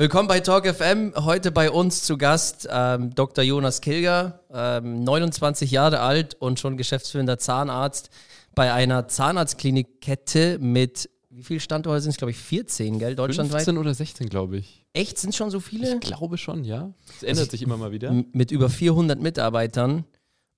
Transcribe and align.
Willkommen 0.00 0.28
bei 0.28 0.40
Talk 0.40 0.66
FM. 0.66 1.12
Heute 1.14 1.52
bei 1.52 1.70
uns 1.70 2.04
zu 2.04 2.16
Gast 2.16 2.66
ähm, 2.72 3.14
Dr. 3.14 3.44
Jonas 3.44 3.82
Kilger, 3.82 4.40
ähm, 4.50 5.04
29 5.04 5.70
Jahre 5.70 6.00
alt 6.00 6.36
und 6.40 6.58
schon 6.58 6.78
geschäftsführender 6.78 7.38
Zahnarzt 7.38 8.08
bei 8.54 8.72
einer 8.72 9.08
Zahnarztklinikkette 9.08 10.58
mit 10.58 11.10
wie 11.28 11.42
viele 11.42 11.60
Standorte 11.60 12.00
sind 12.00 12.12
es, 12.12 12.16
glaube 12.16 12.30
ich, 12.30 12.38
14, 12.38 12.98
gell, 12.98 13.14
deutschlandweit? 13.14 13.64
15 13.64 13.76
oder 13.76 13.92
16, 13.92 14.30
glaube 14.30 14.56
ich. 14.56 14.86
Echt, 14.94 15.18
sind 15.18 15.34
schon 15.34 15.50
so 15.50 15.60
viele? 15.60 15.96
Ich 15.96 16.00
glaube 16.00 16.38
schon, 16.38 16.64
ja. 16.64 16.94
Es 17.16 17.22
ändert 17.22 17.40
also, 17.40 17.50
sich 17.50 17.60
immer 17.60 17.76
mal 17.76 17.92
wieder. 17.92 18.10
Mit 18.32 18.52
über 18.52 18.70
400 18.70 19.20
Mitarbeitern. 19.20 20.06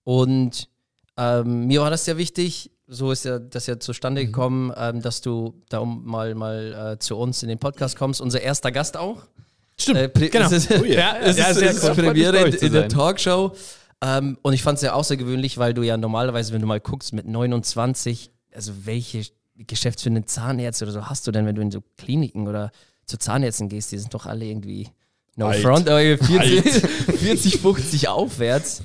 Und 0.04 0.68
ähm, 1.16 1.66
mir 1.66 1.80
war 1.80 1.90
das 1.90 2.04
sehr 2.04 2.16
wichtig, 2.16 2.70
so 2.92 3.10
ist 3.10 3.24
ja 3.24 3.38
das 3.38 3.66
ja 3.66 3.78
zustande 3.80 4.22
mhm. 4.22 4.26
gekommen, 4.26 4.66
mhm. 4.66 4.74
ähm, 4.76 5.02
dass 5.02 5.20
du 5.20 5.54
da 5.68 5.84
mal, 5.84 6.34
mal 6.34 6.92
äh, 6.94 6.98
zu 6.98 7.16
uns 7.16 7.42
in 7.42 7.48
den 7.48 7.58
Podcast 7.58 7.96
kommst. 7.96 8.20
Unser 8.20 8.40
erster 8.40 8.70
Gast 8.70 8.96
auch. 8.96 9.22
Stimmt, 9.78 9.98
äh, 9.98 10.28
genau. 10.28 10.46
Es 10.50 10.52
ist, 10.52 10.70
oh 10.70 10.84
yeah. 10.84 10.94
ja, 10.94 11.16
es 11.20 11.38
ja, 11.38 11.46
ist, 11.48 11.58
sehr 11.58 11.70
ist 11.70 11.84
cool. 11.84 11.94
Premiere 11.94 12.48
in, 12.48 12.54
in 12.54 12.72
der 12.72 12.88
Talkshow. 12.88 13.52
Ähm, 14.02 14.36
und 14.42 14.52
ich 14.52 14.62
fand 14.62 14.76
es 14.76 14.80
sehr 14.80 14.94
außergewöhnlich, 14.94 15.58
weil 15.58 15.74
du 15.74 15.82
ja 15.82 15.96
normalerweise, 15.96 16.52
wenn 16.52 16.60
du 16.60 16.66
mal 16.66 16.80
guckst, 16.80 17.12
mit 17.12 17.26
29, 17.26 18.30
also 18.54 18.72
welche 18.84 19.24
geschäftsführenden 19.56 20.26
Zahnärzte 20.26 20.84
oder 20.84 20.92
so 20.92 21.06
hast 21.06 21.26
du 21.26 21.30
denn, 21.32 21.46
wenn 21.46 21.54
du 21.54 21.62
in 21.62 21.70
so 21.70 21.82
Kliniken 21.96 22.48
oder 22.48 22.72
zu 23.06 23.16
Zahnärzten 23.16 23.68
gehst, 23.68 23.92
die 23.92 23.98
sind 23.98 24.12
doch 24.12 24.26
alle 24.26 24.44
irgendwie 24.44 24.88
no 25.36 25.46
Alt. 25.46 25.62
front, 25.62 25.88
aber 25.88 26.00
40, 26.00 26.62
40, 27.18 27.60
50 27.60 28.08
aufwärts. 28.08 28.82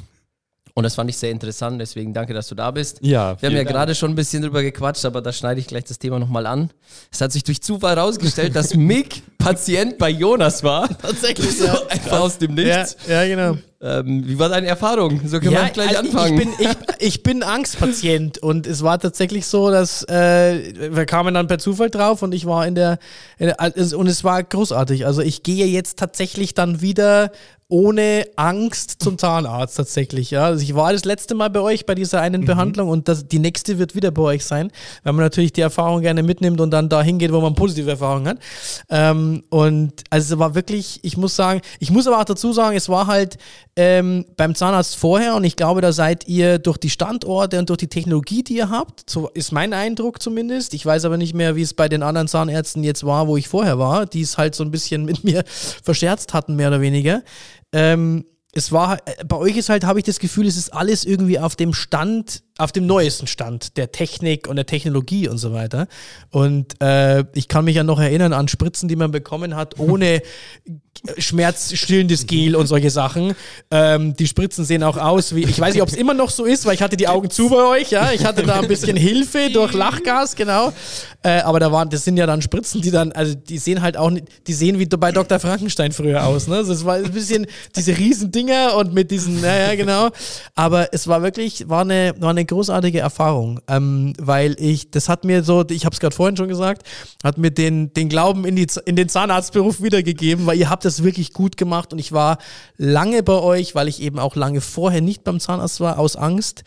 Und 0.78 0.84
das 0.84 0.94
fand 0.94 1.10
ich 1.10 1.18
sehr 1.18 1.32
interessant, 1.32 1.82
deswegen 1.82 2.14
danke, 2.14 2.36
dass 2.36 2.50
du 2.50 2.54
da 2.54 2.70
bist. 2.70 3.00
Ja, 3.02 3.36
Wir 3.42 3.50
haben 3.50 3.56
ja 3.56 3.64
gerade 3.64 3.96
schon 3.96 4.12
ein 4.12 4.16
bisschen 4.16 4.44
drüber 4.44 4.62
gequatscht, 4.62 5.06
aber 5.06 5.24
da 5.24 5.34
schneide 5.34 5.60
ich 5.60 5.66
gleich 5.66 5.86
das 5.86 5.98
Thema 5.98 6.20
nochmal 6.20 6.46
an. 6.46 6.70
Es 7.12 7.20
hat 7.20 7.32
sich 7.32 7.44
durch 7.44 7.64
Zufall 7.64 7.96
herausgestellt, 7.96 8.56
dass 8.56 8.76
Mick 8.76 9.24
Patient 9.40 9.98
bei 9.98 10.12
Jonas 10.12 10.64
war. 10.64 10.88
Tatsächlich. 11.02 11.58
So 11.58 11.66
ja. 11.66 11.82
einfach 11.90 12.20
aus 12.20 12.38
dem 12.38 12.54
Nichts. 12.54 12.96
Ja, 13.08 13.24
ja 13.24 13.36
genau. 13.36 13.58
Ähm, 13.80 14.28
wie 14.28 14.40
war 14.40 14.50
deine 14.50 14.66
Erfahrung? 14.66 15.22
So 15.26 15.40
können 15.40 15.52
ja, 15.52 15.66
wir 15.66 15.70
gleich 15.70 15.98
also 15.98 16.10
anfangen. 16.10 16.40
Ich 16.40 16.58
bin, 16.58 16.68
ich, 16.68 16.78
ich 17.08 17.24
bin 17.24 17.44
Angstpatient 17.44 18.40
und 18.40 18.66
es 18.66 18.82
war 18.82 18.98
tatsächlich 18.98 19.46
so, 19.46 19.70
dass 19.70 20.04
äh, 20.10 20.92
wir 20.96 21.06
kamen 21.06 21.36
dann 21.36 21.48
per 21.48 21.60
Zufall 21.60 21.92
drauf 21.92 22.24
und 22.24 22.34
ich 22.34 22.48
war 22.48 22.66
in 22.66 22.74
der, 22.74 22.98
in 23.38 23.48
der 23.48 23.60
also, 23.60 24.00
und 24.00 24.08
es 24.08 24.24
war 24.24 24.42
großartig. 24.42 25.06
Also 25.06 25.22
ich 25.22 25.44
gehe 25.44 25.68
jetzt 25.68 26.00
tatsächlich 26.00 26.56
dann 26.56 26.82
wieder 26.82 27.32
ohne 27.70 28.26
Angst 28.38 29.04
zum 29.04 29.18
Zahnarzt 29.18 29.76
tatsächlich. 29.76 30.32
Ja. 30.32 30.46
Also 30.46 30.64
ich 30.64 30.74
war 30.74 30.94
das 30.94 31.04
letzte 31.04 31.36
Mal 31.36 31.50
bei 31.50 31.60
euch 31.60 31.86
bei 31.86 31.96
dieser 31.96 32.22
einen 32.22 32.42
mhm. 32.42 32.46
Behandlung 32.46 32.90
und 32.90 33.08
das, 33.10 33.28
die 33.28 33.40
nächste 33.40 33.78
wird 33.78 33.94
wieder 33.94 34.12
bei 34.12 34.22
euch 34.22 34.46
sein, 34.46 34.72
weil 35.04 35.14
man 35.14 35.26
natürlich 35.26 35.52
die 35.52 35.62
Erfahrung 35.62 36.02
gerne 36.02 36.24
mitnimmt 36.24 36.62
und 36.62 36.72
dann 36.72 36.88
dahin 36.88 37.20
geht, 37.20 37.34
wo 37.34 37.42
man 37.42 37.56
positive 37.56 37.90
Erfahrungen 37.90 38.30
hat. 38.30 38.40
Ähm, 38.90 39.44
und 39.50 40.04
also 40.10 40.36
es 40.36 40.40
war 40.40 40.56
wirklich, 40.56 41.00
ich 41.04 41.18
muss 41.18 41.36
sagen, 41.36 41.62
ich 41.80 41.92
muss 41.92 42.08
aber 42.08 42.20
auch 42.20 42.26
dazu 42.26 42.54
sagen, 42.54 42.78
es 42.78 42.88
war 42.88 43.08
halt 43.08 43.38
ähm, 43.78 44.26
beim 44.36 44.56
Zahnarzt 44.56 44.96
vorher 44.96 45.36
und 45.36 45.44
ich 45.44 45.56
glaube, 45.56 45.82
da 45.82 45.92
seid 45.92 46.28
ihr 46.28 46.58
durch 46.58 46.80
die 46.80 46.90
Standorte 46.90 47.60
und 47.60 47.70
durch 47.70 47.78
die 47.78 47.88
Technologie, 47.88 48.44
die 48.44 48.58
ihr 48.58 48.72
habt, 48.72 49.08
so 49.08 49.30
ist 49.30 49.52
mein 49.52 49.72
Eindruck 49.72 50.20
zumindest. 50.20 50.74
Ich 50.74 50.84
weiß 50.84 51.06
aber 51.06 51.18
nicht 51.18 51.36
mehr, 51.36 51.56
wie 51.56 51.62
es 51.62 51.76
bei 51.76 51.88
den 51.88 52.02
anderen 52.02 52.28
Zahnärzten 52.28 52.84
jetzt 52.84 53.06
war, 53.06 53.28
wo 53.28 53.38
ich 53.38 53.48
vorher 53.48 53.78
war, 53.78 54.08
die 54.08 54.22
es 54.22 54.40
halt 54.40 54.56
so 54.56 54.64
ein 54.64 54.72
bisschen 54.72 55.06
mit 55.06 55.24
mir 55.24 55.44
verscherzt 55.84 56.34
hatten, 56.34 56.56
mehr 56.56 56.70
oder 56.70 56.82
weniger. 56.82 57.22
Ähm, 57.72 58.26
es 58.58 58.72
war, 58.72 58.98
äh, 59.06 59.24
bei 59.26 59.38
euch 59.38 59.56
ist 59.56 59.70
halt, 59.70 59.84
habe 59.84 60.00
ich 60.00 60.06
das 60.06 60.18
Gefühl, 60.18 60.48
es 60.48 60.58
ist 60.58 60.74
alles 60.74 61.06
irgendwie 61.06 61.38
auf 61.38 61.56
dem 61.56 61.74
Stand, 61.74 62.42
auf 62.58 62.72
dem 62.72 62.88
neuesten 62.88 63.28
Stand 63.28 63.78
der 63.78 63.92
Technik 63.92 64.48
und 64.48 64.56
der 64.56 64.66
Technologie 64.66 65.30
und 65.30 65.38
so 65.38 65.54
weiter. 65.54 65.88
Und 66.32 66.82
äh, 66.82 67.26
ich 67.36 67.48
kann 67.48 67.66
mich 67.66 67.76
ja 67.76 67.84
noch 67.84 68.00
erinnern 68.00 68.34
an 68.34 68.48
Spritzen, 68.48 68.90
die 68.90 68.96
man 68.96 69.12
bekommen 69.12 69.56
hat, 69.56 69.80
ohne 69.80 70.24
schmerzstillendes 71.18 72.28
Gel 72.28 72.56
und 72.56 72.68
solche 72.68 72.90
Sachen. 72.90 73.36
Ähm, 73.72 74.16
die 74.16 74.28
Spritzen 74.28 74.66
sehen 74.66 74.84
auch 74.84 74.98
aus 74.98 75.36
wie, 75.36 75.44
ich 75.44 75.60
weiß 75.60 75.74
nicht, 75.74 75.84
ob 75.84 75.90
es 75.90 75.96
immer 75.96 76.14
noch 76.14 76.30
so 76.30 76.46
ist, 76.46 76.66
weil 76.66 76.76
ich 76.76 76.82
hatte 76.82 76.98
die 76.98 77.08
Augen 77.08 77.30
zu 77.30 77.50
bei 77.50 77.64
euch, 77.66 77.92
ja. 77.92 78.12
Ich 78.12 78.26
hatte 78.26 78.44
da 78.44 78.60
ein 78.60 78.68
bisschen 78.68 78.98
Hilfe 78.98 79.50
durch 79.52 79.74
Lachgas, 79.74 80.36
genau. 80.36 80.74
Äh, 81.24 81.40
aber 81.42 81.60
da 81.60 81.72
waren, 81.72 81.90
das 81.90 82.04
sind 82.04 82.18
ja 82.18 82.26
dann 82.26 82.42
Spritzen, 82.42 82.82
die 82.82 82.92
dann, 82.92 83.12
also 83.12 83.36
die 83.36 83.58
sehen 83.58 83.82
halt 83.82 83.98
auch, 83.98 84.12
die 84.48 84.54
sehen 84.54 84.80
wie 84.80 84.86
bei 84.86 85.12
Dr. 85.12 85.40
Frankenstein 85.40 85.92
früher 85.92 86.26
aus, 86.26 86.48
ne? 86.48 86.58
Also 86.58 86.74
es 86.74 86.86
war 86.86 86.96
ein 86.96 87.12
bisschen 87.12 87.48
diese 87.76 87.98
riesen 87.98 88.32
Dinger 88.32 88.76
und 88.76 88.94
mit 88.94 89.12
diesen, 89.12 89.42
naja, 89.42 89.76
genau. 89.76 90.10
Aber 90.56 90.94
es 90.94 91.08
war 91.08 91.22
wirklich, 91.24 91.68
war 91.68 91.82
eine, 91.82 92.14
war 92.20 92.30
eine 92.30 92.46
großartige 92.46 93.00
Erfahrung, 93.00 93.60
ähm, 93.68 94.14
weil 94.20 94.56
ich, 94.60 94.92
das 94.92 95.10
hat 95.10 95.26
mir 95.26 95.44
so, 95.44 95.66
ich 95.70 95.86
habe 95.86 95.94
es 95.94 96.00
gerade 96.00 96.16
vorhin 96.16 96.38
schon 96.38 96.48
gesagt, 96.48 96.84
hat 97.24 97.38
mir 97.38 97.52
den, 97.52 97.94
den 97.94 98.10
Glauben 98.10 98.46
in, 98.46 98.56
die, 98.56 98.68
in 98.86 98.96
den 98.96 99.10
Zahnarztberuf 99.10 99.82
wiedergegeben, 99.82 100.46
weil 100.46 100.58
ihr 100.58 100.70
habt 100.70 100.86
das 100.88 101.04
wirklich 101.04 101.34
gut 101.34 101.58
gemacht 101.58 101.94
und 101.94 102.00
ich 102.00 102.12
war 102.12 102.38
lange 102.78 103.24
bei 103.24 103.40
euch, 103.40 103.76
weil 103.76 103.88
ich 103.88 104.02
eben 104.02 104.20
auch 104.20 104.36
lange 104.36 104.62
vorher 104.62 105.02
nicht 105.02 105.24
beim 105.24 105.40
Zahnarzt 105.40 105.80
war, 105.80 106.00
aus 106.00 106.16
Angst. 106.16 106.64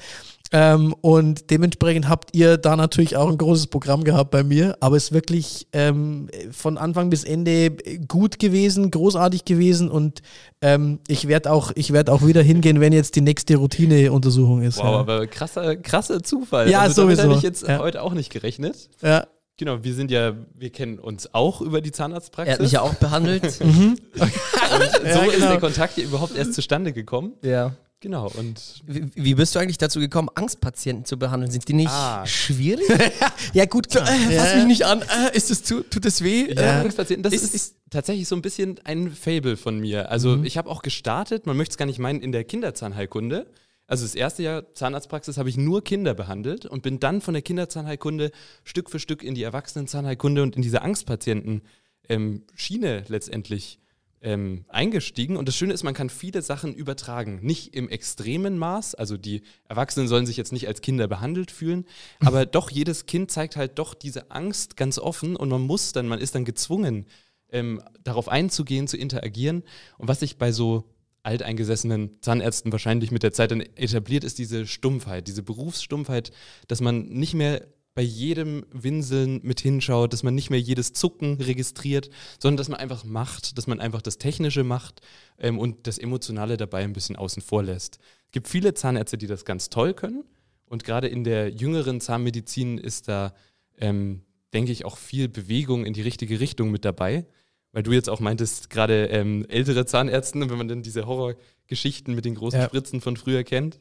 Ähm, 0.52 0.94
und 1.00 1.50
dementsprechend 1.50 2.08
habt 2.08 2.34
ihr 2.34 2.56
da 2.56 2.74
natürlich 2.74 3.16
auch 3.16 3.28
ein 3.28 3.38
großes 3.38 3.68
Programm 3.68 4.02
gehabt 4.02 4.32
bei 4.32 4.42
mir, 4.42 4.76
aber 4.80 4.96
es 4.96 5.04
ist 5.04 5.12
wirklich 5.12 5.68
ähm, 5.72 6.28
von 6.50 6.76
Anfang 6.76 7.08
bis 7.08 7.22
Ende 7.22 7.70
gut 8.08 8.40
gewesen, 8.40 8.90
großartig 8.90 9.44
gewesen 9.44 9.88
und 9.88 10.22
ähm, 10.60 10.98
ich 11.06 11.28
werde 11.28 11.52
auch, 11.52 11.72
werd 11.76 12.10
auch 12.10 12.26
wieder 12.26 12.42
hingehen, 12.42 12.80
wenn 12.80 12.92
jetzt 12.92 13.14
die 13.14 13.20
nächste 13.20 13.56
Routineuntersuchung 13.56 14.62
ist. 14.62 14.78
Wow, 14.78 14.84
ja. 14.84 14.98
aber 14.98 15.26
krasser, 15.28 15.76
krasser 15.76 16.20
Zufall. 16.22 16.68
Ja, 16.68 16.80
also, 16.80 17.02
sowieso. 17.02 17.22
Damit 17.22 17.36
habe 17.36 17.38
ich 17.38 17.44
jetzt 17.44 17.68
ja. 17.68 17.78
heute 17.78 18.02
auch 18.02 18.12
nicht 18.12 18.32
gerechnet. 18.32 18.90
Ja. 19.02 19.26
Genau, 19.60 19.84
wir 19.84 19.92
sind 19.92 20.10
ja, 20.10 20.32
wir 20.54 20.70
kennen 20.70 20.98
uns 20.98 21.34
auch 21.34 21.60
über 21.60 21.82
die 21.82 21.92
Zahnarztpraxis. 21.92 22.48
Er 22.48 22.54
hat 22.54 22.62
mich 22.62 22.72
ja 22.72 22.80
auch 22.80 22.94
behandelt. 22.94 23.60
mhm. 23.62 23.90
Und 23.90 24.00
so 24.16 25.06
ja, 25.06 25.20
genau. 25.20 25.32
ist 25.32 25.40
der 25.42 25.60
Kontakt 25.60 25.94
hier 25.96 26.04
überhaupt 26.04 26.34
erst 26.34 26.54
zustande 26.54 26.94
gekommen. 26.94 27.34
Ja. 27.42 27.74
Genau, 28.00 28.30
und. 28.38 28.80
Wie, 28.86 29.10
wie, 29.14 29.34
bist 29.34 29.54
du 29.54 29.58
eigentlich 29.58 29.76
dazu 29.76 30.00
gekommen, 30.00 30.30
Angstpatienten 30.34 31.04
zu 31.04 31.18
behandeln? 31.18 31.52
Sind 31.52 31.68
die 31.68 31.74
nicht 31.74 31.90
ah. 31.90 32.24
schwierig? 32.24 32.86
ja, 33.52 33.66
gut, 33.66 33.90
klar. 33.90 34.08
Äh, 34.08 34.34
fass 34.34 34.54
mich 34.54 34.64
nicht 34.64 34.86
an. 34.86 35.02
Äh, 35.02 35.36
ist 35.36 35.50
das 35.50 35.62
zu, 35.62 35.82
tut 35.82 36.06
das 36.06 36.24
weh? 36.24 36.50
Ja. 36.54 36.62
Äh, 36.62 36.80
Angstpatienten, 36.80 37.22
das 37.22 37.34
ist, 37.34 37.54
ist, 37.54 37.74
tatsächlich 37.90 38.28
so 38.28 38.36
ein 38.36 38.40
bisschen 38.40 38.80
ein 38.84 39.10
Fable 39.10 39.58
von 39.58 39.78
mir. 39.78 40.10
Also, 40.10 40.38
mhm. 40.38 40.44
ich 40.46 40.56
habe 40.56 40.70
auch 40.70 40.80
gestartet, 40.80 41.44
man 41.44 41.58
möchte 41.58 41.74
es 41.74 41.76
gar 41.76 41.84
nicht 41.84 41.98
meinen, 41.98 42.22
in 42.22 42.32
der 42.32 42.44
Kinderzahnheilkunde. 42.44 43.46
Also 43.90 44.04
das 44.04 44.14
erste 44.14 44.42
Jahr 44.44 44.72
Zahnarztpraxis 44.72 45.36
habe 45.36 45.48
ich 45.48 45.56
nur 45.56 45.82
Kinder 45.82 46.14
behandelt 46.14 46.64
und 46.64 46.84
bin 46.84 47.00
dann 47.00 47.20
von 47.20 47.34
der 47.34 47.42
Kinderzahnheilkunde 47.42 48.30
Stück 48.62 48.88
für 48.88 49.00
Stück 49.00 49.24
in 49.24 49.34
die 49.34 49.42
Erwachsenenzahnheilkunde 49.42 50.44
und 50.44 50.54
in 50.54 50.62
diese 50.62 50.82
Angstpatienten-Schiene 50.82 52.98
ähm, 52.98 53.04
letztendlich 53.08 53.80
ähm, 54.22 54.64
eingestiegen. 54.68 55.36
Und 55.36 55.48
das 55.48 55.56
Schöne 55.56 55.72
ist, 55.72 55.82
man 55.82 55.94
kann 55.94 56.08
viele 56.08 56.40
Sachen 56.40 56.72
übertragen. 56.72 57.40
Nicht 57.42 57.74
im 57.74 57.88
extremen 57.88 58.58
Maß, 58.58 58.94
also 58.94 59.16
die 59.16 59.42
Erwachsenen 59.68 60.06
sollen 60.06 60.24
sich 60.24 60.36
jetzt 60.36 60.52
nicht 60.52 60.68
als 60.68 60.82
Kinder 60.82 61.08
behandelt 61.08 61.50
fühlen, 61.50 61.84
aber 62.20 62.46
doch 62.46 62.70
jedes 62.70 63.06
Kind 63.06 63.32
zeigt 63.32 63.56
halt 63.56 63.80
doch 63.80 63.94
diese 63.94 64.30
Angst 64.30 64.76
ganz 64.76 65.00
offen 65.00 65.34
und 65.34 65.48
man 65.48 65.62
muss 65.62 65.90
dann, 65.90 66.06
man 66.06 66.20
ist 66.20 66.36
dann 66.36 66.44
gezwungen, 66.44 67.06
ähm, 67.50 67.82
darauf 68.04 68.28
einzugehen, 68.28 68.86
zu 68.86 68.96
interagieren. 68.96 69.64
Und 69.98 70.06
was 70.06 70.22
ich 70.22 70.38
bei 70.38 70.52
so 70.52 70.84
alteingesessenen 71.22 72.18
Zahnärzten 72.20 72.72
wahrscheinlich 72.72 73.10
mit 73.10 73.22
der 73.22 73.32
Zeit 73.32 73.50
dann 73.50 73.60
etabliert, 73.60 74.24
ist 74.24 74.38
diese 74.38 74.66
Stumpfheit, 74.66 75.28
diese 75.28 75.42
Berufsstumpfheit, 75.42 76.30
dass 76.68 76.80
man 76.80 77.02
nicht 77.08 77.34
mehr 77.34 77.66
bei 77.94 78.02
jedem 78.02 78.64
Winseln 78.70 79.40
mit 79.42 79.60
hinschaut, 79.60 80.12
dass 80.12 80.22
man 80.22 80.34
nicht 80.34 80.48
mehr 80.48 80.60
jedes 80.60 80.92
Zucken 80.92 81.40
registriert, 81.40 82.08
sondern 82.38 82.56
dass 82.56 82.68
man 82.68 82.78
einfach 82.78 83.04
macht, 83.04 83.58
dass 83.58 83.66
man 83.66 83.80
einfach 83.80 84.00
das 84.00 84.18
Technische 84.18 84.64
macht 84.64 85.00
ähm, 85.38 85.58
und 85.58 85.86
das 85.86 85.98
Emotionale 85.98 86.56
dabei 86.56 86.84
ein 86.84 86.92
bisschen 86.92 87.16
außen 87.16 87.42
vor 87.42 87.62
lässt. 87.62 87.98
Es 88.26 88.32
gibt 88.32 88.48
viele 88.48 88.74
Zahnärzte, 88.74 89.18
die 89.18 89.26
das 89.26 89.44
ganz 89.44 89.70
toll 89.70 89.92
können 89.92 90.24
und 90.66 90.84
gerade 90.84 91.08
in 91.08 91.24
der 91.24 91.50
jüngeren 91.50 92.00
Zahnmedizin 92.00 92.78
ist 92.78 93.08
da, 93.08 93.34
ähm, 93.76 94.22
denke 94.54 94.70
ich, 94.70 94.84
auch 94.84 94.96
viel 94.96 95.28
Bewegung 95.28 95.84
in 95.84 95.92
die 95.92 96.02
richtige 96.02 96.38
Richtung 96.38 96.70
mit 96.70 96.84
dabei 96.84 97.26
weil 97.72 97.82
du 97.82 97.92
jetzt 97.92 98.08
auch 98.08 98.20
meintest, 98.20 98.70
gerade 98.70 99.06
ähm, 99.06 99.46
ältere 99.48 99.86
Zahnärzte, 99.86 100.38
wenn 100.38 100.58
man 100.58 100.68
dann 100.68 100.82
diese 100.82 101.06
Horrorgeschichten 101.06 102.14
mit 102.14 102.24
den 102.24 102.34
großen 102.34 102.60
ja. 102.60 102.66
Spritzen 102.66 103.00
von 103.00 103.16
früher 103.16 103.44
kennt. 103.44 103.78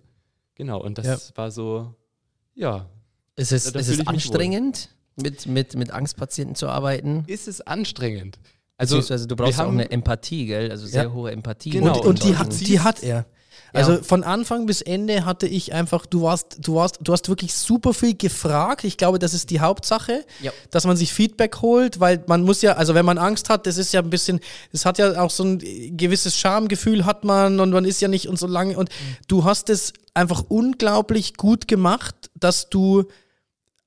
Genau, 0.55 0.81
und 0.81 0.97
das 0.97 1.05
ja. 1.05 1.17
war 1.35 1.51
so, 1.51 1.95
ja. 2.53 2.89
Ist 3.35 3.51
es, 3.51 3.65
ist 3.67 3.87
es 3.87 4.05
anstrengend, 4.05 4.89
mit, 5.15 5.45
mit, 5.45 5.75
mit 5.75 5.91
Angstpatienten 5.91 6.55
zu 6.55 6.67
arbeiten? 6.67 7.23
Ist 7.27 7.47
es 7.47 7.61
anstrengend? 7.61 8.39
Also, 8.77 8.95
Beziehungsweise 8.95 9.27
du 9.27 9.35
brauchst 9.35 9.59
auch 9.59 9.71
eine 9.71 9.91
Empathie, 9.91 10.45
gell? 10.45 10.71
Also 10.71 10.87
sehr 10.87 11.03
ja. 11.03 11.11
hohe 11.11 11.31
Empathie. 11.31 11.71
Genau. 11.71 11.99
Und, 11.99 12.05
und 12.05 12.23
die, 12.23 12.37
hat, 12.37 12.59
die 12.59 12.79
hat 12.79 13.03
er. 13.03 13.25
Also 13.73 13.93
ja. 13.93 14.03
von 14.03 14.23
Anfang 14.23 14.65
bis 14.65 14.81
Ende 14.81 15.25
hatte 15.25 15.47
ich 15.47 15.73
einfach, 15.73 16.05
du 16.05 16.23
warst, 16.23 16.57
du 16.61 16.75
warst, 16.75 16.99
du 17.01 17.11
hast 17.11 17.29
wirklich 17.29 17.53
super 17.53 17.93
viel 17.93 18.15
gefragt. 18.15 18.83
Ich 18.83 18.97
glaube, 18.97 19.19
das 19.19 19.33
ist 19.33 19.49
die 19.49 19.59
Hauptsache, 19.59 20.25
ja. 20.41 20.51
dass 20.71 20.85
man 20.85 20.97
sich 20.97 21.13
Feedback 21.13 21.61
holt, 21.61 21.99
weil 21.99 22.23
man 22.27 22.43
muss 22.43 22.61
ja, 22.61 22.73
also 22.73 22.95
wenn 22.95 23.05
man 23.05 23.17
Angst 23.17 23.49
hat, 23.49 23.67
das 23.67 23.77
ist 23.77 23.93
ja 23.93 24.01
ein 24.01 24.09
bisschen, 24.09 24.39
das 24.71 24.85
hat 24.85 24.97
ja 24.97 25.21
auch 25.21 25.31
so 25.31 25.43
ein 25.43 25.59
gewisses 25.97 26.37
Schamgefühl 26.37 27.05
hat 27.05 27.23
man 27.23 27.59
und 27.59 27.71
man 27.71 27.85
ist 27.85 28.01
ja 28.01 28.07
nicht 28.07 28.27
und 28.27 28.39
so 28.39 28.47
lange 28.47 28.77
und 28.77 28.89
mhm. 28.89 29.17
du 29.27 29.43
hast 29.43 29.69
es 29.69 29.93
einfach 30.13 30.43
unglaublich 30.47 31.35
gut 31.35 31.67
gemacht, 31.67 32.29
dass 32.35 32.69
du 32.69 33.05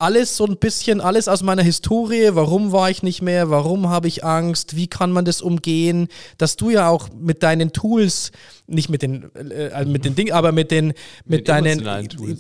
alles 0.03 0.37
so 0.37 0.45
ein 0.45 0.57
bisschen, 0.57 1.01
alles 1.01 1.29
aus 1.29 1.43
meiner 1.45 1.63
Historie. 1.63 2.31
Warum 2.33 2.73
war 2.73 2.91
ich 2.91 3.05
nicht 3.05 3.23
mehr? 3.23 3.51
Warum 3.51 3.89
habe 3.89 4.09
ich 4.09 4.25
Angst? 4.25 4.75
Wie 4.75 4.89
kann 4.89 5.13
man 5.13 5.25
das 5.25 5.41
umgehen? 5.41 6.09
Dass 6.39 6.57
du 6.57 6.71
ja 6.71 6.89
auch 6.89 7.09
mit 7.17 7.45
deinen 7.45 7.73
Tools, 7.73 8.33
nicht 8.67 8.89
mit 8.89 9.03
den, 9.03 9.31
äh, 9.37 9.69
äh 9.69 9.85
mit 9.85 10.05
den 10.05 10.17
Dingen, 10.17 10.33
aber 10.33 10.51
mit 10.51 10.73
den, 10.73 10.89
mit, 10.89 10.97
mit 11.25 11.49
deinen. 11.49 11.85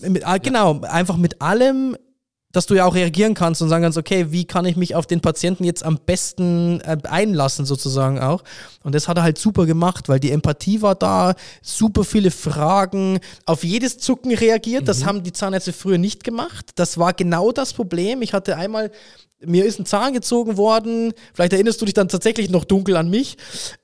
Mit, 0.08 0.24
äh, 0.24 0.40
genau, 0.42 0.80
ja. 0.82 0.90
einfach 0.90 1.16
mit 1.16 1.40
allem 1.40 1.96
dass 2.52 2.66
du 2.66 2.74
ja 2.74 2.84
auch 2.84 2.94
reagieren 2.94 3.34
kannst 3.34 3.62
und 3.62 3.68
sagen 3.68 3.82
kannst, 3.82 3.98
okay, 3.98 4.26
wie 4.30 4.44
kann 4.44 4.64
ich 4.64 4.76
mich 4.76 4.94
auf 4.94 5.06
den 5.06 5.20
Patienten 5.20 5.64
jetzt 5.64 5.84
am 5.84 5.98
besten 5.98 6.80
äh, 6.82 6.96
einlassen 7.08 7.64
sozusagen 7.64 8.20
auch. 8.20 8.44
Und 8.82 8.94
das 8.94 9.08
hat 9.08 9.16
er 9.16 9.22
halt 9.22 9.38
super 9.38 9.66
gemacht, 9.66 10.08
weil 10.08 10.20
die 10.20 10.30
Empathie 10.30 10.82
war 10.82 10.94
da, 10.94 11.34
super 11.62 12.04
viele 12.04 12.30
Fragen, 12.30 13.18
auf 13.46 13.64
jedes 13.64 13.98
Zucken 13.98 14.34
reagiert. 14.34 14.82
Mhm. 14.82 14.86
Das 14.86 15.04
haben 15.04 15.22
die 15.22 15.32
Zahnärzte 15.32 15.72
früher 15.72 15.98
nicht 15.98 16.24
gemacht. 16.24 16.70
Das 16.76 16.98
war 16.98 17.12
genau 17.12 17.52
das 17.52 17.72
Problem. 17.72 18.22
Ich 18.22 18.34
hatte 18.34 18.56
einmal 18.56 18.90
mir 19.44 19.64
ist 19.64 19.80
ein 19.80 19.86
Zahn 19.86 20.12
gezogen 20.12 20.56
worden. 20.56 21.12
Vielleicht 21.34 21.52
erinnerst 21.52 21.80
du 21.80 21.84
dich 21.84 21.94
dann 21.94 22.08
tatsächlich 22.08 22.48
noch 22.48 22.64
dunkel 22.64 22.96
an 22.96 23.10
mich. 23.10 23.36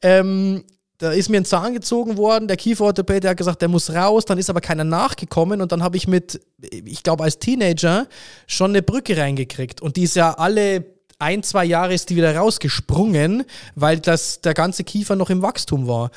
Ähm, 0.03 0.62
da 0.99 1.12
ist 1.12 1.29
mir 1.29 1.39
ein 1.39 1.45
Zahn 1.45 1.75
gezogen 1.75 2.17
worden, 2.17 2.49
der 2.49 2.56
Kieferorthopäde 2.56 3.29
hat 3.29 3.37
gesagt, 3.37 3.62
der 3.62 3.69
muss 3.69 3.91
raus, 3.91 4.25
dann 4.25 4.39
ist 4.39 4.50
aber 4.50 4.61
keiner 4.61 4.85
nachgekommen 4.85 5.61
und 5.61 5.71
dann 5.71 5.83
habe 5.83 5.97
ich 5.97 6.09
mit, 6.09 6.41
ich 6.61 7.03
glaube 7.05 7.25
als 7.25 7.39
Teenager, 7.39 8.09
schon 8.47 8.73
eine 8.73 8.83
Brücke 8.83 9.17
reingekriegt 9.17 9.81
und 9.81 9.97
die 9.97 10.03
ist 10.03 10.17
ja 10.17 10.35
alle 10.35 10.85
ein, 11.21 11.43
zwei 11.43 11.65
Jahre 11.65 11.95
ist 11.95 12.11
die 12.11 12.17
wieder 12.17 12.37
rausgesprungen, 12.37 13.45
weil 13.75 13.99
das, 13.99 14.41
der 14.41 14.55
ganze 14.55 14.85
Kiefer 14.85 15.17
noch 15.17 15.31
im 15.31 15.43
Wachstum 15.43 15.89
war. 15.89 16.11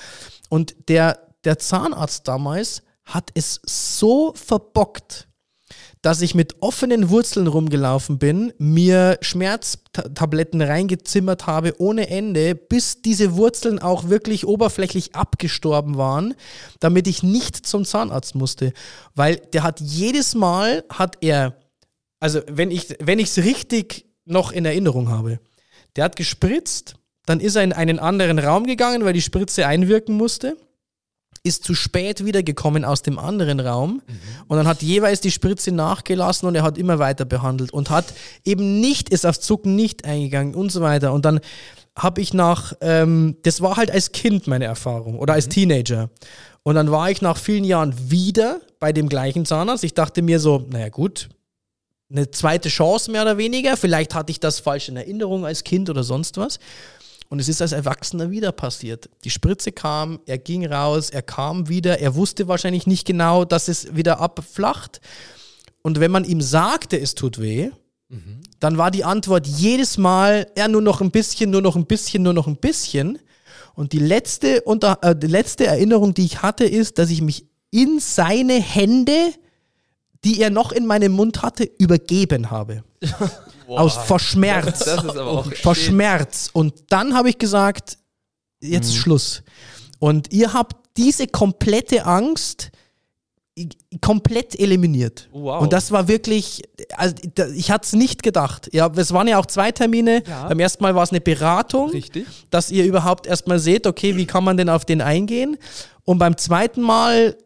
Und 0.49 0.75
der, 0.89 1.19
der 1.43 1.57
Zahnarzt 1.57 2.27
damals 2.27 2.83
hat 3.05 3.31
es 3.33 3.61
so 3.65 4.33
verbockt, 4.35 5.27
dass 6.01 6.21
ich 6.21 6.33
mit 6.33 6.61
offenen 6.61 7.09
Wurzeln 7.09 7.47
rumgelaufen 7.47 8.17
bin, 8.17 8.53
mir 8.57 9.19
Schmerztabletten 9.21 10.61
reingezimmert 10.61 11.45
habe 11.45 11.79
ohne 11.79 12.09
Ende, 12.09 12.55
bis 12.55 13.01
diese 13.03 13.35
Wurzeln 13.35 13.79
auch 13.79 14.09
wirklich 14.09 14.47
oberflächlich 14.47 15.15
abgestorben 15.15 15.97
waren, 15.97 16.33
damit 16.79 17.07
ich 17.07 17.21
nicht 17.21 17.67
zum 17.67 17.85
Zahnarzt 17.85 18.33
musste. 18.33 18.73
Weil 19.13 19.35
der 19.53 19.63
hat 19.63 19.79
jedes 19.79 20.33
Mal, 20.33 20.83
hat 20.89 21.17
er, 21.21 21.55
also 22.19 22.41
wenn 22.47 22.71
ich 22.71 22.95
wenn 22.99 23.19
es 23.19 23.37
richtig 23.37 24.05
noch 24.25 24.51
in 24.51 24.65
Erinnerung 24.65 25.09
habe, 25.09 25.39
der 25.95 26.05
hat 26.05 26.15
gespritzt, 26.15 26.95
dann 27.27 27.39
ist 27.39 27.55
er 27.55 27.63
in 27.63 27.73
einen 27.73 27.99
anderen 27.99 28.39
Raum 28.39 28.65
gegangen, 28.65 29.05
weil 29.05 29.13
die 29.13 29.21
Spritze 29.21 29.67
einwirken 29.67 30.17
musste 30.17 30.57
ist 31.43 31.63
zu 31.63 31.73
spät 31.73 32.23
wiedergekommen 32.23 32.85
aus 32.85 33.01
dem 33.01 33.17
anderen 33.17 33.59
Raum 33.59 34.01
mhm. 34.05 34.19
und 34.47 34.57
dann 34.57 34.67
hat 34.67 34.83
jeweils 34.83 35.21
die 35.21 35.31
Spritze 35.31 35.71
nachgelassen 35.71 36.47
und 36.47 36.55
er 36.55 36.63
hat 36.63 36.77
immer 36.77 36.99
weiter 36.99 37.25
behandelt 37.25 37.73
und 37.73 37.89
hat 37.89 38.13
eben 38.45 38.79
nicht, 38.79 39.09
ist 39.09 39.25
auf 39.25 39.39
Zucken 39.39 39.75
nicht 39.75 40.05
eingegangen 40.05 40.53
und 40.53 40.71
so 40.71 40.81
weiter. 40.81 41.13
Und 41.13 41.25
dann 41.25 41.39
habe 41.95 42.21
ich 42.21 42.33
nach, 42.33 42.73
ähm, 42.81 43.37
das 43.43 43.61
war 43.61 43.77
halt 43.77 43.91
als 43.91 44.11
Kind 44.11 44.47
meine 44.47 44.65
Erfahrung 44.65 45.17
oder 45.17 45.33
als 45.33 45.47
mhm. 45.47 45.51
Teenager. 45.51 46.09
Und 46.63 46.75
dann 46.75 46.91
war 46.91 47.09
ich 47.09 47.21
nach 47.21 47.37
vielen 47.37 47.63
Jahren 47.63 48.11
wieder 48.11 48.61
bei 48.79 48.93
dem 48.93 49.09
gleichen 49.09 49.45
Zahnarzt. 49.45 49.83
Ich 49.83 49.95
dachte 49.95 50.21
mir 50.21 50.39
so, 50.39 50.67
naja 50.69 50.89
gut, 50.89 51.29
eine 52.11 52.29
zweite 52.29 52.69
Chance 52.69 53.09
mehr 53.09 53.23
oder 53.23 53.37
weniger. 53.37 53.77
Vielleicht 53.77 54.13
hatte 54.13 54.31
ich 54.31 54.39
das 54.39 54.59
falsch 54.59 54.89
in 54.89 54.97
Erinnerung 54.97 55.45
als 55.45 55.63
Kind 55.63 55.89
oder 55.89 56.03
sonst 56.03 56.37
was. 56.37 56.59
Und 57.31 57.39
es 57.39 57.47
ist 57.47 57.61
als 57.61 57.71
Erwachsener 57.71 58.29
wieder 58.29 58.51
passiert. 58.51 59.09
Die 59.23 59.29
Spritze 59.29 59.71
kam, 59.71 60.19
er 60.25 60.37
ging 60.37 60.65
raus, 60.65 61.09
er 61.09 61.21
kam 61.21 61.69
wieder, 61.69 61.99
er 61.99 62.15
wusste 62.15 62.49
wahrscheinlich 62.49 62.87
nicht 62.87 63.07
genau, 63.07 63.45
dass 63.45 63.69
es 63.69 63.95
wieder 63.95 64.19
abflacht. 64.19 64.99
Und 65.81 66.01
wenn 66.01 66.11
man 66.11 66.25
ihm 66.25 66.41
sagte, 66.41 66.99
es 66.99 67.15
tut 67.15 67.39
weh, 67.39 67.69
mhm. 68.09 68.41
dann 68.59 68.77
war 68.77 68.91
die 68.91 69.05
Antwort 69.05 69.47
jedes 69.47 69.97
Mal, 69.97 70.45
ja, 70.57 70.67
nur 70.67 70.81
noch 70.81 70.99
ein 70.99 71.09
bisschen, 71.09 71.51
nur 71.51 71.61
noch 71.61 71.77
ein 71.77 71.85
bisschen, 71.85 72.21
nur 72.21 72.33
noch 72.33 72.47
ein 72.47 72.57
bisschen. 72.57 73.17
Und 73.75 73.93
die 73.93 73.99
letzte, 73.99 74.63
unter, 74.63 74.99
äh, 75.01 75.15
die 75.15 75.27
letzte 75.27 75.67
Erinnerung, 75.67 76.13
die 76.13 76.25
ich 76.25 76.41
hatte, 76.41 76.65
ist, 76.65 76.97
dass 76.97 77.09
ich 77.09 77.21
mich 77.21 77.45
in 77.69 78.01
seine 78.01 78.59
Hände, 78.59 79.33
die 80.25 80.41
er 80.41 80.49
noch 80.49 80.73
in 80.73 80.85
meinem 80.85 81.13
Mund 81.13 81.43
hatte, 81.43 81.63
übergeben 81.63 82.51
habe. 82.51 82.83
Aus 83.77 83.97
vor 83.97 84.19
Schmerz. 84.19 84.79
Das, 84.79 85.03
ist 85.03 85.09
aber 85.09 85.25
auch 85.25 85.53
vor 85.53 85.75
Schmerz. 85.75 86.49
Und 86.51 86.73
dann 86.89 87.13
habe 87.13 87.29
ich 87.29 87.37
gesagt, 87.37 87.97
jetzt 88.61 88.89
ist 88.89 88.95
mhm. 88.95 88.99
Schluss. 88.99 89.43
Und 89.99 90.31
ihr 90.33 90.53
habt 90.53 90.75
diese 90.97 91.27
komplette 91.27 92.05
Angst 92.05 92.71
komplett 93.99 94.57
eliminiert. 94.57 95.27
Wow. 95.33 95.61
Und 95.61 95.73
das 95.73 95.91
war 95.91 96.07
wirklich, 96.07 96.61
also 96.95 97.13
ich 97.53 97.69
hatte 97.69 97.85
es 97.85 97.93
nicht 97.93 98.23
gedacht. 98.23 98.69
Ja, 98.71 98.89
es 98.95 99.11
waren 99.11 99.27
ja 99.27 99.37
auch 99.37 99.45
zwei 99.45 99.71
Termine. 99.71 100.23
Ja. 100.25 100.47
Beim 100.47 100.59
ersten 100.59 100.81
Mal 100.81 100.95
war 100.95 101.03
es 101.03 101.11
eine 101.11 101.19
Beratung, 101.19 101.89
Richtig. 101.89 102.25
dass 102.49 102.71
ihr 102.71 102.85
überhaupt 102.85 103.27
erstmal 103.27 103.59
seht, 103.59 103.87
okay, 103.87 104.15
wie 104.15 104.25
kann 104.25 104.43
man 104.43 104.55
denn 104.55 104.69
auf 104.69 104.85
den 104.85 105.01
eingehen? 105.01 105.57
Und 106.03 106.17
beim 106.17 106.35
zweiten 106.37 106.81
Mal 106.81 107.37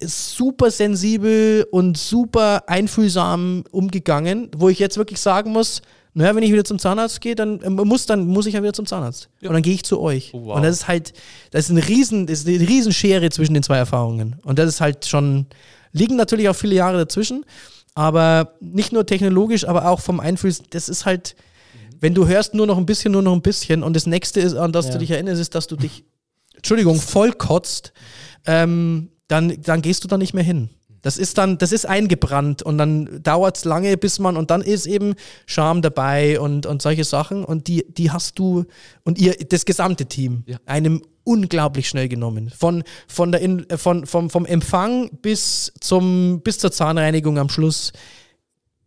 super 0.00 0.70
sensibel 0.70 1.66
und 1.70 1.98
super 1.98 2.68
einfühlsam 2.68 3.64
umgegangen, 3.70 4.50
wo 4.56 4.68
ich 4.68 4.78
jetzt 4.78 4.96
wirklich 4.96 5.20
sagen 5.20 5.52
muss, 5.52 5.82
naja, 6.14 6.34
wenn 6.34 6.42
ich 6.42 6.52
wieder 6.52 6.64
zum 6.64 6.78
Zahnarzt 6.78 7.20
gehe, 7.20 7.34
dann 7.34 7.60
äh, 7.60 7.70
muss, 7.70 8.06
dann 8.06 8.26
muss 8.26 8.46
ich 8.46 8.54
ja 8.54 8.62
wieder 8.62 8.72
zum 8.72 8.86
Zahnarzt. 8.86 9.28
Ja. 9.40 9.50
Und 9.50 9.54
dann 9.54 9.62
gehe 9.62 9.74
ich 9.74 9.84
zu 9.84 10.00
euch. 10.00 10.32
Oh, 10.32 10.46
wow. 10.46 10.56
Und 10.56 10.62
das 10.62 10.76
ist 10.76 10.88
halt, 10.88 11.12
das 11.50 11.66
ist, 11.66 11.70
ein 11.70 11.78
Riesen, 11.78 12.26
das 12.26 12.40
ist 12.40 12.48
eine 12.48 12.58
Riesenschere 12.58 13.30
zwischen 13.30 13.54
den 13.54 13.62
zwei 13.62 13.76
Erfahrungen. 13.76 14.36
Und 14.44 14.58
das 14.58 14.68
ist 14.68 14.80
halt 14.80 15.06
schon, 15.06 15.46
liegen 15.92 16.16
natürlich 16.16 16.48
auch 16.48 16.56
viele 16.56 16.74
Jahre 16.74 16.98
dazwischen, 16.98 17.44
aber 17.94 18.54
nicht 18.60 18.92
nur 18.92 19.06
technologisch, 19.06 19.66
aber 19.66 19.88
auch 19.88 20.00
vom 20.00 20.18
Einfühl, 20.18 20.54
das 20.70 20.88
ist 20.88 21.06
halt, 21.06 21.36
wenn 22.00 22.14
du 22.14 22.26
hörst 22.26 22.54
nur 22.54 22.66
noch 22.66 22.78
ein 22.78 22.86
bisschen, 22.86 23.12
nur 23.12 23.22
noch 23.22 23.32
ein 23.32 23.42
bisschen 23.42 23.82
und 23.82 23.94
das 23.94 24.06
nächste 24.06 24.40
ist, 24.40 24.54
an 24.54 24.72
das 24.72 24.86
ja. 24.86 24.92
du 24.92 24.98
dich 24.98 25.10
erinnerst, 25.10 25.40
ist, 25.40 25.54
dass 25.54 25.66
du 25.66 25.76
dich 25.76 26.04
Entschuldigung, 26.58 27.00
vollkotzt, 27.00 27.92
ähm, 28.46 29.10
dann, 29.26 29.60
dann 29.62 29.82
gehst 29.82 30.04
du 30.04 30.08
da 30.08 30.18
nicht 30.18 30.34
mehr 30.34 30.44
hin. 30.44 30.70
Das 31.02 31.16
ist 31.16 31.38
dann, 31.38 31.58
das 31.58 31.72
ist 31.72 31.86
eingebrannt 31.86 32.62
und 32.62 32.76
dann 32.76 33.22
dauert 33.22 33.56
es 33.56 33.64
lange, 33.64 33.96
bis 33.96 34.18
man, 34.18 34.36
und 34.36 34.50
dann 34.50 34.62
ist 34.62 34.86
eben 34.86 35.14
Scham 35.46 35.80
dabei 35.80 36.40
und, 36.40 36.66
und 36.66 36.82
solche 36.82 37.04
Sachen 37.04 37.44
und 37.44 37.68
die, 37.68 37.86
die 37.88 38.10
hast 38.10 38.38
du 38.38 38.64
und 39.04 39.18
ihr, 39.18 39.34
das 39.48 39.64
gesamte 39.64 40.06
Team, 40.06 40.42
ja. 40.46 40.58
einem 40.66 41.02
unglaublich 41.24 41.88
schnell 41.88 42.08
genommen. 42.08 42.50
Von, 42.50 42.82
von 43.06 43.30
der 43.30 43.42
in, 43.42 43.66
von, 43.76 44.06
vom, 44.06 44.30
vom 44.30 44.46
Empfang 44.46 45.10
bis, 45.22 45.72
zum, 45.80 46.40
bis 46.42 46.58
zur 46.58 46.72
Zahnreinigung 46.72 47.38
am 47.38 47.48
Schluss 47.48 47.92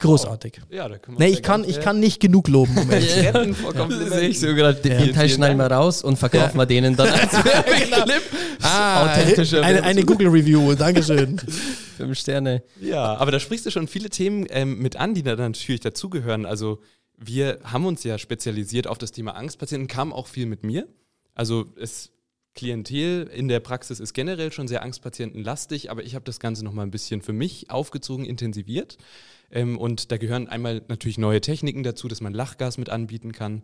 Großartig. 0.01 0.59
Oh. 0.61 0.75
Ja, 0.75 0.89
da 0.89 0.97
können 0.97 1.17
wir 1.17 1.25
nee, 1.25 1.31
ich 1.31 1.43
kann, 1.43 1.63
ich 1.63 1.79
kann 1.79 1.99
nicht 1.99 2.19
genug 2.19 2.47
loben. 2.47 2.77
Um 2.77 2.89
Retten 2.89 3.55
vor 3.55 3.73
Sehe 3.89 4.29
ich 4.29 4.39
so 4.39 4.47
gerade. 4.47 4.81
Den 4.81 5.13
Teil 5.13 5.29
schneiden 5.29 5.57
wir 5.57 5.71
raus 5.71 6.03
und 6.03 6.17
verkaufen 6.17 6.57
wir 6.57 6.65
denen 6.65 6.95
dann 6.95 7.09
als 7.09 7.33
Werbeclip. 7.45 8.21
ah, 8.61 9.05
Authentische 9.05 9.63
eine, 9.63 9.83
eine 9.83 10.03
Google-Review, 10.03 10.75
Dankeschön. 10.75 11.39
Fünf 11.97 12.17
Sterne. 12.17 12.63
Ja, 12.79 13.15
aber 13.15 13.31
da 13.31 13.39
sprichst 13.39 13.65
du 13.65 13.71
schon 13.71 13.87
viele 13.87 14.09
Themen 14.09 14.47
ähm, 14.49 14.79
mit 14.79 14.95
an, 14.95 15.13
die 15.13 15.23
da 15.23 15.35
natürlich 15.35 15.81
dazugehören. 15.81 16.45
Also 16.45 16.81
wir 17.17 17.59
haben 17.63 17.85
uns 17.85 18.03
ja 18.03 18.17
spezialisiert 18.17 18.87
auf 18.87 18.97
das 18.97 19.11
Thema 19.11 19.35
Angstpatienten, 19.35 19.87
kam 19.87 20.11
auch 20.11 20.27
viel 20.27 20.47
mit 20.47 20.63
mir. 20.63 20.87
Also 21.35 21.65
es 21.79 22.11
Klientel 22.53 23.29
in 23.33 23.47
der 23.47 23.59
Praxis 23.61 23.99
ist 23.99 24.13
generell 24.13 24.51
schon 24.51 24.67
sehr 24.67 24.83
angstpatientenlastig, 24.83 25.89
aber 25.89 26.03
ich 26.03 26.15
habe 26.15 26.25
das 26.25 26.39
Ganze 26.39 26.65
nochmal 26.65 26.85
ein 26.85 26.91
bisschen 26.91 27.21
für 27.21 27.33
mich 27.33 27.69
aufgezogen, 27.69 28.25
intensiviert. 28.25 28.97
Ähm, 29.51 29.77
und 29.77 30.11
da 30.11 30.17
gehören 30.17 30.47
einmal 30.47 30.81
natürlich 30.87 31.17
neue 31.17 31.41
Techniken 31.41 31.83
dazu, 31.83 32.07
dass 32.07 32.21
man 32.21 32.33
Lachgas 32.33 32.77
mit 32.77 32.89
anbieten 32.89 33.31
kann. 33.31 33.63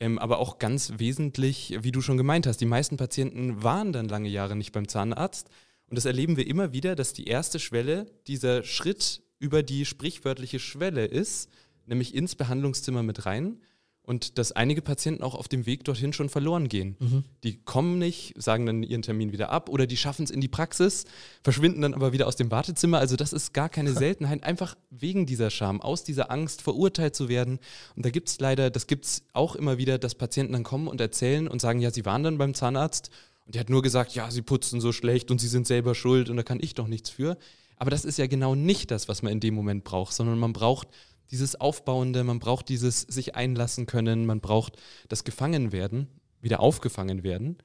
Ähm, 0.00 0.18
aber 0.18 0.38
auch 0.38 0.58
ganz 0.58 0.94
wesentlich, 0.98 1.78
wie 1.80 1.90
du 1.90 2.02
schon 2.02 2.16
gemeint 2.16 2.46
hast, 2.46 2.60
die 2.60 2.66
meisten 2.66 2.96
Patienten 2.96 3.62
waren 3.62 3.92
dann 3.92 4.08
lange 4.08 4.28
Jahre 4.28 4.56
nicht 4.56 4.72
beim 4.72 4.88
Zahnarzt. 4.88 5.48
Und 5.88 5.96
das 5.96 6.04
erleben 6.04 6.36
wir 6.36 6.46
immer 6.46 6.72
wieder, 6.72 6.94
dass 6.94 7.14
die 7.14 7.26
erste 7.26 7.58
Schwelle 7.58 8.06
dieser 8.26 8.62
Schritt 8.62 9.22
über 9.38 9.62
die 9.62 9.86
sprichwörtliche 9.86 10.58
Schwelle 10.58 11.06
ist, 11.06 11.50
nämlich 11.86 12.14
ins 12.14 12.34
Behandlungszimmer 12.34 13.02
mit 13.02 13.24
rein 13.24 13.60
und 14.08 14.38
dass 14.38 14.52
einige 14.52 14.80
Patienten 14.80 15.22
auch 15.22 15.34
auf 15.34 15.48
dem 15.48 15.66
Weg 15.66 15.84
dorthin 15.84 16.14
schon 16.14 16.30
verloren 16.30 16.70
gehen. 16.70 16.96
Mhm. 16.98 17.24
Die 17.44 17.58
kommen 17.58 17.98
nicht, 17.98 18.32
sagen 18.38 18.64
dann 18.64 18.82
ihren 18.82 19.02
Termin 19.02 19.32
wieder 19.32 19.50
ab 19.50 19.68
oder 19.68 19.86
die 19.86 19.98
schaffen 19.98 20.24
es 20.24 20.30
in 20.30 20.40
die 20.40 20.48
Praxis, 20.48 21.04
verschwinden 21.42 21.82
dann 21.82 21.92
aber 21.92 22.10
wieder 22.10 22.26
aus 22.26 22.34
dem 22.34 22.50
Wartezimmer. 22.50 23.00
Also 23.00 23.16
das 23.16 23.34
ist 23.34 23.52
gar 23.52 23.68
keine 23.68 23.92
Seltenheit, 23.94 24.44
einfach 24.44 24.78
wegen 24.88 25.26
dieser 25.26 25.50
Scham, 25.50 25.82
aus 25.82 26.04
dieser 26.04 26.30
Angst 26.30 26.62
verurteilt 26.62 27.14
zu 27.14 27.28
werden. 27.28 27.58
Und 27.96 28.06
da 28.06 28.08
gibt 28.08 28.30
es 28.30 28.40
leider, 28.40 28.70
das 28.70 28.86
gibt 28.86 29.04
es 29.04 29.24
auch 29.34 29.54
immer 29.54 29.76
wieder, 29.76 29.98
dass 29.98 30.14
Patienten 30.14 30.54
dann 30.54 30.64
kommen 30.64 30.88
und 30.88 31.02
erzählen 31.02 31.46
und 31.46 31.60
sagen, 31.60 31.80
ja, 31.80 31.90
sie 31.90 32.06
waren 32.06 32.22
dann 32.22 32.38
beim 32.38 32.54
Zahnarzt 32.54 33.10
und 33.44 33.56
der 33.56 33.60
hat 33.60 33.68
nur 33.68 33.82
gesagt, 33.82 34.14
ja, 34.14 34.30
sie 34.30 34.40
putzen 34.40 34.80
so 34.80 34.92
schlecht 34.92 35.30
und 35.30 35.38
sie 35.38 35.48
sind 35.48 35.66
selber 35.66 35.94
schuld 35.94 36.30
und 36.30 36.38
da 36.38 36.42
kann 36.42 36.60
ich 36.62 36.72
doch 36.72 36.88
nichts 36.88 37.10
für. 37.10 37.36
Aber 37.76 37.90
das 37.90 38.06
ist 38.06 38.16
ja 38.16 38.26
genau 38.26 38.54
nicht 38.54 38.90
das, 38.90 39.06
was 39.06 39.20
man 39.20 39.32
in 39.32 39.40
dem 39.40 39.52
Moment 39.52 39.84
braucht, 39.84 40.14
sondern 40.14 40.38
man 40.38 40.54
braucht 40.54 40.88
dieses 41.30 41.60
Aufbauende, 41.60 42.24
man 42.24 42.38
braucht 42.38 42.68
dieses 42.68 43.02
sich 43.02 43.34
einlassen 43.34 43.86
können, 43.86 44.26
man 44.26 44.40
braucht 44.40 44.76
das 45.08 45.24
Gefangenwerden, 45.24 46.08
wieder 46.40 46.60
aufgefangen 46.60 47.22
werden. 47.22 47.58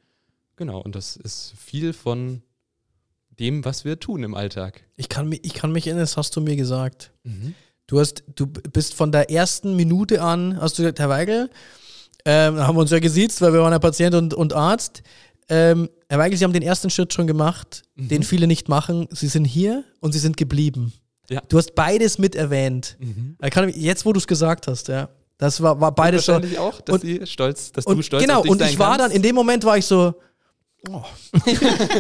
Genau, 0.56 0.80
und 0.80 0.96
das 0.96 1.16
ist 1.16 1.54
viel 1.58 1.94
von 1.94 2.42
dem, 3.40 3.66
was 3.66 3.86
wir 3.86 4.00
tun 4.00 4.24
im 4.24 4.36
Alltag. 4.36 4.84
Ich 4.96 5.10
kann 5.10 5.28
mich, 5.28 5.42
ich 5.44 5.54
kann 5.54 5.72
mich 5.72 5.88
erinnern, 5.88 6.04
das 6.04 6.18
hast 6.18 6.36
du 6.36 6.42
mir 6.42 6.56
gesagt. 6.56 7.12
Mhm. 7.24 7.56
Du 7.88 8.00
hast, 8.00 8.24
du 8.36 8.48
bist 8.48 8.94
von 8.94 9.12
der 9.12 9.30
ersten 9.30 9.76
Minute 9.76 10.22
an, 10.22 10.60
hast 10.62 10.78
du 10.78 10.84
gesagt, 10.84 11.00
Herr 11.00 11.10
Weigel, 11.10 11.50
ähm, 12.26 12.58
haben 12.58 12.76
wir 12.76 12.82
uns 12.82 12.92
ja 12.92 13.00
gesiezt, 13.00 13.42
weil 13.42 13.54
wir 13.54 13.62
waren 13.62 13.74
ja 13.74 13.80
Patient 13.80 14.16
und, 14.16 14.34
und 14.34 14.54
Arzt. 14.54 15.04
Ähm, 15.50 15.90
Herr 16.08 16.20
Weigel, 16.20 16.38
Sie 16.38 16.44
haben 16.44 16.54
den 16.54 16.64
ersten 16.64 16.90
Schritt 16.90 17.14
schon 17.14 17.28
gemacht, 17.28 17.84
mhm. 17.96 18.08
den 18.08 18.24
viele 18.24 18.48
nicht 18.48 18.70
machen. 18.70 19.08
Sie 19.12 19.28
sind 19.28 19.46
hier 19.46 19.84
und 20.00 20.14
Sie 20.14 20.20
sind 20.20 20.38
geblieben. 20.38 20.94
Ja. 21.30 21.42
Du 21.48 21.58
hast 21.58 21.76
beides 21.76 22.18
mit 22.18 22.36
erwähnt. 22.36 22.98
Mhm. 23.00 23.38
Jetzt, 23.76 24.06
wo 24.06 24.14
du 24.14 24.20
es 24.20 24.28
gesagt 24.28 24.68
hast, 24.68 24.88
ja. 24.88 25.10
Das 25.38 25.62
war, 25.62 25.80
war 25.82 25.94
beides 25.94 26.28
und 26.30 26.36
wahrscheinlich 26.36 26.60
auch, 26.60 26.80
dass 26.82 26.96
und, 26.96 27.02
sie 27.02 27.26
stolz, 27.26 27.72
dass 27.72 27.86
und, 27.86 27.98
du 27.98 28.04
stolz 28.04 28.24
Genau, 28.24 28.44
und 28.44 28.62
ich 28.62 28.78
war 28.80 28.98
kannst. 28.98 29.06
dann, 29.06 29.12
in 29.12 29.22
dem 29.22 29.36
Moment 29.36 29.64
war 29.66 29.78
ich 29.78 29.86
so, 29.86 30.14
Oh. 30.90 31.02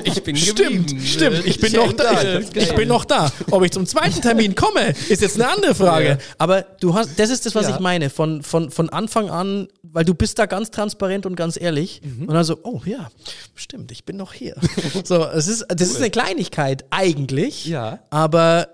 ich 0.03 0.21
bin 0.23 0.35
stimmt, 0.35 0.87
geblieben. 0.89 0.99
stimmt. 1.05 1.45
Ich 1.45 1.57
bin 1.57 1.67
ich 1.67 1.73
noch 1.73 1.93
da. 1.93 2.39
Ich, 2.39 2.53
ich, 2.53 2.75
bin 2.75 2.89
noch 2.89 3.05
da. 3.05 3.31
Ob 3.49 3.63
ich 3.63 3.71
zum 3.71 3.85
zweiten 3.85 4.19
Termin 4.21 4.55
komme, 4.55 4.89
ist 5.07 5.21
jetzt 5.21 5.39
eine 5.39 5.49
andere 5.49 5.73
Frage. 5.73 6.07
Ja. 6.07 6.17
Aber 6.37 6.63
du 6.81 6.93
hast, 6.93 7.17
das 7.17 7.29
ist 7.29 7.45
das, 7.45 7.55
was 7.55 7.69
ja. 7.69 7.75
ich 7.75 7.79
meine. 7.79 8.09
Von, 8.09 8.43
von, 8.43 8.71
von 8.71 8.89
Anfang 8.89 9.29
an, 9.29 9.69
weil 9.83 10.03
du 10.03 10.13
bist 10.13 10.37
da 10.37 10.47
ganz 10.47 10.69
transparent 10.69 11.25
und 11.25 11.37
ganz 11.37 11.59
ehrlich. 11.59 12.01
Mhm. 12.03 12.27
Und 12.27 12.33
dann 12.33 12.43
so, 12.43 12.59
oh 12.63 12.81
ja, 12.83 13.09
stimmt, 13.55 13.89
ich 13.93 14.03
bin 14.03 14.17
noch 14.17 14.33
hier. 14.33 14.55
so, 15.05 15.25
es 15.27 15.47
ist, 15.47 15.65
das 15.69 15.87
cool. 15.87 15.95
ist 15.95 15.97
eine 16.01 16.09
Kleinigkeit 16.09 16.83
eigentlich. 16.89 17.65
Ja. 17.65 17.99
Aber 18.09 18.67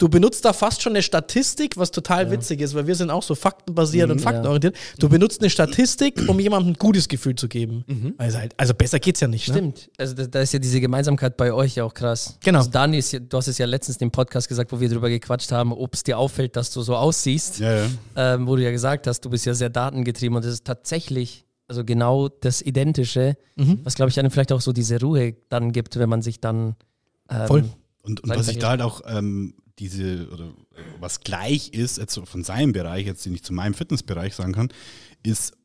du 0.00 0.08
benutzt 0.08 0.44
da 0.44 0.52
fast 0.52 0.82
schon 0.82 0.92
eine 0.92 1.02
Statistik, 1.02 1.76
was 1.76 1.90
total 1.90 2.24
ja. 2.24 2.30
witzig 2.32 2.60
ist, 2.62 2.74
weil 2.74 2.86
wir 2.86 2.94
sind 2.94 3.10
auch 3.10 3.22
so 3.22 3.34
faktenbasiert 3.34 4.08
mhm, 4.08 4.14
und 4.14 4.20
faktenorientiert. 4.20 4.74
Ja. 4.74 4.80
Du 4.98 5.08
benutzt 5.10 5.40
eine 5.40 5.50
Statistik, 5.50 6.22
um 6.26 6.40
jemandem 6.40 6.72
ein 6.72 6.76
gutes 6.76 7.06
Gefühl 7.06 7.34
zu 7.34 7.48
geben. 7.48 7.84
Mhm. 7.86 8.14
Also, 8.16 8.38
halt, 8.38 8.54
also 8.56 8.72
besser 8.72 8.98
geht's 8.98 9.20
ja 9.20 9.28
nicht. 9.28 9.46
Ne? 9.48 9.54
Stimmt. 9.54 9.76
Ne? 9.76 9.92
Also 9.98 10.14
da, 10.14 10.26
da, 10.26 10.40
ist 10.40 10.52
ja 10.54 10.58
diese 10.58 10.80
Gemeinsamkeit 10.80 11.36
bei 11.36 11.52
euch 11.52 11.76
ja 11.76 11.84
auch 11.84 11.92
krass. 11.92 12.38
Genau. 12.42 12.60
Also 12.60 12.70
Dani, 12.70 12.98
ist, 12.98 13.12
du 13.12 13.36
hast 13.36 13.48
es 13.48 13.58
ja 13.58 13.66
letztens 13.66 13.98
in 13.98 14.08
dem 14.08 14.10
Podcast 14.10 14.48
gesagt, 14.48 14.72
wo 14.72 14.80
wir 14.80 14.88
darüber 14.88 15.10
gequatscht 15.10 15.52
haben, 15.52 15.72
ob 15.72 15.94
es 15.94 16.02
dir 16.02 16.18
auffällt, 16.18 16.56
dass 16.56 16.70
du 16.70 16.80
so 16.80 16.96
aussiehst. 16.96 17.60
Ja, 17.60 17.86
ähm, 18.16 18.46
wo 18.46 18.56
du 18.56 18.62
ja 18.62 18.70
gesagt 18.70 19.06
hast, 19.06 19.20
du 19.20 19.30
bist 19.30 19.44
ja 19.44 19.52
sehr 19.52 19.68
datengetrieben 19.68 20.34
und 20.34 20.44
das 20.44 20.54
ist 20.54 20.64
tatsächlich 20.64 21.44
also 21.68 21.84
genau 21.84 22.28
das 22.28 22.62
Identische, 22.62 23.36
mhm. 23.54 23.80
was 23.84 23.94
glaube 23.94 24.10
ich 24.10 24.18
einem 24.18 24.30
vielleicht 24.30 24.50
auch 24.50 24.60
so 24.60 24.72
diese 24.72 24.98
Ruhe 24.98 25.36
dann 25.50 25.70
gibt, 25.70 25.96
wenn 25.98 26.08
man 26.08 26.20
sich 26.20 26.40
dann 26.40 26.74
ähm, 27.30 27.46
Voll. 27.46 27.64
Und, 28.02 28.24
und 28.24 28.30
was 28.30 28.48
ich 28.48 28.58
da 28.58 28.70
halt 28.70 28.80
auch 28.80 29.02
ähm, 29.06 29.54
diese, 29.80 30.28
oder 30.28 30.52
was 31.00 31.20
gleich 31.20 31.70
ist, 31.70 31.98
jetzt 31.98 32.20
von 32.22 32.44
seinem 32.44 32.72
Bereich, 32.72 33.06
jetzt 33.06 33.24
den 33.24 33.34
ich 33.34 33.42
zu 33.42 33.52
meinem 33.52 33.74
Fitnessbereich 33.74 34.34
sagen 34.34 34.52
kann, 34.52 34.68
ist, 35.22 35.56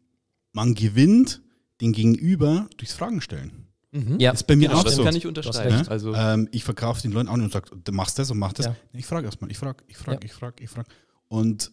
man 0.53 0.73
gewinnt 0.73 1.41
den 1.81 1.91
Gegenüber 1.91 2.69
durchs 2.77 2.93
Fragen 2.93 3.19
stellen. 3.19 3.67
Mhm. 3.91 4.19
Ja, 4.19 4.31
ist 4.31 4.47
bei 4.47 4.55
mir 4.55 4.69
genau, 4.69 4.79
auch 4.79 4.83
das 4.83 4.95
so. 4.95 5.03
kann 5.03 5.15
ich 5.15 5.27
unterstreichen. 5.27 5.81
Ne? 5.81 5.89
Also 5.89 6.15
ähm, 6.15 6.47
ich 6.51 6.63
verkaufe 6.63 7.01
den 7.01 7.11
Leuten 7.11 7.27
auch 7.27 7.35
nicht 7.35 7.45
und 7.45 7.53
sage, 7.53 7.69
du 7.75 7.91
machst 7.91 8.17
das 8.17 8.31
und 8.31 8.39
machst 8.39 8.59
das. 8.59 8.67
Ja. 8.67 8.75
Ich 8.93 9.05
frage 9.05 9.25
erstmal, 9.25 9.51
ich 9.51 9.57
frage, 9.57 9.83
ich 9.87 9.97
frage, 9.97 10.19
ja. 10.21 10.25
ich 10.25 10.33
frage, 10.33 10.63
ich 10.63 10.69
frage. 10.69 10.89
Und 11.27 11.71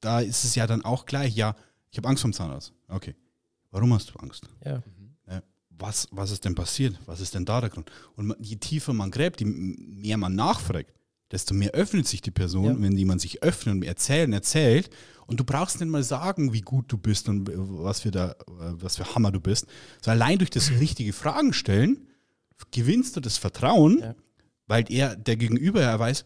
da 0.00 0.20
ist 0.20 0.44
es 0.44 0.54
ja 0.54 0.66
dann 0.66 0.84
auch 0.84 1.06
gleich, 1.06 1.34
ja, 1.34 1.56
ich 1.90 1.98
habe 1.98 2.08
Angst 2.08 2.22
vom 2.22 2.32
Zahnarzt. 2.32 2.72
Okay. 2.88 3.16
Warum 3.72 3.92
hast 3.92 4.10
du 4.10 4.18
Angst? 4.18 4.48
Ja. 4.64 4.78
Mhm. 4.78 5.10
Was, 5.80 6.08
was 6.10 6.30
ist 6.30 6.44
denn 6.44 6.54
passiert? 6.54 7.00
Was 7.06 7.20
ist 7.20 7.34
denn 7.34 7.46
da 7.46 7.58
der 7.60 7.70
Grund? 7.70 7.90
Und 8.14 8.36
je 8.38 8.56
tiefer 8.56 8.92
man 8.92 9.10
gräbt, 9.10 9.40
je 9.40 9.46
mehr 9.46 10.18
man 10.18 10.34
nachfragt, 10.34 10.92
desto 11.30 11.54
mehr 11.54 11.72
öffnet 11.72 12.06
sich 12.06 12.20
die 12.20 12.30
Person, 12.30 12.64
ja. 12.64 12.80
wenn 12.80 12.96
jemand 12.96 13.20
sich 13.20 13.42
öffnet 13.42 13.74
und 13.76 13.82
erzählt 13.84 14.28
und 14.28 14.32
erzählt. 14.34 14.90
Und 15.26 15.38
du 15.38 15.44
brauchst 15.44 15.80
nicht 15.80 15.88
mal 15.88 16.02
sagen, 16.02 16.52
wie 16.52 16.60
gut 16.60 16.90
du 16.90 16.98
bist 16.98 17.28
und 17.28 17.48
was 17.54 18.00
für, 18.00 18.10
da, 18.10 18.34
was 18.46 18.96
für 18.96 19.14
Hammer 19.14 19.30
du 19.30 19.40
bist. 19.40 19.66
So 20.02 20.10
allein 20.10 20.38
durch 20.38 20.50
das 20.50 20.70
richtige 20.80 21.12
Fragen 21.12 21.52
stellen 21.52 22.06
gewinnst 22.72 23.16
du 23.16 23.20
das 23.20 23.38
Vertrauen, 23.38 24.00
ja. 24.00 24.14
weil 24.66 24.84
er, 24.90 25.16
der 25.16 25.36
Gegenüber, 25.36 25.82
er 25.82 25.98
weiß, 25.98 26.24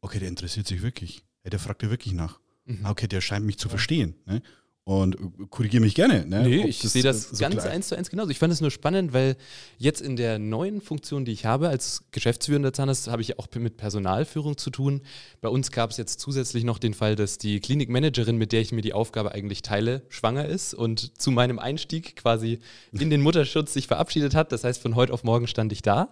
okay, 0.00 0.18
der 0.18 0.28
interessiert 0.28 0.66
sich 0.66 0.82
wirklich. 0.82 1.24
Der 1.44 1.58
fragt 1.58 1.82
dir 1.82 1.90
wirklich 1.90 2.14
nach. 2.14 2.40
Mhm. 2.64 2.84
Okay, 2.84 3.08
der 3.08 3.20
scheint 3.20 3.46
mich 3.46 3.58
zu 3.58 3.68
verstehen. 3.68 4.14
Ne? 4.26 4.42
Und 4.84 5.16
korrigiere 5.50 5.80
mich 5.80 5.94
gerne. 5.94 6.26
Ne? 6.26 6.42
Nee, 6.42 6.64
ich 6.66 6.80
sehe 6.80 7.04
das 7.04 7.30
so 7.30 7.36
ganz 7.38 7.64
eins 7.64 7.86
zu 7.86 7.96
eins 7.96 8.10
genauso. 8.10 8.30
Ich 8.30 8.40
fand 8.40 8.52
es 8.52 8.60
nur 8.60 8.72
spannend, 8.72 9.12
weil 9.12 9.36
jetzt 9.78 10.00
in 10.00 10.16
der 10.16 10.40
neuen 10.40 10.80
Funktion, 10.80 11.24
die 11.24 11.30
ich 11.30 11.44
habe 11.44 11.68
als 11.68 12.02
geschäftsführender 12.10 12.72
Zahnarzt, 12.72 13.06
habe 13.06 13.22
ich 13.22 13.38
auch 13.38 13.46
mit 13.54 13.76
Personalführung 13.76 14.56
zu 14.56 14.70
tun. 14.70 15.02
Bei 15.40 15.48
uns 15.48 15.70
gab 15.70 15.90
es 15.90 15.98
jetzt 15.98 16.18
zusätzlich 16.18 16.64
noch 16.64 16.80
den 16.80 16.94
Fall, 16.94 17.14
dass 17.14 17.38
die 17.38 17.60
Klinikmanagerin, 17.60 18.36
mit 18.36 18.50
der 18.50 18.60
ich 18.60 18.72
mir 18.72 18.82
die 18.82 18.92
Aufgabe 18.92 19.30
eigentlich 19.30 19.62
teile, 19.62 20.02
schwanger 20.08 20.46
ist 20.46 20.74
und 20.74 21.16
zu 21.16 21.30
meinem 21.30 21.60
Einstieg 21.60 22.16
quasi 22.16 22.58
in 22.90 23.08
den 23.08 23.20
Mutterschutz 23.20 23.72
sich 23.72 23.86
verabschiedet 23.86 24.34
hat. 24.34 24.50
Das 24.50 24.64
heißt, 24.64 24.82
von 24.82 24.96
heute 24.96 25.12
auf 25.12 25.22
morgen 25.22 25.46
stand 25.46 25.70
ich 25.70 25.82
da. 25.82 26.08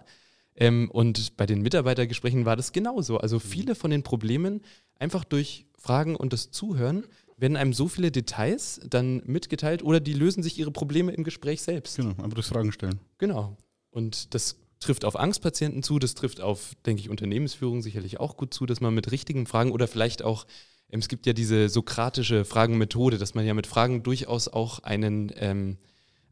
Ähm, 0.55 0.89
und 0.91 1.35
bei 1.35 1.45
den 1.45 1.61
Mitarbeitergesprächen 1.61 2.45
war 2.45 2.55
das 2.55 2.71
genauso. 2.71 3.17
Also 3.17 3.39
viele 3.39 3.75
von 3.75 3.91
den 3.91 4.03
Problemen 4.03 4.61
einfach 4.97 5.25
durch 5.25 5.65
Fragen 5.77 6.15
und 6.15 6.31
das 6.31 6.51
Zuhören 6.51 7.05
werden 7.41 7.57
einem 7.57 7.73
so 7.73 7.87
viele 7.87 8.11
Details 8.11 8.79
dann 8.87 9.23
mitgeteilt 9.25 9.83
oder 9.83 9.99
die 9.99 10.13
lösen 10.13 10.43
sich 10.43 10.59
ihre 10.59 10.71
Probleme 10.71 11.11
im 11.11 11.23
Gespräch 11.23 11.63
selbst. 11.63 11.97
Genau, 11.97 12.11
einfach 12.11 12.35
durch 12.35 12.45
Fragen 12.45 12.71
stellen. 12.71 12.99
Genau. 13.17 13.57
Und 13.89 14.33
das 14.33 14.57
trifft 14.79 15.05
auf 15.05 15.19
Angstpatienten 15.19 15.83
zu, 15.83 15.99
das 15.99 16.13
trifft 16.13 16.39
auf, 16.39 16.75
denke 16.85 17.01
ich, 17.01 17.09
Unternehmensführung 17.09 17.81
sicherlich 17.81 18.19
auch 18.19 18.37
gut 18.37 18.53
zu, 18.53 18.65
dass 18.65 18.79
man 18.79 18.93
mit 18.93 19.11
richtigen 19.11 19.47
Fragen 19.47 19.71
oder 19.71 19.87
vielleicht 19.87 20.23
auch, 20.23 20.45
ähm, 20.89 20.99
es 20.99 21.07
gibt 21.07 21.25
ja 21.25 21.33
diese 21.33 21.67
sokratische 21.67 22.45
Fragenmethode, 22.45 23.17
dass 23.17 23.33
man 23.33 23.45
ja 23.45 23.55
mit 23.55 23.67
Fragen 23.67 24.03
durchaus 24.03 24.47
auch 24.47 24.79
einen, 24.79 25.31
ähm, 25.35 25.77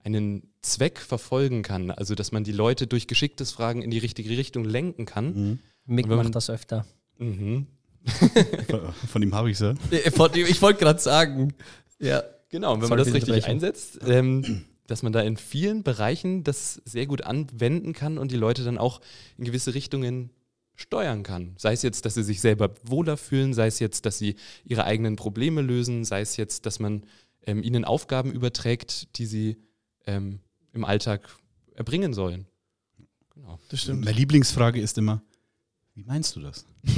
einen 0.04 0.44
Zweck 0.62 1.00
verfolgen 1.00 1.64
kann. 1.64 1.90
Also, 1.90 2.14
dass 2.14 2.32
man 2.32 2.44
die 2.44 2.52
Leute 2.52 2.86
durch 2.86 3.08
geschicktes 3.08 3.52
Fragen 3.52 3.82
in 3.82 3.90
die 3.92 3.98
richtige 3.98 4.30
Richtung 4.30 4.64
lenken 4.64 5.06
kann. 5.06 5.34
Mhm. 5.34 5.60
Mick 5.86 6.08
macht 6.08 6.36
das 6.36 6.50
öfter. 6.50 6.86
Mhm. 7.18 7.68
Von 9.12 9.22
ihm 9.22 9.36
habe 9.36 9.52
ich 9.52 9.60
es 9.60 9.62
ja. 9.62 9.74
Ich 9.92 10.18
wollte 10.62 10.80
gerade 10.80 11.00
sagen. 11.00 11.54
Ja. 12.00 12.24
Genau, 12.50 12.74
und 12.74 12.82
wenn 12.82 12.88
Sorry 12.88 13.02
man 13.02 13.14
das 13.14 13.14
richtig 13.14 13.46
einsetzt, 13.46 14.00
ähm, 14.08 14.66
dass 14.88 15.04
man 15.04 15.14
da 15.14 15.22
in 15.22 15.38
vielen 15.38 15.84
Bereichen 15.84 16.44
das 16.44 16.82
sehr 16.84 17.06
gut 17.06 17.22
anwenden 17.22 17.94
kann 17.94 18.18
und 18.18 18.32
die 18.32 18.38
Leute 18.38 18.64
dann 18.64 18.80
auch 18.80 19.02
in 19.38 19.46
gewisse 19.46 19.76
Richtungen 19.76 20.32
steuern 20.76 21.24
kann. 21.24 21.54
Sei 21.58 21.74
es 21.74 21.84
jetzt, 21.84 22.06
dass 22.06 22.16
sie 22.16 22.24
sich 22.24 22.42
selber 22.42 22.74
wohler 22.84 23.18
fühlen, 23.18 23.54
sei 23.54 23.68
es 23.68 23.80
jetzt, 23.80 24.06
dass 24.06 24.18
sie 24.18 24.36
ihre 24.64 24.86
eigenen 24.86 25.16
Probleme 25.16 25.62
lösen, 25.62 26.06
sei 26.06 26.22
es 26.22 26.38
jetzt, 26.38 26.66
dass 26.66 26.80
man 26.80 27.04
ähm, 27.46 27.62
ihnen 27.62 27.86
Aufgaben 27.86 28.32
überträgt, 28.32 29.18
die 29.18 29.26
sie 29.26 29.58
ähm, 30.08 30.40
im 30.74 30.86
Alltag 30.86 31.30
erbringen 31.76 32.14
sollen. 32.14 32.48
Genau. 33.36 33.60
Das 33.70 33.82
stimmt. 33.82 34.06
Meine 34.06 34.18
Lieblingsfrage 34.18 34.82
ist 34.82 34.98
immer, 34.98 35.22
wie 36.00 36.06
meinst 36.06 36.36
du 36.38 36.40
das? 36.40 36.66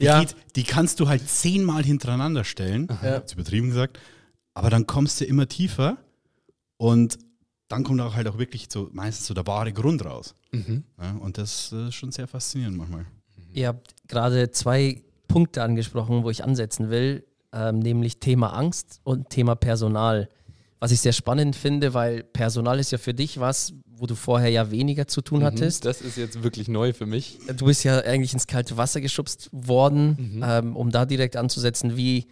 ja. 0.00 0.24
Die, 0.24 0.34
die, 0.54 0.62
kannst 0.62 1.00
du 1.00 1.08
halt 1.08 1.28
zehnmal 1.28 1.82
hintereinander 1.82 2.44
stellen, 2.44 2.86
ja. 3.02 3.22
übertrieben 3.32 3.68
gesagt, 3.68 3.98
aber 4.54 4.70
dann 4.70 4.86
kommst 4.86 5.20
du 5.20 5.24
immer 5.24 5.48
tiefer 5.48 5.96
und 6.76 7.18
dann 7.66 7.82
kommt 7.82 8.00
auch 8.00 8.14
halt 8.14 8.28
auch 8.28 8.38
wirklich 8.38 8.68
so 8.70 8.88
meistens 8.92 9.26
so 9.26 9.34
der 9.34 9.46
wahre 9.48 9.72
Grund 9.72 10.04
raus. 10.04 10.36
Mhm. 10.52 10.84
Ja, 11.00 11.12
und 11.16 11.38
das 11.38 11.72
ist 11.72 11.94
schon 11.94 12.12
sehr 12.12 12.28
faszinierend 12.28 12.76
manchmal. 12.76 13.06
Ihr 13.52 13.66
habt 13.66 13.96
gerade 14.06 14.52
zwei 14.52 15.02
Punkte 15.26 15.64
angesprochen, 15.64 16.22
wo 16.22 16.30
ich 16.30 16.44
ansetzen 16.44 16.88
will, 16.88 17.26
ähm, 17.52 17.80
nämlich 17.80 18.20
Thema 18.20 18.50
Angst 18.52 19.00
und 19.02 19.28
Thema 19.30 19.56
Personal. 19.56 20.30
Was 20.78 20.92
ich 20.92 21.00
sehr 21.00 21.12
spannend 21.12 21.56
finde, 21.56 21.94
weil 21.94 22.22
Personal 22.22 22.78
ist 22.78 22.92
ja 22.92 22.98
für 22.98 23.14
dich 23.14 23.40
was, 23.40 23.72
wo 23.86 24.06
du 24.06 24.14
vorher 24.14 24.50
ja 24.50 24.70
weniger 24.70 25.06
zu 25.06 25.22
tun 25.22 25.40
mhm, 25.40 25.44
hattest. 25.44 25.84
Das 25.84 26.02
ist 26.02 26.16
jetzt 26.16 26.42
wirklich 26.42 26.68
neu 26.68 26.92
für 26.92 27.06
mich. 27.06 27.38
Du 27.56 27.66
bist 27.66 27.82
ja 27.84 27.98
eigentlich 28.00 28.34
ins 28.34 28.46
kalte 28.46 28.76
Wasser 28.76 29.00
geschubst 29.00 29.48
worden, 29.52 30.34
mhm. 30.36 30.44
ähm, 30.46 30.76
um 30.76 30.90
da 30.90 31.06
direkt 31.06 31.36
anzusetzen. 31.36 31.96
Wie 31.96 32.26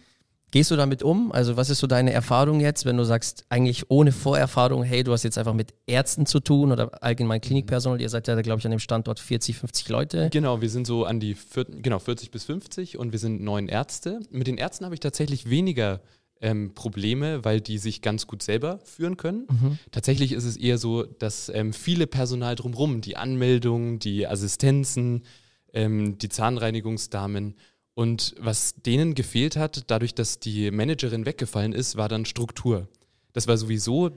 gehst 0.51 0.71
du 0.71 0.75
damit 0.75 1.03
um? 1.03 1.31
Also 1.31 1.57
was 1.57 1.69
ist 1.69 1.79
so 1.79 1.87
deine 1.87 2.13
Erfahrung 2.13 2.59
jetzt, 2.59 2.85
wenn 2.85 2.97
du 2.97 3.03
sagst, 3.03 3.45
eigentlich 3.49 3.89
ohne 3.89 4.11
Vorerfahrung, 4.11 4.83
hey, 4.83 5.03
du 5.03 5.11
hast 5.11 5.23
jetzt 5.23 5.37
einfach 5.37 5.53
mit 5.53 5.73
Ärzten 5.87 6.25
zu 6.25 6.39
tun 6.39 6.71
oder 6.71 7.03
allgemein 7.03 7.41
Klinikpersonal, 7.41 7.99
ihr 7.99 8.09
seid 8.09 8.27
ja, 8.27 8.39
glaube 8.41 8.59
ich, 8.59 8.65
an 8.65 8.71
dem 8.71 8.79
Standort 8.79 9.19
40, 9.19 9.57
50 9.57 9.89
Leute. 9.89 10.29
Genau, 10.31 10.61
wir 10.61 10.69
sind 10.69 10.87
so 10.87 11.03
an 11.03 11.19
die 11.19 11.35
genau, 11.81 11.99
40 11.99 12.31
bis 12.31 12.45
50 12.45 12.97
und 12.97 13.11
wir 13.11 13.19
sind 13.19 13.41
neun 13.41 13.67
Ärzte. 13.67 14.19
Mit 14.29 14.47
den 14.47 14.57
Ärzten 14.57 14.85
habe 14.85 14.93
ich 14.93 15.01
tatsächlich 15.01 15.49
weniger 15.49 15.99
ähm, 16.41 16.73
Probleme, 16.73 17.43
weil 17.43 17.61
die 17.61 17.77
sich 17.77 18.01
ganz 18.01 18.27
gut 18.27 18.43
selber 18.43 18.79
führen 18.83 19.17
können. 19.17 19.47
Mhm. 19.49 19.79
Tatsächlich 19.91 20.31
ist 20.31 20.43
es 20.43 20.57
eher 20.57 20.77
so, 20.77 21.03
dass 21.03 21.49
ähm, 21.49 21.73
viele 21.73 22.07
Personal 22.07 22.55
drumherum, 22.55 23.01
die 23.01 23.17
Anmeldungen, 23.17 23.99
die 23.99 24.27
Assistenzen, 24.27 25.23
ähm, 25.73 26.17
die 26.17 26.29
Zahnreinigungsdamen 26.29 27.55
und 27.93 28.35
was 28.37 28.75
denen 28.75 29.15
gefehlt 29.15 29.55
hat, 29.55 29.85
dadurch, 29.87 30.13
dass 30.13 30.39
die 30.39 30.69
Managerin 30.69 31.25
weggefallen 31.25 31.71
ist, 31.71 31.95
war 31.95 32.09
dann 32.09 32.25
Struktur. 32.25 32.89
Das 33.31 33.47
war 33.47 33.57
sowieso 33.57 34.11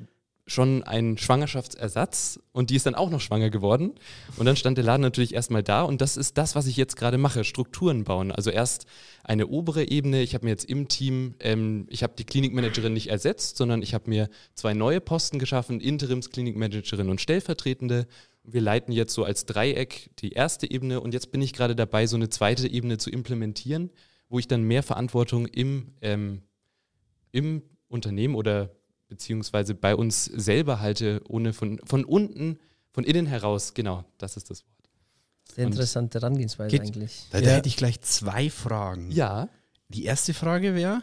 schon 0.49 0.83
ein 0.83 1.19
Schwangerschaftsersatz 1.19 2.41
und 2.53 2.71
die 2.71 2.77
ist 2.77 2.87
dann 2.87 2.95
auch 2.95 3.11
noch 3.11 3.21
schwanger 3.21 3.51
geworden. 3.51 3.95
Und 4.37 4.47
dann 4.47 4.57
stand 4.57 4.79
der 4.79 4.85
Laden 4.85 5.03
natürlich 5.03 5.35
erstmal 5.35 5.63
da 5.63 5.83
und 5.83 6.01
das 6.01 6.17
ist 6.17 6.39
das, 6.39 6.55
was 6.55 6.67
ich 6.67 6.77
jetzt 6.77 6.97
gerade 6.97 7.19
mache, 7.19 7.45
Strukturen 7.45 8.05
bauen. 8.05 8.33
Also 8.33 8.51
erst 8.51 8.87
eine 9.23 9.47
obere 9.47 9.89
Ebene, 9.89 10.23
ich 10.23 10.35
habe 10.35 10.47
mir 10.47 10.51
jetzt 10.51 10.65
im 10.65 10.89
Team, 10.89 11.35
ähm, 11.41 11.87
ich 11.91 12.03
habe 12.03 12.15
die 12.19 12.25
Klinikmanagerin 12.25 12.95
nicht 12.95 13.09
ersetzt, 13.09 13.59
sondern 13.59 13.83
ich 13.83 13.95
habe 13.95 14.09
mir 14.09 14.29
zwei 14.55 14.73
neue 14.75 15.01
Posten 15.01 15.39
geschaffen, 15.39 15.81
Interimsklinikmanagerin 15.81 17.11
und 17.11 17.21
Stellvertretende. 17.21 18.07
Wir 18.43 18.63
leiten 18.63 18.93
jetzt 18.93 19.13
so 19.13 19.25
als 19.25 19.45
Dreieck 19.45 20.11
die 20.19 20.33
erste 20.33 20.71
Ebene 20.71 21.01
und 21.01 21.13
jetzt 21.13 21.31
bin 21.31 21.43
ich 21.43 21.53
gerade 21.53 21.77
dabei, 21.77 22.07
so 22.07 22.17
eine 22.17 22.31
zweite 22.31 22.69
Ebene 22.69 22.97
zu 22.97 23.11
implementieren, 23.11 23.91
wo 24.31 24.39
ich 24.39 24.49
dann 24.49 24.63
mehr 24.63 24.83
Verantwortung 24.83 25.47
im, 25.47 25.93
ähm, 26.01 26.43
im 27.33 27.63
Unternehmen 27.89 28.35
oder 28.35 28.78
beziehungsweise 29.09 29.75
bei 29.75 29.97
uns 29.97 30.27
selber 30.27 30.81
halte, 30.81 31.23
ohne 31.29 31.53
von, 31.53 31.81
von 31.85 32.05
unten, 32.05 32.59
von 32.93 33.05
innen 33.05 33.27
heraus, 33.27 33.75
genau, 33.75 34.05
das 34.19 34.37
ist 34.37 34.51
das 34.51 34.65
Wort. 34.65 34.79
Sehr 35.55 35.67
interessante 35.67 36.21
Herangehensweise 36.21 36.71
geht, 36.71 36.83
eigentlich. 36.83 37.27
Da, 37.31 37.41
da 37.41 37.51
hätte 37.51 37.69
ich 37.69 37.77
gleich 37.77 38.01
zwei 38.03 38.51
Fragen. 38.51 39.11
Ja. 39.11 39.49
Die 39.89 40.05
erste 40.05 40.35
Frage 40.35 40.75
wäre, 40.75 41.03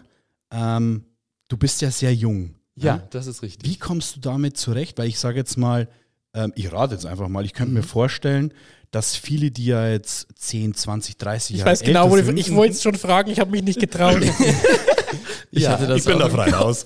ähm, 0.51 1.05
du 1.47 1.57
bist 1.57 1.81
ja 1.81 1.89
sehr 1.89 2.13
jung. 2.13 2.55
Ja, 2.75 2.97
ne? 2.97 3.07
das 3.09 3.27
ist 3.27 3.41
richtig. 3.41 3.69
Wie 3.69 3.77
kommst 3.77 4.15
du 4.15 4.19
damit 4.19 4.57
zurecht? 4.57 4.97
Weil 4.97 5.07
ich 5.07 5.17
sage 5.17 5.38
jetzt 5.38 5.57
mal, 5.57 5.89
ähm, 6.33 6.53
ich 6.55 6.71
rate 6.71 6.93
jetzt 6.93 7.05
einfach 7.05 7.27
mal, 7.27 7.43
ich 7.43 7.53
könnte 7.53 7.71
mhm. 7.71 7.77
mir 7.77 7.83
vorstellen, 7.83 8.53
dass 8.91 9.15
viele, 9.15 9.51
die 9.51 9.65
ja 9.65 9.89
jetzt 9.89 10.27
10, 10.35 10.75
20, 10.75 11.17
30 11.17 11.57
Jahre 11.57 11.69
alt 11.69 11.79
sind. 11.79 11.88
Ich 11.88 11.93
weiß 11.95 12.03
genau, 12.03 12.15
sind, 12.15 12.38
ich 12.38 12.53
wollte 12.53 12.74
es 12.74 12.83
schon 12.83 12.95
fragen, 12.95 13.31
ich 13.31 13.39
habe 13.39 13.51
mich 13.51 13.63
nicht 13.63 13.79
getraut. 13.79 14.21
ich, 15.51 15.63
ja, 15.63 15.95
ich 15.95 16.05
bin 16.05 16.19
da 16.19 16.29
frei 16.29 16.51
raus. 16.51 16.86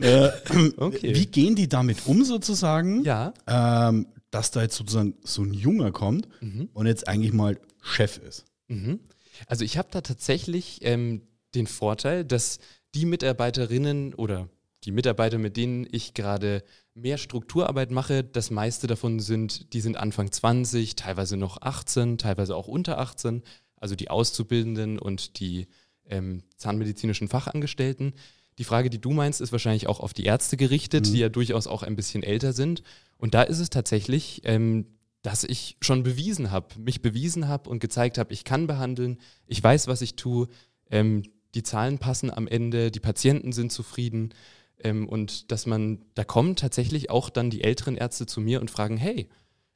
äh, 0.00 0.30
okay. 0.76 1.14
Wie 1.14 1.26
gehen 1.26 1.54
die 1.54 1.68
damit 1.68 2.06
um 2.06 2.24
sozusagen? 2.24 3.04
Ja. 3.04 3.32
Ähm, 3.46 4.06
dass 4.30 4.50
da 4.50 4.62
jetzt 4.62 4.76
sozusagen 4.76 5.14
so 5.24 5.42
ein 5.42 5.52
Junger 5.52 5.90
kommt 5.90 6.28
mhm. 6.40 6.68
und 6.72 6.86
jetzt 6.86 7.08
eigentlich 7.08 7.32
mal 7.32 7.58
Chef 7.82 8.18
ist. 8.18 8.44
Mhm. 8.68 9.00
Also 9.46 9.64
ich 9.64 9.78
habe 9.78 9.88
da 9.90 10.00
tatsächlich 10.00 10.80
ähm, 10.82 11.22
den 11.54 11.66
Vorteil, 11.66 12.24
dass 12.24 12.58
die 12.94 13.06
Mitarbeiterinnen 13.06 14.14
oder 14.14 14.48
die 14.84 14.92
Mitarbeiter, 14.92 15.38
mit 15.38 15.56
denen 15.56 15.86
ich 15.90 16.14
gerade 16.14 16.62
mehr 16.94 17.18
Strukturarbeit 17.18 17.90
mache, 17.90 18.24
das 18.24 18.50
meiste 18.50 18.86
davon 18.86 19.20
sind, 19.20 19.72
die 19.72 19.80
sind 19.80 19.96
Anfang 19.96 20.30
20, 20.32 20.96
teilweise 20.96 21.36
noch 21.36 21.60
18, 21.60 22.18
teilweise 22.18 22.56
auch 22.56 22.68
unter 22.68 22.98
18, 22.98 23.42
also 23.76 23.94
die 23.94 24.10
Auszubildenden 24.10 24.98
und 24.98 25.40
die 25.40 25.68
ähm, 26.10 26.42
zahnmedizinischen 26.56 27.28
Fachangestellten. 27.28 28.14
Die 28.58 28.64
Frage, 28.64 28.90
die 28.90 29.00
du 29.00 29.10
meinst, 29.10 29.40
ist 29.40 29.52
wahrscheinlich 29.52 29.86
auch 29.86 30.00
auf 30.00 30.12
die 30.12 30.24
Ärzte 30.24 30.56
gerichtet, 30.56 31.06
mhm. 31.06 31.12
die 31.12 31.18
ja 31.20 31.28
durchaus 31.28 31.66
auch 31.66 31.82
ein 31.82 31.96
bisschen 31.96 32.22
älter 32.22 32.52
sind. 32.52 32.82
Und 33.16 33.34
da 33.34 33.42
ist 33.42 33.58
es 33.58 33.70
tatsächlich, 33.70 34.42
ähm, 34.44 34.86
dass 35.22 35.44
ich 35.44 35.76
schon 35.80 36.02
bewiesen 36.02 36.50
habe, 36.50 36.78
mich 36.78 37.02
bewiesen 37.02 37.48
habe 37.48 37.70
und 37.70 37.78
gezeigt 37.78 38.18
habe, 38.18 38.32
ich 38.32 38.44
kann 38.44 38.66
behandeln, 38.66 39.18
ich 39.46 39.62
weiß, 39.62 39.86
was 39.86 40.02
ich 40.02 40.16
tue, 40.16 40.48
ähm, 40.90 41.22
die 41.54 41.62
Zahlen 41.62 41.98
passen 41.98 42.30
am 42.30 42.46
Ende, 42.46 42.90
die 42.90 43.00
Patienten 43.00 43.52
sind 43.52 43.72
zufrieden. 43.72 44.34
Ähm, 44.82 45.08
und 45.08 45.50
dass 45.52 45.66
man, 45.66 46.04
da 46.14 46.24
kommen 46.24 46.56
tatsächlich 46.56 47.10
auch 47.10 47.28
dann 47.28 47.50
die 47.50 47.62
älteren 47.64 47.96
Ärzte 47.96 48.26
zu 48.26 48.40
mir 48.40 48.60
und 48.60 48.70
fragen, 48.70 48.96
hey, 48.96 49.28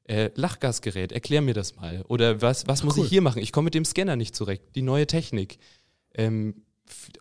äh, 0.04 0.30
Lachgasgerät, 0.34 1.12
erklär 1.12 1.40
mir 1.40 1.54
das 1.54 1.76
mal. 1.76 2.04
Oder 2.08 2.42
was, 2.42 2.66
was 2.66 2.80
Ach, 2.80 2.84
muss 2.84 2.98
cool. 2.98 3.04
ich 3.04 3.10
hier 3.10 3.22
machen? 3.22 3.42
Ich 3.42 3.52
komme 3.52 3.66
mit 3.66 3.74
dem 3.74 3.84
Scanner 3.84 4.16
nicht 4.16 4.34
zurecht. 4.34 4.62
Die 4.74 4.82
neue 4.82 5.06
Technik. 5.06 5.58
Ähm, 6.14 6.62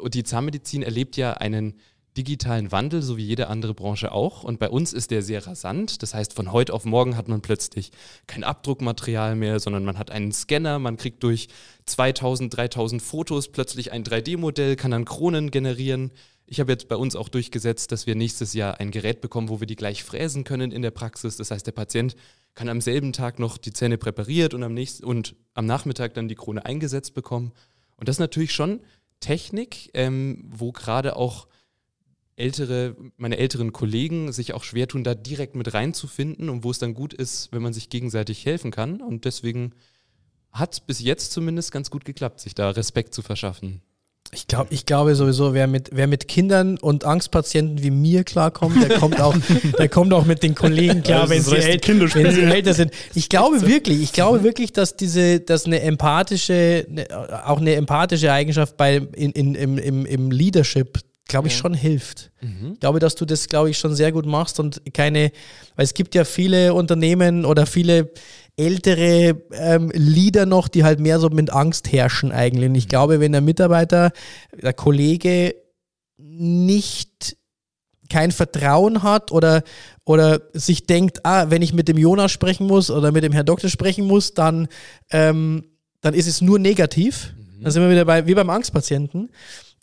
die 0.08 0.24
Zahnmedizin 0.24 0.84
erlebt 0.84 1.18
ja 1.18 1.34
einen 1.34 1.76
digitalen 2.18 2.72
Wandel, 2.72 3.02
so 3.02 3.18
wie 3.18 3.26
jede 3.26 3.48
andere 3.48 3.74
Branche 3.74 4.12
auch. 4.12 4.44
Und 4.44 4.60
bei 4.60 4.70
uns 4.70 4.94
ist 4.94 5.12
der 5.12 5.22
sehr 5.22 5.48
rasant. 5.48 6.04
Das 6.04 6.14
heißt, 6.14 6.34
von 6.34 6.52
heute 6.52 6.74
auf 6.74 6.86
morgen 6.86 7.18
hat 7.18 7.28
man 7.28 7.42
plötzlich 7.42 7.92
kein 8.28 8.44
Abdruckmaterial 8.44 9.36
mehr, 9.36 9.60
sondern 9.60 9.84
man 9.84 9.98
hat 9.98 10.12
einen 10.12 10.32
Scanner. 10.32 10.80
Man 10.80 10.98
kriegt 10.98 11.24
durch 11.24 11.48
2000, 11.86 12.56
3000 12.56 13.02
Fotos 13.02 13.52
plötzlich 13.52 13.92
ein 13.92 14.04
3D-Modell, 14.04 14.76
kann 14.76 14.92
dann 14.92 15.06
Kronen 15.06 15.50
generieren. 15.50 16.12
Ich 16.46 16.60
habe 16.60 16.72
jetzt 16.72 16.88
bei 16.88 16.96
uns 16.98 17.16
auch 17.16 17.30
durchgesetzt, 17.30 17.92
dass 17.92 18.06
wir 18.06 18.16
nächstes 18.16 18.54
Jahr 18.54 18.80
ein 18.80 18.92
Gerät 18.92 19.22
bekommen, 19.22 19.50
wo 19.50 19.60
wir 19.60 19.68
die 19.68 19.76
gleich 19.76 20.04
fräsen 20.04 20.44
können 20.44 20.72
in 20.72 20.82
der 20.82 20.92
Praxis. 20.92 21.38
Das 21.38 21.52
heißt, 21.52 21.66
der 21.66 21.72
Patient 21.72 22.16
kann 22.54 22.70
am 22.70 22.82
selben 22.82 23.14
Tag 23.14 23.40
noch 23.40 23.58
die 23.58 23.74
Zähne 23.74 23.98
präpariert 23.98 24.54
und 24.54 24.62
am, 24.62 24.74
nächsten, 24.74 25.04
und 25.06 25.36
am 25.54 25.66
Nachmittag 25.66 26.14
dann 26.14 26.28
die 26.28 26.36
Krone 26.36 26.64
eingesetzt 26.66 27.16
bekommen. 27.16 27.54
Und 28.04 28.10
das 28.10 28.18
ist 28.18 28.20
natürlich 28.20 28.52
schon 28.52 28.82
Technik, 29.22 29.90
ähm, 29.94 30.44
wo 30.50 30.74
gerade 30.74 31.16
auch 31.16 31.48
ältere, 32.36 32.98
meine 33.16 33.38
älteren 33.38 33.72
Kollegen 33.72 34.34
sich 34.34 34.52
auch 34.54 34.66
schwer 34.66 34.90
tun, 34.90 35.06
da 35.06 35.16
direkt 35.16 35.56
mit 35.56 35.74
reinzufinden 35.74 36.50
und 36.50 36.66
wo 36.66 36.72
es 36.72 36.80
dann 36.80 36.96
gut 36.96 37.14
ist, 37.14 37.54
wenn 37.54 37.62
man 37.62 37.72
sich 37.72 37.88
gegenseitig 37.88 38.46
helfen 38.46 38.72
kann. 38.72 39.00
Und 39.00 39.24
deswegen 39.24 39.72
hat 40.52 40.74
es 40.74 40.80
bis 40.82 41.00
jetzt 41.00 41.32
zumindest 41.32 41.72
ganz 41.72 41.92
gut 41.92 42.04
geklappt, 42.04 42.42
sich 42.42 42.54
da 42.54 42.72
Respekt 42.72 43.14
zu 43.14 43.22
verschaffen. 43.22 43.82
Ich, 44.32 44.48
glaub, 44.48 44.72
ich 44.72 44.86
glaube 44.86 45.14
sowieso, 45.16 45.54
wer 45.54 45.68
mit, 45.68 45.90
wer 45.94 46.08
mit 46.08 46.28
Kindern 46.28 46.78
und 46.78 47.06
Angstpatienten 47.06 47.84
wie 47.84 47.92
mir 47.92 48.24
klarkommt, 48.24 48.82
der 48.82 48.98
kommt 48.98 49.22
auch, 49.22 49.36
der 49.78 49.90
kommt 49.90 50.12
auch 50.12 50.26
mit 50.26 50.42
den 50.42 50.56
Kollegen 50.56 51.04
klar, 51.04 51.30
wenn 51.30 51.42
sie, 51.42 51.56
ält, 51.56 51.88
wenn 51.88 52.32
sie, 52.32 52.42
älter 52.42 52.74
sind. 52.74 52.92
Ich 53.14 53.30
glaube 53.30 53.68
wirklich, 53.68 54.02
ich 54.02 54.12
glaube 54.12 54.44
wirklich, 54.44 54.74
dass 54.74 54.96
diese, 54.96 55.40
dass 55.40 55.66
eine 55.66 55.82
empathische, 55.82 56.86
ne, 56.90 57.06
auch 57.46 57.60
eine 57.60 57.76
empathische 57.76 58.32
Eigenschaft 58.32 58.76
bei, 58.76 58.96
in, 59.14 59.32
in, 59.32 59.56
im, 59.56 59.78
im, 59.78 60.06
im 60.06 60.32
Leadership 60.32 61.00
glaube 61.28 61.48
ich, 61.48 61.54
ja. 61.54 61.62
schon 61.62 61.74
hilft. 61.74 62.32
Mhm. 62.42 62.74
Ich 62.74 62.80
glaube, 62.80 63.00
dass 63.00 63.16
du 63.16 63.26
das, 63.26 63.48
glaube 63.48 63.70
ich, 63.70 63.78
schon 63.78 63.96
sehr 63.96 64.12
gut 64.12 64.26
machst 64.26 64.60
und 64.60 64.82
keine, 64.94 65.32
weil 65.76 65.86
es 65.86 65.94
gibt 65.94 66.16
ja 66.16 66.26
viele 66.26 66.74
Unternehmen 66.74 67.46
oder 67.46 67.66
viele 67.66 68.12
ältere 68.56 69.42
ähm, 69.52 69.92
Leader 69.94 70.46
noch, 70.46 70.68
die 70.68 70.84
halt 70.84 71.00
mehr 71.00 71.20
so 71.20 71.30
mit 71.30 71.52
Angst 71.52 71.92
herrschen 71.92 72.32
eigentlich. 72.32 72.70
Und 72.70 72.76
ich 72.76 72.86
mhm. 72.86 72.90
glaube, 72.90 73.20
wenn 73.20 73.32
der 73.32 73.42
Mitarbeiter, 73.42 74.12
der 74.52 74.74
Kollege 74.74 75.56
nicht 76.18 77.38
kein 78.10 78.32
Vertrauen 78.32 79.02
hat 79.02 79.32
oder, 79.32 79.64
oder 80.06 80.42
sich 80.54 80.86
denkt, 80.86 81.26
ah, 81.26 81.50
wenn 81.50 81.62
ich 81.62 81.74
mit 81.74 81.88
dem 81.88 81.98
Jonas 81.98 82.32
sprechen 82.32 82.68
muss 82.68 82.92
oder 82.92 83.12
mit 83.12 83.24
dem 83.24 83.32
Herrn 83.32 83.46
Doktor 83.46 83.70
sprechen 83.70 84.06
muss, 84.06 84.34
dann, 84.34 84.68
ähm, 85.10 85.66
dann 86.02 86.14
ist 86.14 86.28
es 86.28 86.42
nur 86.42 86.60
negativ. 86.60 87.34
Mhm. 87.36 87.64
Dann 87.64 87.72
sind 87.72 87.82
wir 87.82 87.90
wieder 87.90 88.06
bei, 88.06 88.28
wie 88.28 88.36
beim 88.36 88.50
Angstpatienten 88.50 89.30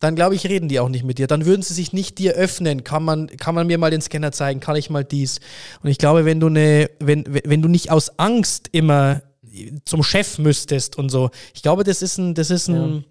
dann 0.01 0.15
glaube 0.15 0.35
ich, 0.35 0.47
reden 0.47 0.69
die 0.69 0.81
auch 0.81 0.89
nicht 0.89 1.05
mit 1.05 1.19
dir. 1.19 1.27
Dann 1.27 1.45
würden 1.45 1.63
sie 1.63 1.75
sich 1.75 1.93
nicht 1.93 2.19
dir 2.19 2.33
öffnen. 2.33 2.85
Kann 2.85 3.05
man, 3.05 3.29
kann 3.29 3.55
man 3.55 3.67
mir 3.67 3.79
mal 3.79 3.91
den 3.91 4.01
Scanner 4.01 4.33
zeigen? 4.33 4.59
Kann 4.59 4.77
ich 4.77 4.91
mal 4.91 5.05
dies? 5.05 5.41
Und 5.83 5.91
ich 5.91 5.99
glaube, 5.99 6.25
wenn 6.25 6.41
du 6.41 6.47
eine, 6.47 6.91
wenn, 6.99 7.25
wenn 7.29 7.63
du 7.63 7.69
nicht 7.69 7.91
aus 7.91 8.19
Angst 8.19 8.69
immer 8.73 9.23
zum 9.85 10.03
Chef 10.03 10.39
müsstest 10.39 10.97
und 10.97 11.11
so, 11.11 11.31
ich 11.55 11.63
glaube, 11.63 11.85
das 11.85 12.03
ist 12.03 12.19
ein, 12.19 12.35
das 12.35 12.51
ist 12.51 12.69
ein, 12.69 12.95
ja. 12.97 13.03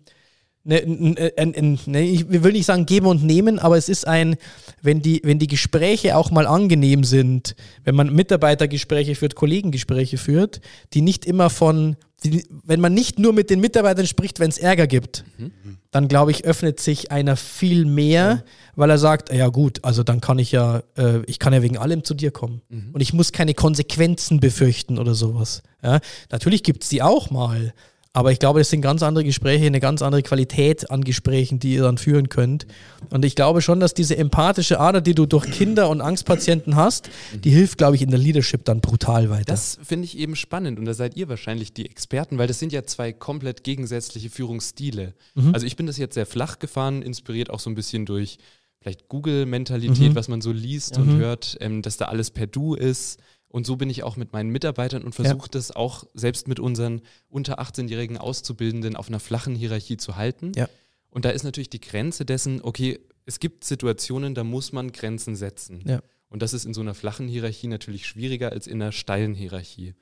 Ne, 0.63 1.31
ein, 1.37 1.79
ne, 1.85 2.03
ich 2.03 2.29
will 2.29 2.53
nicht 2.53 2.65
sagen 2.65 2.85
geben 2.85 3.07
und 3.07 3.23
nehmen, 3.23 3.59
aber 3.59 3.77
es 3.77 3.89
ist 3.89 4.07
ein, 4.07 4.35
wenn 4.81 5.01
die, 5.01 5.21
wenn 5.23 5.39
die 5.39 5.47
Gespräche 5.47 6.15
auch 6.15 6.31
mal 6.31 6.47
angenehm 6.47 7.03
sind, 7.03 7.55
wenn 7.83 7.95
man 7.95 8.13
Mitarbeitergespräche 8.13 9.15
führt, 9.15 9.35
Kollegengespräche 9.35 10.17
führt, 10.17 10.61
die 10.93 11.01
nicht 11.01 11.25
immer 11.25 11.49
von 11.49 11.97
die, 12.23 12.45
wenn 12.65 12.81
man 12.81 12.93
nicht 12.93 13.17
nur 13.17 13.33
mit 13.33 13.49
den 13.49 13.61
Mitarbeitern 13.61 14.05
spricht, 14.05 14.39
wenn 14.39 14.49
es 14.49 14.57
Ärger 14.57 14.87
gibt, 14.87 15.23
mhm. 15.37 15.51
dann 15.91 16.07
glaube 16.07 16.31
ich, 16.31 16.43
öffnet 16.45 16.79
sich 16.79 17.11
einer 17.11 17.37
viel 17.37 17.85
mehr, 17.85 18.35
mhm. 18.35 18.41
weil 18.75 18.89
er 18.89 18.97
sagt, 18.97 19.33
ja 19.33 19.47
gut, 19.47 19.83
also 19.83 20.03
dann 20.03 20.19
kann 20.19 20.39
ich 20.39 20.51
ja, 20.51 20.83
äh, 20.97 21.19
ich 21.27 21.39
kann 21.39 21.53
ja 21.53 21.61
wegen 21.61 21.77
allem 21.77 22.03
zu 22.03 22.13
dir 22.13 22.31
kommen. 22.31 22.61
Mhm. 22.69 22.89
Und 22.93 23.01
ich 23.01 23.13
muss 23.13 23.31
keine 23.31 23.53
Konsequenzen 23.53 24.39
befürchten 24.39 24.99
oder 24.99 25.13
sowas. 25.13 25.63
Ja? 25.81 25.99
Natürlich 26.31 26.63
gibt 26.63 26.83
es 26.83 26.89
die 26.89 27.01
auch 27.01 27.31
mal, 27.31 27.73
aber 28.11 28.31
ich 28.31 28.39
glaube, 28.39 28.59
das 28.59 28.69
sind 28.69 28.81
ganz 28.81 29.03
andere 29.03 29.23
Gespräche, 29.23 29.67
eine 29.67 29.79
ganz 29.79 30.01
andere 30.01 30.23
Qualität 30.23 30.89
an 30.89 31.03
Gesprächen, 31.03 31.59
die 31.59 31.75
ihr 31.75 31.83
dann 31.83 31.99
führen 31.99 32.27
könnt. 32.27 32.65
Und 33.11 33.23
ich 33.23 33.35
glaube 33.35 33.61
schon, 33.61 33.79
dass 33.79 33.93
diese 33.93 34.17
empathische 34.17 34.79
Ader, 34.79 35.01
die 35.01 35.13
du 35.13 35.27
durch 35.27 35.49
Kinder 35.51 35.89
und 35.89 36.01
Angstpatienten 36.01 36.75
hast, 36.75 37.09
die 37.43 37.51
hilft, 37.51 37.77
glaube 37.77 37.95
ich, 37.95 38.01
in 38.01 38.09
der 38.09 38.17
Leadership 38.17 38.65
dann 38.65 38.81
brutal 38.81 39.29
weiter. 39.29 39.45
Das 39.45 39.77
finde 39.83 40.05
ich 40.05 40.17
eben 40.17 40.35
spannend 40.35 40.79
und 40.79 40.85
da 40.85 40.95
seid 40.95 41.15
ihr 41.17 41.29
wahrscheinlich 41.29 41.71
die 41.73 41.85
Experten, 41.85 42.39
weil 42.39 42.47
das 42.47 42.57
sind 42.57 42.73
ja 42.73 42.83
zwei 42.83 43.13
komplett 43.13 43.63
gegensätzliche 43.63 44.31
Führungsstile. 44.31 45.13
Mhm. 45.35 45.53
Also 45.53 45.67
ich 45.67 45.75
bin 45.75 45.85
das 45.85 45.97
jetzt 45.97 46.15
sehr 46.15 46.25
flach 46.25 46.57
gefahren, 46.57 47.03
inspiriert 47.03 47.51
auch 47.51 47.59
so 47.59 47.69
ein 47.69 47.75
bisschen 47.75 48.07
durch 48.07 48.39
vielleicht 48.81 49.07
Google-Mentalität, 49.07 50.11
mhm. 50.11 50.15
was 50.15 50.29
man 50.29 50.41
so 50.41 50.51
liest 50.51 50.97
mhm. 50.97 51.03
und 51.03 51.17
hört, 51.19 51.57
ähm, 51.59 51.83
dass 51.83 51.97
da 51.97 52.05
alles 52.05 52.31
per 52.31 52.47
Du 52.47 52.73
ist 52.73 53.19
und 53.49 53.65
so 53.65 53.75
bin 53.75 53.89
ich 53.89 54.03
auch 54.03 54.15
mit 54.15 54.31
meinen 54.31 54.51
Mitarbeitern 54.51 55.03
und 55.03 55.13
versuche 55.13 55.47
ja. 55.47 55.51
das 55.51 55.75
auch 55.75 56.05
selbst 56.13 56.47
mit 56.47 56.59
unseren 56.59 57.01
unter 57.29 57.59
18-jährigen 57.59 58.17
Auszubildenden 58.17 58.95
auf 58.95 59.07
einer 59.07 59.19
flachen 59.19 59.55
Hierarchie 59.55 59.97
zu 59.97 60.15
halten. 60.15 60.51
Ja. 60.55 60.69
Und 61.09 61.25
da 61.25 61.31
ist 61.31 61.43
natürlich 61.43 61.71
die 61.71 61.81
Grenze 61.81 62.25
dessen, 62.25 62.61
okay, 62.61 62.99
es 63.25 63.39
gibt 63.39 63.63
Situationen, 63.63 64.35
da 64.35 64.43
muss 64.43 64.71
man 64.71 64.91
Grenzen 64.91 65.35
setzen. 65.35 65.81
Ja. 65.85 66.01
Und 66.29 66.43
das 66.43 66.53
ist 66.53 66.65
in 66.65 66.75
so 66.75 66.81
einer 66.81 66.93
flachen 66.93 67.27
Hierarchie 67.27 67.67
natürlich 67.67 68.05
schwieriger 68.05 68.51
als 68.51 68.67
in 68.67 68.81
einer 68.81 68.91
steilen 68.91 69.33
Hierarchie. 69.33 69.95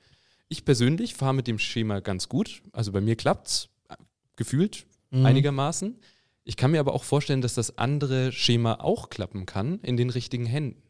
Ich 0.50 0.66
persönlich 0.66 1.14
fahre 1.14 1.34
mit 1.34 1.46
dem 1.46 1.58
Schema 1.58 2.00
ganz 2.00 2.28
gut. 2.28 2.62
Also 2.72 2.92
bei 2.92 3.00
mir 3.00 3.16
klappt 3.16 3.48
es 3.48 3.68
gefühlt 4.36 4.86
mhm. 5.10 5.24
einigermaßen. 5.24 5.96
Ich 6.44 6.56
kann 6.56 6.70
mir 6.70 6.80
aber 6.80 6.92
auch 6.92 7.04
vorstellen, 7.04 7.40
dass 7.40 7.54
das 7.54 7.78
andere 7.78 8.30
Schema 8.32 8.74
auch 8.74 9.08
klappen 9.08 9.46
kann 9.46 9.80
in 9.80 9.96
den 9.96 10.10
richtigen 10.10 10.46
Händen. 10.46 10.82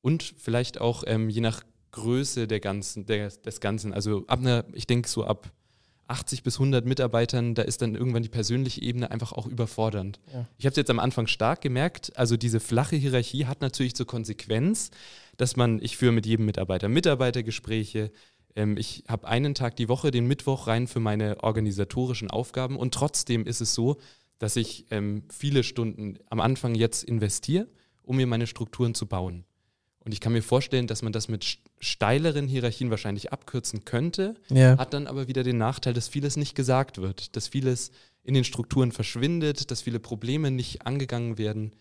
Und 0.00 0.34
vielleicht 0.36 0.80
auch 0.80 1.04
ähm, 1.06 1.30
je 1.30 1.40
nach 1.40 1.62
Größe 1.94 2.48
der 2.48 2.58
ganzen, 2.58 3.06
der, 3.06 3.28
des 3.28 3.60
Ganzen. 3.60 3.92
Also 3.92 4.24
ab 4.26 4.40
einer, 4.40 4.64
ich 4.72 4.88
denke 4.88 5.08
so 5.08 5.24
ab 5.24 5.52
80 6.08 6.42
bis 6.42 6.56
100 6.56 6.84
Mitarbeitern, 6.84 7.54
da 7.54 7.62
ist 7.62 7.82
dann 7.82 7.94
irgendwann 7.94 8.24
die 8.24 8.28
persönliche 8.28 8.82
Ebene 8.82 9.12
einfach 9.12 9.32
auch 9.32 9.46
überfordernd. 9.46 10.18
Ja. 10.32 10.46
Ich 10.58 10.66
habe 10.66 10.72
es 10.72 10.76
jetzt 10.76 10.90
am 10.90 10.98
Anfang 10.98 11.28
stark 11.28 11.60
gemerkt, 11.60 12.12
also 12.16 12.36
diese 12.36 12.58
flache 12.58 12.96
Hierarchie 12.96 13.46
hat 13.46 13.60
natürlich 13.60 13.94
zur 13.94 14.06
Konsequenz, 14.06 14.90
dass 15.36 15.56
man, 15.56 15.80
ich 15.80 15.96
führe 15.96 16.12
mit 16.12 16.26
jedem 16.26 16.46
Mitarbeiter 16.46 16.88
Mitarbeitergespräche, 16.88 18.10
ähm, 18.56 18.76
ich 18.76 19.04
habe 19.08 19.28
einen 19.28 19.54
Tag 19.54 19.76
die 19.76 19.88
Woche, 19.88 20.10
den 20.10 20.26
Mittwoch 20.26 20.66
rein 20.66 20.88
für 20.88 21.00
meine 21.00 21.42
organisatorischen 21.44 22.28
Aufgaben 22.28 22.76
und 22.76 22.92
trotzdem 22.92 23.46
ist 23.46 23.60
es 23.60 23.72
so, 23.72 23.98
dass 24.40 24.56
ich 24.56 24.86
ähm, 24.90 25.22
viele 25.30 25.62
Stunden 25.62 26.18
am 26.28 26.40
Anfang 26.40 26.74
jetzt 26.74 27.04
investiere, 27.04 27.68
um 28.02 28.16
mir 28.16 28.26
meine 28.26 28.48
Strukturen 28.48 28.94
zu 28.94 29.06
bauen. 29.06 29.44
Und 30.04 30.12
ich 30.12 30.20
kann 30.20 30.32
mir 30.32 30.42
vorstellen, 30.42 30.86
dass 30.86 31.02
man 31.02 31.12
das 31.12 31.28
mit 31.28 31.58
steileren 31.80 32.46
Hierarchien 32.46 32.90
wahrscheinlich 32.90 33.32
abkürzen 33.32 33.84
könnte, 33.84 34.34
ja. 34.50 34.76
hat 34.76 34.92
dann 34.92 35.06
aber 35.06 35.28
wieder 35.28 35.42
den 35.42 35.56
Nachteil, 35.56 35.94
dass 35.94 36.08
vieles 36.08 36.36
nicht 36.36 36.54
gesagt 36.54 36.98
wird, 36.98 37.36
dass 37.36 37.48
vieles 37.48 37.90
in 38.22 38.34
den 38.34 38.44
Strukturen 38.44 38.92
verschwindet, 38.92 39.70
dass 39.70 39.82
viele 39.82 40.00
Probleme 40.00 40.50
nicht 40.50 40.86
angegangen 40.86 41.38
werden. 41.38 41.72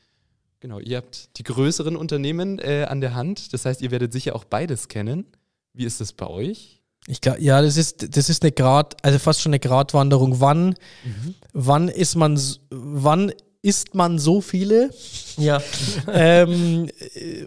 Genau, 0.61 0.79
ihr 0.79 0.97
habt 0.97 1.37
die 1.37 1.43
größeren 1.43 1.97
Unternehmen 1.97 2.59
äh, 2.59 2.85
an 2.87 3.01
der 3.01 3.13
Hand, 3.13 3.53
das 3.53 3.65
heißt, 3.65 3.81
ihr 3.81 3.91
werdet 3.91 4.13
sicher 4.13 4.35
auch 4.35 4.45
beides 4.45 4.87
kennen. 4.87 5.25
Wie 5.73 5.83
ist 5.83 5.99
das 5.99 6.13
bei 6.13 6.27
euch? 6.27 6.81
Ich 7.07 7.19
glaube, 7.19 7.41
ja, 7.41 7.61
das 7.61 7.75
ist, 7.75 8.15
das 8.15 8.29
ist 8.29 8.43
eine 8.43 8.53
Grad, 8.53 9.03
also 9.03 9.19
fast 9.19 9.41
schon 9.41 9.49
eine 9.49 9.59
Gratwanderung. 9.59 10.39
Wann, 10.39 10.75
mhm. 11.03 11.35
wann 11.51 11.89
ist 11.89 12.15
man, 12.15 12.39
wann 12.69 13.33
isst 13.63 13.95
man 13.95 14.19
so 14.19 14.41
viele? 14.41 14.89
Ja. 15.37 15.61
ähm, 16.13 16.89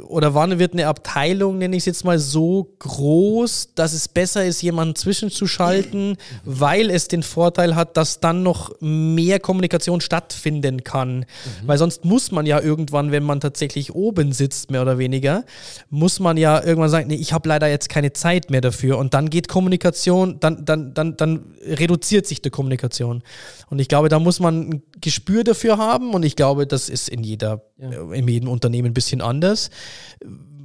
oder 0.08 0.34
wann 0.34 0.58
wird 0.58 0.72
eine 0.72 0.86
Abteilung, 0.88 1.58
nenne 1.58 1.76
ich 1.76 1.82
es 1.82 1.86
jetzt 1.86 2.04
mal, 2.04 2.18
so 2.18 2.74
groß, 2.78 3.74
dass 3.74 3.92
es 3.92 4.08
besser 4.08 4.44
ist, 4.44 4.62
jemanden 4.62 4.96
zwischenzuschalten, 4.96 6.16
weil 6.44 6.88
es 6.90 7.08
den 7.08 7.22
Vorteil 7.22 7.76
hat, 7.76 7.98
dass 7.98 8.20
dann 8.20 8.42
noch 8.42 8.72
mehr 8.80 9.40
Kommunikation 9.40 10.00
stattfinden 10.00 10.84
kann. 10.84 11.18
Mhm. 11.18 11.24
Weil 11.66 11.76
sonst 11.76 12.06
muss 12.06 12.32
man 12.32 12.46
ja 12.46 12.60
irgendwann, 12.60 13.12
wenn 13.12 13.22
man 13.22 13.40
tatsächlich 13.40 13.94
oben 13.94 14.32
sitzt, 14.32 14.70
mehr 14.70 14.80
oder 14.80 14.96
weniger, 14.96 15.44
muss 15.90 16.18
man 16.18 16.38
ja 16.38 16.64
irgendwann 16.64 16.90
sagen, 16.90 17.08
nee, 17.08 17.16
ich 17.16 17.34
habe 17.34 17.46
leider 17.46 17.68
jetzt 17.68 17.90
keine 17.90 18.14
Zeit 18.14 18.50
mehr 18.50 18.62
dafür. 18.62 18.96
Und 18.96 19.12
dann 19.12 19.28
geht 19.28 19.48
Kommunikation, 19.48 20.40
dann, 20.40 20.64
dann, 20.64 20.94
dann, 20.94 21.18
dann 21.18 21.44
reduziert 21.62 22.26
sich 22.26 22.40
die 22.40 22.50
Kommunikation. 22.50 23.22
Und 23.68 23.80
ich 23.80 23.88
glaube, 23.88 24.08
da 24.08 24.18
muss 24.18 24.40
man 24.40 24.70
ein 24.70 24.82
Gespür 25.00 25.44
dafür 25.44 25.76
haben 25.76 26.05
und 26.14 26.24
ich 26.24 26.36
glaube, 26.36 26.66
das 26.66 26.88
ist 26.88 27.08
in 27.08 27.22
jeder, 27.22 27.62
ja. 27.78 27.90
Äh, 27.90 28.18
in 28.18 28.28
jedem 28.28 28.48
Unternehmen 28.48 28.88
ein 28.88 28.94
bisschen 28.94 29.20
anders. 29.20 29.70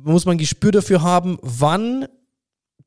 Muss 0.04 0.26
man 0.26 0.36
ein 0.36 0.40
Gespür 0.40 0.72
dafür 0.72 1.02
haben, 1.02 1.38
wann 1.42 2.08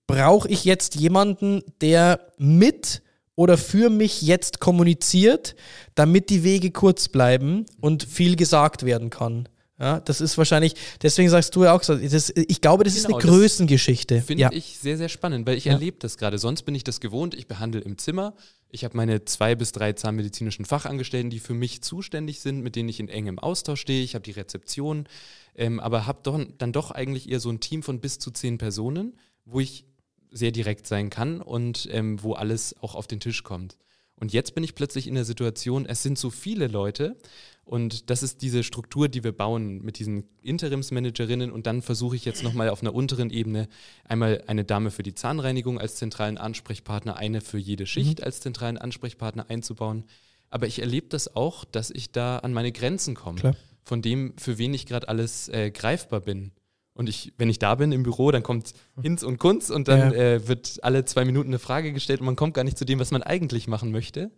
brauche 0.06 0.48
ich 0.48 0.64
jetzt 0.64 0.96
jemanden, 0.96 1.62
der 1.80 2.20
mit 2.38 3.02
oder 3.36 3.58
für 3.58 3.90
mich 3.90 4.22
jetzt 4.22 4.60
kommuniziert, 4.60 5.56
damit 5.94 6.30
die 6.30 6.44
Wege 6.44 6.70
kurz 6.70 7.08
bleiben 7.08 7.66
und 7.80 8.04
viel 8.04 8.36
gesagt 8.36 8.84
werden 8.84 9.10
kann. 9.10 9.48
Ja, 9.78 9.98
das 9.98 10.20
ist 10.20 10.38
wahrscheinlich, 10.38 10.74
deswegen 11.02 11.28
sagst 11.28 11.54
du 11.56 11.64
ja 11.64 11.72
auch 11.72 11.82
so, 11.82 11.96
das, 11.96 12.32
ich 12.34 12.60
glaube, 12.60 12.84
das 12.84 12.94
genau, 12.94 13.18
ist 13.18 13.24
eine 13.24 13.32
Größengeschichte. 13.32 14.22
Finde 14.22 14.42
ja. 14.42 14.52
ich 14.52 14.78
sehr, 14.78 14.96
sehr 14.96 15.08
spannend, 15.08 15.48
weil 15.48 15.56
ich 15.56 15.64
ja. 15.64 15.72
erlebe 15.72 15.96
das 15.98 16.16
gerade. 16.16 16.38
Sonst 16.38 16.62
bin 16.62 16.76
ich 16.76 16.84
das 16.84 17.00
gewohnt, 17.00 17.34
ich 17.34 17.48
behandle 17.48 17.80
im 17.80 17.98
Zimmer, 17.98 18.34
ich 18.74 18.84
habe 18.84 18.96
meine 18.96 19.24
zwei 19.24 19.54
bis 19.54 19.70
drei 19.72 19.92
zahnmedizinischen 19.92 20.64
Fachangestellten, 20.64 21.30
die 21.30 21.38
für 21.38 21.54
mich 21.54 21.80
zuständig 21.82 22.40
sind, 22.40 22.60
mit 22.60 22.74
denen 22.74 22.88
ich 22.88 22.98
in 22.98 23.08
engem 23.08 23.38
Austausch 23.38 23.80
stehe. 23.80 24.02
Ich 24.02 24.14
habe 24.14 24.24
die 24.24 24.32
Rezeption, 24.32 25.06
ähm, 25.54 25.78
aber 25.78 26.06
habe 26.06 26.48
dann 26.58 26.72
doch 26.72 26.90
eigentlich 26.90 27.30
eher 27.30 27.40
so 27.40 27.50
ein 27.50 27.60
Team 27.60 27.82
von 27.82 28.00
bis 28.00 28.18
zu 28.18 28.32
zehn 28.32 28.58
Personen, 28.58 29.16
wo 29.44 29.60
ich 29.60 29.86
sehr 30.30 30.50
direkt 30.50 30.88
sein 30.88 31.08
kann 31.08 31.40
und 31.40 31.88
ähm, 31.92 32.20
wo 32.22 32.32
alles 32.32 32.74
auch 32.82 32.96
auf 32.96 33.06
den 33.06 33.20
Tisch 33.20 33.44
kommt. 33.44 33.78
Und 34.16 34.32
jetzt 34.32 34.54
bin 34.54 34.64
ich 34.64 34.74
plötzlich 34.74 35.06
in 35.06 35.14
der 35.14 35.24
Situation, 35.24 35.86
es 35.86 36.02
sind 36.02 36.18
so 36.18 36.30
viele 36.30 36.66
Leute 36.66 37.16
und 37.64 38.10
das 38.10 38.22
ist 38.22 38.42
diese 38.42 38.62
Struktur, 38.62 39.08
die 39.08 39.24
wir 39.24 39.32
bauen 39.32 39.82
mit 39.82 39.98
diesen 39.98 40.24
Interimsmanagerinnen. 40.42 41.50
Und 41.50 41.66
dann 41.66 41.80
versuche 41.80 42.14
ich 42.14 42.24
jetzt 42.24 42.42
nochmal 42.42 42.68
auf 42.68 42.82
einer 42.82 42.94
unteren 42.94 43.30
Ebene 43.30 43.68
einmal 44.06 44.44
eine 44.46 44.64
Dame 44.64 44.90
für 44.90 45.02
die 45.02 45.14
Zahnreinigung 45.14 45.78
als 45.78 45.96
zentralen 45.96 46.36
Ansprechpartner, 46.36 47.16
eine 47.16 47.40
für 47.40 47.58
jede 47.58 47.86
Schicht 47.86 48.18
mhm. 48.18 48.24
als 48.24 48.40
zentralen 48.40 48.76
Ansprechpartner 48.76 49.48
einzubauen. 49.48 50.04
Aber 50.50 50.66
ich 50.66 50.80
erlebe 50.80 51.08
das 51.08 51.34
auch, 51.34 51.64
dass 51.64 51.90
ich 51.90 52.12
da 52.12 52.38
an 52.38 52.52
meine 52.52 52.70
Grenzen 52.70 53.14
komme, 53.14 53.40
Klar. 53.40 53.56
von 53.82 54.02
dem, 54.02 54.34
für 54.36 54.58
wen 54.58 54.74
ich 54.74 54.84
gerade 54.86 55.08
alles 55.08 55.48
äh, 55.48 55.70
greifbar 55.70 56.20
bin. 56.20 56.52
Und 56.92 57.08
ich, 57.08 57.32
wenn 57.38 57.48
ich 57.48 57.58
da 57.58 57.74
bin 57.74 57.90
im 57.90 58.04
Büro, 58.04 58.30
dann 58.30 58.44
kommt 58.44 58.72
Hinz 59.00 59.24
und 59.24 59.38
Kunz 59.38 59.70
und 59.70 59.88
dann 59.88 60.12
ja. 60.12 60.16
äh, 60.16 60.46
wird 60.46 60.78
alle 60.82 61.04
zwei 61.04 61.24
Minuten 61.24 61.48
eine 61.48 61.58
Frage 61.58 61.92
gestellt 61.92 62.20
und 62.20 62.26
man 62.26 62.36
kommt 62.36 62.54
gar 62.54 62.62
nicht 62.62 62.78
zu 62.78 62.84
dem, 62.84 63.00
was 63.00 63.10
man 63.10 63.22
eigentlich 63.22 63.66
machen 63.66 63.90
möchte. 63.90 64.30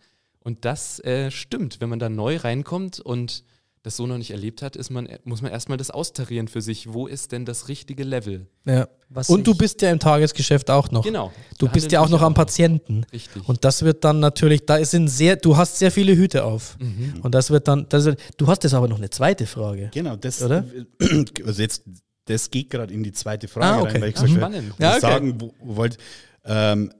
Und 0.47 0.65
das 0.65 1.01
äh, 1.01 1.33
stimmt, 1.33 1.81
wenn 1.81 1.89
man 1.89 1.99
da 1.99 2.09
neu 2.09 2.37
reinkommt 2.37 3.01
und 3.01 3.43
das 3.83 3.97
so 3.97 4.07
noch 4.07 4.17
nicht 4.17 4.31
erlebt 4.31 4.63
hat, 4.63 4.77
ist 4.77 4.91
man, 4.91 5.09
muss 5.25 5.43
man 5.43 5.51
erstmal 5.51 5.77
das 5.77 5.91
austarieren 5.91 6.47
für 6.47 6.61
sich. 6.61 6.93
Wo 6.93 7.09
ist 7.09 7.33
denn 7.33 7.45
das 7.45 7.67
richtige 7.67 8.05
Level? 8.05 8.47
Ja. 8.65 8.87
Was 9.09 9.29
und 9.29 9.45
du 9.45 9.57
bist 9.57 9.83
ja 9.83 9.91
im 9.91 9.99
Tagesgeschäft 9.99 10.71
auch 10.71 10.93
noch. 10.93 11.03
Genau. 11.03 11.33
Du 11.59 11.69
bist 11.69 11.91
ja 11.91 12.01
auch 12.01 12.09
noch 12.09 12.23
am 12.23 12.35
Patienten. 12.35 13.05
Richtig. 13.13 13.49
Und 13.49 13.65
das 13.65 13.83
wird 13.83 14.05
dann 14.05 14.21
natürlich, 14.21 14.65
da 14.67 14.85
sind 14.85 15.09
sehr, 15.09 15.35
du 15.35 15.57
hast 15.57 15.81
sehr 15.81 15.91
viele 15.91 16.15
Hüte 16.15 16.45
auf. 16.45 16.79
Mhm. 16.79 17.23
Und 17.23 17.35
das 17.35 17.51
wird 17.51 17.67
dann, 17.67 17.89
das 17.89 18.05
wird, 18.05 18.21
du 18.37 18.47
hast 18.47 18.63
jetzt 18.63 18.75
aber 18.75 18.87
noch 18.87 18.99
eine 18.99 19.11
zweite 19.11 19.47
Frage. 19.47 19.91
Genau, 19.93 20.15
das, 20.15 20.41
oder? 20.43 20.65
Also 21.45 21.61
jetzt, 21.61 21.83
das 22.27 22.49
geht 22.53 22.71
gerade 22.71 22.95
in 22.95 23.03
die 23.03 23.13
zweite 23.13 23.49
Frage 23.49 23.67
ah, 23.67 23.83
okay. 23.83 23.93
rein, 23.95 24.01
weil 24.03 24.11
ich 24.11 24.17
ah, 24.17 24.29
spannend. 24.29 24.75
Ja, 24.79 24.91
okay. 24.93 25.01
sagen 25.01 25.53
wollte, 25.59 25.97
ähm, 26.45 26.93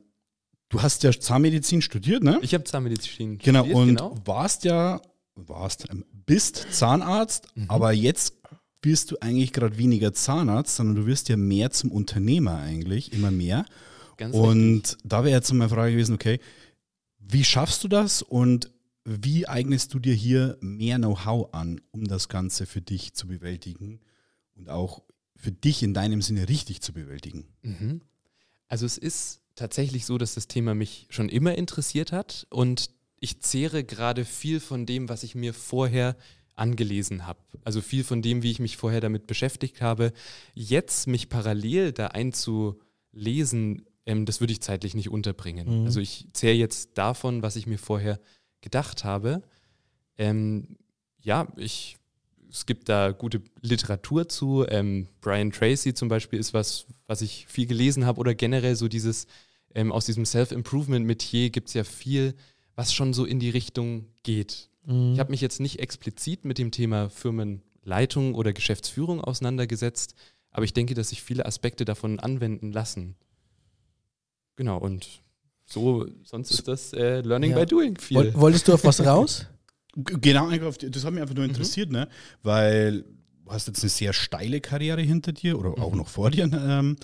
Du 0.69 0.83
hast 0.83 1.03
ja 1.05 1.13
Zahnmedizin 1.13 1.81
studiert, 1.81 2.23
ne? 2.23 2.39
Ich 2.43 2.53
habe 2.55 2.65
Zahnmedizin 2.65 3.39
genau, 3.39 3.61
studiert, 3.61 3.77
und 3.77 3.89
genau. 3.89 4.15
warst 4.25 4.65
ja, 4.65 5.01
warst, 5.37 5.89
ähm, 5.91 6.05
bist 6.27 6.67
Zahnarzt, 6.71 7.49
mhm. 7.55 7.71
aber 7.71 7.93
jetzt 7.93 8.35
bist 8.81 9.11
du 9.11 9.17
eigentlich 9.21 9.53
gerade 9.53 9.79
weniger 9.79 10.13
Zahnarzt, 10.13 10.77
sondern 10.77 10.97
du 10.97 11.07
wirst 11.07 11.29
ja 11.29 11.37
mehr 11.37 11.71
zum 11.71 11.91
Unternehmer 11.91 12.59
eigentlich, 12.59 13.13
immer 13.13 13.31
mehr. 13.31 13.65
Ganz 14.17 14.35
und 14.35 14.77
richtig. 14.79 14.99
da 15.05 15.25
wäre 15.25 15.37
jetzt 15.37 15.53
meine 15.53 15.69
Frage 15.69 15.93
gewesen, 15.93 16.15
okay, 16.15 16.41
wie 17.19 17.45
schaffst 17.45 17.85
du 17.85 17.89
das 17.89 18.23
und 18.23 18.71
wie 19.05 19.47
eignest 19.47 19.95
du 19.95 19.99
dir 19.99 20.15
hier 20.15 20.57
mehr 20.61 20.99
Know-how 20.99 21.53
an, 21.53 21.81
um 21.93 22.05
das 22.05 22.29
Ganze 22.29 22.67
für 22.67 22.81
dich 22.81 23.15
zu 23.15 23.29
bewältigen 23.29 24.01
und 24.55 24.69
auch 24.69 25.03
für 25.37 25.53
dich 25.53 25.83
in 25.83 25.95
deinem 25.95 26.23
Sinne 26.23 26.49
richtig 26.49 26.81
zu 26.83 26.93
bewältigen? 26.93 27.47
Mhm. 27.63 28.01
Also 28.69 28.85
es 28.85 28.99
ist 28.99 29.43
tatsächlich 29.57 30.07
so, 30.07 30.19
dass 30.19 30.35
das 30.35 30.47
Thema 30.47 30.75
mich 30.75 31.07
schon 31.11 31.29
immer 31.29 31.57
interessiert 31.57 32.13
hat 32.13 32.47
und 32.51 32.91
ich 33.19 33.41
zehre 33.41 33.83
gerade 33.83 34.25
viel 34.25 34.61
von 34.61 34.87
dem, 34.87 35.09
was 35.09 35.23
ich 35.23 35.35
mir 35.35 35.55
vorher 35.55 36.17
angelesen 36.55 37.27
habe. 37.27 37.41
Also 37.65 37.81
viel 37.81 38.05
von 38.05 38.23
dem, 38.23 38.43
wie 38.43 38.51
ich 38.51 38.59
mich 38.61 38.77
vorher 38.77 39.01
damit 39.01 39.27
beschäftigt 39.27 39.81
habe. 39.81 40.13
Jetzt 40.55 41.07
mich 41.07 41.29
parallel 41.29 41.93
da 41.93 42.09
einzulesen, 42.09 43.87
ähm, 44.07 44.25
das 44.25 44.41
würde 44.41 44.53
ich 44.53 44.61
zeitlich 44.61 44.95
nicht 44.95 45.11
unterbringen. 45.11 45.81
Mhm. 45.81 45.87
Also 45.87 46.01
ich 46.01 46.29
zehre 46.33 46.55
jetzt 46.55 46.97
davon, 46.97 47.43
was 47.43 47.57
ich 47.57 47.67
mir 47.67 47.79
vorher 47.79 48.21
gedacht 48.61 49.05
habe. 49.05 49.43
Ähm, 50.17 50.79
ja, 51.21 51.49
ich, 51.57 51.99
es 52.51 52.67
gibt 52.67 52.89
da 52.89 53.13
gute 53.13 53.43
Literatur 53.61 54.29
zu. 54.29 54.65
Ähm, 54.69 55.09
Brian 55.21 55.53
Tracy 55.53 55.95
zum 55.95 56.09
Beispiel 56.09 56.39
ist 56.39 56.55
was, 56.55 56.87
was 57.07 57.23
ich 57.23 57.47
viel 57.49 57.67
gelesen 57.67 58.07
habe 58.07 58.21
oder 58.21 58.35
generell 58.35 58.77
so 58.77 58.89
dieses 58.89 59.27
ähm, 59.75 59.93
aus 59.93 60.07
diesem 60.07 60.25
Self-Improvement-Metier 60.25 61.51
gibt 61.51 61.69
es 61.69 61.75
ja 61.75 61.85
viel, 61.85 62.35
was 62.75 62.95
schon 62.95 63.13
so 63.13 63.25
in 63.25 63.41
die 63.41 63.51
Richtung 63.51 64.07
geht. 64.23 64.71
Mhm. 64.87 65.13
Ich 65.13 65.21
habe 65.21 65.31
mich 65.31 65.41
jetzt 65.41 65.61
nicht 65.61 65.81
explizit 65.81 66.45
mit 66.45 66.59
dem 66.59 66.71
Thema 66.71 67.11
Firmenleitung 67.11 68.35
oder 68.35 68.53
Geschäftsführung 68.53 69.21
auseinandergesetzt, 69.21 70.15
aber 70.51 70.65
ich 70.65 70.73
denke, 70.73 70.95
dass 70.95 71.11
sich 71.11 71.23
viele 71.23 71.45
Aspekte 71.45 71.85
davon 71.85 72.19
anwenden 72.19 72.73
lassen. 72.73 73.17
Genau, 74.57 74.79
und 74.79 75.21
so, 75.67 76.07
sonst 76.23 76.53
ist 76.53 76.69
das 76.69 76.93
äh, 76.93 77.21
Learning 77.21 77.51
ja. 77.51 77.59
by 77.59 77.67
Doing 77.67 77.99
viel. 77.99 78.33
Wolltest 78.35 78.69
du 78.69 78.75
auf 78.75 78.85
was 78.85 79.05
raus? 79.05 79.47
Genau, 79.97 80.51
das 80.51 81.05
hat 81.05 81.13
mich 81.13 81.23
einfach 81.23 81.35
nur 81.35 81.45
mhm. 81.45 81.51
interessiert, 81.51 81.89
mhm. 81.89 81.97
ne? 81.97 82.09
weil 82.43 83.03
du 83.03 83.51
hast 83.51 83.67
jetzt 83.67 83.83
eine 83.83 83.91
sehr 83.91 84.13
steile 84.13 84.61
Karriere 84.61 85.01
hinter 85.01 85.33
dir 85.33 85.59
oder 85.59 85.83
auch 85.83 85.93
mhm. 85.93 85.99
noch 85.99 86.09
vor 86.09 86.31
dir. 86.31 86.51
Ähm, 86.53 86.97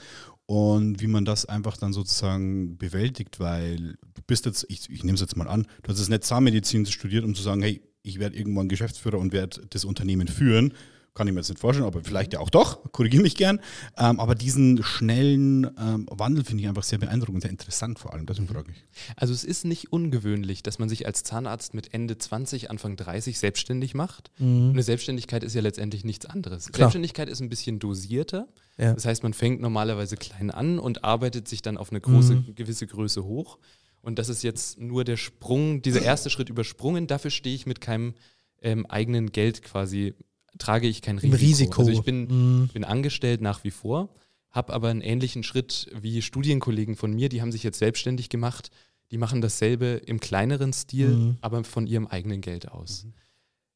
und 0.47 1.01
wie 1.01 1.07
man 1.07 1.25
das 1.25 1.47
einfach 1.47 1.77
dann 1.79 1.93
sozusagen 1.93 2.77
bewältigt, 2.77 3.41
weil 3.41 3.97
du 4.15 4.23
bist 4.27 4.45
jetzt, 4.45 4.67
ich, 4.69 4.91
ich 4.91 5.05
nehme 5.05 5.15
es 5.15 5.21
jetzt 5.21 5.37
mal 5.37 5.49
an, 5.49 5.67
du 5.83 5.91
hast 5.91 5.99
jetzt 5.99 6.11
nicht 6.11 6.25
Zahnmedizin 6.25 6.85
studiert, 6.87 7.25
um 7.25 7.35
zu 7.35 7.43
sagen, 7.43 7.63
hey, 7.63 7.81
ich 8.03 8.19
werde 8.19 8.37
irgendwann 8.37 8.69
Geschäftsführer 8.69 9.19
und 9.19 9.33
werde 9.33 9.63
das 9.71 9.85
Unternehmen 9.85 10.29
führen, 10.29 10.75
kann 11.15 11.27
ich 11.27 11.35
mir 11.35 11.41
jetzt 11.41 11.51
nicht 11.51 11.61
vorstellen, 11.61 11.87
aber 11.87 12.03
vielleicht 12.03 12.33
ja 12.33 12.41
auch 12.41 12.49
doch, 12.49 12.91
korrigiere 12.93 13.23
mich 13.23 13.37
gern. 13.37 13.61
Ähm, 13.99 14.19
aber 14.19 14.35
diesen 14.35 14.83
schnellen 14.83 15.65
ähm, 15.79 16.07
Wandel 16.11 16.45
finde 16.45 16.63
ich 16.63 16.69
einfach 16.69 16.85
sehr 16.85 16.99
beeindruckend, 16.99 17.43
sehr 17.43 17.51
interessant 17.51 17.99
vor 17.99 18.15
allem, 18.15 18.25
deswegen 18.25 18.49
frage 18.49 18.73
ich. 18.73 18.85
Also 19.17 19.35
es 19.35 19.45
ist 19.45 19.65
nicht 19.65 19.93
ungewöhnlich, 19.93 20.63
dass 20.63 20.79
man 20.79 20.89
sich 20.89 21.07
als 21.07 21.23
Zahnarzt 21.23 21.75
mit 21.75 21.93
Ende 21.93 22.17
20, 22.17 22.71
Anfang 22.71 22.97
30 22.97 23.39
selbstständig 23.39 23.95
macht. 23.95 24.31
Mhm. 24.39 24.71
Eine 24.71 24.83
Selbstständigkeit 24.83 25.45
ist 25.45 25.55
ja 25.55 25.61
letztendlich 25.61 26.05
nichts 26.05 26.27
anderes. 26.27 26.67
Klar. 26.67 26.87
Selbstständigkeit 26.87 27.29
ist 27.29 27.41
ein 27.41 27.51
bisschen 27.51 27.79
dosierter. 27.79 28.49
Ja. 28.79 28.95
Das 28.95 29.05
heißt, 29.05 29.23
man 29.23 29.35
fängt 29.35 29.61
normalerweise 29.61 30.17
klein 30.17 30.51
an 30.51 30.79
und 30.79 31.05
arbeitet 31.05 31.47
sich 31.47 31.61
dann 31.61 31.77
auf 31.77 31.91
eine 31.91 32.01
große, 32.01 32.37
mhm. 32.37 32.55
gewisse 32.55 32.87
Größe 32.87 33.25
hoch. 33.25 33.59
Und 34.01 34.19
das 34.19 34.29
ist 34.29 34.43
jetzt 34.43 34.81
nur 34.81 35.05
der 35.05 35.17
Sprung, 35.17 35.83
dieser 35.83 36.03
erste 36.03 36.31
Schritt 36.31 36.49
übersprungen. 36.49 37.07
Dafür 37.07 37.31
stehe 37.31 37.55
ich 37.55 37.67
mit 37.67 37.81
keinem 37.81 38.15
ähm, 38.63 38.87
eigenen 38.87 39.31
Geld 39.31 39.63
quasi 39.63 40.15
trage 40.59 40.87
ich 40.87 41.03
kein 41.03 41.19
Risiko. 41.19 41.37
Risiko. 41.37 41.81
Also 41.81 41.93
ich 41.93 42.03
bin, 42.03 42.27
mhm. 42.27 42.69
bin 42.69 42.85
angestellt 42.85 43.41
nach 43.41 43.65
wie 43.65 43.71
vor, 43.71 44.15
habe 44.51 44.73
aber 44.73 44.89
einen 44.89 45.01
ähnlichen 45.01 45.43
Schritt 45.43 45.91
wie 45.95 46.23
Studienkollegen 46.23 46.97
von 46.97 47.13
mir, 47.13 47.29
die 47.29 47.41
haben 47.41 47.53
sich 47.53 47.63
jetzt 47.63 47.79
selbstständig 47.79 48.29
gemacht. 48.29 48.71
die 49.11 49.19
machen 49.19 49.43
dasselbe 49.43 50.01
im 50.07 50.21
kleineren 50.21 50.73
Stil, 50.73 51.09
mhm. 51.09 51.37
aber 51.43 51.65
von 51.65 51.87
ihrem 51.87 52.07
eigenen 52.07 52.41
Geld 52.41 52.71
aus. 52.71 53.05
Mhm. 53.05 53.13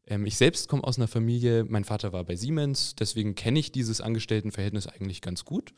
Ähm, 0.07 0.27
ich 0.27 0.37
selbst 0.37 0.69
komme 0.69 0.85
aus 0.85 0.97
einer 0.97 1.09
Familie, 1.09 1.65
mein 1.65 1.85
Vater 1.85 2.13
war 2.13 2.25
bei 2.25 2.37
Siemens, 2.37 2.95
deswegen 2.95 3.35
kenne 3.35 3.59
ich 3.59 3.73
dieses 3.73 4.01
Angestelltenverhältnis 4.01 4.87
eigentlich 4.87 5.21
ganz 5.21 5.45
gut 5.45 5.75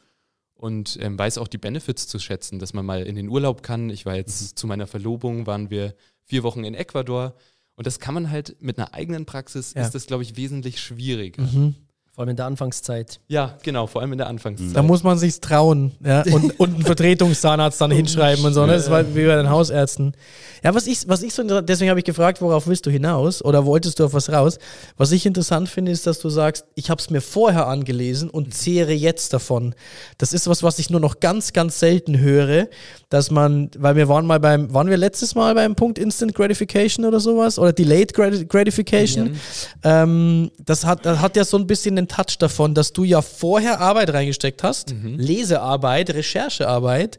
und 0.55 0.99
ähm, 1.01 1.19
weiß 1.19 1.39
auch 1.39 1.49
die 1.49 1.59
Benefits 1.59 2.07
zu 2.07 2.19
schätzen, 2.19 2.59
dass 2.59 2.75
man 2.75 2.85
mal 2.85 3.03
in 3.03 3.17
den 3.17 3.29
Urlaub 3.29 3.63
kann. 3.63 3.91
Ich 3.91 4.07
war 4.07 4.17
jetzt 4.17 4.41
mhm. 4.41 4.57
zu 4.57 4.67
meiner 4.67 4.87
Verlobung, 4.87 5.47
waren 5.47 5.71
wir 5.71 5.95
vier 6.25 6.43
Wochen 6.43 6.65
in 6.65 6.75
Ecuador 6.75 7.35
und 7.79 7.87
das 7.87 8.01
kann 8.01 8.13
man 8.13 8.29
halt 8.29 8.57
mit 8.61 8.77
einer 8.77 8.93
eigenen 8.93 9.25
Praxis, 9.25 9.73
ja. 9.75 9.83
ist 9.83 9.95
das, 9.95 10.07
glaube 10.07 10.25
ich, 10.25 10.37
wesentlich 10.37 10.81
schwieriger. 10.81 11.45
Mhm. 11.45 11.77
Vor 12.19 12.25
allem 12.25 12.31
in 12.31 12.37
der 12.37 12.47
Anfangszeit. 12.47 13.21
Ja, 13.29 13.55
genau, 13.63 13.87
vor 13.87 14.01
allem 14.01 14.11
in 14.11 14.19
der 14.19 14.27
Anfangszeit. 14.27 14.75
Da 14.75 14.83
muss 14.83 15.05
man 15.05 15.19
sich 15.19 15.41
trauen 15.41 15.93
ja? 16.05 16.25
und, 16.33 16.51
und 16.59 16.75
einen 16.75 16.83
Vertretungszahnarzt 16.83 17.81
dann 17.81 17.93
hinschreiben 17.93 18.45
und 18.45 18.55
so. 18.55 18.67
Ne? 18.67 18.73
Das 18.73 18.91
war 18.91 19.15
wie 19.15 19.25
bei 19.25 19.37
den 19.37 19.49
Hausärzten. 19.49 20.17
Ja, 20.65 20.75
was 20.75 20.89
ich, 20.89 21.07
was 21.07 21.23
ich 21.23 21.33
so 21.33 21.61
deswegen 21.61 21.91
habe 21.91 22.01
ich 22.01 22.05
gefragt, 22.05 22.43
worauf 22.43 22.67
willst 22.67 22.87
du 22.87 22.91
hinaus 22.91 23.41
oder 23.45 23.65
wolltest 23.65 24.01
du 24.01 24.05
auf 24.05 24.15
was 24.15 24.33
raus? 24.33 24.59
Was 24.97 25.13
ich 25.13 25.27
interessant 25.27 25.69
finde, 25.69 25.93
ist, 25.93 26.09
dass 26.09 26.19
du 26.19 26.29
sagst, 26.29 26.65
ich 26.75 26.91
habe 26.91 27.01
es 27.01 27.09
mir 27.09 27.21
vorher 27.21 27.69
angelesen 27.69 28.31
und 28.31 28.53
zehre 28.53 28.91
jetzt 28.91 29.33
davon. 29.33 29.77
Das 30.19 30.33
ist 30.33 30.49
was, 30.49 30.65
was 30.65 30.81
ich 30.81 30.91
nur 30.91 30.99
noch 30.99 31.21
ganz, 31.21 31.53
ganz 31.53 31.79
selten 31.79 32.19
höre, 32.19 32.67
dass 33.11 33.31
man, 33.31 33.71
weil 33.79 33.95
wir 33.95 34.09
waren 34.09 34.27
mal 34.27 34.41
beim, 34.41 34.75
waren 34.75 34.91
wir 34.91 34.97
letztes 34.97 35.37
Mal 35.37 35.55
beim 35.55 35.77
Punkt 35.77 35.99
Instant 35.99 36.35
Gratification 36.35 37.05
oder 37.07 37.21
sowas 37.21 37.61
oder 37.61 37.73
Delayed 37.73 38.13
Gratification. 38.13 39.37
Ja. 39.85 40.03
Ähm, 40.03 40.51
das, 40.59 40.85
hat, 40.85 41.07
das 41.07 41.21
hat 41.21 41.37
ja 41.37 41.45
so 41.45 41.57
ein 41.57 41.69
bisschen 41.69 41.95
den 41.95 42.08
Touch 42.09 42.39
davon, 42.39 42.75
dass 42.75 42.93
du 42.93 43.05
ja 43.05 43.23
vorher 43.23 43.81
Arbeit 43.81 44.13
reingesteckt 44.13 44.63
hast, 44.63 44.95
mhm. 44.95 45.19
Lesearbeit, 45.19 46.11
Recherchearbeit 46.11 47.19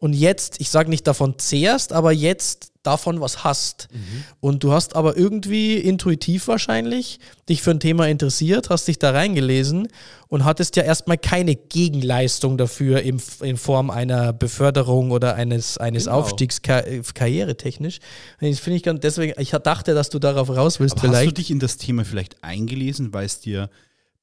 und 0.00 0.14
jetzt, 0.14 0.60
ich 0.60 0.70
sage 0.70 0.88
nicht 0.88 1.06
davon 1.06 1.38
zehrst, 1.38 1.92
aber 1.92 2.10
jetzt 2.10 2.72
davon 2.82 3.20
was 3.20 3.44
hast. 3.44 3.88
Mhm. 3.92 4.24
Und 4.40 4.64
du 4.64 4.72
hast 4.72 4.96
aber 4.96 5.14
irgendwie 5.14 5.74
intuitiv 5.74 6.48
wahrscheinlich 6.48 7.20
dich 7.50 7.60
für 7.60 7.72
ein 7.72 7.80
Thema 7.80 8.08
interessiert, 8.08 8.70
hast 8.70 8.88
dich 8.88 8.98
da 8.98 9.10
reingelesen 9.10 9.88
und 10.28 10.46
hattest 10.46 10.76
ja 10.76 10.84
erstmal 10.84 11.18
keine 11.18 11.54
Gegenleistung 11.54 12.56
dafür 12.56 13.02
in, 13.02 13.20
in 13.42 13.58
Form 13.58 13.90
einer 13.90 14.32
Beförderung 14.32 15.10
oder 15.10 15.34
eines, 15.34 15.76
eines 15.76 16.04
genau. 16.04 16.20
Aufstiegs 16.20 16.62
ka 16.62 16.82
karrieretechnisch. 17.12 17.98
Das 18.40 18.58
finde 18.58 18.78
ich 18.78 18.82
ganz, 18.82 19.00
deswegen, 19.00 19.38
ich 19.38 19.50
dachte, 19.50 19.92
dass 19.92 20.08
du 20.08 20.18
darauf 20.18 20.48
raus 20.48 20.80
willst 20.80 20.94
aber 20.94 21.08
vielleicht. 21.08 21.26
Hast 21.26 21.36
du 21.36 21.42
dich 21.42 21.50
in 21.50 21.58
das 21.58 21.76
Thema 21.76 22.06
vielleicht 22.06 22.42
eingelesen, 22.42 23.12
weil 23.12 23.26
es 23.26 23.40
dir 23.40 23.68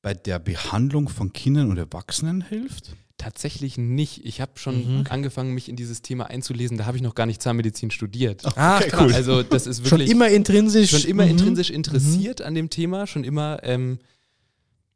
bei 0.08 0.14
der 0.14 0.40
Behandlung 0.40 1.10
von 1.10 1.34
Kindern 1.34 1.70
und 1.70 1.78
Erwachsenen 1.78 2.40
hilft? 2.42 2.96
Tatsächlich 3.18 3.78
nicht. 3.78 4.26
Ich 4.26 4.40
habe 4.40 4.54
schon 4.56 5.00
mhm. 5.00 5.04
angefangen, 5.10 5.54
mich 5.54 5.68
in 5.68 5.76
dieses 5.76 6.02
Thema 6.02 6.28
einzulesen. 6.30 6.78
Da 6.78 6.86
habe 6.86 6.96
ich 6.96 7.04
noch 7.04 7.14
gar 7.14 7.26
nicht 7.26 7.42
Zahnmedizin 7.42 7.92
studiert. 7.92 8.46
Ah, 8.56 8.78
okay, 8.78 8.92
cool. 8.98 9.14
Also 9.14 9.44
das 9.44 9.68
ist 9.68 9.84
wirklich 9.84 10.08
schon 10.08 10.16
immer 10.16 10.30
intrinsisch, 10.30 10.92
schon 10.92 11.04
immer 11.04 11.26
mhm. 11.26 11.32
intrinsisch 11.32 11.72
interessiert 11.72 12.40
mhm. 12.40 12.46
an 12.46 12.56
dem 12.56 12.70
Thema, 12.70 13.06
schon 13.06 13.26
immer 13.26 13.60
ähm, 13.64 14.00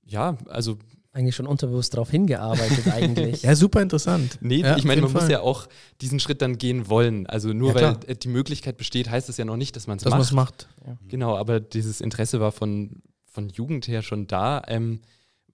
ja, 0.05 0.37
also 0.47 0.77
eigentlich 1.11 1.35
schon 1.35 1.45
unterbewusst 1.45 1.93
darauf 1.93 2.09
hingearbeitet 2.09 2.87
eigentlich. 2.93 3.43
ja, 3.43 3.53
super 3.53 3.81
interessant. 3.81 4.37
Nee, 4.39 4.61
ja, 4.61 4.77
ich 4.77 4.85
meine, 4.85 5.01
man 5.01 5.11
Fall. 5.11 5.23
muss 5.23 5.29
ja 5.29 5.41
auch 5.41 5.67
diesen 5.99 6.21
Schritt 6.21 6.41
dann 6.41 6.57
gehen 6.57 6.87
wollen. 6.87 7.27
Also 7.27 7.51
nur 7.51 7.75
ja, 7.75 7.97
weil 8.07 8.15
die 8.15 8.29
Möglichkeit 8.29 8.77
besteht, 8.77 9.09
heißt 9.09 9.27
es 9.27 9.35
ja 9.35 9.43
noch 9.43 9.57
nicht, 9.57 9.75
dass 9.75 9.87
man 9.87 9.97
es 9.97 10.05
macht. 10.05 10.13
Dass 10.13 10.13
man 10.13 10.21
es 10.21 10.31
macht. 10.31 10.69
Ja. 10.87 10.97
Genau, 11.09 11.35
aber 11.35 11.59
dieses 11.59 11.99
Interesse 11.99 12.39
war 12.39 12.53
von, 12.53 13.01
von 13.31 13.49
Jugend 13.49 13.87
her 13.87 14.01
schon 14.03 14.27
da. 14.27 14.61
Ähm, 14.67 15.01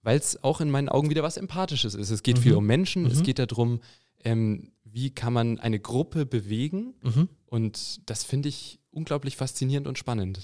weil 0.02 0.18
es 0.18 0.42
auch 0.42 0.60
in 0.60 0.70
meinen 0.70 0.88
Augen 0.88 1.10
wieder 1.10 1.22
was 1.22 1.36
Empathisches 1.36 1.94
ist. 1.94 2.10
Es 2.10 2.22
geht 2.22 2.38
mhm. 2.38 2.42
viel 2.42 2.54
um 2.54 2.66
Menschen, 2.66 3.02
mhm. 3.02 3.10
es 3.10 3.22
geht 3.22 3.38
darum, 3.38 3.80
ähm, 4.24 4.72
wie 4.84 5.10
kann 5.10 5.32
man 5.32 5.58
eine 5.60 5.78
Gruppe 5.80 6.26
bewegen. 6.26 6.94
Mhm. 7.02 7.28
Und 7.46 8.08
das 8.08 8.24
finde 8.24 8.48
ich 8.48 8.80
unglaublich 8.90 9.36
faszinierend 9.36 9.86
und 9.86 9.98
spannend. 9.98 10.40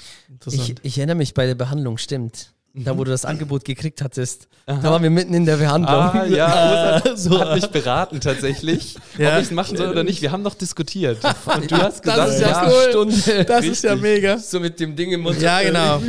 Ich, 0.47 0.75
ich, 0.83 0.99
erinnere 0.99 1.17
mich 1.17 1.35
bei 1.35 1.47
der 1.47 1.55
Behandlung, 1.55 1.99
stimmt. 1.99 2.54
Da, 2.77 2.91
wo 2.91 3.03
mhm. 3.03 3.05
du 3.05 3.11
das 3.13 3.25
Angebot 3.25 3.65
gekriegt 3.65 4.03
hattest. 4.03 4.49
Aha. 4.67 4.81
Da 4.83 4.91
waren 4.91 5.03
wir 5.05 5.11
mitten 5.11 5.33
in 5.33 5.47
der 5.47 5.59
Behandlung. 5.59 5.95
Ah, 5.95 6.25
ja, 6.25 7.01
so. 7.15 7.39
hat 7.39 7.55
mich 7.55 7.69
beraten 7.69 8.21
tatsächlich, 8.21 8.97
ja. 9.17 9.35
ob 9.35 9.43
ich 9.43 9.45
es 9.45 9.51
machen 9.53 9.77
soll 9.77 9.91
oder 9.91 10.03
nicht. 10.03 10.23
Wir 10.23 10.33
haben 10.33 10.43
noch 10.43 10.57
diskutiert. 10.57 11.19
Und 11.25 11.71
du 11.71 11.77
hast 11.77 12.03
gesagt, 12.03 12.19
das 12.19 12.35
ist 12.35 12.41
ja, 12.41 12.49
ja 12.49 12.69
cool. 12.69 12.91
Stunde. 12.91 13.45
Das 13.45 13.59
Richtig. 13.59 13.71
ist 13.71 13.85
ja 13.85 13.95
mega. 13.95 14.39
So 14.39 14.59
mit 14.59 14.81
dem 14.81 14.97
Ding 14.97 15.13
im 15.13 15.21
Mund. 15.21 15.41
Ja, 15.41 15.63
genau. 15.63 16.03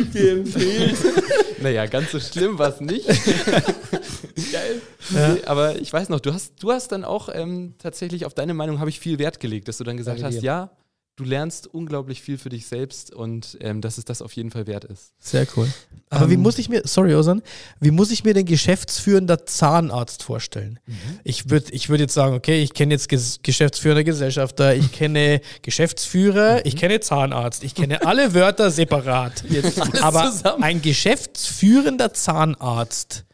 naja, 1.62 1.86
ganz 1.86 2.12
so 2.12 2.20
schlimm 2.20 2.58
war 2.58 2.70
es 2.70 2.82
nicht. 2.82 3.06
Geil. 4.52 4.82
Ja. 5.14 5.28
Nee, 5.28 5.42
aber 5.46 5.76
ich 5.80 5.94
weiß 5.94 6.10
noch, 6.10 6.20
du 6.20 6.34
hast, 6.34 6.54
du 6.64 6.72
hast 6.72 6.92
dann 6.92 7.06
auch 7.06 7.30
ähm, 7.32 7.76
tatsächlich 7.78 8.26
auf 8.26 8.34
deine 8.34 8.56
Meinung 8.56 8.80
habe 8.80 8.90
ich 8.90 9.00
viel 9.00 9.20
Wert 9.20 9.40
gelegt, 9.40 9.68
dass 9.68 9.78
du 9.78 9.84
dann 9.84 9.98
gesagt 9.98 10.24
hast, 10.24 10.42
ja, 10.42 10.72
du 11.16 11.24
lernst 11.24 11.68
unglaublich 11.68 12.22
viel 12.22 12.38
für 12.38 12.50
dich 12.50 12.68
selbst 12.68 13.14
und 13.14 13.58
ähm, 13.62 13.80
dass 13.80 13.98
es 13.98 14.06
das 14.06 14.22
auf 14.22 14.34
jeden 14.34 14.52
Fall 14.52 14.68
wert 14.68 14.84
ist. 14.84 15.14
Sehr 15.20 15.48
cool. 15.56 15.72
Aber 16.10 16.26
um, 16.26 16.30
wie 16.30 16.36
ähm, 16.36 16.42
muss 16.42 16.58
ich 16.58 16.68
mir, 16.68 16.82
sorry 16.86 17.16
Osan, 17.16 17.42
wie 17.80 17.92
muss 17.92 18.12
ich 18.12 18.24
mir 18.24 18.34
den 18.34 18.46
geschäftsführender 18.46 19.46
Zahnarzt 19.46 20.24
vorstellen? 20.24 20.80
Mhm. 20.86 21.20
Ich 21.24 21.50
würde 21.50 21.72
ich 21.72 21.90
würd 21.90 22.02
jetzt 22.02 22.14
sagen, 22.14 22.36
okay, 22.36 22.62
ich 22.62 22.74
kenne 22.74 22.94
jetzt 22.94 23.08
ges 23.08 23.40
geschäftsführender 23.44 24.04
Gesellschafter, 24.04 24.76
ich 24.76 24.92
kenne 24.94 25.40
Geschäftsführer, 25.62 26.56
mhm. 26.56 26.62
ich 26.66 26.76
kenne 26.76 27.00
Zahnarzt, 27.00 27.64
ich 27.64 27.76
kenne 27.76 28.06
alle 28.06 28.34
Wörter 28.34 28.70
separat. 28.70 29.44
Aber 30.02 30.32
zusammen. 30.32 30.64
ein 30.64 30.82
geschäftsführender 30.82 32.14
Zahnarzt 32.14 33.26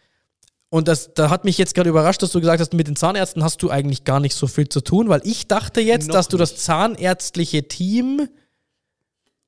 und 0.74 0.88
das, 0.88 1.14
da 1.14 1.30
hat 1.30 1.44
mich 1.44 1.58
jetzt 1.58 1.76
gerade 1.76 1.90
überrascht, 1.90 2.22
dass 2.22 2.32
du 2.32 2.40
gesagt 2.40 2.62
hast, 2.62 2.74
mit 2.74 2.88
den 2.88 2.96
Zahnärzten 2.96 3.44
hast 3.44 3.62
du 3.62 3.70
eigentlich 3.70 4.06
gar 4.06 4.22
nicht 4.22 4.34
so 4.34 4.48
viel 4.48 4.70
zu 4.70 4.80
tun, 4.80 5.10
weil 5.10 5.20
ich 5.26 5.50
dachte 5.50 5.82
jetzt, 5.82 6.08
Noch 6.08 6.14
dass 6.14 6.30
du 6.30 6.38
das 6.38 6.56
zahnärztliche 6.56 7.68
Team 7.68 8.30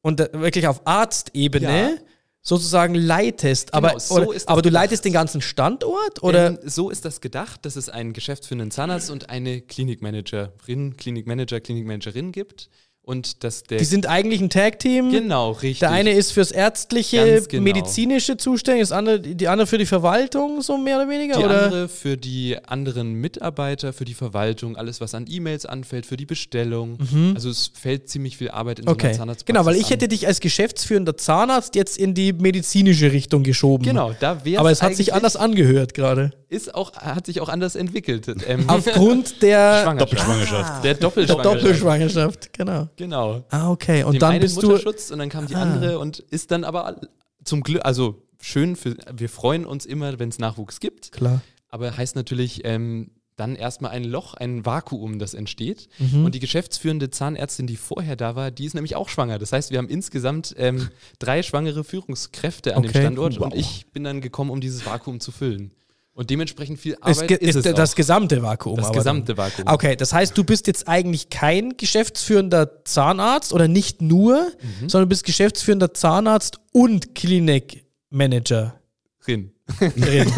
und 0.02 0.20
wirklich 0.20 0.68
auf 0.68 0.86
Arztebene 0.86 1.92
ja. 1.92 1.98
sozusagen 2.42 2.94
leitest. 2.94 3.72
Genau, 3.72 3.88
aber 3.88 4.00
so 4.02 4.16
oder, 4.16 4.26
aber 4.48 4.62
du 4.62 4.68
gedacht. 4.68 4.82
leitest 4.84 5.06
den 5.06 5.14
ganzen 5.14 5.40
Standort? 5.40 6.22
Oder? 6.22 6.48
Ähm, 6.48 6.60
so 6.66 6.90
ist 6.90 7.06
das 7.06 7.22
gedacht, 7.22 7.66
dass 7.66 7.78
es 7.78 7.88
einen 7.88 8.12
geschäftsführenden 8.12 8.72
Zahnarzt 8.72 9.10
und 9.10 9.30
eine 9.30 9.62
Klinikmanagerin, 9.62 10.98
Klinikmanager, 10.98 11.62
Klinikmanagerin 11.62 12.34
gibt 12.34 12.70
und 13.06 13.44
dass 13.44 13.64
der. 13.64 13.80
Die 13.80 13.86
sind 13.86 14.08
eigentlich 14.08 14.40
ein 14.42 14.50
Tag-Team. 14.50 15.12
Genau, 15.12 15.52
richtig. 15.52 15.80
Der 15.80 15.92
eine 15.92 16.12
ist 16.12 16.32
fürs 16.32 16.52
ärztliche, 16.52 17.44
genau. 17.50 17.64
medizinische 17.64 18.38
zuständig, 18.38 18.84
das 18.84 18.92
andere, 18.94 19.20
die 19.20 19.48
andere 19.48 19.68
für 19.68 19.78
die 19.78 19.86
Verwaltung, 19.86 20.62
so 20.62 20.78
mehr 20.78 20.98
oder 20.98 21.10
weniger? 21.10 21.38
Die 21.38 21.44
oder? 21.44 21.64
andere 21.66 21.90
für 21.90 22.16
die 22.16 22.58
anderen 22.66 23.14
Mitarbeiter, 23.14 23.92
für 23.92 24.06
die 24.06 24.14
Verwaltung, 24.14 24.78
alles, 24.78 25.02
was 25.02 25.14
an 25.14 25.26
E-Mails 25.30 25.66
anfällt, 25.66 26.06
für 26.06 26.16
die 26.16 26.26
Bestellung. 26.26 26.98
Mhm. 27.12 27.34
Also 27.36 27.50
es 27.50 27.72
fällt 27.74 28.08
ziemlich 28.08 28.38
viel 28.38 28.50
Arbeit 28.52 28.80
in 28.80 28.88
okay. 28.88 29.12
so 29.12 29.20
Zahnarztpraxis 29.20 29.54
Genau, 29.54 29.66
weil 29.66 29.76
ich 29.76 29.86
an. 29.86 29.92
hätte 29.92 30.08
dich 30.08 30.26
als 30.26 30.40
geschäftsführender 30.40 31.18
Zahnarzt 31.18 31.76
jetzt 31.76 31.98
in 31.98 32.14
die 32.14 32.32
medizinische 32.32 33.12
Richtung 33.12 33.44
geschoben. 33.44 33.84
Genau, 33.84 34.16
da 34.18 34.46
wäre 34.46 34.62
Aber 34.62 34.72
es 34.72 34.82
hat 34.82 34.96
sich 34.96 35.14
anders 35.14 35.36
angehört 35.36 35.94
gerade. 35.94 36.32
Ist 36.54 36.76
auch, 36.76 36.94
hat 36.94 37.26
sich 37.26 37.42
auch 37.42 37.50
anders 37.50 37.76
entwickelt. 37.76 38.28
Ähm, 38.48 38.66
Aufgrund 38.70 39.42
der 39.42 39.96
Doppelschwangerschaft. 39.96 40.72
Ah. 40.72 40.82
Der 40.82 40.94
Doppelschwangerschaft. 40.94 41.64
Doppelschwangerschaft, 41.64 42.54
genau. 42.54 42.90
Genau. 42.96 43.44
Ah, 43.50 43.72
okay. 43.72 44.04
Und 44.04 44.14
Dem 44.14 44.20
dann 44.20 44.40
bist 44.40 44.62
Mutterschutz 44.62 45.08
du. 45.08 45.14
und 45.14 45.20
dann 45.20 45.30
kam 45.30 45.48
die 45.48 45.56
ah. 45.56 45.64
andere 45.64 45.98
und 45.98 46.20
ist 46.20 46.52
dann 46.52 46.64
aber 46.64 47.02
zum 47.44 47.64
Glück, 47.64 47.84
also 47.84 48.22
schön, 48.40 48.76
für, 48.76 48.96
wir 49.12 49.30
freuen 49.30 49.66
uns 49.66 49.88
immer, 49.88 50.20
wenn 50.20 50.30
es 50.30 50.38
Nachwuchs 50.38 50.80
gibt. 50.80 51.12
Klar. 51.12 51.42
Aber 51.70 51.98
heißt 51.98 52.16
natürlich, 52.16 52.64
ähm, 52.66 53.10
dann 53.36 53.56
erstmal 53.56 53.92
ein 53.92 54.04
Loch, 54.04 54.36
ein 54.36 54.64
Vakuum, 54.64 55.18
das 55.18 55.34
entsteht. 55.34 55.88
Mhm. 55.98 56.26
Und 56.26 56.36
die 56.36 56.40
geschäftsführende 56.40 57.10
Zahnärztin, 57.10 57.66
die 57.66 57.78
vorher 57.78 58.16
da 58.16 58.36
war, 58.36 58.52
die 58.52 58.66
ist 58.66 58.76
nämlich 58.76 58.96
auch 58.96 59.10
schwanger. 59.10 59.40
Das 59.40 59.52
heißt, 59.54 59.72
wir 59.72 59.80
haben 59.80 59.90
insgesamt 59.90 60.54
ähm, 60.58 60.90
drei 61.18 61.42
schwangere 61.42 61.84
Führungskräfte 61.84 62.76
an 62.76 62.84
okay. 62.84 62.94
dem 62.94 63.02
Standort 63.02 63.40
wow. 63.40 63.46
und 63.46 63.56
ich 63.56 63.88
bin 63.92 64.04
dann 64.04 64.22
gekommen, 64.22 64.52
um 64.52 64.62
dieses 64.62 64.86
Vakuum 64.86 65.20
zu 65.20 65.32
füllen. 65.32 65.72
Und 66.16 66.30
dementsprechend 66.30 66.80
viel 66.80 66.96
Arbeit 67.02 67.32
ist, 67.32 67.56
ist 67.56 67.66
es 67.66 67.74
das 67.74 67.92
auch. 67.92 67.96
gesamte 67.96 68.44
Vakuum. 68.44 68.78
Das 68.78 68.92
gesamte 68.92 69.36
Vakuum. 69.36 69.66
Okay, 69.68 69.96
das 69.96 70.14
heißt, 70.14 70.38
du 70.38 70.44
bist 70.44 70.68
jetzt 70.68 70.88
eigentlich 70.88 71.30
kein 71.30 71.76
geschäftsführender 71.76 72.84
Zahnarzt 72.86 73.52
oder 73.52 73.68
nicht 73.68 74.02
nur, 74.02 74.52
mhm. 74.62 74.90
sondern 74.90 75.08
du 75.08 75.10
bist 75.10 75.26
geschäftsführender 75.26 75.94
Zahnarzt 75.96 76.60
und 76.72 77.16
Klinikmanager. 77.16 78.80
Rin. 79.28 79.54
Rin. 79.82 80.32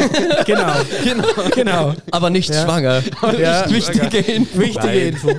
genau. 0.45 0.73
genau. 1.03 1.27
Genau. 1.53 1.93
Aber 2.11 2.29
nicht 2.29 2.49
ja. 2.49 2.63
schwanger. 2.63 3.03
Aber 3.21 3.37
ja. 3.37 3.67
nicht 3.67 3.89
wichtige 3.89 4.19
Info. 4.19 4.59
Wichtige 4.59 4.99
Info. 5.07 5.29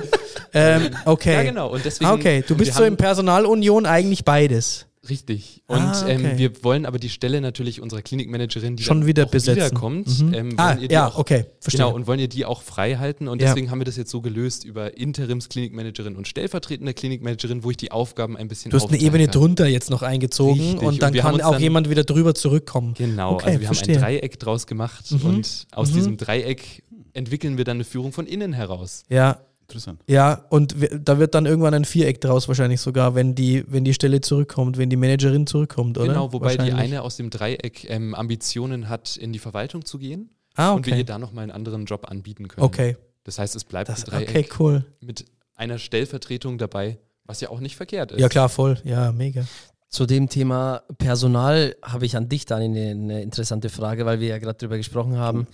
ähm, 0.53 0.89
okay. 1.05 1.33
Ja, 1.33 1.43
genau. 1.43 1.69
Und 1.69 1.83
deswegen, 1.83 2.11
okay, 2.11 2.43
du 2.47 2.55
bist 2.55 2.75
so 2.75 2.83
in 2.83 2.95
Personalunion 2.95 3.87
eigentlich 3.87 4.23
beides. 4.23 4.85
Richtig. 5.09 5.63
Und 5.67 5.77
ah, 5.79 6.01
okay. 6.03 6.13
ähm, 6.13 6.37
wir 6.37 6.63
wollen 6.63 6.85
aber 6.85 6.99
die 6.99 7.09
Stelle 7.09 7.41
natürlich 7.41 7.81
unserer 7.81 8.01
Klinikmanagerin, 8.01 8.75
die 8.75 8.83
schon 8.83 9.05
wieder 9.05 9.25
besetzen. 9.25 9.65
wiederkommt, 9.65 10.19
mhm. 10.19 10.33
ähm, 10.33 10.53
ah, 10.57 10.75
ja, 10.77 11.07
auch, 11.07 11.17
okay, 11.17 11.45
verstehe. 11.59 11.85
Genau, 11.85 11.95
und 11.95 12.07
wollen 12.07 12.19
ihr 12.19 12.27
die 12.27 12.45
auch 12.45 12.61
frei 12.61 12.95
halten. 12.95 13.27
Und 13.27 13.41
ja. 13.41 13.47
deswegen 13.47 13.71
haben 13.71 13.79
wir 13.79 13.85
das 13.85 13.97
jetzt 13.97 14.11
so 14.11 14.21
gelöst 14.21 14.65
über 14.65 14.97
Interimsklinikmanagerin 14.97 16.15
und 16.15 16.27
stellvertretende 16.27 16.93
Klinikmanagerin, 16.93 17.63
wo 17.63 17.71
ich 17.71 17.77
die 17.77 17.91
Aufgaben 17.91 18.37
ein 18.37 18.47
bisschen 18.47 18.71
Du 18.71 18.77
hast 18.77 18.89
eine 18.89 18.99
Ebene 18.99 19.25
kann. 19.25 19.33
drunter 19.33 19.67
jetzt 19.67 19.89
noch 19.89 20.01
eingezogen 20.01 20.61
Richtig. 20.61 20.81
und 20.81 21.01
dann 21.01 21.13
und 21.13 21.19
kann 21.19 21.41
auch 21.41 21.51
dann, 21.53 21.61
jemand 21.61 21.89
wieder 21.89 22.03
drüber 22.03 22.35
zurückkommen. 22.35 22.93
Genau, 22.95 23.33
okay, 23.33 23.47
also 23.47 23.59
wir 23.59 23.67
verstehe. 23.67 23.95
haben 23.95 24.03
ein 24.03 24.19
Dreieck 24.19 24.39
draus 24.39 24.67
gemacht 24.67 25.11
mhm. 25.11 25.25
und 25.25 25.67
aus 25.71 25.91
mhm. 25.91 25.95
diesem 25.95 26.17
Dreieck 26.17 26.83
entwickeln 27.13 27.57
wir 27.57 27.65
dann 27.65 27.77
eine 27.77 27.83
Führung 27.83 28.11
von 28.11 28.27
innen 28.27 28.53
heraus. 28.53 29.03
Ja, 29.09 29.41
Interessant. 29.67 30.01
Ja, 30.07 30.45
und 30.49 30.75
da 30.97 31.19
wird 31.19 31.35
dann 31.35 31.45
irgendwann 31.45 31.73
ein 31.73 31.83
Viereck 31.83 32.21
draus 32.21 32.47
wahrscheinlich 32.47 32.79
sogar, 32.79 33.15
wenn 33.15 33.35
die, 33.35 33.65
wenn 33.67 33.83
die 33.83 33.93
Stelle 33.93 34.21
zurückkommt, 34.21 34.77
wenn 34.77 34.89
die 34.89 34.95
Managerin 34.95 35.45
zurückkommt, 35.45 35.97
oder? 35.97 36.07
Genau, 36.07 36.31
wobei 36.31 36.55
die 36.55 36.71
eine 36.71 37.01
aus 37.01 37.17
dem 37.17 37.29
Dreieck 37.29 37.85
ähm, 37.89 38.15
Ambitionen 38.15 38.87
hat, 38.87 39.17
in 39.17 39.33
die 39.33 39.39
Verwaltung 39.39 39.83
zu 39.83 39.97
gehen. 39.97 40.29
Ah, 40.55 40.71
okay. 40.71 40.77
Und 40.77 40.85
wir 40.87 40.97
ihr 40.97 41.05
da 41.05 41.19
nochmal 41.19 41.43
einen 41.43 41.51
anderen 41.51 41.83
Job 41.83 42.09
anbieten 42.09 42.47
können. 42.47 42.65
Okay. 42.65 42.95
Das 43.25 43.39
heißt, 43.39 43.57
es 43.57 43.65
bleibt 43.65 43.89
Das, 43.89 44.05
ein 44.05 44.11
Dreieck 44.11 44.29
okay, 44.29 44.49
cool. 44.57 44.85
mit 45.01 45.25
einer 45.55 45.79
Stellvertretung 45.79 46.57
dabei, 46.57 46.97
was 47.25 47.41
ja 47.41 47.49
auch 47.49 47.59
nicht 47.59 47.75
verkehrt 47.75 48.13
ist. 48.13 48.21
Ja, 48.21 48.29
klar, 48.29 48.47
voll. 48.47 48.79
Ja, 48.85 49.11
mega. 49.11 49.43
Zu 49.89 50.05
dem 50.05 50.29
Thema 50.29 50.83
Personal 50.97 51.75
habe 51.81 52.05
ich 52.05 52.15
an 52.15 52.29
dich, 52.29 52.45
Dani, 52.45 52.65
eine, 52.65 52.91
eine 52.91 53.21
interessante 53.21 53.67
Frage, 53.67 54.05
weil 54.05 54.21
wir 54.21 54.29
ja 54.29 54.37
gerade 54.37 54.57
drüber 54.57 54.77
gesprochen 54.77 55.17
haben. 55.17 55.47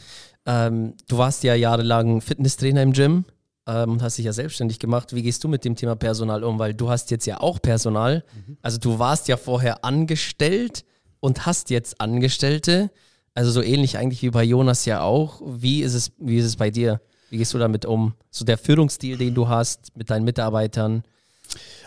Ähm, 0.45 0.93
du 1.07 1.17
warst 1.17 1.43
ja 1.43 1.55
jahrelang 1.55 2.21
Fitnesstrainer 2.21 2.83
im 2.83 2.93
Gym 2.93 3.25
ähm, 3.67 4.01
hast 4.01 4.17
dich 4.17 4.25
ja 4.25 4.33
selbstständig 4.33 4.79
gemacht. 4.79 5.13
Wie 5.13 5.21
gehst 5.21 5.43
du 5.43 5.47
mit 5.47 5.63
dem 5.65 5.75
Thema 5.75 5.95
Personal 5.95 6.43
um? 6.43 6.59
Weil 6.59 6.73
du 6.73 6.89
hast 6.89 7.11
jetzt 7.11 7.25
ja 7.25 7.39
auch 7.39 7.61
Personal. 7.61 8.23
Also 8.61 8.77
du 8.77 8.99
warst 8.99 9.27
ja 9.27 9.37
vorher 9.37 9.85
angestellt 9.85 10.85
und 11.19 11.45
hast 11.45 11.69
jetzt 11.69 12.01
Angestellte. 12.01 12.91
Also 13.33 13.51
so 13.51 13.61
ähnlich 13.61 13.97
eigentlich 13.97 14.21
wie 14.21 14.29
bei 14.29 14.43
Jonas 14.43 14.85
ja 14.85 15.01
auch. 15.01 15.41
Wie 15.45 15.81
ist 15.81 15.93
es, 15.93 16.11
wie 16.19 16.37
ist 16.37 16.45
es 16.45 16.55
bei 16.57 16.69
dir? 16.69 17.01
Wie 17.29 17.37
gehst 17.37 17.53
du 17.53 17.57
damit 17.57 17.85
um? 17.85 18.13
So 18.29 18.45
der 18.45 18.57
Führungsstil, 18.57 19.17
den 19.17 19.33
du 19.33 19.47
hast 19.47 19.95
mit 19.97 20.09
deinen 20.09 20.23
Mitarbeitern. 20.25 21.03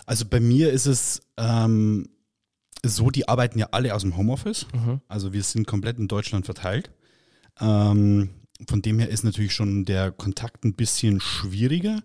Also 0.06 0.24
bei 0.24 0.40
mir 0.40 0.72
ist 0.72 0.86
es 0.86 1.20
ähm, 1.36 2.08
so, 2.84 3.10
die 3.10 3.28
arbeiten 3.28 3.58
ja 3.58 3.68
alle 3.70 3.94
aus 3.94 4.02
dem 4.02 4.16
Homeoffice. 4.16 4.66
Also 5.08 5.32
wir 5.32 5.42
sind 5.42 5.66
komplett 5.66 5.98
in 5.98 6.08
Deutschland 6.08 6.46
verteilt. 6.46 6.90
Ähm, 7.60 8.30
von 8.68 8.80
dem 8.80 8.98
her 8.98 9.08
ist 9.08 9.24
natürlich 9.24 9.52
schon 9.52 9.84
der 9.84 10.12
Kontakt 10.12 10.64
ein 10.64 10.74
bisschen 10.74 11.20
schwieriger. 11.20 12.02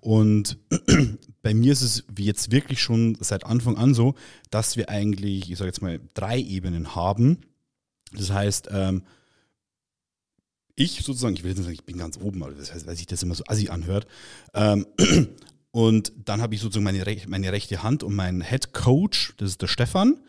Und 0.00 0.58
bei 1.42 1.54
mir 1.54 1.72
ist 1.72 1.82
es 1.82 2.04
jetzt 2.18 2.52
wirklich 2.52 2.82
schon 2.82 3.16
seit 3.20 3.44
Anfang 3.44 3.76
an 3.76 3.94
so, 3.94 4.14
dass 4.50 4.76
wir 4.76 4.90
eigentlich, 4.90 5.50
ich 5.50 5.56
sage 5.56 5.68
jetzt 5.68 5.82
mal, 5.82 6.00
drei 6.12 6.38
Ebenen 6.38 6.94
haben. 6.94 7.38
Das 8.12 8.30
heißt, 8.30 8.68
ähm, 8.70 9.02
ich 10.76 11.02
sozusagen, 11.02 11.34
ich 11.34 11.42
will 11.42 11.52
jetzt 11.52 11.62
sagen, 11.62 11.72
ich 11.72 11.84
bin 11.84 11.98
ganz 11.98 12.18
oben, 12.18 12.42
aber 12.42 12.52
das 12.52 12.74
heißt, 12.74 12.86
weil 12.86 12.96
sich 12.96 13.06
das 13.06 13.22
immer 13.22 13.34
so 13.34 13.44
assi 13.46 13.68
anhört. 13.68 14.06
Ähm, 14.52 14.86
und 15.70 16.12
dann 16.24 16.42
habe 16.42 16.54
ich 16.54 16.60
sozusagen 16.60 16.84
meine, 16.84 17.04
meine 17.28 17.52
rechte 17.52 17.82
Hand 17.82 18.02
und 18.02 18.14
meinen 18.14 18.42
Head 18.42 18.74
Coach, 18.74 19.34
das 19.38 19.50
ist 19.50 19.62
der 19.62 19.68
Stefan. 19.68 20.20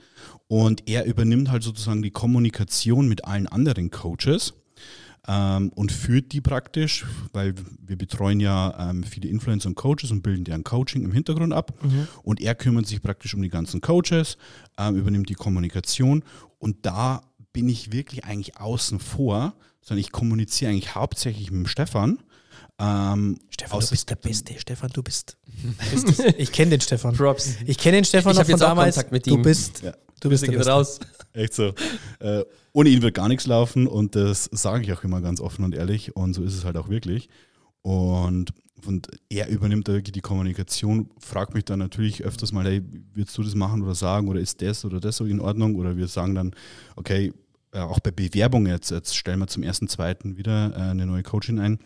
Und 0.48 0.88
er 0.88 1.06
übernimmt 1.06 1.52
halt 1.52 1.64
sozusagen 1.64 2.02
die 2.02 2.12
Kommunikation 2.12 3.10
mit 3.10 3.26
allen 3.26 3.48
anderen 3.48 3.90
Coaches 3.90 4.54
ähm, 5.28 5.72
und 5.76 5.92
führt 5.92 6.32
die 6.32 6.42
praktisch, 6.42 7.06
weil 7.34 7.56
wir 7.80 7.98
betreuen 7.98 8.40
ja 8.40 8.90
ähm, 8.90 9.04
viele 9.04 9.30
Influencer 9.30 9.70
und 9.70 9.76
Coaches 9.76 10.12
und 10.12 10.22
bilden 10.22 10.44
deren 10.44 10.64
Coaching 10.64 11.04
im 11.04 11.12
Hintergrund 11.12 11.54
ab. 11.54 11.74
Und 12.24 12.42
er 12.42 12.56
kümmert 12.56 12.88
sich 12.88 13.02
praktisch 13.02 13.34
um 13.34 13.42
die 13.42 13.50
ganzen 13.50 13.82
Coaches, 13.82 14.38
ähm, 14.78 14.96
übernimmt 14.96 15.30
die 15.30 15.36
Kommunikation. 15.36 16.24
Und 16.60 16.86
da 16.86 17.22
bin 17.54 17.70
ich 17.70 17.92
wirklich 17.92 18.26
eigentlich 18.26 18.58
außen 18.58 19.00
vor, 19.00 19.56
sondern 19.82 20.02
ich 20.02 20.12
kommuniziere 20.12 20.72
eigentlich 20.72 20.96
hauptsächlich 20.96 21.52
mit 21.52 21.66
dem 21.66 21.68
Stefan. 21.68 22.20
Ähm, 22.78 23.38
Stefan, 23.50 23.80
du 23.80 23.90
bist 23.90 24.10
der 24.10 24.16
Beste. 24.16 24.60
Stefan, 24.60 24.90
du 24.92 25.02
bist. 25.02 25.38
bist 25.92 26.20
ich 26.38 26.52
kenne 26.52 26.72
den 26.72 26.82
Stefan. 26.82 27.16
Props. 27.16 27.56
Ich 27.66 27.78
kenne 27.78 27.98
den 27.98 28.06
Stefan 28.06 28.34
Ich 28.34 28.38
noch 28.40 28.44
von 28.46 28.52
jetzt 28.52 28.64
auch 28.64 28.70
damals. 28.70 28.96
Kontakt 28.96 29.12
mit 29.12 29.28
du 29.28 29.42
bist, 29.42 29.82
Ja. 29.82 29.94
Du 30.22 30.30
bist 30.30 30.44
der 30.44 30.50
geht 30.50 30.60
Beste. 30.60 30.72
raus. 30.72 31.00
Echt 31.34 31.54
so. 31.54 31.74
Äh, 32.20 32.44
ohne 32.74 32.90
ihn 32.90 33.02
wird 33.02 33.16
gar 33.16 33.28
nichts 33.28 33.46
laufen 33.46 33.88
und 33.88 34.16
das 34.16 34.50
sage 34.52 34.84
ich 34.84 34.94
auch 34.94 35.04
immer 35.04 35.22
ganz 35.22 35.42
offen 35.42 35.64
und 35.66 35.76
ehrlich 35.76 36.16
und 36.16 36.34
so 36.34 36.44
ist 36.44 36.56
es 36.56 36.66
halt 36.66 36.78
auch 36.78 36.90
wirklich. 36.90 37.30
Und, 37.82 38.52
und 38.86 39.10
er 39.30 39.48
übernimmt 39.50 39.88
da 39.88 39.94
wirklich 39.94 40.14
die 40.14 40.22
Kommunikation, 40.22 41.10
fragt 41.20 41.54
mich 41.54 41.66
dann 41.66 41.80
natürlich 41.80 42.24
öfters 42.24 42.52
mal, 42.52 42.66
hey, 42.66 42.82
würdest 43.14 43.38
du 43.38 43.44
das 43.44 43.56
machen 43.56 43.84
oder 43.84 43.96
sagen 43.96 44.28
oder 44.28 44.40
ist 44.40 44.62
das 44.62 44.86
oder 44.86 45.00
das 45.00 45.18
so 45.18 45.26
in 45.26 45.40
Ordnung? 45.40 45.76
Oder 45.76 45.96
wir 45.96 46.08
sagen 46.08 46.36
dann, 46.36 46.56
okay, 46.96 47.32
äh, 47.74 47.80
auch 47.80 48.00
bei 48.00 48.12
Bewerbung 48.12 48.66
jetzt, 48.66 48.90
jetzt 48.92 49.16
stellen 49.16 49.40
wir 49.40 49.48
zum 49.48 49.62
ersten, 49.62 49.88
zweiten 49.88 50.38
wieder 50.38 50.72
äh, 50.76 50.80
eine 50.80 51.06
neue 51.06 51.24
Coachin 51.24 51.60
ein. 51.60 51.80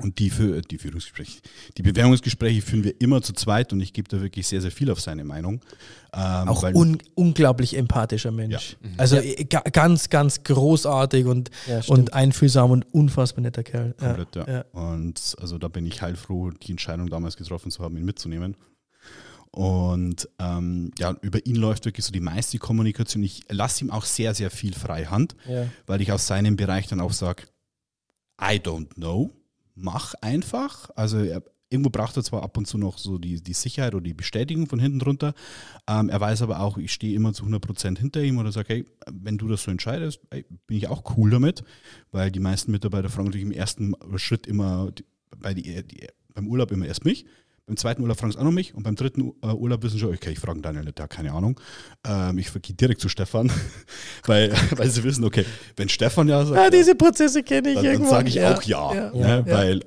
Und 0.00 0.20
die, 0.20 0.30
für, 0.30 0.62
die 0.62 0.78
Führungsgespräche, 0.78 1.40
die 1.76 1.82
Bewerbungsgespräche 1.82 2.62
führen 2.62 2.84
wir 2.84 3.00
immer 3.00 3.20
zu 3.20 3.32
zweit 3.32 3.72
und 3.72 3.80
ich 3.80 3.92
gebe 3.92 4.08
da 4.08 4.20
wirklich 4.20 4.46
sehr, 4.46 4.60
sehr 4.60 4.70
viel 4.70 4.92
auf 4.92 5.00
seine 5.00 5.24
Meinung. 5.24 5.60
Ähm, 6.12 6.48
Auch 6.48 6.62
weil- 6.62 6.76
un 6.76 6.98
unglaublich 7.16 7.76
empathischer 7.76 8.30
Mensch. 8.30 8.76
Also 8.96 9.16
äh, 9.16 9.44
ga 9.44 9.60
ganz, 9.72 10.08
ganz 10.08 10.44
großartig 10.44 11.26
und, 11.26 11.50
Ja, 11.66 11.80
und 11.88 12.12
einfühlsam 12.14 12.70
und 12.70 12.84
unfassbar 12.94 13.42
netter 13.42 13.64
Kerl. 13.64 13.96
Ja. 14.00 14.06
Komplett, 14.14 14.36
ja. 14.36 14.48
ja. 14.48 14.64
Und 14.70 15.34
also 15.40 15.58
da 15.58 15.66
bin 15.66 15.84
ich 15.84 16.00
heilfroh, 16.00 16.50
die 16.50 16.70
Entscheidung 16.70 17.08
damals 17.10 17.36
getroffen 17.36 17.72
zu 17.72 17.82
haben, 17.82 17.96
ihn 17.96 18.04
mitzunehmen. 18.04 18.56
Und 19.50 20.28
ähm, 20.38 20.92
ja, 20.98 21.16
über 21.22 21.44
ihn 21.44 21.56
läuft 21.56 21.86
wirklich 21.86 22.04
so 22.06 22.12
die 22.12 22.20
meiste 22.20 22.58
Kommunikation. 22.58 23.22
Ich 23.24 23.42
lasse 23.48 23.84
ihm 23.84 23.90
auch 23.90 24.04
sehr, 24.04 24.34
sehr 24.34 24.50
viel 24.50 24.74
freie 24.74 25.10
Hand, 25.10 25.34
Ja. 25.48 25.66
weil 25.86 26.00
ich 26.02 26.12
aus 26.12 26.26
seinem 26.26 26.54
Bereich 26.56 26.86
dann 26.86 27.00
auch 27.00 27.12
sage, 27.12 27.44
I 28.40 28.56
don't 28.60 28.94
know, 28.94 29.30
mach 29.78 30.14
einfach. 30.20 30.90
Also 30.96 31.18
er, 31.18 31.42
irgendwo 31.70 31.90
braucht 31.90 32.16
er 32.16 32.24
zwar 32.24 32.42
ab 32.42 32.56
und 32.56 32.66
zu 32.66 32.78
noch 32.78 32.98
so 32.98 33.18
die, 33.18 33.42
die 33.42 33.52
Sicherheit 33.52 33.94
oder 33.94 34.04
die 34.04 34.14
Bestätigung 34.14 34.66
von 34.66 34.78
hinten 34.78 34.98
drunter. 34.98 35.34
Ähm, 35.88 36.08
er 36.08 36.20
weiß 36.20 36.42
aber 36.42 36.60
auch, 36.60 36.78
ich 36.78 36.92
stehe 36.92 37.14
immer 37.14 37.32
zu 37.32 37.44
100% 37.44 37.98
hinter 37.98 38.22
ihm 38.22 38.38
oder 38.38 38.52
sage, 38.52 38.68
hey, 38.68 38.84
wenn 39.10 39.38
du 39.38 39.48
das 39.48 39.62
so 39.62 39.70
entscheidest, 39.70 40.20
ey, 40.30 40.44
bin 40.66 40.76
ich 40.76 40.88
auch 40.88 41.16
cool 41.16 41.30
damit, 41.30 41.62
weil 42.10 42.30
die 42.30 42.40
meisten 42.40 42.72
Mitarbeiter 42.72 43.08
fragen 43.08 43.26
natürlich 43.28 43.46
im 43.46 43.52
ersten 43.52 43.94
Schritt 44.16 44.46
immer, 44.46 44.92
bei 45.36 45.54
die, 45.54 45.82
die, 45.84 46.06
beim 46.34 46.48
Urlaub 46.48 46.70
immer 46.72 46.86
erst 46.86 47.04
mich. 47.04 47.26
Beim 47.68 47.76
zweiten 47.76 48.00
Urlaub 48.00 48.18
fragen 48.18 48.32
sie 48.32 48.38
auch 48.38 48.44
noch 48.44 48.50
mich 48.50 48.74
und 48.74 48.82
beim 48.82 48.96
dritten 48.96 49.30
äh, 49.42 49.48
Urlaub 49.48 49.82
wissen 49.82 49.94
sie 49.94 50.00
schon, 50.00 50.14
okay, 50.14 50.30
ich 50.30 50.38
frage 50.38 50.60
Daniel 50.62 50.84
nicht, 50.84 50.96
der 50.96 51.04
hat 51.04 51.10
keine 51.10 51.32
Ahnung. 51.32 51.60
Ähm, 52.06 52.38
ich 52.38 52.50
gehe 52.50 52.74
direkt 52.74 53.02
zu 53.02 53.10
Stefan, 53.10 53.52
weil, 54.26 54.52
weil 54.76 54.88
sie 54.88 55.04
wissen, 55.04 55.22
okay, 55.22 55.44
wenn 55.76 55.90
Stefan 55.90 56.28
ja 56.28 56.46
sagt, 56.46 56.56
Ja, 56.56 56.64
ja, 56.64 56.70
diese 56.70 56.94
Prozesse 56.94 57.42
kenne 57.42 57.68
ich 57.68 57.74
dann, 57.74 57.84
dann 57.84 57.92
irgendwo. 57.92 58.10
sage 58.10 58.28
ich 58.28 58.42
auch 58.42 58.62
ja, 58.62 58.94
ja, 58.94 59.10
ne? 59.12 59.44
ja. 59.46 59.46
weil 59.46 59.82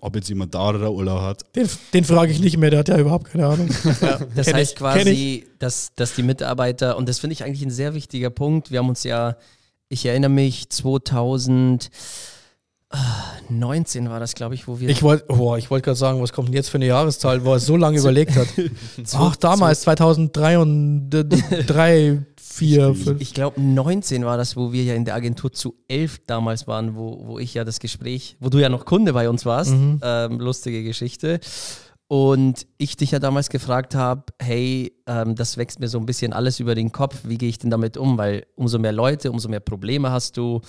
ob 0.00 0.14
jetzt 0.14 0.28
jemand 0.28 0.54
da 0.54 0.70
oder 0.70 0.92
Urlaub 0.92 1.20
hat, 1.20 1.42
Den, 1.56 1.68
den 1.92 2.04
frage 2.04 2.30
ich 2.30 2.38
nicht 2.38 2.56
mehr, 2.56 2.70
der 2.70 2.78
hat 2.78 2.88
ja 2.88 2.98
überhaupt 2.98 3.26
keine 3.32 3.46
Ahnung. 3.46 3.68
Das 4.36 4.46
Kenn 4.46 4.54
heißt 4.54 4.72
ich, 4.72 4.78
quasi, 4.78 5.46
dass, 5.58 5.92
dass 5.96 6.14
die 6.14 6.22
Mitarbeiter, 6.22 6.96
und 6.96 7.08
das 7.08 7.18
finde 7.18 7.32
ich 7.34 7.42
eigentlich 7.42 7.62
ein 7.62 7.70
sehr 7.70 7.92
wichtiger 7.94 8.30
Punkt, 8.30 8.70
wir 8.70 8.78
haben 8.78 8.88
uns 8.88 9.02
ja, 9.02 9.36
ich 9.88 10.06
erinnere 10.06 10.30
mich, 10.30 10.68
2019 12.90 14.08
war 14.08 14.20
das, 14.20 14.34
glaube 14.34 14.54
ich, 14.54 14.68
wo 14.68 14.78
wir. 14.80 14.88
Ich 14.88 15.02
wollte 15.02 15.24
oh, 15.28 15.56
ich 15.56 15.70
wollt 15.70 15.84
gerade 15.84 15.96
sagen, 15.96 16.22
was 16.22 16.32
kommt 16.32 16.48
denn 16.48 16.54
jetzt 16.54 16.68
für 16.68 16.78
eine 16.78 16.86
Jahreszahl, 16.86 17.44
wo 17.44 17.52
er 17.52 17.58
so 17.58 17.76
lange 17.76 17.98
überlegt 18.00 18.36
hat. 18.36 18.48
Ach, 19.14 19.36
damals, 19.36 19.82
2003 19.82 20.58
und 20.58 21.10
3, 21.10 22.22
4, 22.40 22.94
5. 22.94 23.20
Ich 23.20 23.34
glaube, 23.34 23.60
19 23.60 24.24
war 24.24 24.36
das, 24.36 24.56
wo 24.56 24.72
wir 24.72 24.84
ja 24.84 24.94
in 24.94 25.04
der 25.04 25.14
Agentur 25.14 25.52
zu 25.52 25.74
11 25.88 26.26
damals 26.26 26.66
waren, 26.66 26.96
wo, 26.96 27.26
wo 27.26 27.38
ich 27.38 27.54
ja 27.54 27.64
das 27.64 27.80
Gespräch, 27.80 28.36
wo 28.40 28.48
du 28.48 28.58
ja 28.58 28.68
noch 28.68 28.84
Kunde 28.84 29.12
bei 29.12 29.28
uns 29.28 29.44
warst. 29.44 29.74
Ähm, 30.02 30.40
lustige 30.40 30.82
Geschichte. 30.82 31.40
Und 32.08 32.68
ich 32.78 32.96
dich 32.96 33.10
ja 33.10 33.18
damals 33.18 33.48
gefragt 33.48 33.96
habe, 33.96 34.22
hey, 34.40 34.92
ähm, 35.08 35.34
das 35.34 35.56
wächst 35.56 35.80
mir 35.80 35.88
so 35.88 35.98
ein 35.98 36.06
bisschen 36.06 36.32
alles 36.32 36.60
über 36.60 36.76
den 36.76 36.92
Kopf, 36.92 37.22
wie 37.24 37.36
gehe 37.36 37.48
ich 37.48 37.58
denn 37.58 37.70
damit 37.70 37.96
um? 37.96 38.16
Weil 38.16 38.46
umso 38.54 38.78
mehr 38.78 38.92
Leute, 38.92 39.32
umso 39.32 39.48
mehr 39.48 39.58
Probleme 39.58 40.12
hast 40.12 40.36
du. 40.36 40.60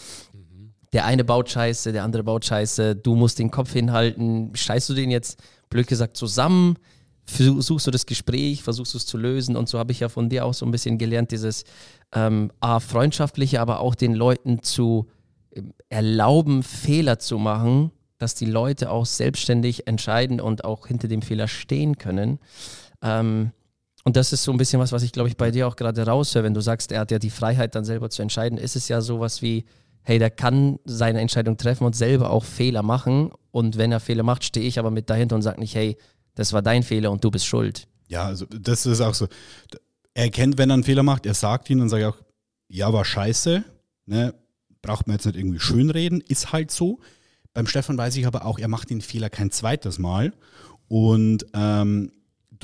Der 0.98 1.06
eine 1.06 1.24
baut 1.24 1.48
Scheiße, 1.48 1.92
der 1.92 2.04
andere 2.04 2.24
baut 2.24 2.44
Scheiße, 2.44 2.96
du 2.96 3.14
musst 3.14 3.38
den 3.38 3.52
Kopf 3.52 3.72
hinhalten. 3.72 4.50
Scheißt 4.56 4.90
du 4.90 4.96
den 4.96 5.12
jetzt, 5.12 5.40
blöd 5.70 5.86
gesagt, 5.86 6.18
zusammen? 6.18 6.76
Versuchst 7.24 7.86
du 7.86 7.92
das 7.92 8.08
Gespräch, 8.08 8.64
versuchst 8.64 8.96
du 8.96 8.98
es 8.98 9.06
zu 9.06 9.16
lösen? 9.16 9.56
Und 9.56 9.70
so 9.70 9.78
habe 9.78 9.92
ich 9.92 10.00
ja 10.00 10.10
von 10.10 10.28
dir 10.28 10.44
auch 10.44 10.56
so 10.56 10.66
ein 10.66 10.72
bisschen 10.72 10.98
gelernt, 10.98 11.30
dieses 11.30 11.66
ähm, 12.16 12.52
A, 12.62 12.80
freundschaftliche, 12.80 13.62
aber 13.62 13.80
auch 13.80 13.94
den 13.94 14.16
Leuten 14.16 14.64
zu 14.64 15.06
ähm, 15.56 15.72
erlauben, 15.90 16.64
Fehler 16.64 17.20
zu 17.20 17.38
machen, 17.38 17.92
dass 18.18 18.34
die 18.34 18.46
Leute 18.46 18.90
auch 18.90 19.06
selbstständig 19.06 19.86
entscheiden 19.86 20.42
und 20.42 20.66
auch 20.66 20.88
hinter 20.88 21.08
dem 21.08 21.22
Fehler 21.22 21.48
stehen 21.48 22.00
können. 22.00 22.40
Ähm, 23.04 23.52
und 24.04 24.18
das 24.18 24.34
ist 24.34 24.44
so 24.44 24.52
ein 24.52 24.58
bisschen 24.58 24.80
was, 24.80 24.92
was 24.92 25.04
ich 25.04 25.12
glaube 25.12 25.30
ich 25.30 25.38
bei 25.38 25.52
dir 25.52 25.68
auch 25.68 25.76
gerade 25.76 26.08
raushöre, 26.08 26.44
wenn 26.44 26.56
du 26.56 26.62
sagst, 26.62 26.92
er 26.92 27.02
hat 27.02 27.12
ja 27.12 27.20
die 27.20 27.30
Freiheit 27.30 27.76
dann 27.76 27.86
selber 27.86 28.10
zu 28.10 28.24
entscheiden, 28.24 28.58
ist 28.58 28.76
es 28.76 28.88
ja 28.88 29.00
sowas 29.02 29.44
wie, 29.44 29.64
hey, 30.08 30.20
der 30.20 30.30
kann 30.30 30.80
seine 30.86 31.20
Entscheidung 31.20 31.58
treffen 31.58 31.84
und 31.84 31.94
selber 31.94 32.30
auch 32.30 32.46
Fehler 32.46 32.82
machen. 32.82 33.30
Und 33.52 33.78
wenn 33.78 33.92
er 33.92 34.00
Fehler 34.00 34.24
macht, 34.24 34.46
stehe 34.46 34.66
ich 34.66 34.80
aber 34.80 34.90
mit 34.90 35.10
dahinter 35.10 35.36
und 35.36 35.42
sage 35.42 35.60
nicht, 35.60 35.76
hey, 35.76 35.98
das 36.34 36.54
war 36.54 36.62
dein 36.62 36.84
Fehler 36.84 37.12
und 37.12 37.26
du 37.26 37.30
bist 37.30 37.46
schuld. 37.46 37.90
ja, 38.08 38.24
also 38.24 38.46
das 38.46 38.86
ist 38.86 39.02
auch 39.02 39.14
so. 39.14 39.28
Er 40.14 40.24
erkennt, 40.24 40.58
wenn 40.58 40.70
er 40.70 40.76
einen 40.76 40.86
Fehler 40.86 41.04
macht, 41.04 41.26
er 41.26 41.34
sagt 41.34 41.70
ihn 41.70 41.82
und 41.82 41.90
sagt 41.90 42.06
auch, 42.06 42.18
ja, 42.70 42.94
war 42.94 43.04
scheiße, 43.04 43.66
ne? 44.06 44.34
braucht 44.82 45.08
man 45.08 45.18
jetzt 45.18 45.26
nicht 45.26 45.36
irgendwie 45.36 45.60
schönreden, 45.60 46.22
ist 46.22 46.54
halt 46.54 46.72
so. 46.72 47.02
Beim 47.54 47.68
Stefan 47.68 47.98
weiß 47.98 48.16
ich 48.16 48.28
aber 48.28 48.46
auch, 48.46 48.60
er 48.60 48.70
macht 48.70 48.90
den 48.90 49.02
Fehler 49.02 49.30
kein 49.30 49.52
zweites 49.52 50.00
Mal 50.00 50.32
und 50.88 51.46
ähm, 51.54 52.14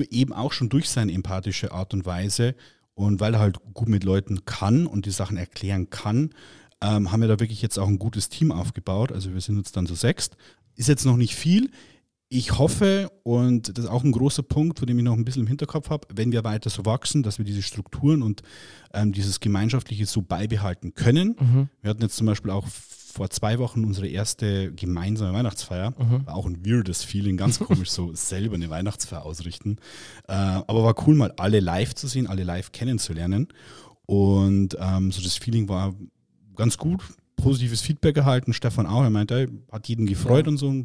eben 0.09 0.31
auch 0.31 0.53
schon 0.53 0.69
durch 0.69 0.89
seine 0.89 1.11
empathische 1.11 1.73
Art 1.73 1.93
und 1.93 2.05
Weise 2.05 2.55
und 2.93 3.19
weil 3.19 3.33
er 3.33 3.41
halt 3.41 3.57
gut 3.73 3.89
mit 3.89 4.05
Leuten 4.05 4.45
kann 4.45 4.87
und 4.87 5.05
die 5.05 5.11
Sachen 5.11 5.35
erklären 5.35 5.89
kann, 5.89 6.29
ähm, 6.83 7.11
haben 7.11 7.21
wir 7.21 7.29
da 7.29 7.39
wirklich 7.39 7.61
jetzt 7.61 7.79
auch 7.79 7.87
ein 7.87 7.97
gutes 7.97 8.29
Team 8.29 8.51
aufgebaut. 8.51 9.11
Also 9.11 9.33
wir 9.33 9.41
sind 9.41 9.57
jetzt 9.57 9.75
dann 9.77 9.85
so 9.85 9.95
sechst. 9.95 10.35
Ist 10.75 10.89
jetzt 10.89 11.05
noch 11.05 11.17
nicht 11.17 11.35
viel. 11.35 11.71
ich 12.29 12.57
hoffe, 12.57 13.11
und 13.21 13.77
das 13.77 13.85
ist 13.85 13.91
auch 13.91 14.03
ein 14.03 14.11
großer 14.11 14.41
Punkt, 14.41 14.79
von 14.79 14.87
dem 14.87 14.97
ich 14.97 15.03
noch 15.03 15.13
ein 15.13 15.23
bisschen 15.23 15.43
im 15.43 15.47
Hinterkopf 15.47 15.91
habe, 15.91 16.07
wenn 16.15 16.31
wir 16.31 16.43
weiter 16.43 16.71
so 16.71 16.83
wachsen, 16.83 17.21
dass 17.21 17.37
wir 17.37 17.45
diese 17.45 17.61
Strukturen 17.61 18.23
und 18.23 18.41
ähm, 18.91 19.11
dieses 19.11 19.39
Gemeinschaftliche 19.39 20.07
so 20.07 20.23
beibehalten 20.23 20.95
können. 20.95 21.35
Mhm. 21.39 21.69
Wir 21.81 21.91
hatten 21.91 22.01
jetzt 22.01 22.15
zum 22.15 22.25
Beispiel 22.25 22.49
auch 22.49 22.65
vor 22.67 23.29
zwei 23.29 23.59
Wochen 23.59 23.85
unsere 23.85 24.07
erste 24.07 24.73
gemeinsame 24.73 25.31
Weihnachtsfeier. 25.31 25.91
Mhm. 25.91 26.25
War 26.25 26.35
auch 26.35 26.47
ein 26.47 26.65
weirdes 26.65 27.03
Feeling, 27.03 27.37
ganz 27.37 27.59
komisch, 27.59 27.91
so 27.91 28.11
selber 28.15 28.55
eine 28.55 28.71
Weihnachtsfeier 28.71 29.23
ausrichten. 29.23 29.77
Äh, 30.27 30.33
aber 30.33 30.83
war 30.83 30.95
cool, 31.05 31.13
mal 31.15 31.31
alle 31.37 31.59
live 31.59 31.93
zu 31.93 32.07
sehen, 32.07 32.25
alle 32.25 32.43
live 32.43 32.71
kennenzulernen. 32.71 33.49
Und 34.07 34.75
ähm, 34.79 35.11
so 35.11 35.21
das 35.21 35.37
Feeling 35.37 35.69
war 35.69 35.93
ganz 36.55 36.77
gut, 36.77 37.01
positives 37.35 37.81
Feedback 37.81 38.17
erhalten. 38.17 38.53
Stefan 38.53 38.85
auch, 38.85 39.03
er 39.03 39.09
meinte, 39.09 39.49
hat 39.71 39.87
jeden 39.87 40.05
gefreut 40.05 40.45
ja. 40.45 40.51
und 40.51 40.57
so 40.57 40.83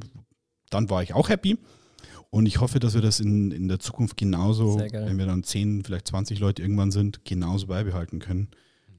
dann 0.71 0.91
war 0.91 1.03
ich 1.03 1.15
auch 1.15 1.29
happy. 1.29 1.59
Und 2.31 2.47
ich 2.47 2.61
hoffe, 2.61 2.79
dass 2.79 2.95
wir 2.95 3.01
das 3.01 3.21
in, 3.21 3.51
in 3.51 3.69
der 3.69 3.79
Zukunft 3.79 4.17
genauso, 4.19 4.79
wenn 4.79 5.17
wir 5.19 5.27
dann 5.27 5.43
10, 5.43 5.85
vielleicht 5.85 6.09
20 6.09 6.41
Leute 6.41 6.61
irgendwann 6.61 6.91
sind, 6.91 7.25
genauso 7.25 7.69
beibehalten 7.69 8.19
können. 8.19 8.49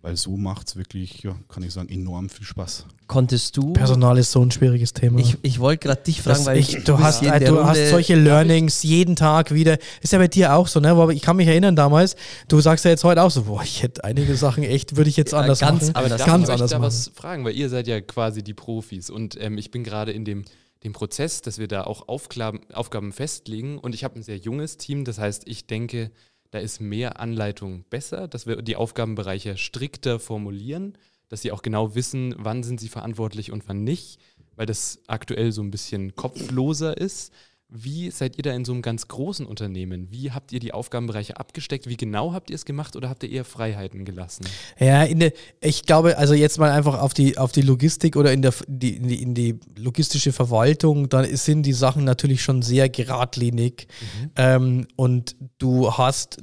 Weil 0.01 0.15
so 0.15 0.37
macht 0.37 0.67
es 0.69 0.75
wirklich, 0.77 1.23
ja, 1.23 1.35
kann 1.49 1.61
ich 1.61 1.73
sagen, 1.73 1.89
enorm 1.89 2.29
viel 2.29 2.45
Spaß. 2.45 2.85
Konntest 3.07 3.57
du. 3.57 3.73
Personal 3.73 4.17
ist 4.17 4.31
so 4.31 4.41
ein 4.41 4.49
schwieriges 4.49 4.93
Thema. 4.93 5.19
Ich, 5.19 5.37
ich 5.41 5.59
wollte 5.59 5.87
gerade 5.87 6.01
dich 6.01 6.21
fragen, 6.21 6.45
weil 6.45 6.57
ich, 6.57 6.83
du, 6.85 6.99
hast, 6.99 7.21
äh, 7.21 7.39
du 7.43 7.65
hast 7.65 7.89
solche 7.89 8.15
Learnings 8.15 8.83
jeden 8.83 9.17
Tag 9.17 9.53
wieder. 9.53 9.77
Ist 10.01 10.13
ja 10.13 10.19
bei 10.19 10.29
dir 10.29 10.53
auch 10.53 10.69
so, 10.69 10.79
ne? 10.79 11.13
Ich 11.13 11.21
kann 11.21 11.35
mich 11.35 11.47
erinnern 11.47 11.75
damals, 11.75 12.15
du 12.47 12.61
sagst 12.61 12.85
ja 12.85 12.91
jetzt 12.91 13.03
heute 13.03 13.21
auch 13.23 13.31
so, 13.31 13.43
boah, 13.43 13.61
ich 13.61 13.83
hätte 13.83 14.05
einige 14.05 14.35
Sachen 14.37 14.63
echt, 14.63 14.95
würde 14.95 15.09
ich 15.09 15.17
jetzt 15.17 15.33
ja, 15.33 15.39
anders 15.39 15.59
ganz, 15.59 15.81
machen. 15.81 15.95
Aber 15.95 16.07
das 16.07 16.23
ganz 16.23 16.49
anders 16.49 16.71
ich 16.71 16.71
da 16.71 16.79
machen. 16.79 16.87
was 16.87 17.11
fragen, 17.13 17.43
weil 17.43 17.55
ihr 17.55 17.67
seid 17.67 17.87
ja 17.87 17.99
quasi 17.99 18.41
die 18.41 18.53
Profis 18.53 19.09
und 19.09 19.37
ähm, 19.41 19.57
ich 19.57 19.69
bin 19.69 19.83
gerade 19.83 20.13
in 20.13 20.23
dem 20.23 20.45
dem 20.83 20.93
Prozess, 20.93 21.41
dass 21.41 21.59
wir 21.59 21.67
da 21.67 21.83
auch 21.83 22.07
Aufgaben, 22.07 22.61
Aufgaben 22.71 23.11
festlegen. 23.11 23.77
Und 23.77 23.93
ich 23.93 24.05
habe 24.05 24.15
ein 24.15 24.23
sehr 24.23 24.37
junges 24.37 24.77
Team, 24.77 25.03
das 25.03 25.19
heißt, 25.19 25.45
ich 25.45 25.67
denke, 25.67 26.09
da 26.51 26.59
ist 26.59 26.79
mehr 26.79 27.19
Anleitung 27.19 27.85
besser, 27.89 28.27
dass 28.27 28.47
wir 28.47 28.61
die 28.61 28.75
Aufgabenbereiche 28.75 29.57
strikter 29.57 30.19
formulieren, 30.19 30.97
dass 31.27 31.41
sie 31.41 31.51
auch 31.51 31.61
genau 31.61 31.95
wissen, 31.95 32.35
wann 32.37 32.63
sind 32.63 32.79
sie 32.79 32.89
verantwortlich 32.89 33.51
und 33.51 33.67
wann 33.67 33.83
nicht, 33.83 34.19
weil 34.55 34.65
das 34.65 35.01
aktuell 35.07 35.51
so 35.51 35.61
ein 35.61 35.71
bisschen 35.71 36.15
kopfloser 36.15 36.97
ist. 36.97 37.31
Wie 37.71 38.09
seid 38.09 38.35
ihr 38.37 38.41
da 38.41 38.51
in 38.51 38.65
so 38.65 38.71
einem 38.71 38.81
ganz 38.81 39.07
großen 39.07 39.45
Unternehmen? 39.45 40.07
Wie 40.09 40.31
habt 40.31 40.51
ihr 40.51 40.59
die 40.59 40.73
Aufgabenbereiche 40.73 41.37
abgesteckt? 41.37 41.87
Wie 41.87 41.97
genau 41.97 42.33
habt 42.33 42.49
ihr 42.49 42.55
es 42.55 42.65
gemacht 42.65 42.95
oder 42.95 43.09
habt 43.09 43.21
ihr 43.21 43.29
eher 43.29 43.45
Freiheiten 43.45 44.05
gelassen? 44.05 44.45
Ja, 44.79 45.05
der, 45.05 45.33
ich 45.61 45.85
glaube, 45.85 46.17
also 46.17 46.33
jetzt 46.33 46.57
mal 46.57 46.71
einfach 46.71 46.99
auf 46.99 47.13
die, 47.13 47.37
auf 47.37 47.51
die 47.51 47.61
Logistik 47.61 48.15
oder 48.15 48.33
in, 48.33 48.41
der, 48.41 48.55
die, 48.67 48.95
in, 48.95 49.07
die, 49.07 49.21
in 49.21 49.35
die 49.35 49.59
logistische 49.77 50.31
Verwaltung, 50.31 51.09
da 51.09 51.23
sind 51.23 51.63
die 51.63 51.73
Sachen 51.73 52.05
natürlich 52.05 52.41
schon 52.41 52.63
sehr 52.63 52.89
geradlinig. 52.89 53.87
Mhm. 54.01 54.31
Ähm, 54.35 54.87
und 54.95 55.35
du 55.59 55.95
hast 55.95 56.39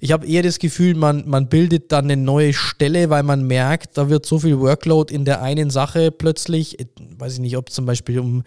ich 0.00 0.12
habe 0.12 0.26
eher 0.26 0.42
das 0.42 0.58
Gefühl, 0.58 0.94
man, 0.94 1.28
man 1.28 1.48
bildet 1.48 1.92
dann 1.92 2.06
eine 2.06 2.16
neue 2.16 2.54
Stelle, 2.54 3.10
weil 3.10 3.22
man 3.22 3.46
merkt, 3.46 3.98
da 3.98 4.08
wird 4.08 4.24
so 4.24 4.38
viel 4.38 4.58
Workload 4.58 5.14
in 5.14 5.24
der 5.24 5.42
einen 5.42 5.70
Sache 5.70 6.10
plötzlich, 6.10 6.78
weiß 7.18 7.34
ich 7.34 7.40
nicht, 7.40 7.56
ob 7.56 7.70
zum 7.70 7.84
Beispiel 7.84 8.18
um 8.18 8.42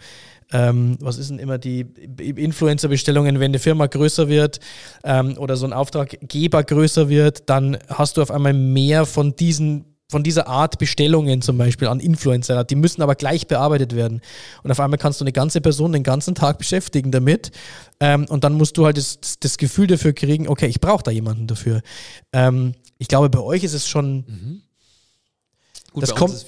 ähm, 0.52 0.96
was 1.00 1.18
ist 1.18 1.30
denn 1.30 1.38
immer 1.38 1.58
die 1.58 1.86
Influencer-Bestellungen, 2.18 3.40
wenn 3.40 3.50
eine 3.50 3.58
Firma 3.58 3.86
größer 3.86 4.28
wird 4.28 4.60
ähm, 5.04 5.36
oder 5.38 5.56
so 5.56 5.66
ein 5.66 5.72
Auftraggeber 5.72 6.64
größer 6.64 7.08
wird, 7.08 7.48
dann 7.48 7.78
hast 7.88 8.16
du 8.16 8.22
auf 8.22 8.30
einmal 8.30 8.52
mehr 8.52 9.06
von 9.06 9.36
diesen 9.36 9.84
von 10.10 10.24
dieser 10.24 10.48
Art 10.48 10.78
Bestellungen 10.78 11.40
zum 11.40 11.56
Beispiel 11.56 11.86
an 11.86 12.00
Influencer, 12.00 12.64
die 12.64 12.74
müssen 12.74 13.00
aber 13.00 13.14
gleich 13.14 13.46
bearbeitet 13.46 13.94
werden. 13.94 14.20
Und 14.64 14.70
auf 14.72 14.80
einmal 14.80 14.98
kannst 14.98 15.20
du 15.20 15.24
eine 15.24 15.30
ganze 15.32 15.60
Person 15.60 15.92
den 15.92 16.02
ganzen 16.02 16.34
Tag 16.34 16.58
beschäftigen 16.58 17.12
damit. 17.12 17.52
Ähm, 18.00 18.26
und 18.28 18.42
dann 18.42 18.54
musst 18.54 18.76
du 18.76 18.84
halt 18.84 18.96
das, 18.96 19.20
das 19.38 19.56
Gefühl 19.56 19.86
dafür 19.86 20.12
kriegen, 20.12 20.48
okay, 20.48 20.66
ich 20.66 20.80
brauche 20.80 21.04
da 21.04 21.12
jemanden 21.12 21.46
dafür. 21.46 21.80
Ähm, 22.32 22.74
ich 22.98 23.06
glaube, 23.06 23.30
bei 23.30 23.38
euch 23.38 23.62
ist 23.62 23.72
es 23.72 23.88
schon, 23.88 24.16
mhm. 24.26 24.62
Gut, 25.92 26.04
das 26.04 26.14
kommt, 26.14 26.44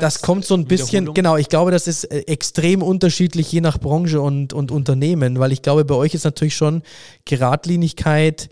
das 0.00 0.22
kommt 0.22 0.44
so 0.44 0.54
ein 0.54 0.66
bisschen, 0.66 1.14
genau, 1.14 1.36
ich 1.36 1.48
glaube, 1.48 1.72
das 1.72 1.88
ist 1.88 2.04
äh, 2.04 2.20
extrem 2.26 2.80
unterschiedlich 2.80 3.50
je 3.50 3.60
nach 3.60 3.78
Branche 3.78 4.20
und, 4.20 4.52
und 4.52 4.70
Unternehmen, 4.70 5.40
weil 5.40 5.50
ich 5.50 5.62
glaube, 5.62 5.84
bei 5.84 5.96
euch 5.96 6.14
ist 6.14 6.24
natürlich 6.24 6.54
schon 6.54 6.82
Geradlinigkeit, 7.24 8.48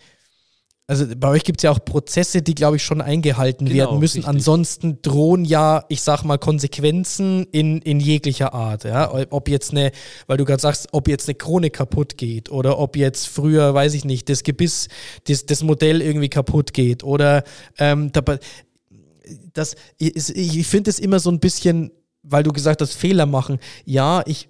also 0.88 1.07
bei 1.16 1.28
euch 1.28 1.45
gibt 1.45 1.61
es 1.61 1.62
ja 1.62 1.70
auch 1.70 1.82
Prozesse, 1.82 2.43
die, 2.43 2.55
glaube 2.55 2.76
ich, 2.76 2.82
schon 2.82 3.01
eingehalten 3.01 3.66
genau, 3.66 3.78
werden 3.78 3.99
müssen. 3.99 4.18
Richtig. 4.18 4.28
Ansonsten 4.28 5.01
drohen 5.01 5.45
ja, 5.45 5.84
ich 5.88 6.03
sag 6.03 6.24
mal, 6.24 6.38
Konsequenzen 6.38 7.47
in, 7.53 7.80
in 7.80 8.01
jeglicher 8.01 8.53
Art. 8.53 8.84
Ja? 8.84 9.11
Ob 9.30 9.49
jetzt 9.49 9.70
eine, 9.70 9.93
weil 10.26 10.38
du 10.38 10.45
gerade 10.45 10.61
sagst, 10.61 10.88
ob 10.93 11.09
jetzt 11.09 11.28
eine 11.28 11.36
Krone 11.36 11.70
kaputt 11.70 12.18
geht 12.18 12.51
oder 12.51 12.78
ob 12.78 12.97
jetzt 12.97 13.28
früher, 13.28 13.72
weiß 13.72 13.95
ich 13.95 14.05
nicht, 14.05 14.28
das 14.28 14.43
Gebiss, 14.43 14.88
das, 15.28 15.47
das 15.47 15.62
Modell 15.62 16.03
irgendwie 16.03 16.28
kaputt 16.28 16.74
geht 16.74 17.05
oder 17.05 17.45
ähm, 17.78 18.11
dabei 18.12 18.38
das, 19.53 19.77
ich, 19.99 20.37
ich 20.37 20.66
finde 20.66 20.91
es 20.91 20.99
immer 20.99 21.20
so 21.20 21.31
ein 21.31 21.41
bisschen, 21.41 21.91
weil 22.23 22.43
du 22.43 22.53
gesagt 22.53 22.81
hast, 22.81 22.95
Fehler 22.95 23.27
machen. 23.27 23.59
Ja, 23.85 24.23
ich, 24.27 24.49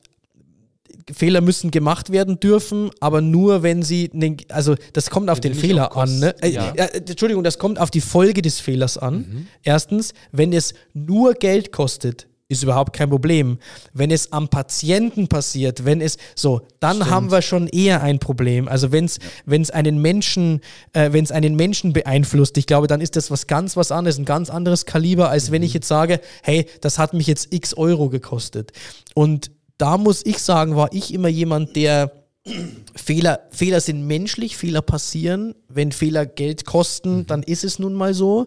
Fehler 1.12 1.40
müssen 1.40 1.70
gemacht 1.70 2.10
werden 2.10 2.38
dürfen, 2.40 2.90
aber 3.00 3.20
nur 3.20 3.62
wenn 3.62 3.82
sie, 3.82 4.10
ne, 4.12 4.36
also 4.48 4.76
das 4.92 5.10
kommt 5.10 5.30
auf 5.30 5.38
wenn 5.38 5.52
den 5.52 5.54
Fehler 5.54 5.96
an. 5.96 6.18
Ne? 6.18 6.34
Äh, 6.40 6.50
ja. 6.50 6.70
Äh, 6.70 6.98
Entschuldigung, 6.98 7.42
das 7.44 7.58
kommt 7.58 7.78
auf 7.78 7.90
die 7.90 8.00
Folge 8.00 8.42
des 8.42 8.60
Fehlers 8.60 8.98
an. 8.98 9.16
Mhm. 9.16 9.46
Erstens, 9.62 10.14
wenn 10.30 10.52
es 10.52 10.74
nur 10.92 11.34
Geld 11.34 11.72
kostet, 11.72 12.28
ist 12.52 12.62
überhaupt 12.62 12.92
kein 12.92 13.10
Problem. 13.10 13.58
Wenn 13.92 14.10
es 14.10 14.32
am 14.32 14.48
Patienten 14.48 15.28
passiert, 15.28 15.84
wenn 15.84 16.00
es 16.00 16.18
so, 16.36 16.62
dann 16.80 16.96
Stimmt. 16.96 17.10
haben 17.10 17.30
wir 17.30 17.42
schon 17.42 17.66
eher 17.66 18.02
ein 18.02 18.18
Problem. 18.18 18.68
Also 18.68 18.92
wenn 18.92 19.06
es 19.06 19.16
ja. 19.16 19.22
wenn 19.46 19.62
es 19.62 19.70
einen 19.70 20.00
Menschen, 20.00 20.60
äh, 20.92 21.12
wenn 21.12 21.24
es 21.24 21.32
einen 21.32 21.56
Menschen 21.56 21.92
beeinflusst, 21.92 22.56
ich 22.58 22.66
glaube, 22.66 22.86
dann 22.86 23.00
ist 23.00 23.16
das 23.16 23.30
was 23.30 23.46
ganz 23.46 23.76
was 23.76 23.90
anderes, 23.90 24.18
ein 24.18 24.24
ganz 24.24 24.50
anderes 24.50 24.86
Kaliber, 24.86 25.30
als 25.30 25.48
mhm. 25.48 25.52
wenn 25.54 25.62
ich 25.62 25.74
jetzt 25.74 25.88
sage, 25.88 26.20
hey, 26.42 26.66
das 26.80 26.98
hat 26.98 27.14
mich 27.14 27.26
jetzt 27.26 27.52
X 27.52 27.74
Euro 27.74 28.08
gekostet. 28.08 28.72
Und 29.14 29.50
da 29.78 29.98
muss 29.98 30.24
ich 30.24 30.38
sagen, 30.38 30.76
war 30.76 30.92
ich 30.92 31.12
immer 31.12 31.28
jemand, 31.28 31.74
der 31.74 32.12
Fehler, 32.94 33.40
Fehler 33.50 33.80
sind 33.80 34.06
menschlich, 34.06 34.56
Fehler 34.56 34.82
passieren. 34.82 35.54
Wenn 35.68 35.92
Fehler 35.92 36.26
Geld 36.26 36.64
kosten, 36.64 37.18
mhm. 37.18 37.26
dann 37.26 37.42
ist 37.42 37.64
es 37.64 37.78
nun 37.78 37.94
mal 37.94 38.14
so. 38.14 38.46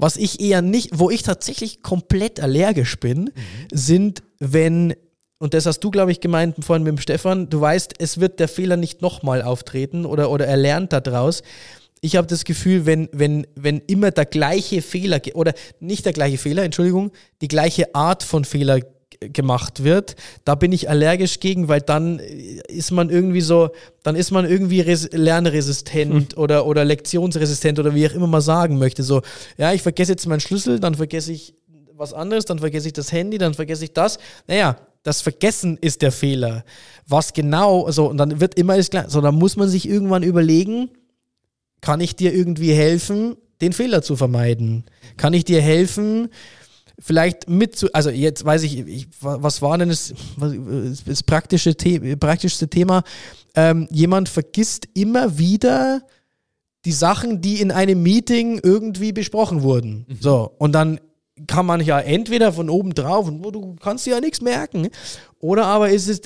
Was 0.00 0.16
ich 0.16 0.40
eher 0.40 0.62
nicht, 0.62 0.98
wo 0.98 1.10
ich 1.10 1.22
tatsächlich 1.22 1.82
komplett 1.82 2.40
allergisch 2.40 2.98
bin, 2.98 3.24
mhm. 3.24 3.30
sind, 3.70 4.22
wenn, 4.38 4.94
und 5.38 5.52
das 5.52 5.66
hast 5.66 5.80
du, 5.80 5.90
glaube 5.90 6.10
ich, 6.10 6.20
gemeint 6.20 6.56
vorhin 6.64 6.84
mit 6.84 6.92
dem 6.96 6.98
Stefan, 6.98 7.50
du 7.50 7.60
weißt, 7.60 7.94
es 7.98 8.18
wird 8.18 8.40
der 8.40 8.48
Fehler 8.48 8.78
nicht 8.78 9.02
nochmal 9.02 9.42
auftreten 9.42 10.06
oder, 10.06 10.30
oder 10.30 10.46
er 10.46 10.56
lernt 10.56 10.94
daraus. 10.94 11.42
Ich 12.00 12.16
habe 12.16 12.26
das 12.26 12.44
Gefühl, 12.44 12.86
wenn, 12.86 13.10
wenn, 13.12 13.46
wenn 13.56 13.80
immer 13.80 14.10
der 14.10 14.24
gleiche 14.24 14.80
Fehler, 14.80 15.20
oder 15.34 15.52
nicht 15.80 16.06
der 16.06 16.14
gleiche 16.14 16.38
Fehler, 16.38 16.64
Entschuldigung, 16.64 17.12
die 17.42 17.48
gleiche 17.48 17.94
Art 17.94 18.22
von 18.22 18.46
Fehler 18.46 18.80
gemacht 19.20 19.84
wird, 19.84 20.16
da 20.44 20.54
bin 20.54 20.72
ich 20.72 20.88
allergisch 20.88 21.40
gegen, 21.40 21.68
weil 21.68 21.82
dann 21.82 22.18
ist 22.18 22.90
man 22.90 23.10
irgendwie 23.10 23.42
so, 23.42 23.68
dann 24.02 24.16
ist 24.16 24.30
man 24.30 24.46
irgendwie 24.46 24.80
lernresistent 24.80 26.32
hm. 26.32 26.38
oder, 26.38 26.64
oder 26.66 26.84
lektionsresistent 26.86 27.78
oder 27.78 27.94
wie 27.94 28.06
ich 28.06 28.14
immer 28.14 28.26
mal 28.26 28.40
sagen 28.40 28.78
möchte. 28.78 29.02
So, 29.02 29.20
ja, 29.58 29.72
ich 29.74 29.82
vergesse 29.82 30.12
jetzt 30.12 30.26
meinen 30.26 30.40
Schlüssel, 30.40 30.80
dann 30.80 30.94
vergesse 30.94 31.32
ich 31.32 31.54
was 31.94 32.14
anderes, 32.14 32.46
dann 32.46 32.60
vergesse 32.60 32.86
ich 32.86 32.94
das 32.94 33.12
Handy, 33.12 33.36
dann 33.36 33.52
vergesse 33.52 33.84
ich 33.84 33.92
das. 33.92 34.18
Naja, 34.46 34.78
das 35.02 35.20
Vergessen 35.20 35.76
ist 35.78 36.00
der 36.00 36.12
Fehler. 36.12 36.64
Was 37.06 37.34
genau, 37.34 37.90
so, 37.90 38.08
und 38.08 38.16
dann 38.16 38.40
wird 38.40 38.54
immer 38.54 38.72
alles 38.72 38.88
klar. 38.88 39.10
So, 39.10 39.20
dann 39.20 39.34
muss 39.34 39.56
man 39.56 39.68
sich 39.68 39.86
irgendwann 39.86 40.22
überlegen, 40.22 40.90
kann 41.82 42.00
ich 42.00 42.16
dir 42.16 42.34
irgendwie 42.34 42.72
helfen, 42.72 43.36
den 43.60 43.74
Fehler 43.74 44.00
zu 44.00 44.16
vermeiden? 44.16 44.84
Kann 45.18 45.34
ich 45.34 45.44
dir 45.44 45.60
helfen, 45.60 46.30
vielleicht 47.00 47.48
mit 47.48 47.76
zu, 47.76 47.92
also 47.92 48.10
jetzt 48.10 48.44
weiß 48.44 48.62
ich, 48.62 48.78
ich 48.78 49.08
was 49.20 49.62
war 49.62 49.78
denn 49.78 49.88
das, 49.88 50.14
das 51.06 51.22
praktische 51.22 51.74
The 51.78 52.16
praktischste 52.16 52.68
Thema? 52.68 53.02
Ähm, 53.54 53.88
jemand 53.90 54.28
vergisst 54.28 54.88
immer 54.94 55.38
wieder 55.38 56.02
die 56.84 56.92
Sachen, 56.92 57.40
die 57.40 57.60
in 57.60 57.70
einem 57.70 58.02
Meeting 58.02 58.60
irgendwie 58.62 59.12
besprochen 59.12 59.62
wurden. 59.62 60.06
Mhm. 60.08 60.16
So, 60.20 60.50
und 60.58 60.72
dann 60.72 61.00
kann 61.46 61.66
man 61.66 61.80
ja 61.80 61.98
entweder 62.00 62.52
von 62.52 62.68
oben 62.68 62.94
drauf 62.94 63.26
und 63.28 63.42
du 63.42 63.76
kannst 63.76 64.06
dir 64.06 64.14
ja 64.14 64.20
nichts 64.20 64.40
merken. 64.40 64.88
Oder 65.38 65.66
aber 65.66 65.90
ist 65.90 66.08
es, 66.08 66.20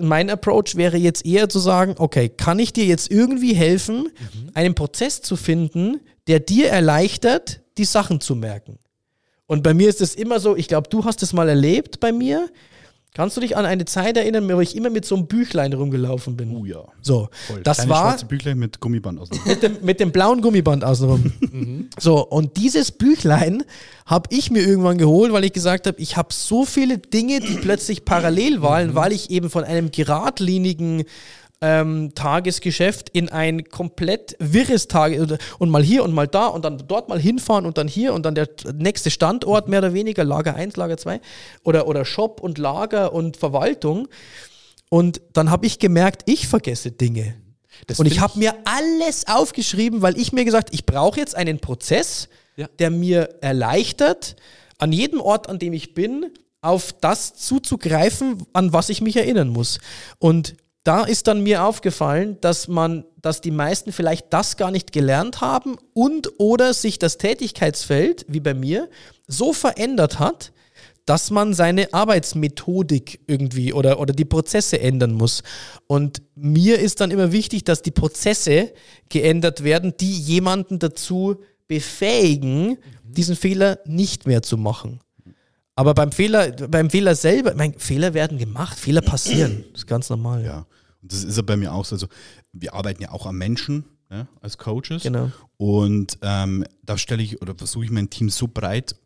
mein 0.00 0.30
Approach 0.30 0.76
wäre 0.76 0.96
jetzt 0.96 1.26
eher 1.26 1.48
zu 1.48 1.58
sagen, 1.58 1.94
okay, 1.98 2.28
kann 2.28 2.58
ich 2.58 2.72
dir 2.72 2.84
jetzt 2.84 3.10
irgendwie 3.10 3.54
helfen, 3.54 4.04
mhm. 4.04 4.50
einen 4.54 4.74
Prozess 4.74 5.22
zu 5.22 5.36
finden, 5.36 6.00
der 6.28 6.40
dir 6.40 6.68
erleichtert, 6.68 7.62
die 7.78 7.84
Sachen 7.84 8.20
zu 8.20 8.36
merken? 8.36 8.78
Und 9.46 9.62
bei 9.62 9.74
mir 9.74 9.88
ist 9.88 10.00
es 10.00 10.14
immer 10.14 10.40
so, 10.40 10.56
ich 10.56 10.68
glaube, 10.68 10.88
du 10.88 11.04
hast 11.04 11.22
es 11.22 11.32
mal 11.32 11.48
erlebt 11.48 12.00
bei 12.00 12.12
mir. 12.12 12.48
Kannst 13.16 13.36
du 13.36 13.40
dich 13.40 13.56
an 13.56 13.64
eine 13.64 13.84
Zeit 13.84 14.16
erinnern, 14.16 14.48
wo 14.52 14.60
ich 14.60 14.74
immer 14.74 14.90
mit 14.90 15.04
so 15.04 15.14
einem 15.14 15.28
Büchlein 15.28 15.72
rumgelaufen 15.72 16.36
bin? 16.36 16.56
Oh 16.56 16.64
ja. 16.64 16.84
So, 17.00 17.28
Voll. 17.46 17.60
das 17.62 17.76
Kleine 17.76 17.90
war 17.90 18.10
schwarze 18.10 18.26
Büchlein 18.26 18.58
mit 18.58 18.80
Gummiband 18.80 19.20
aus. 19.20 19.28
mit 19.46 19.62
dem, 19.62 19.76
mit 19.82 20.00
dem 20.00 20.10
blauen 20.10 20.40
Gummiband 20.42 20.82
außenrum. 20.84 21.32
So, 22.00 22.26
und 22.26 22.56
dieses 22.56 22.90
Büchlein 22.90 23.62
habe 24.04 24.28
ich 24.32 24.50
mir 24.50 24.66
irgendwann 24.66 24.98
geholt, 24.98 25.32
weil 25.32 25.44
ich 25.44 25.52
gesagt 25.52 25.86
habe, 25.86 26.00
ich 26.00 26.16
habe 26.16 26.32
so 26.32 26.64
viele 26.64 26.98
Dinge, 26.98 27.38
die 27.38 27.54
plötzlich 27.54 28.04
parallel 28.04 28.62
waren, 28.62 28.96
weil 28.96 29.12
ich 29.12 29.30
eben 29.30 29.48
von 29.48 29.62
einem 29.62 29.92
geradlinigen 29.92 31.04
ähm, 31.64 32.12
Tagesgeschäft 32.14 33.08
in 33.08 33.30
ein 33.30 33.64
komplett 33.64 34.36
wirres 34.38 34.86
Tage 34.86 35.38
und 35.58 35.70
mal 35.70 35.82
hier 35.82 36.04
und 36.04 36.12
mal 36.12 36.28
da 36.28 36.48
und 36.48 36.62
dann 36.62 36.84
dort 36.86 37.08
mal 37.08 37.18
hinfahren 37.18 37.64
und 37.64 37.78
dann 37.78 37.88
hier 37.88 38.12
und 38.12 38.26
dann 38.26 38.34
der 38.34 38.50
nächste 38.74 39.10
Standort 39.10 39.66
mehr 39.66 39.78
oder 39.78 39.94
weniger, 39.94 40.24
Lager 40.24 40.54
1, 40.54 40.76
Lager 40.76 40.98
2 40.98 41.22
oder, 41.62 41.88
oder 41.88 42.04
Shop 42.04 42.40
und 42.42 42.58
Lager 42.58 43.14
und 43.14 43.38
Verwaltung. 43.38 44.08
Und 44.90 45.22
dann 45.32 45.50
habe 45.50 45.64
ich 45.64 45.78
gemerkt, 45.78 46.22
ich 46.26 46.46
vergesse 46.48 46.92
Dinge. 46.92 47.34
Das 47.86 47.98
und 47.98 48.04
ich 48.04 48.20
habe 48.20 48.38
mir 48.38 48.52
alles 48.66 49.26
aufgeschrieben, 49.26 50.02
weil 50.02 50.18
ich 50.18 50.32
mir 50.34 50.44
gesagt, 50.44 50.68
ich 50.72 50.84
brauche 50.84 51.18
jetzt 51.18 51.34
einen 51.34 51.60
Prozess, 51.60 52.28
Ja. 52.56 52.68
der 52.78 52.90
mir 52.90 53.36
erleichtert, 53.40 54.36
an 54.76 54.92
jedem 54.92 55.22
Ort, 55.22 55.48
an 55.48 55.58
dem 55.58 55.72
ich 55.72 55.94
bin, 55.94 56.26
auf 56.60 56.92
das 56.92 57.34
zuzugreifen, 57.36 58.42
an 58.52 58.74
was 58.74 58.90
ich 58.90 59.00
mich 59.00 59.16
erinnern 59.16 59.48
muss. 59.48 59.80
Und 60.18 60.56
da 60.84 61.04
ist 61.04 61.26
dann 61.26 61.42
mir 61.42 61.64
aufgefallen, 61.64 62.36
dass 62.42 62.68
man, 62.68 63.04
dass 63.20 63.40
die 63.40 63.50
meisten 63.50 63.90
vielleicht 63.90 64.32
das 64.32 64.58
gar 64.58 64.70
nicht 64.70 64.92
gelernt 64.92 65.40
haben 65.40 65.76
und 65.94 66.38
oder 66.38 66.74
sich 66.74 66.98
das 66.98 67.16
Tätigkeitsfeld, 67.16 68.26
wie 68.28 68.40
bei 68.40 68.52
mir, 68.52 68.90
so 69.26 69.54
verändert 69.54 70.18
hat, 70.18 70.52
dass 71.06 71.30
man 71.30 71.54
seine 71.54 71.92
Arbeitsmethodik 71.92 73.20
irgendwie 73.26 73.72
oder, 73.72 73.98
oder 73.98 74.12
die 74.12 74.24
Prozesse 74.24 74.80
ändern 74.80 75.12
muss. 75.12 75.42
Und 75.86 76.22
mir 76.34 76.78
ist 76.78 77.00
dann 77.00 77.10
immer 77.10 77.32
wichtig, 77.32 77.64
dass 77.64 77.82
die 77.82 77.90
Prozesse 77.90 78.72
geändert 79.08 79.64
werden, 79.64 79.94
die 79.98 80.12
jemanden 80.12 80.78
dazu 80.78 81.36
befähigen, 81.66 82.78
diesen 83.04 83.36
Fehler 83.36 83.78
nicht 83.86 84.26
mehr 84.26 84.42
zu 84.42 84.56
machen. 84.56 85.00
Aber 85.76 85.94
beim 85.94 86.12
Fehler, 86.12 86.52
beim 86.52 86.88
Fehler 86.88 87.14
selber, 87.14 87.54
mein, 87.54 87.74
Fehler 87.78 88.14
werden 88.14 88.38
gemacht, 88.38 88.78
Fehler 88.78 89.00
passieren. 89.00 89.64
Das 89.72 89.80
ist 89.82 89.86
ganz 89.86 90.08
normal. 90.08 90.44
Ja. 90.44 90.66
Das 91.06 91.24
ist 91.24 91.36
ja 91.36 91.42
bei 91.42 91.56
mir 91.56 91.72
auch 91.72 91.84
so. 91.84 91.96
Also, 91.96 92.08
wir 92.52 92.74
arbeiten 92.74 93.02
ja 93.02 93.10
auch 93.10 93.26
am 93.26 93.38
Menschen 93.38 93.84
ja, 94.10 94.28
als 94.40 94.58
Coaches. 94.58 95.02
Genau. 95.02 95.30
Und 95.56 96.18
ähm, 96.22 96.64
da 96.82 96.98
stelle 96.98 97.22
ich 97.22 97.42
oder 97.42 97.54
versuche 97.54 97.84
ich 97.84 97.90
mein 97.90 98.10
Team 98.10 98.30
so 98.30 98.48
breit 98.48 98.96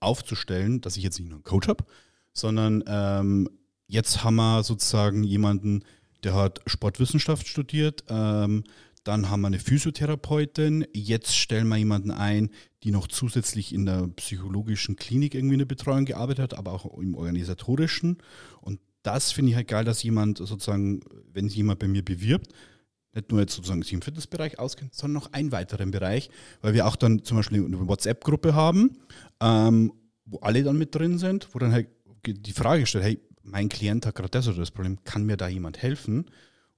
aufzustellen, 0.00 0.80
dass 0.80 0.96
ich 0.96 1.02
jetzt 1.02 1.18
nicht 1.18 1.28
nur 1.28 1.36
einen 1.36 1.44
Coach 1.44 1.68
habe, 1.68 1.84
sondern 2.32 2.84
ähm, 2.86 3.48
jetzt 3.86 4.22
haben 4.22 4.36
wir 4.36 4.62
sozusagen 4.62 5.24
jemanden, 5.24 5.84
der 6.22 6.34
hat 6.34 6.60
Sportwissenschaft 6.66 7.46
studiert, 7.46 8.04
ähm, 8.08 8.64
dann 9.04 9.30
haben 9.30 9.42
wir 9.42 9.46
eine 9.46 9.60
Physiotherapeutin, 9.60 10.84
jetzt 10.92 11.36
stellen 11.36 11.68
wir 11.68 11.76
jemanden 11.76 12.10
ein, 12.10 12.50
die 12.82 12.90
noch 12.90 13.06
zusätzlich 13.06 13.72
in 13.72 13.86
der 13.86 14.08
psychologischen 14.16 14.96
Klinik 14.96 15.34
irgendwie 15.34 15.54
eine 15.54 15.66
Betreuung 15.66 16.06
gearbeitet 16.06 16.42
hat, 16.42 16.58
aber 16.58 16.72
auch 16.72 16.98
im 16.98 17.14
organisatorischen. 17.14 18.18
Und 18.60 18.80
das 19.06 19.32
finde 19.32 19.50
ich 19.50 19.56
halt 19.56 19.68
geil, 19.68 19.84
dass 19.84 20.02
jemand 20.02 20.38
sozusagen, 20.38 21.00
wenn 21.32 21.48
sich 21.48 21.56
jemand 21.56 21.78
bei 21.78 21.88
mir 21.88 22.04
bewirbt, 22.04 22.52
nicht 23.14 23.30
nur 23.30 23.40
jetzt 23.40 23.54
sozusagen 23.54 23.82
sich 23.82 23.92
im 23.92 24.02
Fitnessbereich 24.02 24.58
auskennt, 24.58 24.94
sondern 24.94 25.22
noch 25.22 25.32
einen 25.32 25.52
weiteren 25.52 25.90
Bereich, 25.90 26.28
weil 26.60 26.74
wir 26.74 26.86
auch 26.86 26.96
dann 26.96 27.24
zum 27.24 27.38
Beispiel 27.38 27.64
eine 27.64 27.88
WhatsApp-Gruppe 27.88 28.54
haben, 28.54 28.98
ähm, 29.40 29.92
wo 30.24 30.38
alle 30.38 30.62
dann 30.62 30.76
mit 30.76 30.94
drin 30.94 31.18
sind, 31.18 31.48
wo 31.52 31.58
dann 31.58 31.72
halt 31.72 31.88
die 32.26 32.52
Frage 32.52 32.84
stellt, 32.86 33.04
hey, 33.04 33.20
mein 33.42 33.68
Klient 33.68 34.06
hat 34.06 34.16
gerade 34.16 34.30
das 34.30 34.48
oder 34.48 34.58
das 34.58 34.72
Problem, 34.72 34.98
kann 35.04 35.24
mir 35.24 35.36
da 35.36 35.48
jemand 35.48 35.80
helfen? 35.80 36.26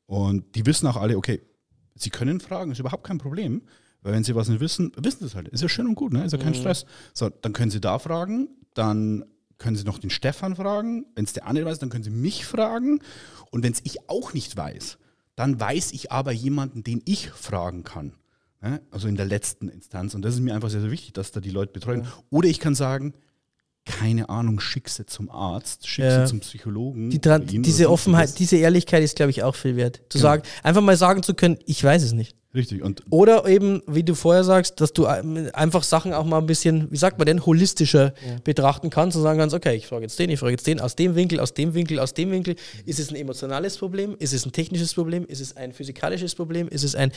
Und 0.06 0.54
die 0.54 0.66
wissen 0.66 0.86
auch 0.86 0.96
alle, 0.96 1.16
okay, 1.16 1.40
sie 1.94 2.10
können 2.10 2.40
fragen, 2.40 2.70
ist 2.70 2.78
überhaupt 2.78 3.04
kein 3.04 3.18
Problem, 3.18 3.62
weil 4.02 4.12
wenn 4.12 4.24
sie 4.24 4.34
was 4.34 4.48
nicht 4.48 4.60
wissen, 4.60 4.92
wissen 4.96 5.20
sie 5.20 5.26
es 5.26 5.34
halt. 5.34 5.48
Ist 5.48 5.62
ja 5.62 5.68
schön 5.68 5.86
und 5.86 5.94
gut, 5.94 6.12
ne? 6.12 6.24
ist 6.24 6.32
ja 6.32 6.38
kein 6.38 6.54
Stress. 6.54 6.84
So, 7.14 7.30
dann 7.30 7.52
können 7.52 7.70
sie 7.70 7.80
da 7.80 7.98
fragen, 7.98 8.48
dann 8.74 9.24
können 9.58 9.76
sie 9.76 9.84
noch 9.84 9.98
den 9.98 10.10
Stefan 10.10 10.56
fragen, 10.56 11.06
wenn 11.14 11.24
es 11.24 11.32
der 11.32 11.46
andere 11.46 11.66
weiß, 11.66 11.78
dann 11.78 11.90
können 11.90 12.04
sie 12.04 12.10
mich 12.10 12.44
fragen 12.46 13.00
und 13.50 13.62
wenn 13.64 13.72
es 13.72 13.80
ich 13.84 14.08
auch 14.08 14.32
nicht 14.32 14.56
weiß, 14.56 14.98
dann 15.36 15.58
weiß 15.60 15.92
ich 15.92 16.10
aber 16.12 16.32
jemanden, 16.32 16.82
den 16.84 17.02
ich 17.04 17.30
fragen 17.30 17.84
kann. 17.84 18.12
Also 18.90 19.06
in 19.06 19.14
der 19.14 19.26
letzten 19.26 19.68
Instanz. 19.68 20.16
Und 20.16 20.22
das 20.22 20.34
ist 20.34 20.40
mir 20.40 20.52
einfach 20.52 20.68
sehr, 20.68 20.80
sehr 20.80 20.90
wichtig, 20.90 21.12
dass 21.12 21.30
da 21.30 21.38
die 21.38 21.50
Leute 21.50 21.72
betreuen. 21.72 22.08
Oder 22.30 22.48
ich 22.48 22.58
kann 22.58 22.74
sagen, 22.74 23.14
keine 23.84 24.28
Ahnung, 24.28 24.58
schick 24.58 24.88
sie 24.88 25.06
zum 25.06 25.30
Arzt, 25.30 25.86
schick 25.86 26.04
Ja. 26.04 26.26
sie 26.26 26.30
zum 26.30 26.40
Psychologen. 26.40 27.08
Die 27.10 27.20
diese. 27.62 27.88
Offenheit, 27.88 28.36
diese 28.38 28.56
Ehrlichkeit 28.56 29.02
ist, 29.04 29.14
glaube 29.16 29.30
ich, 29.30 29.44
auch 29.44 29.54
viel 29.54 29.76
wert. 29.76 30.02
Zu 30.08 30.18
Genau. 30.18 30.22
sagen, 30.30 30.42
einfach 30.64 30.82
mal 30.82 30.96
sagen 30.96 31.22
zu 31.22 31.34
können, 31.34 31.56
ich 31.66 31.82
weiß 31.82 32.02
es 32.02 32.12
nicht. 32.12 32.34
Richtig. 32.54 32.82
Und 32.82 33.02
Oder 33.10 33.46
eben, 33.46 33.82
wie 33.86 34.02
du 34.02 34.14
vorher 34.14 34.42
sagst, 34.42 34.80
dass 34.80 34.94
du 34.94 35.04
einfach 35.04 35.82
Sachen 35.82 36.14
auch 36.14 36.24
mal 36.24 36.38
ein 36.38 36.46
bisschen, 36.46 36.90
wie 36.90 36.96
sagt 36.96 37.18
man 37.18 37.26
denn, 37.26 37.44
holistischer 37.44 38.14
betrachten 38.42 38.88
kannst 38.88 39.16
und 39.18 39.22
sagen 39.22 39.38
kannst, 39.38 39.54
okay, 39.54 39.76
ich 39.76 39.86
frage 39.86 40.02
jetzt 40.04 40.18
den, 40.18 40.30
ich 40.30 40.40
frage 40.40 40.52
jetzt 40.52 40.66
den, 40.66 40.80
aus 40.80 40.96
dem 40.96 41.14
Winkel, 41.14 41.40
aus 41.40 41.52
dem 41.52 41.74
Winkel, 41.74 41.98
aus 42.00 42.14
dem 42.14 42.30
Winkel. 42.30 42.56
Ist 42.86 43.00
es 43.00 43.10
ein 43.10 43.16
emotionales 43.16 43.76
Problem? 43.76 44.16
Ist 44.18 44.32
es 44.32 44.46
ein 44.46 44.52
technisches 44.52 44.94
Problem? 44.94 45.26
Ist 45.26 45.40
es 45.40 45.56
ein 45.58 45.72
physikalisches 45.74 46.34
Problem? 46.34 46.68
Ist 46.68 46.84
es 46.84 46.94
ein, 46.94 47.12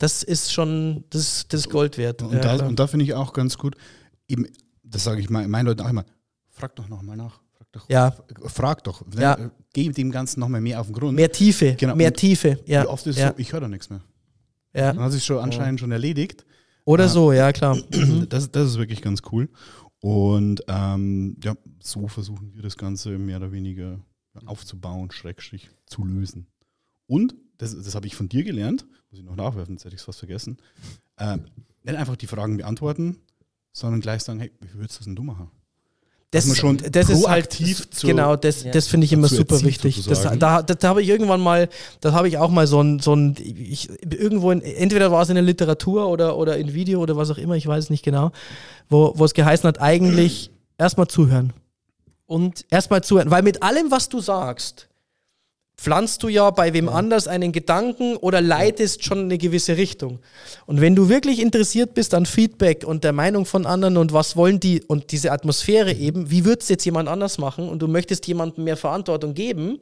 das 0.00 0.24
ist 0.24 0.52
schon, 0.52 1.04
das, 1.10 1.20
ist- 1.22 1.52
das 1.52 1.60
ist 1.60 1.70
Gold 1.70 1.96
wert. 1.96 2.20
Und, 2.22 2.32
Ja, 2.34 2.56
da, 2.56 2.66
und 2.66 2.78
da 2.80 2.88
finde 2.88 3.04
ich 3.04 3.14
auch 3.14 3.32
ganz 3.32 3.56
gut, 3.56 3.76
eben, 4.26 4.46
das 4.82 5.04
sage 5.04 5.20
ich 5.20 5.30
mein- 5.30 5.48
meinen 5.48 5.66
Leuten 5.66 5.82
auch 5.82 5.90
immer, 5.90 6.04
frag 6.50 6.74
doch 6.74 6.88
nochmal 6.88 7.16
nach. 7.16 7.40
Frag 7.56 7.68
doch, 7.72 7.88
Ja. 7.88 8.14
frag 8.48 8.82
doch. 8.82 9.06
Ne? 9.06 9.22
Ja. 9.22 9.38
Geh 9.72 9.88
dem 9.90 10.10
Ganzen 10.10 10.40
nochmal 10.40 10.60
mehr 10.60 10.80
auf 10.80 10.88
den 10.88 10.94
Grund. 10.94 11.14
mehr 11.14 11.30
Tiefe, 11.30 11.76
Genau. 11.78 11.94
mehr 11.94 12.08
Und 12.08 12.16
Tiefe. 12.16 12.58
Ja, 12.66 12.82
Wie 12.82 12.88
oft 12.88 13.06
ist 13.06 13.14
es 13.16 13.22
ja, 13.22 13.28
so, 13.28 13.34
ich 13.38 13.52
höre 13.52 13.60
da 13.60 13.68
nichts 13.68 13.88
mehr. 13.88 14.00
Ja. 14.74 14.92
Dann 14.92 15.00
hat 15.02 15.12
sich 15.12 15.24
schon 15.24 15.38
anscheinend 15.38 15.80
schon 15.80 15.92
erledigt. 15.92 16.44
Oder 16.84 17.04
Ja. 17.04 17.10
so, 17.10 17.32
ja 17.32 17.52
klar. 17.52 17.76
Mhm. 17.92 18.28
Das, 18.28 18.50
das 18.50 18.68
ist 18.70 18.78
wirklich 18.78 19.02
ganz 19.02 19.22
cool. 19.30 19.48
Und 20.00 20.62
ähm, 20.66 21.36
ja, 21.44 21.54
so 21.80 22.08
versuchen 22.08 22.54
wir 22.54 22.62
das 22.62 22.76
Ganze 22.76 23.10
mehr 23.18 23.36
oder 23.36 23.52
weniger 23.52 24.00
aufzubauen, 24.46 25.10
Schrägstrich 25.12 25.70
zu 25.86 26.04
lösen. 26.04 26.46
Und, 27.06 27.34
das, 27.58 27.76
das 27.80 27.94
habe 27.94 28.06
ich 28.06 28.16
von 28.16 28.28
dir 28.28 28.42
gelernt, 28.42 28.86
muss 29.10 29.20
ich 29.20 29.24
noch 29.24 29.36
nachwerfen, 29.36 29.74
jetzt 29.74 29.84
hätte 29.84 29.94
ich 29.94 30.00
es 30.00 30.04
fast 30.06 30.18
vergessen, 30.18 30.56
ähm, 31.18 31.44
nicht 31.84 31.96
einfach 31.96 32.16
die 32.16 32.26
Fragen 32.26 32.56
beantworten, 32.56 33.18
sondern 33.72 34.00
gleich 34.00 34.22
sagen, 34.22 34.40
hey, 34.40 34.50
wie 34.60 34.74
würdest 34.74 34.96
du 34.96 34.98
das 35.00 35.04
denn 35.04 35.16
du 35.16 35.22
machen? 35.22 35.50
Das, 36.32 36.46
man 36.46 36.56
schon 36.56 36.78
das 36.90 37.08
ist 37.10 37.28
halt 37.28 37.52
zu- 37.52 38.06
genau 38.06 38.36
das, 38.36 38.64
Ja. 38.64 38.70
das 38.72 38.88
finde 38.88 39.04
ich 39.04 39.12
immer 39.12 39.28
super 39.28 39.60
wichtig. 39.62 39.96
Das, 39.96 40.04
sozusagen. 40.06 40.38
da, 40.40 40.62
da, 40.62 40.74
da 40.74 40.88
habe 40.88 41.02
ich 41.02 41.08
irgendwann 41.08 41.40
mal, 41.40 41.68
da 42.00 42.12
habe 42.12 42.26
ich 42.26 42.38
auch 42.38 42.50
mal 42.50 42.66
so 42.66 42.80
ein, 42.82 42.98
so 43.00 43.14
ein 43.14 43.36
ich, 43.38 43.90
irgendwo 44.02 44.50
in, 44.50 44.62
entweder 44.62 45.12
war 45.12 45.22
es 45.22 45.28
in 45.28 45.34
der 45.34 45.44
Literatur 45.44 46.08
oder, 46.08 46.36
oder 46.38 46.56
in 46.56 46.72
Video 46.72 47.00
oder 47.00 47.16
was 47.16 47.30
auch 47.30 47.36
immer, 47.38 47.54
ich 47.54 47.66
weiß 47.66 47.84
es 47.84 47.90
nicht 47.90 48.02
genau, 48.02 48.32
wo, 48.88 49.12
wo 49.16 49.24
es 49.26 49.34
geheißen 49.34 49.68
hat, 49.68 49.80
eigentlich 49.80 50.50
erstmal 50.78 51.06
zuhören. 51.06 51.52
Und 52.26 52.64
Erstmal 52.70 53.04
zuhören, 53.04 53.30
weil 53.30 53.42
mit 53.42 53.62
allem, 53.62 53.90
was 53.90 54.08
du 54.08 54.20
sagst, 54.20 54.88
pflanzt 55.76 56.22
du 56.22 56.28
ja 56.28 56.50
bei 56.50 56.72
wem 56.72 56.88
anders 56.88 57.26
einen 57.26 57.52
Gedanken 57.52 58.16
oder 58.16 58.40
leitest 58.40 59.04
schon 59.04 59.20
eine 59.20 59.38
gewisse 59.38 59.76
Richtung. 59.76 60.20
Und 60.66 60.80
wenn 60.80 60.94
du 60.94 61.08
wirklich 61.08 61.40
interessiert 61.40 61.94
bist 61.94 62.14
an 62.14 62.26
Feedback 62.26 62.84
und 62.84 63.04
der 63.04 63.12
Meinung 63.12 63.46
von 63.46 63.66
anderen 63.66 63.96
und 63.96 64.12
was 64.12 64.36
wollen 64.36 64.60
die 64.60 64.82
und 64.82 65.10
diese 65.12 65.32
Atmosphäre 65.32 65.92
eben, 65.92 66.30
wie 66.30 66.44
würde 66.44 66.60
es 66.60 66.68
jetzt 66.68 66.84
jemand 66.84 67.08
anders 67.08 67.38
machen 67.38 67.68
und 67.68 67.80
du 67.80 67.88
möchtest 67.88 68.26
jemandem 68.26 68.64
mehr 68.64 68.76
Verantwortung 68.76 69.34
geben, 69.34 69.80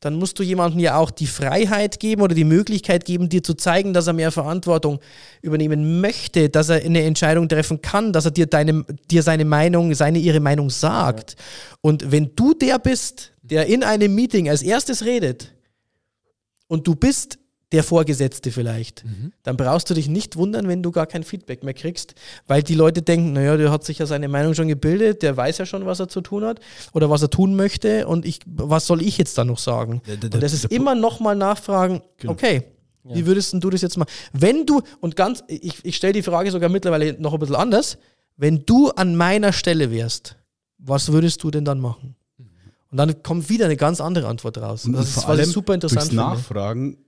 dann 0.00 0.14
musst 0.14 0.38
du 0.38 0.42
jemandem 0.42 0.80
ja 0.80 0.96
auch 0.96 1.10
die 1.10 1.26
Freiheit 1.26 2.00
geben 2.00 2.22
oder 2.22 2.34
die 2.34 2.44
Möglichkeit 2.44 3.04
geben, 3.04 3.28
dir 3.28 3.42
zu 3.42 3.54
zeigen, 3.54 3.92
dass 3.92 4.06
er 4.06 4.14
mehr 4.14 4.32
Verantwortung 4.32 4.98
übernehmen 5.42 6.00
möchte, 6.00 6.48
dass 6.48 6.70
er 6.70 6.82
eine 6.82 7.02
Entscheidung 7.02 7.48
treffen 7.48 7.82
kann, 7.82 8.12
dass 8.12 8.24
er 8.24 8.30
dir, 8.30 8.46
deine, 8.46 8.84
dir 9.10 9.22
seine 9.22 9.44
Meinung, 9.44 9.94
seine, 9.94 10.18
ihre 10.18 10.40
Meinung 10.40 10.70
sagt. 10.70 11.36
Und 11.82 12.10
wenn 12.10 12.34
du 12.34 12.54
der 12.54 12.78
bist, 12.78 13.32
der 13.50 13.66
in 13.66 13.82
einem 13.84 14.14
Meeting 14.14 14.48
als 14.48 14.62
erstes 14.62 15.04
redet 15.04 15.52
und 16.68 16.86
du 16.86 16.94
bist 16.94 17.38
der 17.72 17.84
Vorgesetzte 17.84 18.50
vielleicht, 18.50 19.04
dann 19.44 19.56
brauchst 19.56 19.88
du 19.88 19.94
dich 19.94 20.08
nicht 20.08 20.34
wundern, 20.34 20.66
wenn 20.66 20.82
du 20.82 20.90
gar 20.90 21.06
kein 21.06 21.22
Feedback 21.22 21.62
mehr 21.62 21.72
kriegst, 21.74 22.14
weil 22.48 22.64
die 22.64 22.74
Leute 22.74 23.00
denken, 23.00 23.32
naja, 23.32 23.56
der 23.56 23.70
hat 23.70 23.84
sich 23.84 23.98
ja 23.98 24.06
seine 24.06 24.26
Meinung 24.26 24.54
schon 24.54 24.66
gebildet, 24.66 25.22
der 25.22 25.36
weiß 25.36 25.58
ja 25.58 25.66
schon, 25.66 25.86
was 25.86 26.00
er 26.00 26.08
zu 26.08 26.20
tun 26.20 26.44
hat 26.44 26.58
oder 26.94 27.10
was 27.10 27.22
er 27.22 27.30
tun 27.30 27.54
möchte 27.54 28.08
und 28.08 28.26
ich, 28.26 28.40
was 28.46 28.86
soll 28.88 29.00
ich 29.02 29.18
jetzt 29.18 29.38
da 29.38 29.44
noch 29.44 29.58
sagen? 29.58 30.02
Der- 30.08 30.16
der- 30.16 30.34
und 30.34 30.42
das 30.42 30.52
ist 30.52 30.64
immer 30.64 30.96
nochmal 30.96 31.36
nachfragen, 31.36 32.02
Genau. 32.16 32.32
okay, 32.32 32.64
wie 33.04 33.24
würdest 33.24 33.54
du 33.54 33.70
das 33.70 33.82
jetzt 33.82 33.96
machen? 33.96 34.10
Wenn 34.32 34.66
du, 34.66 34.82
und 35.00 35.14
ganz, 35.14 35.44
ich, 35.46 35.74
ich 35.84 35.94
stelle 35.94 36.12
die 36.12 36.22
Frage 36.24 36.50
sogar 36.50 36.70
mittlerweile 36.70 37.12
noch 37.20 37.32
ein 37.34 37.38
bisschen 37.38 37.54
anders, 37.56 37.98
wenn 38.36 38.66
du 38.66 38.90
an 38.90 39.14
meiner 39.14 39.52
Stelle 39.52 39.92
wärst, 39.92 40.34
was 40.78 41.12
würdest 41.12 41.40
du 41.44 41.52
denn 41.52 41.64
dann 41.64 41.78
machen? 41.78 42.16
Und 42.90 42.96
dann 42.96 43.22
kommt 43.22 43.48
wieder 43.48 43.66
eine 43.66 43.76
ganz 43.76 44.00
andere 44.00 44.26
Antwort 44.26 44.58
raus. 44.58 44.84
Und 44.84 44.94
das 44.94 45.16
ist 45.16 45.28
was 45.28 45.38
ich 45.38 45.46
super 45.46 45.74
interessant 45.74 46.06
durchs. 46.06 46.14
Nachfragen 46.14 46.98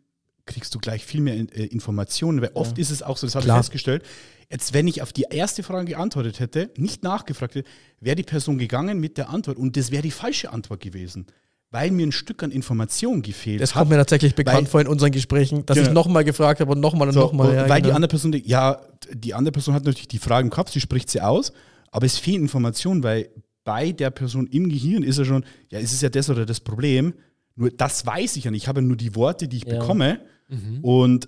kriegst 0.47 0.75
du 0.75 0.79
gleich 0.79 1.05
viel 1.05 1.21
mehr 1.21 1.35
äh, 1.35 1.67
Informationen, 1.67 2.41
weil 2.41 2.51
oft 2.55 2.79
ist 2.79 2.91
es 2.91 3.03
auch 3.03 3.17
so, 3.17 3.27
das 3.27 3.35
habe 3.35 3.47
ich 3.47 3.53
festgestellt, 3.53 4.05
jetzt 4.51 4.75
wenn 4.75 4.89
ich 4.89 5.03
auf 5.03 5.13
die 5.13 5.27
erste 5.31 5.63
Frage 5.63 5.87
geantwortet 5.87 6.41
hätte, 6.41 6.71
nicht 6.77 7.03
nachgefragt 7.03 7.55
hätte, 7.55 7.69
wäre 8.01 8.17
die 8.17 8.23
Person 8.23 8.59
gegangen 8.59 8.99
mit 8.99 9.19
der 9.19 9.31
Antwort 9.31 9.57
und 9.57 9.77
das 9.77 9.91
wäre 9.91 10.03
die 10.03 10.11
falsche 10.11 10.53
Antwort 10.53 10.81
gewesen 10.81 11.27
weil 11.73 11.91
mir 11.91 12.07
ein 12.07 12.13
Stück 12.13 12.43
an 12.43 12.51
Information 12.51 13.23
gefehlt 13.23 13.61
das 13.61 13.71
hat. 13.71 13.77
Das 13.77 13.81
kommt 13.81 13.91
mir 13.91 13.97
tatsächlich 13.97 14.35
bekannt 14.35 14.59
weil, 14.59 14.67
vor 14.67 14.81
in 14.83 14.87
unseren 14.87 15.11
Gesprächen, 15.11 15.65
dass 15.67 15.77
genau. 15.77 15.89
ich 15.89 15.95
nochmal 15.95 16.23
gefragt 16.23 16.61
habe 16.61 16.71
und 16.71 16.81
nochmal 16.81 17.09
und 17.09 17.15
so, 17.15 17.21
nochmal. 17.21 17.55
Ja, 17.55 17.69
weil 17.69 17.81
genau. 17.81 17.89
die 17.89 17.93
andere 17.95 18.09
Person, 18.09 18.41
ja, 18.45 18.79
die 19.11 19.35
andere 19.35 19.53
Person 19.53 19.75
hat 19.75 19.85
natürlich 19.85 20.07
die 20.07 20.19
Frage 20.19 20.45
im 20.45 20.51
Kopf, 20.51 20.71
sie 20.71 20.81
spricht 20.81 21.11
sie 21.11 21.23
aus, 21.23 21.53
aber 21.91 22.05
es 22.05 22.19
fehlt 22.19 22.37
Information, 22.37 23.03
weil 23.03 23.31
bei 23.65 23.93
der 23.93 24.11
Person 24.11 24.47
im 24.49 24.69
Gehirn 24.69 25.03
ist 25.03 25.19
er 25.19 25.25
schon, 25.25 25.45
ja, 25.71 25.79
ist 25.79 25.93
es 25.93 26.01
ja 26.01 26.09
das 26.09 26.29
oder 26.31 26.47
das 26.47 26.61
Problem. 26.61 27.15
Nur 27.55 27.71
das 27.71 28.07
weiß 28.07 28.37
ich 28.37 28.45
ja 28.45 28.51
nicht. 28.51 28.63
Ich 28.63 28.69
habe 28.69 28.83
nur 28.83 28.97
die 28.97 29.15
Worte, 29.15 29.49
die 29.49 29.59
ich 29.59 29.65
ja. 29.65 29.79
bekomme. 29.79 30.21
Mhm. 30.49 30.79
Und 30.83 31.27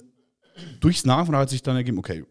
durchs 0.80 1.04
Nachfragen 1.04 1.38
hat 1.38 1.50
sich 1.50 1.62
dann 1.62 1.76
ergeben, 1.76 1.98
okay, 1.98 2.24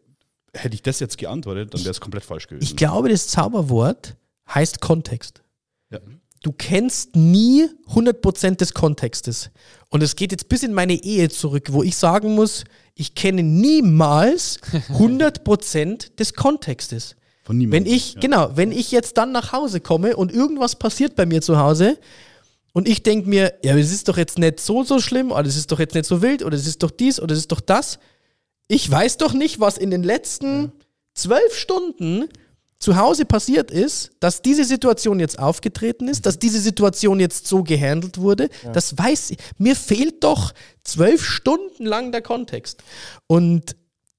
hätte 0.53 0.75
ich 0.75 0.81
das 0.81 0.99
jetzt 0.99 1.17
geantwortet, 1.17 1.73
dann 1.73 1.81
wäre 1.81 1.91
es 1.91 2.01
komplett 2.01 2.23
falsch 2.23 2.47
gewesen. 2.47 2.63
Ich 2.63 2.75
glaube, 2.75 3.09
das 3.09 3.27
Zauberwort 3.27 4.15
heißt 4.47 4.81
Kontext. 4.81 5.41
Ja. 5.89 5.99
Du 6.43 6.51
kennst 6.51 7.15
nie 7.15 7.67
100% 7.87 8.57
des 8.57 8.73
Kontextes. 8.73 9.49
Und 9.89 10.03
es 10.03 10.15
geht 10.15 10.31
jetzt 10.31 10.49
bis 10.49 10.63
in 10.63 10.73
meine 10.73 10.93
Ehe 10.93 11.29
zurück, 11.29 11.69
wo 11.71 11.83
ich 11.83 11.95
sagen 11.95 12.35
muss, 12.35 12.65
ich 12.95 13.15
kenne 13.15 13.43
niemals 13.43 14.59
100% 14.89 16.15
des 16.15 16.33
Kontextes. 16.33 17.15
Von 17.43 17.57
niemandem. 17.57 17.85
Wenn 17.85 17.93
ich, 17.93 18.13
ja. 18.13 18.19
genau, 18.21 18.51
wenn 18.55 18.71
ich 18.71 18.91
jetzt 18.91 19.17
dann 19.17 19.31
nach 19.31 19.51
Hause 19.51 19.81
komme 19.81 20.15
und 20.15 20.31
irgendwas 20.31 20.75
passiert 20.75 21.15
bei 21.15 21.25
mir 21.25 21.41
zu 21.41 21.57
Hause 21.57 21.97
und 22.71 22.87
ich 22.87 23.03
denke 23.03 23.29
mir, 23.29 23.53
ja, 23.63 23.77
es 23.77 23.91
ist 23.91 24.07
doch 24.07 24.17
jetzt 24.17 24.39
nicht 24.39 24.59
so, 24.59 24.83
so 24.83 24.99
schlimm 24.99 25.31
oder 25.31 25.45
es 25.45 25.57
ist 25.57 25.71
doch 25.71 25.79
jetzt 25.79 25.93
nicht 25.93 26.05
so 26.05 26.21
wild 26.21 26.43
oder 26.43 26.55
es 26.55 26.65
ist 26.65 26.81
doch 26.81 26.91
dies 26.91 27.19
oder 27.19 27.33
es 27.33 27.39
ist 27.39 27.51
doch 27.51 27.61
das. 27.61 27.99
Ich 28.67 28.89
weiß 28.89 29.17
doch 29.17 29.33
nicht, 29.33 29.59
was 29.59 29.77
in 29.77 29.91
den 29.91 30.03
letzten 30.03 30.71
zwölf 31.13 31.55
Stunden 31.55 32.29
zu 32.79 32.97
Hause 32.97 33.25
passiert 33.25 33.71
ist, 33.71 34.11
dass 34.19 34.41
diese 34.41 34.65
Situation 34.65 35.19
jetzt 35.19 35.39
aufgetreten 35.39 36.07
ist, 36.07 36.25
dass 36.25 36.37
diese 36.37 36.59
Situation 36.59 37.19
jetzt 37.19 37.47
so 37.47 37.63
gehandelt 37.63 38.17
wurde, 38.17 38.49
ja. 38.63 38.71
das 38.71 38.97
weiß 38.97 39.31
ich. 39.31 39.37
Mir 39.57 39.75
fehlt 39.75 40.23
doch 40.23 40.53
zwölf 40.83 41.23
Stunden 41.23 41.85
lang 41.85 42.11
der 42.11 42.21
Kontext. 42.21 42.83
Und 43.27 43.75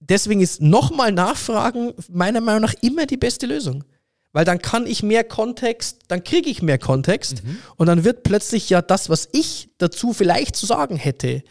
deswegen 0.09 0.41
ist 0.41 0.61
nochmal 0.61 1.13
Nachfragen 1.13 1.93
meiner 2.11 2.41
Meinung 2.41 2.63
nach 2.63 2.75
immer 2.81 3.07
die 3.07 3.17
beste 3.17 3.47
Lösung. 3.47 3.85
Weil 4.33 4.45
dann 4.45 4.59
kann 4.59 4.87
ich 4.87 5.03
mehr 5.03 5.23
Kontext, 5.23 6.03
dann 6.09 6.25
kriege 6.25 6.51
ich 6.51 6.61
mehr 6.61 6.79
Kontext 6.79 7.45
mhm. 7.45 7.59
und 7.77 7.87
dann 7.87 8.03
wird 8.03 8.25
plötzlich 8.25 8.69
ja 8.69 8.83
das, 8.83 9.09
was 9.09 9.29
ich 9.33 9.69
dazu 9.79 10.13
vielleicht 10.13 10.57
zu 10.57 10.67
sagen 10.67 10.97
hätte, 10.97 11.45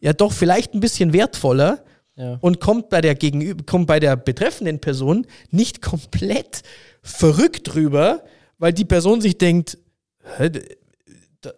ja 0.00 0.14
doch 0.14 0.32
vielleicht 0.32 0.72
ein 0.74 0.80
bisschen 0.80 1.12
wertvoller 1.12 1.84
ja. 2.16 2.38
und 2.40 2.58
kommt 2.58 2.88
bei 2.88 3.02
der 3.02 3.14
gegenüber, 3.14 3.62
kommt 3.64 3.86
bei 3.86 4.00
der 4.00 4.16
betreffenden 4.16 4.80
Person 4.80 5.26
nicht 5.50 5.82
komplett 5.82 6.62
verrückt 7.02 7.74
rüber, 7.74 8.24
weil 8.58 8.72
die 8.72 8.86
Person 8.86 9.20
sich 9.20 9.36
denkt, 9.36 9.76
da, 11.42 11.50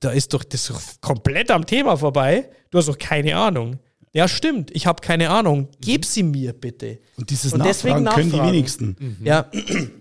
da 0.00 0.10
ist 0.10 0.32
doch 0.32 0.42
das 0.42 0.70
ist 0.70 1.02
komplett 1.02 1.50
am 1.50 1.66
Thema 1.66 1.98
vorbei, 1.98 2.48
du 2.70 2.78
hast 2.78 2.88
doch 2.88 2.98
keine 2.98 3.36
Ahnung. 3.36 3.78
Ja, 4.14 4.28
stimmt, 4.28 4.70
ich 4.70 4.86
habe 4.86 5.00
keine 5.00 5.28
Ahnung. 5.30 5.68
Gib 5.80 6.02
mhm. 6.02 6.06
sie 6.06 6.22
mir 6.22 6.52
bitte. 6.52 7.00
Und 7.16 7.30
dieses 7.30 7.52
und 7.52 7.58
Nachfragen, 7.58 8.04
können 8.04 8.30
die 8.30 8.40
wenigsten. 8.40 8.96
Mhm. 8.98 9.26
Ja. 9.26 9.50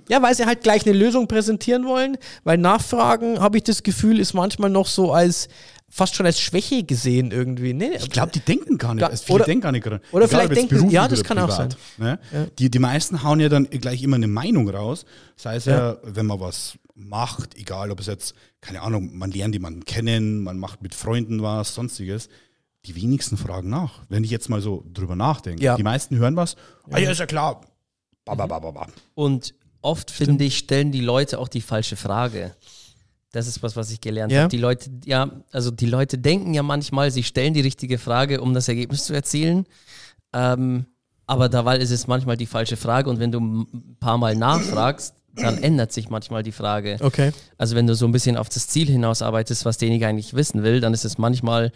ja, 0.07 0.22
weil 0.22 0.36
sie 0.36 0.45
halt 0.45 0.61
gleich 0.61 0.86
eine 0.86 0.95
Lösung 0.95 1.28
präsentieren 1.28 1.86
wollen, 1.86 2.18
weil 2.43 2.59
Nachfragen, 2.59 3.39
habe 3.39 3.57
ich 3.57 3.64
das 3.64 3.82
Gefühl, 3.82 4.20
ist 4.20 4.36
manchmal 4.36 4.70
noch 4.70 4.86
so 4.86 5.11
als 5.11 5.47
fast 5.89 6.16
schon 6.16 6.28
als 6.28 6.39
Schwäche 6.39 6.84
gesehen 6.84 7.32
irgendwie. 7.32 7.74
Nee, 7.74 7.97
ich 7.97 8.11
glaube, 8.11 8.32
die 8.32 8.39
denken 8.39 8.78
gar 8.78 8.93
nicht. 8.93 9.01
Gar, 9.01 9.18
viele 9.18 9.36
oder, 9.36 9.45
denken 9.45 9.61
gar 9.61 9.72
nicht. 9.72 9.86
Oder 9.88 9.99
Egal, 10.11 10.28
vielleicht 10.28 10.72
denken, 10.72 10.89
ja, 10.91 11.07
das 11.07 11.24
kann 11.24 11.38
privat, 11.38 11.51
auch 11.51 11.57
sein. 11.57 11.70
Ne? 11.97 12.20
Ja. 12.32 12.45
Die, 12.59 12.70
die 12.70 12.80
meisten 12.80 13.24
hauen 13.24 13.39
ja 13.39 13.49
dann 13.49 13.68
gleich 13.68 14.03
immer 14.03 14.18
eine 14.18 14.28
Meinung 14.28 14.70
raus. 14.70 15.05
Sei 15.36 15.55
es 15.55 15.66
ja, 15.66 15.76
ja 15.76 15.97
wenn 16.03 16.28
man 16.28 16.39
was 16.39 16.78
macht, 16.93 17.57
egal 17.57 17.89
ob 17.89 17.99
es 17.99 18.05
jetzt, 18.05 18.36
keine 18.61 18.82
Ahnung, 18.82 19.18
man 19.18 19.32
lernt 19.32 19.55
jemanden 19.55 19.86
kennen, 19.86 20.43
man 20.43 20.59
macht 20.59 20.84
mit 20.84 20.93
Freunden 20.93 21.41
was, 21.41 21.74
sonstiges 21.74 22.30
die 22.86 22.95
wenigsten 22.95 23.38
fragen 23.38 23.69
nach, 23.69 24.01
wenn 24.09 24.23
ich 24.23 24.31
jetzt 24.31 24.49
mal 24.49 24.61
so 24.61 24.84
drüber 24.91 25.15
nachdenke. 25.15 25.63
Ja. 25.63 25.77
Die 25.77 25.84
meisten 25.84 26.17
hören 26.17 26.36
was, 26.36 26.55
ja, 26.88 26.97
ah, 26.97 26.99
ja 26.99 27.11
ist 27.11 27.19
ja 27.19 27.25
klar. 27.25 27.61
Ba, 28.25 28.36
ba, 28.36 28.59
ba, 28.59 28.88
Und 29.15 29.53
oft, 29.81 30.09
finde 30.09 30.45
ich, 30.45 30.57
stellen 30.57 30.91
die 30.91 31.01
Leute 31.01 31.39
auch 31.39 31.49
die 31.49 31.61
falsche 31.61 31.95
Frage. 31.95 32.55
Das 33.31 33.47
ist 33.47 33.63
was, 33.63 33.75
was 33.75 33.91
ich 33.91 33.99
gelernt 33.99 34.31
ja. 34.31 34.43
habe. 34.43 34.49
Die 34.49 34.57
Leute, 34.57 34.89
ja, 35.05 35.29
also 35.51 35.71
die 35.71 35.88
Leute 35.88 36.17
denken 36.17 36.53
ja 36.53 36.63
manchmal, 36.63 37.11
sie 37.11 37.23
stellen 37.23 37.53
die 37.53 37.61
richtige 37.61 37.97
Frage, 37.97 38.41
um 38.41 38.53
das 38.53 38.67
Ergebnis 38.67 39.05
zu 39.05 39.13
erzielen. 39.13 39.65
Ähm, 40.34 40.86
aber 41.25 41.49
dabei 41.49 41.77
ist 41.77 41.91
es 41.91 42.07
manchmal 42.07 42.38
die 42.38 42.45
falsche 42.45 42.77
Frage 42.77 43.09
und 43.09 43.19
wenn 43.19 43.31
du 43.31 43.39
ein 43.39 43.97
paar 43.99 44.17
Mal 44.17 44.36
nachfragst, 44.36 45.15
dann 45.36 45.57
ändert 45.63 45.91
sich 45.91 46.09
manchmal 46.09 46.43
die 46.43 46.51
Frage. 46.51 46.97
Okay. 46.99 47.31
Also 47.57 47.75
wenn 47.75 47.88
du 47.88 47.95
so 47.95 48.05
ein 48.05 48.11
bisschen 48.11 48.38
auf 48.38 48.49
das 48.49 48.67
Ziel 48.67 48.88
hinausarbeitest, 48.88 49.65
was 49.65 49.77
derjenige 49.77 50.07
eigentlich 50.07 50.36
wissen 50.36 50.63
will, 50.63 50.79
dann 50.79 50.93
ist 50.93 51.05
es 51.05 51.17
manchmal 51.17 51.71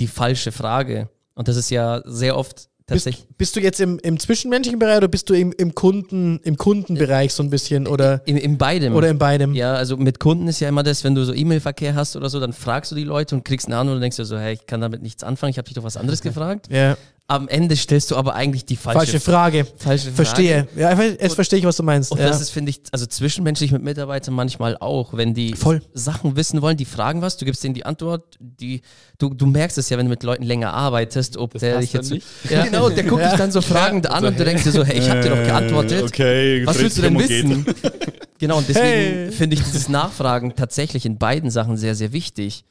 die 0.00 0.08
falsche 0.08 0.50
Frage. 0.50 1.08
Und 1.34 1.48
das 1.48 1.56
ist 1.56 1.70
ja 1.70 2.02
sehr 2.04 2.36
oft 2.36 2.68
tatsächlich. 2.86 3.26
Bist, 3.26 3.38
bist, 3.38 3.56
du 3.56 3.60
jetzt 3.60 3.80
im, 3.80 3.98
im 4.00 4.18
zwischenmenschlichen 4.18 4.78
Bereich 4.78 4.96
oder 4.96 5.08
bist 5.08 5.30
du 5.30 5.34
im, 5.34 5.52
im, 5.52 5.74
Kunden, 5.74 6.40
im 6.42 6.56
Kundenbereich 6.56 7.32
so 7.32 7.42
ein 7.42 7.50
bisschen? 7.50 7.86
Oder 7.86 8.22
in, 8.26 8.36
in 8.36 8.58
beidem. 8.58 8.94
Oder 8.94 9.08
in 9.08 9.18
beidem. 9.18 9.54
Ja, 9.54 9.74
also 9.74 9.96
mit 9.96 10.18
Kunden 10.18 10.48
ist 10.48 10.60
ja 10.60 10.68
immer 10.68 10.82
das, 10.82 11.04
wenn 11.04 11.14
du 11.14 11.24
so 11.24 11.32
E-Mail-Verkehr 11.32 11.94
hast 11.94 12.16
oder 12.16 12.28
so, 12.28 12.40
dann 12.40 12.52
fragst 12.52 12.90
du 12.90 12.96
die 12.96 13.04
Leute 13.04 13.34
und 13.36 13.44
kriegst 13.44 13.66
eine 13.66 13.76
Antwort 13.76 13.96
und 13.96 14.00
denkst 14.00 14.16
dir 14.16 14.24
so, 14.24 14.38
hey, 14.38 14.54
ich 14.54 14.66
kann 14.66 14.80
damit 14.80 15.02
nichts 15.02 15.22
anfangen, 15.22 15.50
ich 15.50 15.58
habe 15.58 15.66
dich 15.66 15.74
doch 15.74 15.84
was 15.84 15.96
anderes 15.96 16.20
gefragt. 16.20 16.68
Ja 16.70 16.96
am 17.30 17.46
Ende 17.46 17.76
stellst 17.76 18.10
du 18.10 18.16
aber 18.16 18.34
eigentlich 18.34 18.64
die 18.64 18.74
falsche, 18.74 18.98
falsche 18.98 19.20
Frage. 19.20 19.64
Falsche 19.76 20.10
Frage. 20.10 20.16
Verstehe. 20.16 20.68
Ja, 20.76 21.00
jetzt 21.00 21.36
verstehe 21.36 21.60
ich, 21.60 21.64
was 21.64 21.76
du 21.76 21.84
meinst. 21.84 22.10
Und 22.10 22.18
ja. 22.18 22.26
das 22.26 22.40
ist, 22.40 22.50
finde 22.50 22.70
ich, 22.70 22.80
also 22.90 23.06
zwischenmenschlich 23.06 23.70
mit 23.70 23.82
Mitarbeitern 23.82 24.34
manchmal 24.34 24.76
auch, 24.76 25.14
wenn 25.14 25.32
die 25.32 25.54
Voll. 25.54 25.80
Sachen 25.94 26.34
wissen 26.34 26.60
wollen, 26.60 26.76
die 26.76 26.84
fragen 26.84 27.22
was, 27.22 27.36
du 27.36 27.44
gibst 27.44 27.62
denen 27.62 27.74
die 27.74 27.86
Antwort, 27.86 28.36
die, 28.40 28.82
du, 29.18 29.32
du 29.32 29.46
merkst 29.46 29.78
es 29.78 29.88
ja, 29.90 29.96
wenn 29.96 30.06
du 30.06 30.10
mit 30.10 30.24
Leuten 30.24 30.42
länger 30.42 30.74
arbeitest, 30.74 31.36
ob 31.36 31.52
das 31.52 31.60
der 31.60 31.78
dich 31.78 31.92
jetzt. 31.92 32.10
Nicht. 32.10 32.26
Ja, 32.50 32.64
genau, 32.64 32.88
der 32.88 33.04
guckt 33.04 33.24
dich 33.24 33.38
dann 33.38 33.52
so 33.52 33.60
fragend 33.60 34.10
an 34.10 34.24
und 34.24 34.38
du 34.38 34.44
denkst 34.44 34.64
dir 34.64 34.72
so, 34.72 34.84
hey, 34.84 34.98
ich 34.98 35.08
habe 35.08 35.20
dir 35.20 35.30
doch 35.30 35.36
geantwortet. 35.36 36.02
Okay, 36.02 36.66
was 36.66 36.80
willst 36.80 36.98
du 36.98 37.02
denn 37.02 37.16
wissen? 37.16 37.64
genau, 38.38 38.58
und 38.58 38.68
deswegen 38.68 38.86
hey. 38.86 39.30
finde 39.30 39.54
ich 39.54 39.62
dieses 39.62 39.88
Nachfragen 39.88 40.56
tatsächlich 40.56 41.06
in 41.06 41.18
beiden 41.18 41.50
Sachen 41.50 41.76
sehr, 41.76 41.94
sehr 41.94 42.12
wichtig. 42.12 42.64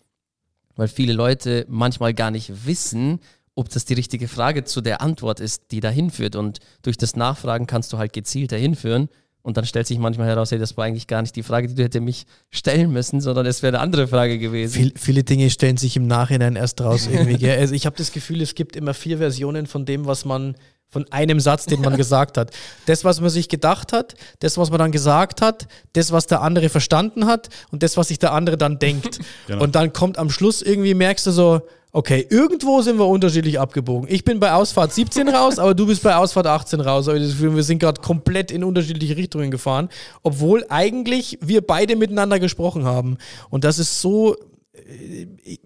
Weil 0.76 0.88
viele 0.88 1.14
Leute 1.14 1.66
manchmal 1.70 2.14
gar 2.14 2.32
nicht 2.32 2.66
wissen, 2.66 3.20
ob 3.60 3.70
das 3.70 3.86
die 3.86 3.94
richtige 3.94 4.28
Frage 4.28 4.64
zu 4.64 4.82
der 4.82 5.02
Antwort 5.02 5.40
ist, 5.40 5.72
die 5.72 5.82
dahin 5.82 6.10
führt. 6.10 6.36
Und 6.36 6.60
durch 6.82 6.98
das 6.98 7.16
Nachfragen 7.16 7.68
kannst 7.68 7.92
du 7.92 7.98
halt 7.98 8.14
gezielt 8.14 8.52
dahin 8.52 8.76
führen. 8.76 9.10
Und 9.42 9.58
dann 9.58 9.66
stellt 9.66 9.88
sich 9.88 9.98
manchmal 10.00 10.28
heraus, 10.28 10.52
hey, 10.52 10.60
das 10.60 10.76
war 10.78 10.86
eigentlich 10.86 11.08
gar 11.08 11.22
nicht 11.22 11.36
die 11.36 11.44
Frage, 11.44 11.68
die 11.68 11.76
du 11.76 11.84
hätte 11.84 12.02
mich 12.02 12.26
stellen 12.52 12.92
müssen, 12.92 13.22
sondern 13.22 13.46
es 13.46 13.62
wäre 13.64 13.76
eine 13.76 13.84
andere 13.84 14.08
Frage 14.08 14.38
gewesen. 14.38 14.74
Viel, 14.74 14.94
viele 14.96 15.24
Dinge 15.24 15.50
stellen 15.50 15.78
sich 15.78 15.96
im 15.96 16.08
Nachhinein 16.08 16.56
erst 16.56 16.82
raus 16.82 17.08
irgendwie. 17.12 17.50
Also 17.50 17.74
ich 17.74 17.86
habe 17.86 17.96
das 17.96 18.12
Gefühl, 18.12 18.42
es 18.42 18.56
gibt 18.56 18.76
immer 18.76 18.94
vier 18.94 19.18
Versionen 19.18 19.68
von 19.68 19.86
dem, 19.86 20.06
was 20.06 20.26
man 20.26 20.56
von 20.90 21.06
einem 21.12 21.40
Satz, 21.40 21.66
den 21.66 21.82
man 21.82 21.96
gesagt 21.98 22.38
hat. 22.38 22.52
Das, 22.86 23.04
was 23.04 23.22
man 23.22 23.30
sich 23.30 23.48
gedacht 23.48 23.94
hat, 23.94 24.16
das, 24.40 24.58
was 24.58 24.72
man 24.72 24.80
dann 24.80 24.92
gesagt 24.92 25.42
hat, 25.42 25.68
das, 25.94 26.12
was 26.12 26.28
der 26.28 26.42
andere 26.42 26.70
verstanden 26.70 27.26
hat 27.26 27.50
und 27.72 27.84
das, 27.84 27.96
was 27.96 28.10
sich 28.10 28.20
der 28.20 28.34
andere 28.34 28.58
dann 28.58 28.80
denkt. 28.80 29.20
Genau. 29.48 29.64
Und 29.64 29.76
dann 29.76 29.94
kommt 29.94 30.18
am 30.18 30.30
Schluss 30.30 30.62
irgendwie, 30.62 30.94
merkst 30.94 31.26
du 31.26 31.32
so, 31.32 31.62
okay, 31.92 32.26
irgendwo 32.30 32.82
sind 32.82 32.98
wir 32.98 33.08
unterschiedlich 33.08 33.60
abgebogen. 33.60 34.08
Ich 34.12 34.24
bin 34.24 34.40
bei 34.40 34.54
Ausfahrt 34.54 34.94
17 34.94 35.28
raus, 35.30 35.60
aber 35.60 35.74
du 35.74 35.88
bist 35.88 36.04
bei 36.04 36.16
Ausfahrt 36.16 36.48
18 36.48 36.82
raus. 36.82 37.08
Wir 37.08 37.64
sind 37.64 37.80
gerade 37.80 38.02
komplett 38.02 38.52
in 38.52 38.64
unterschiedliche 38.64 39.18
Richtungen 39.18 39.52
gefahren, 39.52 39.90
obwohl 40.22 40.66
eigentlich 40.70 41.40
wir 41.42 41.66
beide 41.66 41.96
miteinander 41.96 42.40
gesprochen 42.40 42.86
haben. 42.86 43.18
Und 43.50 43.64
das 43.64 43.80
ist 43.80 44.02
so 44.02 44.36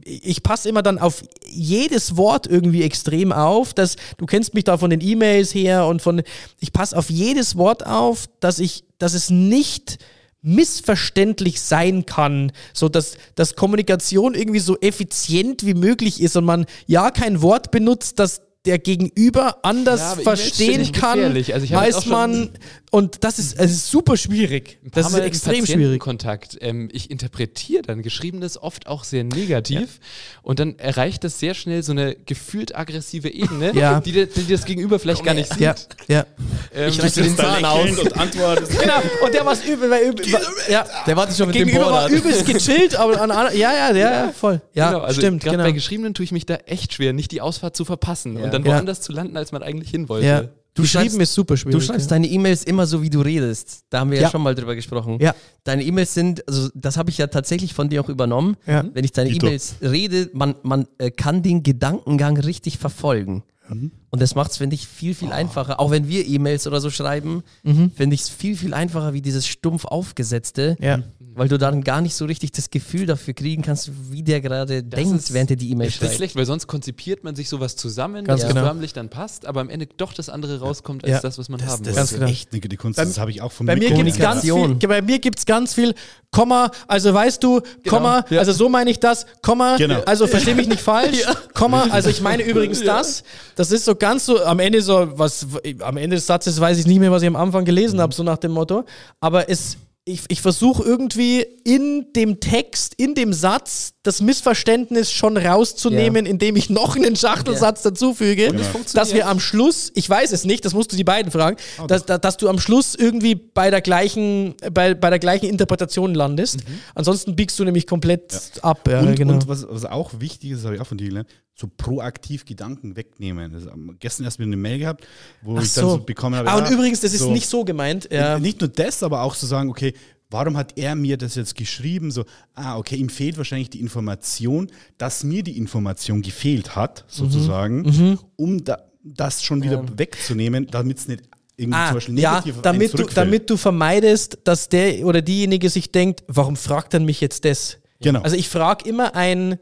ich 0.04 0.44
passe 0.44 0.70
immer 0.70 0.82
dann 0.82 0.98
auf 0.98 1.24
jedes 1.46 2.18
Wort 2.18 2.48
irgendwie 2.48 2.84
extrem 2.84 3.32
auf, 3.32 3.74
dass 3.74 3.96
du 4.18 4.26
kennst 4.26 4.54
mich 4.54 4.64
da 4.64 4.78
von 4.78 4.90
den 4.90 5.02
E-Mails 5.02 5.54
her 5.54 5.86
und 5.88 6.02
von 6.02 6.22
ich 6.60 6.74
passe 6.74 6.98
auf 6.98 7.10
jedes 7.10 7.56
Wort 7.56 7.86
auf, 7.86 8.28
dass 8.40 8.60
ich 8.60 8.84
dass 8.98 9.14
es 9.14 9.30
nicht 9.30 10.00
missverständlich 10.44 11.62
sein 11.62 12.06
kann, 12.06 12.52
so 12.74 12.90
dass, 12.90 13.18
dass 13.36 13.56
Kommunikation 13.56 14.36
irgendwie 14.36 14.60
so 14.60 14.78
effizient 14.80 15.66
wie 15.66 15.74
möglich 15.74 16.22
ist 16.22 16.36
und 16.36 16.46
man 16.46 16.66
ja 16.86 17.10
kein 17.10 17.42
Wort 17.42 17.72
benutzt, 17.72 18.20
das 18.20 18.42
der 18.66 18.80
Gegenüber 18.80 19.58
anders 19.64 20.18
ja, 20.18 20.24
verstehen 20.24 20.92
kann, 20.94 21.36
also 21.36 21.76
als 21.76 22.06
man 22.06 22.52
und 22.92 23.24
das 23.24 23.40
ist, 23.40 23.60
es 23.60 23.72
ist 23.72 23.90
super 23.90 24.18
schwierig. 24.18 24.78
Das 24.84 25.12
ist 25.12 25.18
extrem 25.18 25.66
schwierig. 25.66 26.00
Kontakt. 26.00 26.60
Ähm, 26.62 26.90
ich 26.94 27.10
interpretiere 27.10 27.82
dann 27.82 28.04
Geschriebenes 28.04 28.62
oft 28.62 28.86
auch 28.86 29.04
sehr 29.04 29.24
negativ 29.24 29.80
ja. 29.80 30.40
und 30.44 30.60
dann 30.60 30.78
erreicht 30.78 31.24
das 31.24 31.40
sehr 31.40 31.56
schnell 31.56 31.82
so 31.82 31.92
eine 31.92 32.16
gefühlt 32.16 32.76
aggressive 32.76 33.34
Ebene, 33.34 33.74
ja. 33.74 34.00
die, 34.00 34.28
die, 34.28 34.48
das 34.48 34.66
Gegenüber 34.66 35.00
vielleicht 35.00 35.24
gar 35.24 35.34
nicht 35.34 35.52
sieht. 35.52 35.62
Ja, 35.62 35.76
ja. 36.08 36.26
Ähm, 36.72 36.90
ich 36.90 37.02
reiße 37.02 37.24
den 37.24 37.36
Zahn 37.36 37.66
aus 37.66 37.98
und 37.98 38.16
antworte. 38.16 38.66
genau. 38.80 39.02
Und 39.26 39.34
der 39.34 39.44
war 39.44 39.58
übel, 39.68 39.90
weil 39.90 40.10
übel, 40.10 40.26
ja. 40.70 40.86
Der 41.08 41.18
war 41.18 41.32
schon 41.32 41.48
mit 41.48 41.56
Gegenüber 41.56 41.86
dem 41.86 41.92
war 41.94 42.10
übelst 42.10 42.46
gechillt, 42.46 42.96
aber 42.96 43.20
an, 43.20 43.32
an, 43.32 43.58
ja, 43.58 43.74
ja, 43.74 43.96
ja, 43.96 44.12
ja, 44.12 44.34
voll. 44.40 44.62
Ja, 44.76 44.92
genau, 44.92 45.04
also 45.04 45.20
stimmt. 45.20 45.42
Gerade 45.42 45.58
genau. 45.58 45.68
bei 45.68 45.72
Geschriebenen 45.72 46.14
tue 46.14 46.26
ich 46.26 46.32
mich 46.32 46.46
da 46.46 46.58
echt 46.68 46.94
schwer, 46.94 47.12
nicht 47.12 47.32
die 47.32 47.42
Ausfahrt 47.42 47.76
zu 47.76 47.86
verpassen 47.86 48.38
und 48.38 48.53
dann 48.54 48.66
woanders 48.66 49.02
zu 49.02 49.12
landen, 49.12 49.38
als 49.38 49.52
man 49.52 49.64
eigentlich 49.64 49.90
hin 49.90 50.10
wollte. 50.10 50.28
Ja. 50.28 50.44
Du 50.76 50.86
schreibst, 50.86 51.18
ist 51.20 51.34
super 51.34 51.56
schwierig. 51.56 51.80
Du 51.80 51.86
schreibst 51.86 52.10
ja. 52.10 52.16
deine 52.16 52.28
E-Mails 52.28 52.64
immer 52.64 52.88
so, 52.88 53.04
wie 53.04 53.10
du 53.10 53.22
redest. 53.22 53.84
Da 53.90 54.00
haben 54.00 54.10
wir 54.10 54.18
ja, 54.18 54.24
ja 54.24 54.30
schon 54.32 54.42
mal 54.42 54.56
drüber 54.56 54.74
gesprochen. 54.74 55.20
Ja. 55.22 55.36
Deine 55.64 55.84
E-Mails 55.84 56.16
sind, 56.16 56.48
also 56.48 56.70
das 56.74 56.98
habe 56.98 57.12
ich 57.12 57.20
ja 57.20 57.28
tatsächlich 57.28 57.74
von 57.76 57.90
dir 57.90 58.02
auch 58.02 58.10
übernommen. 58.10 58.58
Ja. 58.66 58.84
Wenn 58.92 59.06
ich 59.06 59.12
deine 59.12 59.30
E-Mails 59.30 59.76
rede, 59.82 60.32
man, 60.34 60.56
man 60.64 60.88
äh, 60.98 61.12
kann 61.12 61.44
den 61.44 61.62
Gedankengang 61.62 62.38
richtig 62.38 62.80
verfolgen. 62.80 63.44
Mhm. 63.74 63.92
Und 64.10 64.22
das 64.22 64.36
macht 64.36 64.52
es, 64.52 64.58
finde 64.58 64.76
ich, 64.76 64.88
viel, 64.88 65.16
viel 65.16 65.30
oh. 65.30 65.34
einfacher. 65.34 65.80
Auch 65.80 65.92
wenn 65.92 66.08
wir 66.08 66.26
E-Mails 66.28 66.68
oder 66.68 66.82
so 66.82 66.90
schreiben, 66.90 67.44
mhm. 67.64 67.92
finde 67.92 68.14
ich 68.16 68.22
es 68.22 68.30
viel, 68.30 68.56
viel 68.56 68.74
einfacher 68.74 69.14
wie 69.14 69.22
dieses 69.22 69.48
stumpf 69.48 69.86
aufgesetzte. 69.86 70.76
Ja 70.80 71.00
weil 71.36 71.48
du 71.48 71.58
dann 71.58 71.84
gar 71.84 72.02
nicht 72.02 72.16
so 72.16 72.26
richtig 72.26 72.52
das 72.52 72.70
Gefühl 72.70 73.06
dafür 73.06 73.34
kriegen 73.34 73.62
kannst, 73.62 73.92
wie 74.12 74.24
der 74.24 74.42
gerade 74.42 74.84
denkt, 74.84 75.16
ist, 75.16 75.34
während 75.34 75.50
er 75.52 75.56
die 75.56 75.72
E-Mail 75.72 75.90
schreibt. 75.90 76.04
Das 76.04 76.12
ist 76.12 76.18
schlecht, 76.18 76.36
weil 76.36 76.46
sonst 76.46 76.68
konzipiert 76.68 77.24
man 77.24 77.36
sich 77.36 77.50
sowas 77.50 77.76
zusammen, 77.76 78.26
Ganz 78.26 78.42
das 78.42 78.50
genau. 78.50 78.66
förmlich 78.66 78.94
dann 78.94 79.10
passt, 79.10 79.46
aber 79.46 79.62
am 79.62 79.70
Ende 79.70 79.88
doch 79.98 80.14
das 80.14 80.30
andere 80.30 80.60
rauskommt 80.60 81.04
als 81.04 81.12
ja. 81.12 81.20
das, 81.22 81.38
was 81.38 81.50
man 81.50 81.60
das, 81.60 81.70
haben 81.70 81.84
das 81.84 81.96
will. 81.96 82.20
Das 82.20 82.30
ist 82.30 82.54
echt 82.54 82.54
die 82.54 82.78
Kunst, 82.78 83.00
das 83.00 83.18
habe 83.18 83.32
ich 83.32 83.42
auch 83.42 83.52
von 83.52 83.66
bei 83.66 83.76
mir 83.76 83.92
gibt's 83.92 84.18
ganz 84.18 84.42
viel, 84.42 84.76
Bei 84.76 85.02
mir 85.02 85.20
gibt 85.20 85.40
es 85.40 85.46
ganz 85.46 85.74
viel 85.74 85.96
Komma, 86.32 86.72
also 86.88 87.14
weißt 87.14 87.44
du, 87.44 87.62
genau. 87.62 87.98
Komma, 87.98 88.26
ja. 88.30 88.40
also 88.40 88.54
so 88.54 88.68
meine 88.68 88.90
ich 88.90 89.00
das, 89.00 89.26
Komma, 89.42 89.78
genau. 89.78 90.02
also 90.02 90.26
verstehe 90.28 90.56
mich 90.56 90.68
nicht 90.68 90.82
falsch, 90.82 91.22
ja. 91.22 91.36
Komma, 91.54 91.88
also 91.92 92.10
ich 92.10 92.22
meine 92.22 92.44
übrigens 92.44 92.84
das, 92.84 93.24
das 93.56 93.63
ist 93.72 93.86
so 93.86 93.96
ganz 93.96 94.26
so, 94.26 94.44
am 94.44 94.60
Ende 94.60 94.82
so, 94.82 95.08
was, 95.16 95.48
am 95.80 95.98
Ende 95.98 96.16
des 96.16 96.28
Satzes 96.28 96.60
weiß 96.60 96.78
ich 96.80 96.88
nicht 96.88 97.00
mehr, 97.00 97.12
was 97.12 97.22
ich 97.22 97.28
am 97.28 97.36
Anfang 97.36 97.66
gelesen 97.66 97.98
mhm. 97.98 98.02
habe, 98.02 98.14
so 98.14 98.24
nach 98.24 98.38
dem 98.38 98.52
Motto, 98.52 98.84
aber 99.20 99.50
es 99.50 99.78
ich, 100.06 100.24
ich 100.28 100.42
versuche 100.42 100.84
irgendwie 100.84 101.46
in 101.64 102.08
dem 102.14 102.42
Text, 102.42 102.94
in 102.98 103.16
dem 103.16 103.32
Satz, 103.32 103.94
das 104.04 104.22
Missverständnis 104.22 105.10
schon 105.12 105.38
rauszunehmen, 105.38 106.26
yeah. 106.26 106.32
indem 106.32 106.58
ich 106.58 106.70
noch 106.70 106.98
einen 106.98 107.16
Schachtelsatz 107.16 107.86
yeah. 107.86 107.92
dazufüge, 107.92 108.48
genau. 108.48 108.64
dass 108.94 109.14
wir 109.14 109.28
am 109.30 109.40
Schluss, 109.40 109.94
ich 109.96 110.10
weiß 110.10 110.34
es 110.34 110.44
nicht, 110.44 110.66
das 110.66 110.74
musst 110.74 110.92
du 110.92 110.98
die 110.98 111.06
beiden 111.06 111.32
fragen, 111.32 111.56
okay. 111.78 111.88
dass, 111.88 112.06
dass 112.06 112.36
du 112.36 112.50
am 112.50 112.60
Schluss 112.60 112.96
irgendwie 112.96 113.36
bei 113.36 113.70
der 113.70 113.80
gleichen, 113.80 114.56
bei, 114.74 114.94
bei 114.94 115.10
der 115.10 115.20
gleichen 115.20 115.46
Interpretation 115.46 116.14
landest. 116.14 116.68
Mhm. 116.68 116.80
Ansonsten 116.96 117.38
biegst 117.38 117.58
du 117.58 117.64
nämlich 117.64 117.88
komplett 117.88 118.34
ja. 118.34 118.64
ab. 118.64 118.86
Ja, 118.90 119.00
und, 119.00 119.16
genau. 119.16 119.34
und 119.34 119.48
was, 119.48 119.66
was 119.70 119.86
auch 119.86 120.12
wichtig 120.20 120.52
ist, 120.52 120.66
habe 120.66 120.76
ich 120.76 120.82
auch 120.82 120.88
von 120.88 120.98
dir 120.98 121.08
gelernt, 121.08 121.30
so 121.56 121.70
proaktiv 121.78 122.46
Gedanken 122.46 122.96
wegnehmen. 122.96 123.54
Das, 123.54 123.68
gestern 124.00 124.26
erst 124.26 124.40
wieder 124.40 124.48
eine 124.48 124.58
Mail 124.58 124.80
gehabt, 124.80 125.06
wo 125.42 125.58
Ach 125.58 125.64
ich 125.64 125.74
dann 125.74 125.86
so, 125.86 125.98
bekommen 126.00 126.36
habe. 126.36 126.50
Ah, 126.50 126.58
und 126.58 126.70
übrigens, 126.70 127.02
das 127.02 127.12
so, 127.12 127.26
ist 127.26 127.32
nicht 127.32 127.48
so 127.48 127.64
gemeint. 127.64 128.10
Ja. 128.12 128.40
Nicht 128.40 128.60
nur 128.60 128.70
das, 128.70 129.04
aber 129.04 129.22
auch 129.22 129.36
zu 129.36 129.42
so 129.42 129.52
sagen, 129.52 129.70
okay, 129.70 129.94
warum 130.30 130.58
hat 130.58 130.78
er 130.78 130.96
mir 130.96 131.16
das 131.16 131.36
jetzt 131.36 131.56
geschrieben? 131.56 132.12
So, 132.12 132.26
ah, 132.56 132.78
okay, 132.78 132.96
ihm 132.96 133.10
fehlt 133.10 133.38
wahrscheinlich 133.38 133.70
die 133.70 133.80
Information, 133.80 134.68
dass 134.98 135.24
mir 135.24 135.44
die 135.44 135.58
Information 135.58 136.22
gefehlt 136.24 136.76
hat, 136.76 137.06
sozusagen, 137.08 137.82
mhm. 137.84 138.10
Mhm. 138.10 138.20
um 138.36 138.64
da, 138.64 138.84
das 139.04 139.44
schon 139.44 139.62
wieder 139.62 139.84
ja. 139.84 139.98
wegzunehmen, 139.98 140.68
damit 140.68 140.98
es 140.98 141.08
nicht 141.08 141.24
irgendwie 141.56 141.78
ah, 141.78 141.88
zum 141.88 141.96
Beispiel 141.96 142.16
negativ 142.16 142.56
ja, 142.56 142.62
damit 142.64 142.98
du, 142.98 143.04
damit 143.04 143.50
du 143.50 143.58
vermeidest, 143.58 144.40
dass 144.44 144.70
der 144.70 145.06
oder 145.06 145.22
diejenige 145.22 145.70
sich 145.70 145.92
denkt, 145.92 146.24
warum 146.28 146.56
fragt 146.56 146.96
er 146.96 147.00
mich 147.00 147.22
jetzt 147.22 147.46
das? 147.46 147.78
Genau. 148.02 148.22
Also 148.22 148.36
ich 148.36 148.50
frage 148.50 148.90
immer 148.90 149.16
ein, 149.16 149.60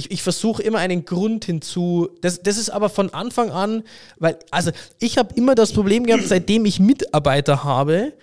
ich, 0.00 0.10
ich 0.10 0.22
versuche 0.22 0.62
immer 0.62 0.78
einen 0.78 1.04
Grund 1.04 1.44
hinzu. 1.44 2.08
Das, 2.22 2.42
das 2.42 2.56
ist 2.56 2.70
aber 2.70 2.88
von 2.88 3.12
Anfang 3.12 3.50
an, 3.50 3.82
weil, 4.18 4.38
also 4.50 4.70
ich 4.98 5.18
habe 5.18 5.34
immer 5.34 5.54
das 5.54 5.72
Problem 5.72 6.04
gehabt, 6.06 6.26
seitdem 6.26 6.64
ich 6.64 6.80
Mitarbeiter 6.80 7.62
habe, 7.64 8.14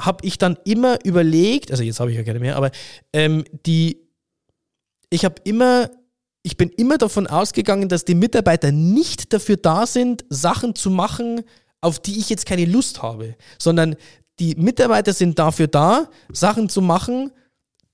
habe 0.00 0.26
ich 0.26 0.38
dann 0.38 0.56
immer 0.64 1.04
überlegt, 1.04 1.70
also 1.70 1.82
jetzt 1.82 2.00
habe 2.00 2.10
ich 2.10 2.16
ja 2.16 2.24
keine 2.24 2.40
mehr, 2.40 2.56
aber 2.56 2.70
ähm, 3.12 3.44
die, 3.66 3.98
ich 5.10 5.24
habe 5.24 5.36
immer, 5.44 5.90
ich 6.42 6.56
bin 6.56 6.70
immer 6.70 6.96
davon 6.96 7.26
ausgegangen, 7.26 7.88
dass 7.88 8.06
die 8.06 8.14
Mitarbeiter 8.14 8.72
nicht 8.72 9.32
dafür 9.32 9.58
da 9.58 9.86
sind, 9.86 10.24
Sachen 10.30 10.74
zu 10.74 10.90
machen, 10.90 11.42
auf 11.82 12.00
die 12.00 12.18
ich 12.18 12.30
jetzt 12.30 12.46
keine 12.46 12.64
Lust 12.64 13.02
habe, 13.02 13.36
sondern 13.58 13.96
die 14.38 14.54
Mitarbeiter 14.54 15.12
sind 15.12 15.38
dafür 15.38 15.68
da, 15.68 16.08
Sachen 16.32 16.70
zu 16.70 16.80
machen, 16.80 17.30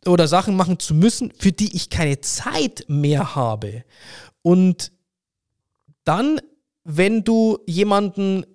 oder 0.07 0.29
Sachen 0.29 0.57
machen 0.57 0.79
zu 0.79 0.95
müssen, 0.95 1.33
für 1.39 1.53
die 1.53 1.75
ich 1.75 1.91
keine 1.91 2.21
Zeit 2.21 2.85
mehr 2.89 3.35
habe. 3.35 3.85
Und 4.43 4.93
dann, 6.05 6.41
wenn 6.85 7.25
du 7.25 7.59
jemanden 7.67 8.47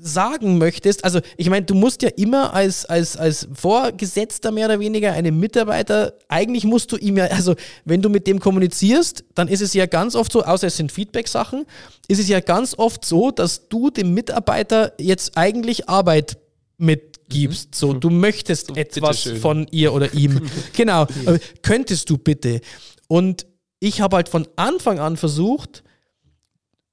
sagen 0.00 0.58
möchtest, 0.58 1.04
also 1.04 1.20
ich 1.36 1.50
meine, 1.50 1.66
du 1.66 1.74
musst 1.74 2.02
ja 2.02 2.08
immer 2.10 2.54
als, 2.54 2.84
als, 2.86 3.16
als 3.16 3.48
Vorgesetzter 3.52 4.52
mehr 4.52 4.66
oder 4.66 4.80
weniger 4.80 5.12
einem 5.12 5.38
Mitarbeiter, 5.40 6.14
eigentlich 6.28 6.64
musst 6.64 6.92
du 6.92 6.96
ihm 6.96 7.16
ja, 7.16 7.26
also 7.26 7.54
wenn 7.84 8.00
du 8.00 8.08
mit 8.08 8.26
dem 8.26 8.38
kommunizierst, 8.38 9.24
dann 9.34 9.48
ist 9.48 9.60
es 9.60 9.74
ja 9.74 9.86
ganz 9.86 10.14
oft 10.14 10.32
so, 10.32 10.44
außer 10.44 10.68
es 10.68 10.76
sind 10.76 10.92
Feedback-Sachen, 10.92 11.64
ist 12.06 12.20
es 12.20 12.28
ja 12.28 12.40
ganz 12.40 12.78
oft 12.78 13.04
so, 13.04 13.30
dass 13.30 13.68
du 13.68 13.90
dem 13.90 14.14
Mitarbeiter 14.14 14.92
jetzt 14.98 15.36
eigentlich 15.36 15.88
Arbeit 15.88 16.38
mit 16.76 17.07
gibst. 17.28 17.74
So, 17.74 17.92
du 17.92 18.10
möchtest 18.10 18.76
etwas 18.76 19.22
von 19.40 19.66
ihr 19.70 19.92
oder 19.92 20.14
ihm. 20.14 20.42
genau. 20.76 21.06
Ja. 21.24 21.36
Könntest 21.62 22.10
du 22.10 22.18
bitte? 22.18 22.60
Und 23.06 23.46
ich 23.80 24.00
habe 24.00 24.16
halt 24.16 24.28
von 24.28 24.46
Anfang 24.56 24.98
an 24.98 25.16
versucht 25.16 25.82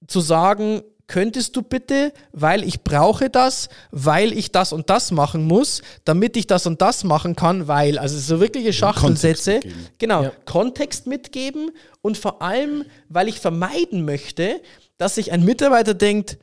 zu 0.07 0.19
sagen, 0.19 0.81
könntest 1.07 1.55
du 1.55 1.61
bitte, 1.61 2.13
weil 2.31 2.63
ich 2.63 2.83
brauche 2.83 3.29
das, 3.29 3.69
weil 3.91 4.33
ich 4.33 4.51
das 4.51 4.73
und 4.73 4.89
das 4.89 5.11
machen 5.11 5.45
muss, 5.45 5.81
damit 6.03 6.35
ich 6.37 6.47
das 6.47 6.65
und 6.65 6.81
das 6.81 7.03
machen 7.03 7.35
kann, 7.35 7.67
weil, 7.67 7.97
also 7.97 8.17
so 8.17 8.39
wirkliche 8.39 8.73
Schachtelsätze, 8.73 9.59
genau, 9.97 10.23
ja. 10.23 10.31
Kontext 10.45 11.07
mitgeben 11.07 11.71
und 12.01 12.17
vor 12.17 12.41
allem, 12.41 12.85
weil 13.09 13.27
ich 13.27 13.39
vermeiden 13.39 14.05
möchte, 14.05 14.61
dass 14.97 15.15
sich 15.15 15.31
ein 15.31 15.43
Mitarbeiter 15.43 15.93
denkt, 15.93 16.37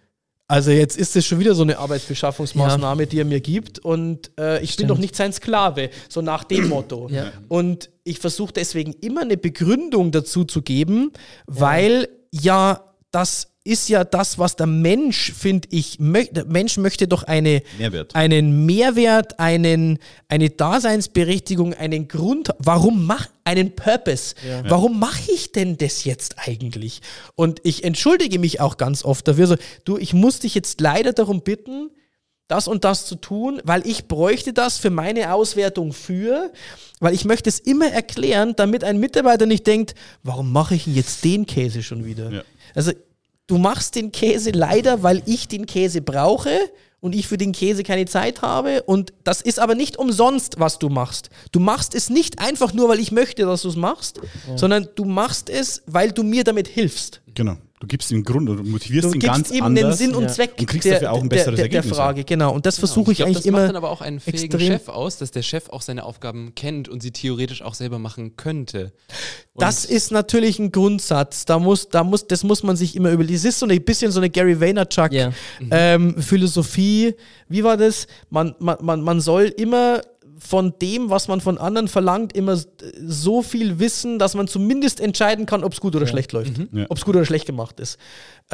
also 0.53 0.71
jetzt 0.71 0.99
ist 0.99 1.17
es 1.17 1.25
schon 1.25 1.39
wieder 1.39 1.55
so 1.55 1.63
eine 1.63 1.79
Arbeitsbeschaffungsmaßnahme, 1.79 3.05
ja. 3.05 3.09
die 3.09 3.19
er 3.21 3.25
mir 3.25 3.41
gibt 3.41 3.79
und 3.79 4.31
äh, 4.39 4.63
ich 4.63 4.75
Stimmt. 4.75 4.89
bin 4.89 4.95
doch 4.95 5.01
nicht 5.01 5.17
sein 5.17 5.33
Sklave, 5.33 5.89
so 6.11 6.21
nach 6.21 6.45
dem 6.45 6.69
Motto. 6.69 7.09
Ja. 7.11 7.33
Und 7.49 7.89
ich 8.05 8.19
versuche 8.19 8.53
deswegen 8.53 8.93
immer 9.01 9.23
eine 9.23 9.39
Begründung 9.39 10.13
dazu 10.13 10.45
zu 10.45 10.61
geben, 10.61 11.13
weil 11.47 12.07
ja 12.31 12.85
das 13.13 13.52
ist 13.65 13.89
ja 13.89 14.03
das, 14.03 14.39
was 14.39 14.57
der 14.57 14.67
Mensch, 14.67 15.33
finde 15.33 15.69
ich, 15.71 15.99
der 15.99 16.45
Mensch 16.47 16.79
möchte 16.79 17.07
doch 17.07 17.23
eine, 17.23 17.63
Mehrwert. 17.79 18.15
einen 18.15 18.67
Mehrwert, 18.67 19.39
einen, 19.39 19.99
eine 20.29 20.51
Daseinsberechtigung, 20.51 21.73
einen 21.75 22.09
Grund, 22.09 22.51
warum 22.59 23.07
mach, 23.07 23.29
einen 23.45 23.75
Purpose. 23.75 24.35
Ja. 24.47 24.69
Warum 24.69 24.99
mache 24.99 25.31
ich 25.33 25.53
denn 25.53 25.77
das 25.77 26.05
jetzt 26.05 26.37
eigentlich? 26.39 27.03
Und 27.37 27.61
ich 27.63 27.85
entschuldige 27.85 28.39
mich 28.39 28.61
auch 28.61 28.79
ganz 28.79 29.05
oft 29.05 29.29
dafür, 29.29 29.47
so, 29.47 29.57
du, 29.85 29.97
ich 29.97 30.13
muss 30.13 30.41
dich 30.41 30.55
jetzt 30.55 30.81
leider 30.81 31.13
darum 31.13 31.43
bitten, 31.43 31.91
das 32.49 32.69
und 32.69 32.85
das 32.85 33.07
zu 33.07 33.15
tun, 33.15 33.61
weil 33.65 33.87
ich 33.87 34.09
bräuchte 34.09 34.53
das 34.53 34.77
für 34.77 34.91
meine 34.91 35.33
Auswertung 35.33 35.93
für, 35.93 36.53
weil 37.01 37.15
ich 37.15 37.25
möchte 37.25 37.49
es 37.49 37.59
immer 37.61 37.87
erklären, 37.87 38.55
damit 38.57 38.85
ein 38.85 38.99
Mitarbeiter 38.99 39.47
nicht 39.47 39.67
denkt, 39.67 39.95
warum 40.23 40.53
mache 40.53 40.75
ich 40.75 40.87
jetzt 40.87 41.25
den 41.25 41.47
Käse 41.47 41.83
schon 41.83 42.05
wieder? 42.05 42.31
Ja. 42.31 42.43
Also 42.75 42.93
du 43.47 43.59
machst 43.59 43.95
den 43.95 44.13
Käse 44.13 44.51
leider, 44.51 45.03
weil 45.03 45.23
ich 45.27 45.49
den 45.49 45.67
Käse 45.67 46.01
brauche 46.01 46.59
und 47.01 47.15
ich 47.15 47.27
für 47.27 47.37
den 47.37 47.53
Käse 47.53 47.83
keine 47.83 48.07
Zeit 48.07 48.43
habe. 48.43 48.83
Und 48.85 49.13
das 49.25 49.43
ist 49.43 49.59
aber 49.59 49.75
nicht 49.75 49.97
umsonst, 49.97 50.61
was 50.61 50.79
du 50.79 50.89
machst. 50.89 51.31
Du 51.51 51.59
machst 51.59 51.95
es 51.95 52.11
nicht 52.11 52.39
einfach 52.39 52.73
nur, 52.73 52.89
weil 52.89 53.01
ich 53.01 53.11
möchte, 53.11 53.43
dass 53.43 53.63
du 53.63 53.69
es 53.69 53.77
machst, 53.77 54.21
ja. 54.49 54.57
sondern 54.57 54.89
du 54.95 55.05
machst 55.05 55.51
es, 55.51 55.83
weil 55.87 56.13
du 56.13 56.23
mir 56.23 56.45
damit 56.45 56.69
hilfst. 56.69 57.21
Genau. 57.35 57.57
Du 57.83 57.89
gibst 57.89 58.13
ihm 58.13 58.23
Grund 58.23 58.49
und 58.49 58.71
motivierst 58.71 59.09
du 59.09 59.15
ihn 59.15 59.19
ganz 59.19 59.51
ihm 59.51 59.65
anders. 59.65 59.99
den 59.99 60.07
Sinn 60.07 60.15
und 60.15 60.31
Zweck 60.31 60.53
und 60.57 60.67
kriegst 60.67 60.85
der, 60.85 61.01
dafür 61.01 61.11
auch 61.11 61.21
ein 61.21 61.29
besseres 61.29 61.57
der, 61.57 61.67
der, 61.69 61.79
Ergebnis. 61.79 61.97
Der 61.97 61.97
Frage, 61.97 62.23
genau. 62.23 62.55
Und 62.55 62.65
das 62.65 62.77
genau. 62.77 62.87
versuche 62.87 63.11
ich, 63.11 63.19
ich 63.19 63.25
glaub, 63.25 63.27
eigentlich 63.27 63.45
immer. 63.45 63.59
Das 63.59 63.63
macht 63.65 63.71
dann 63.71 63.77
aber 63.77 63.91
auch 63.91 64.01
einen 64.01 64.21
fähigen 64.21 64.61
Chef 64.61 64.89
aus, 64.89 65.19
dass 65.19 65.33
der 65.33 65.43
Chef 65.43 65.69
auch 65.69 65.83
seine 65.83 66.05
Aufgaben 66.05 66.55
kennt 66.55 66.89
und 66.89 67.03
sie 67.03 67.11
theoretisch 67.11 67.61
auch 67.61 67.75
selber 67.75 67.99
machen 67.99 68.37
könnte. 68.37 68.93
Und 69.55 69.63
das 69.63 69.85
ist 69.85 70.13
natürlich 70.13 70.61
ein 70.61 70.71
Grundsatz. 70.71 71.45
Da 71.45 71.59
muss, 71.59 71.89
da 71.89 72.05
muss, 72.05 72.29
das 72.29 72.45
muss 72.45 72.63
man 72.63 72.77
sich 72.77 72.95
immer 72.95 73.11
überlegen. 73.11 73.35
Es 73.35 73.45
ist 73.45 73.59
so 73.59 73.67
ein 73.67 73.85
bisschen 73.85 74.13
so 74.13 74.21
eine 74.21 74.31
Gary 74.31 74.61
Vaynerchuk 74.61 75.11
yeah. 75.11 75.33
ähm, 75.73 76.23
Philosophie. 76.23 77.17
Wie 77.49 77.65
war 77.65 77.77
das? 77.77 78.07
Man, 78.31 78.55
man, 78.61 78.77
man, 78.81 79.03
man 79.03 79.21
soll 79.21 79.47
immer 79.57 80.03
von 80.45 80.75
dem, 80.83 81.09
was 81.09 81.29
man 81.29 81.41
von 81.41 81.57
anderen 81.57 81.89
verlangt, 81.89 82.33
immer 82.35 82.59
so 83.07 83.43
viel 83.43 83.79
wissen, 83.79 84.19
dass 84.19 84.35
man 84.35 84.49
zumindest 84.49 85.01
entscheiden 85.01 85.47
kann, 85.47 85.63
ob 85.63 85.73
es 85.73 85.81
gut 85.81 85.95
oder 85.95 86.05
ja. 86.05 86.11
schlecht 86.11 86.33
läuft. 86.33 86.59
Mhm. 86.59 86.69
Ja. 86.73 86.87
Ob 86.89 86.99
es 86.99 87.05
gut 87.05 87.15
oder 87.15 87.25
schlecht 87.25 87.47
gemacht 87.47 87.79
ist. 87.81 87.99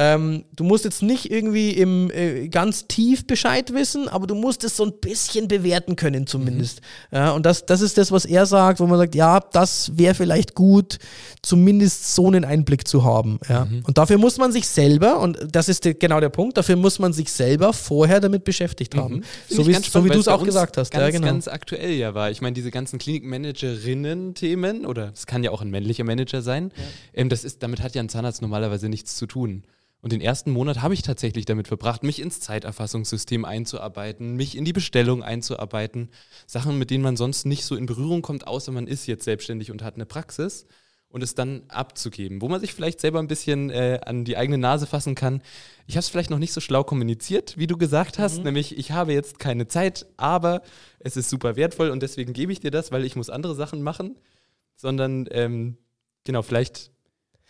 Ähm, 0.01 0.45
du 0.55 0.63
musst 0.63 0.85
jetzt 0.85 1.01
nicht 1.01 1.29
irgendwie 1.29 1.71
im 1.71 2.09
äh, 2.11 2.47
ganz 2.47 2.87
tief 2.87 3.27
Bescheid 3.27 3.73
wissen, 3.73 4.07
aber 4.07 4.27
du 4.27 4.35
musst 4.35 4.63
es 4.63 4.77
so 4.77 4.85
ein 4.85 4.93
bisschen 5.01 5.49
bewerten 5.49 5.97
können, 5.97 6.25
zumindest. 6.25 6.79
Mhm. 7.11 7.17
Ja, 7.17 7.31
und 7.31 7.45
das, 7.45 7.65
das 7.65 7.81
ist 7.81 7.97
das, 7.97 8.09
was 8.09 8.23
er 8.23 8.45
sagt, 8.45 8.79
wo 8.79 8.87
man 8.87 8.97
sagt, 8.97 9.13
ja, 9.13 9.41
das 9.41 9.97
wäre 9.97 10.15
vielleicht 10.15 10.55
gut, 10.55 10.99
zumindest 11.41 12.15
so 12.15 12.27
einen 12.27 12.45
Einblick 12.45 12.87
zu 12.87 13.03
haben. 13.03 13.41
Ja. 13.49 13.65
Mhm. 13.65 13.83
Und 13.85 13.97
dafür 13.97 14.17
muss 14.17 14.37
man 14.37 14.53
sich 14.53 14.69
selber, 14.69 15.19
und 15.19 15.37
das 15.51 15.67
ist 15.67 15.83
die, 15.83 15.99
genau 15.99 16.21
der 16.21 16.29
Punkt, 16.29 16.55
dafür 16.55 16.77
muss 16.77 16.97
man 16.99 17.11
sich 17.11 17.29
selber 17.29 17.73
vorher 17.73 18.21
damit 18.21 18.45
beschäftigt 18.45 18.95
haben. 18.95 19.15
Mhm. 19.15 19.23
So, 19.49 19.63
so, 19.63 20.05
wie 20.05 20.09
du 20.09 20.19
es 20.19 20.29
auch 20.29 20.45
gesagt 20.45 20.77
hast. 20.77 20.91
Ganz, 20.91 21.01
ja, 21.01 21.09
genau. 21.09 21.27
ganz 21.27 21.49
aktuell 21.49 21.91
ja 21.91 22.13
war. 22.13 22.31
Ich 22.31 22.39
meine, 22.39 22.53
diese 22.53 22.71
ganzen 22.71 22.99
Klinikmanagerinnen-Themen, 22.99 24.85
oder 24.85 25.11
es 25.13 25.25
kann 25.25 25.43
ja 25.43 25.51
auch 25.51 25.61
ein 25.61 25.69
männlicher 25.69 26.05
Manager 26.05 26.41
sein, 26.41 26.71
ja. 26.77 26.83
ähm, 27.15 27.27
das 27.27 27.43
ist, 27.43 27.61
damit 27.63 27.81
hat 27.81 27.95
ja 27.95 28.01
ein 28.01 28.07
Zahnarzt 28.07 28.41
normalerweise 28.41 28.87
nichts 28.87 29.17
zu 29.17 29.27
tun. 29.27 29.63
Und 30.01 30.13
den 30.13 30.21
ersten 30.21 30.51
Monat 30.51 30.81
habe 30.81 30.93
ich 30.93 31.01
tatsächlich 31.01 31.45
damit 31.45 31.67
verbracht, 31.67 32.03
mich 32.03 32.21
ins 32.21 32.39
Zeiterfassungssystem 32.39 33.43
einzuarbeiten, 33.43 34.35
mich 34.35 34.55
in 34.55 34.63
die 34.63 34.71
Bestellung 34.71 35.23
einzuarbeiten. 35.23 36.09
Sachen, 36.47 36.77
mit 36.77 36.89
denen 36.89 37.03
man 37.03 37.17
sonst 37.17 37.45
nicht 37.45 37.65
so 37.65 37.75
in 37.75 37.85
Berührung 37.85 38.21
kommt, 38.21 38.47
außer 38.47 38.71
man 38.71 38.87
ist 38.87 39.07
jetzt 39.07 39.25
selbstständig 39.25 39.71
und 39.71 39.83
hat 39.83 39.95
eine 39.95 40.05
Praxis. 40.05 40.65
Und 41.11 41.23
es 41.23 41.33
dann 41.33 41.63
abzugeben, 41.69 42.39
wo 42.39 42.47
man 42.49 42.61
sich 42.61 42.71
vielleicht 42.71 43.01
selber 43.01 43.17
ein 43.17 43.27
bisschen 43.27 43.71
äh, 43.71 43.99
an 44.05 44.25
die 44.25 44.37
eigene 44.37 44.59
Nase 44.59 44.85
fassen 44.85 45.15
kann. 45.15 45.41
Ich 45.87 45.95
habe 45.95 46.01
es 46.01 46.09
vielleicht 46.09 46.29
noch 46.29 46.37
nicht 46.37 46.53
so 46.53 46.61
schlau 46.61 46.83
kommuniziert, 46.83 47.57
wie 47.57 47.65
du 47.65 47.77
gesagt 47.77 48.19
hast, 48.19 48.37
mhm. 48.37 48.43
nämlich 48.43 48.77
ich 48.77 48.91
habe 48.91 49.11
jetzt 49.11 49.39
keine 49.39 49.67
Zeit, 49.67 50.05
aber 50.17 50.61
es 50.99 51.17
ist 51.17 51.31
super 51.31 51.55
wertvoll 51.55 51.89
und 51.89 52.03
deswegen 52.03 52.31
gebe 52.31 52.51
ich 52.51 52.59
dir 52.59 52.69
das, 52.69 52.91
weil 52.91 53.05
ich 53.05 53.15
muss 53.15 53.31
andere 53.31 53.55
Sachen 53.55 53.81
machen. 53.81 54.19
Sondern 54.75 55.27
ähm, 55.31 55.77
genau, 56.25 56.43
vielleicht 56.43 56.91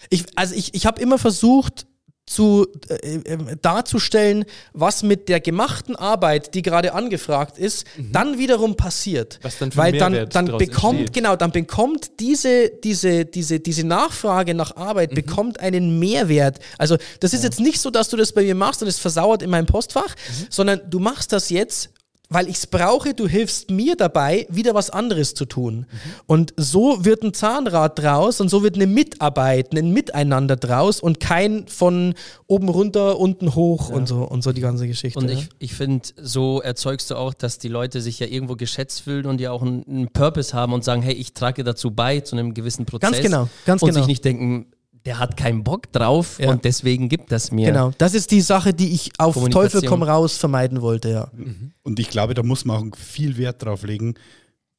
ich, 0.10 0.26
also 0.38 0.56
ich, 0.56 0.74
ich 0.74 0.86
habe 0.86 1.02
immer 1.02 1.18
versucht, 1.18 1.86
zu, 2.30 2.67
äh, 2.89 3.15
äh, 3.15 3.38
darzustellen, 3.59 4.45
was 4.73 5.01
mit 5.01 5.30
der 5.30 5.39
gemachten 5.39 5.95
Arbeit, 5.95 6.53
die 6.53 6.61
gerade 6.61 6.93
angefragt 6.93 7.57
ist, 7.57 7.88
mhm. 7.97 8.11
dann 8.11 8.38
wiederum 8.38 8.75
passiert. 8.75 9.39
Was 9.41 9.57
dann 9.57 9.71
für 9.71 9.77
Weil 9.80 9.97
dann, 9.97 10.30
dann 10.30 10.45
bekommt, 10.57 10.99
entsteht. 10.99 11.13
genau, 11.15 11.36
dann 11.36 11.51
bekommt 11.51 12.19
diese, 12.19 12.69
diese, 12.69 13.25
diese, 13.25 13.59
diese 13.59 13.86
Nachfrage 13.86 14.53
nach 14.53 14.75
Arbeit, 14.75 15.11
mhm. 15.11 15.15
bekommt 15.15 15.59
einen 15.59 15.97
Mehrwert. 15.97 16.59
Also 16.77 16.97
das 17.19 17.34
ist 17.34 17.41
ja. 17.41 17.49
jetzt 17.49 17.59
nicht 17.59 17.82
so, 17.82 17.89
dass 17.89 18.09
du 18.09 18.17
das 18.17 18.32
bei 18.32 18.43
mir 18.43 18.55
machst 18.55 18.84
und 18.84 18.88
es 18.88 18.99
versauert 18.99 19.41
in 19.41 19.49
meinem 19.49 19.65
Postfach, 19.65 20.15
mhm. 20.15 20.45
sondern 20.51 20.82
du 20.88 20.99
machst 20.99 21.34
das 21.34 21.49
jetzt 21.49 21.89
weil 22.30 22.47
ich 22.47 22.57
es 22.57 22.67
brauche, 22.67 23.15
du 23.15 23.27
hilfst 23.27 23.71
mir 23.71 23.95
dabei, 23.95 24.45
wieder 24.49 24.75
was 24.75 24.91
anderes 24.91 25.34
zu 25.34 25.45
tun. 25.45 25.77
Mhm. 25.77 25.86
Und 26.27 26.53
so 26.57 27.03
wird 27.03 27.23
ein 27.23 27.34
Zahnrad 27.34 27.97
draus 27.97 28.39
und 28.39 28.49
so 28.49 28.61
wird 28.61 28.75
eine 28.75 28.86
Mitarbeit, 28.86 29.75
ein 29.75 29.91
Miteinander 29.91 30.55
draus 30.55 31.01
und 31.01 31.19
kein 31.19 31.67
von 31.67 32.13
oben 32.45 32.69
runter, 32.69 33.17
unten 33.17 33.55
hoch 33.55 33.89
ja. 33.89 33.95
und 33.95 34.07
so 34.07 34.23
und 34.23 34.43
so 34.43 34.51
die 34.51 34.61
ganze 34.61 34.88
Geschichte. 34.88 35.17
Und 35.17 35.30
ich, 35.32 35.49
ich 35.57 35.73
finde, 35.73 36.07
so 36.21 36.61
erzeugst 36.61 37.09
du 37.09 37.15
auch, 37.15 37.34
dass 37.34 37.57
die 37.57 37.67
Leute 37.67 37.99
sich 37.99 38.19
ja 38.19 38.27
irgendwo 38.27 38.55
geschätzt 38.55 39.01
fühlen 39.01 39.25
und 39.25 39.41
ja 39.41 39.51
auch 39.51 39.63
einen, 39.63 39.84
einen 39.88 40.07
Purpose 40.09 40.53
haben 40.53 40.73
und 40.73 40.84
sagen, 40.84 41.01
hey, 41.01 41.13
ich 41.13 41.34
trage 41.34 41.63
dazu 41.63 41.89
bei 41.89 42.19
zu 42.19 42.36
einem 42.36 42.53
gewissen 42.53 42.86
Prozess. 42.86 43.11
Ganz 43.11 43.23
genau, 43.23 43.49
ganz 43.65 43.82
und 43.82 43.89
genau. 43.89 43.99
Und 43.99 44.03
sich 44.03 44.07
nicht 44.07 44.23
denken, 44.23 44.67
der 45.10 45.18
hat 45.18 45.38
keinen 45.38 45.64
Bock 45.64 45.91
drauf 45.91 46.38
ja. 46.38 46.51
und 46.51 46.66
deswegen 46.66 47.10
gibt 47.10 47.32
das 47.32 47.51
mir. 47.51 47.66
Genau, 47.66 47.91
das 47.97 48.14
ist 48.14 48.30
die 48.30 48.41
Sache, 48.41 48.76
die 48.76 48.93
ich 48.93 49.10
auf 49.18 49.34
Teufel 49.49 49.82
komm 49.82 50.03
raus 50.03 50.38
vermeiden 50.38 50.84
wollte, 50.84 51.10
ja. 51.10 51.32
Mhm. 51.36 51.72
Und 51.82 51.97
ich 51.97 52.12
glaube, 52.12 52.36
da 52.36 52.43
muss 52.43 52.64
man 52.64 52.93
auch 52.93 52.95
viel 52.95 53.36
Wert 53.38 53.66
drauf 53.66 53.82
legen, 53.82 54.14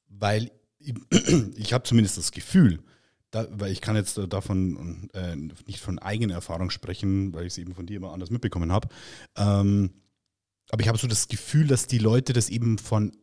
weil 0.08 0.52
ich, 0.78 0.94
ich 1.56 1.72
habe 1.72 1.82
zumindest 1.82 2.16
das 2.16 2.30
Gefühl, 2.30 2.78
da, 3.32 3.48
weil 3.50 3.72
ich 3.72 3.80
kann 3.80 3.96
jetzt 3.96 4.20
davon 4.28 5.10
äh, 5.14 5.34
nicht 5.34 5.80
von 5.80 5.98
eigener 5.98 6.34
Erfahrung 6.34 6.70
sprechen, 6.70 7.34
weil 7.34 7.46
ich 7.46 7.54
es 7.54 7.58
eben 7.58 7.74
von 7.74 7.86
dir 7.86 7.96
immer 7.96 8.12
anders 8.12 8.30
mitbekommen 8.30 8.70
habe. 8.70 8.86
Ähm, 9.36 9.90
aber 10.70 10.80
ich 10.80 10.86
habe 10.86 10.98
so 10.98 11.08
das 11.08 11.26
Gefühl, 11.26 11.66
dass 11.66 11.88
die 11.88 11.98
Leute 11.98 12.32
das 12.34 12.50
eben 12.50 12.78
von 12.78 13.16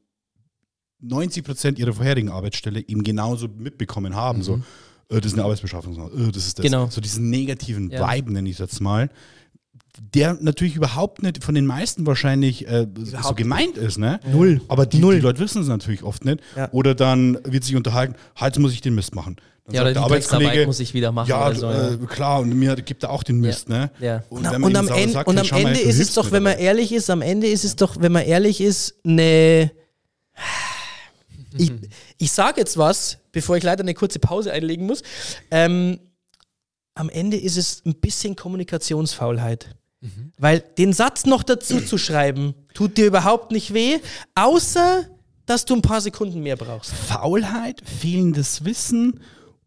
90 1.00 1.46
Prozent 1.46 1.80
ihrer 1.80 1.94
vorherigen 1.94 2.32
Arbeitsstelle 2.32 2.82
eben 2.86 3.04
genauso 3.04 3.48
mitbekommen 3.48 4.14
haben. 4.14 4.40
Mhm. 4.40 4.44
So, 4.44 4.62
das 5.10 5.26
ist 5.26 5.34
eine 5.34 5.44
Arbeitsbeschaffung, 5.44 5.96
äh, 5.96 6.32
das 6.32 6.48
ist 6.48 6.60
das. 6.60 6.64
Genau. 6.64 6.88
So 6.90 7.02
diesen 7.02 7.30
negativen 7.30 7.90
ja. 7.90 8.10
Vibe, 8.10 8.34
nenne 8.34 8.50
ich 8.50 8.56
es 8.56 8.60
jetzt 8.60 8.82
mal, 8.82 9.10
der 10.00 10.38
natürlich 10.40 10.76
überhaupt 10.76 11.24
nicht 11.24 11.44
von 11.44 11.56
den 11.56 11.66
meisten 11.66 12.06
wahrscheinlich 12.06 12.68
äh, 12.68 12.88
so 13.24 13.34
gemeint 13.34 13.78
ist, 13.78 13.98
ne? 13.98 14.20
Null. 14.32 14.62
Aber 14.68 14.86
die, 14.86 15.00
Null. 15.00 15.16
die 15.16 15.22
Leute 15.22 15.40
wissen 15.40 15.62
es 15.62 15.68
natürlich 15.68 16.04
oft 16.04 16.26
nicht. 16.26 16.42
Ja. 16.56 16.70
Oder 16.72 16.94
dann 16.94 17.38
wird 17.44 17.64
sich 17.64 17.76
unterhalten, 17.76 18.16
halt 18.36 18.58
muss 18.60 18.74
ich 18.74 18.82
den 18.82 18.96
Mist 18.96 19.16
machen. 19.16 19.38
Dann 19.66 19.76
ja, 19.76 19.82
oder 19.82 19.94
der 19.94 20.04
Arbeitskollege 20.04 20.66
muss 20.66 20.80
ich 20.80 20.94
wieder 20.94 21.12
machen. 21.12 21.30
Ja, 21.30 21.54
so, 21.54 21.68
ja. 21.68 21.92
Äh, 21.92 21.98
klar, 22.08 22.42
und 22.42 22.58
mir 22.58 22.76
gibt 22.76 23.04
er 23.04 23.10
auch 23.10 23.24
den 23.24 23.40
Mist, 23.40 23.70
ja. 23.70 23.76
ne? 23.76 23.92
Ja. 24.00 24.24
Und, 24.30 24.48
und, 24.48 24.64
und 24.64 24.76
am, 24.76 24.88
Ende, 24.88 25.14
sagt, 25.14 25.28
und 25.28 25.38
am 25.38 25.58
Ende 25.58 25.80
ist 25.80 26.00
es 26.00 26.14
doch, 26.14 26.32
wenn 26.32 26.44
man 26.44 26.58
ehrlich 26.58 26.94
ist, 26.94 27.10
am 27.10 27.22
Ende 27.22 27.48
ist 27.48 27.66
es 27.66 27.76
doch, 27.76 28.00
wenn 28.00 28.12
man 28.12 28.24
ehrlich 28.24 28.62
ist, 28.62 28.96
eine 29.04 29.72
ich, 31.58 31.72
ich 32.18 32.32
sage 32.32 32.60
jetzt 32.60 32.78
was, 32.78 33.20
bevor 33.32 33.58
ich 33.58 33.64
leider 33.64 33.82
eine 33.82 33.94
kurze 33.94 34.20
Pause 34.20 34.52
einlegen 34.52 34.86
muss. 34.86 35.04
Ähm, 35.52 36.00
am 36.96 37.10
Ende 37.10 37.38
ist 37.38 37.58
es 37.58 37.84
ein 37.86 37.96
bisschen 37.96 38.36
Kommunikationsfaulheit. 38.36 39.76
Mhm. 40.02 40.32
Weil 40.38 40.60
den 40.60 40.94
Satz 40.94 41.26
noch 41.26 41.44
dazu 41.44 41.82
zu 41.82 41.98
schreiben, 41.98 42.54
tut 42.74 42.98
dir 42.98 43.06
überhaupt 43.06 43.52
nicht 43.52 43.74
weh, 43.74 44.00
außer 44.36 45.06
dass 45.46 45.66
du 45.66 45.76
ein 45.76 45.82
paar 45.82 46.02
Sekunden 46.02 46.42
mehr 46.42 46.58
brauchst. 46.58 46.92
Faulheit, 46.94 47.82
fehlendes 47.86 48.66
Wissen 48.66 49.22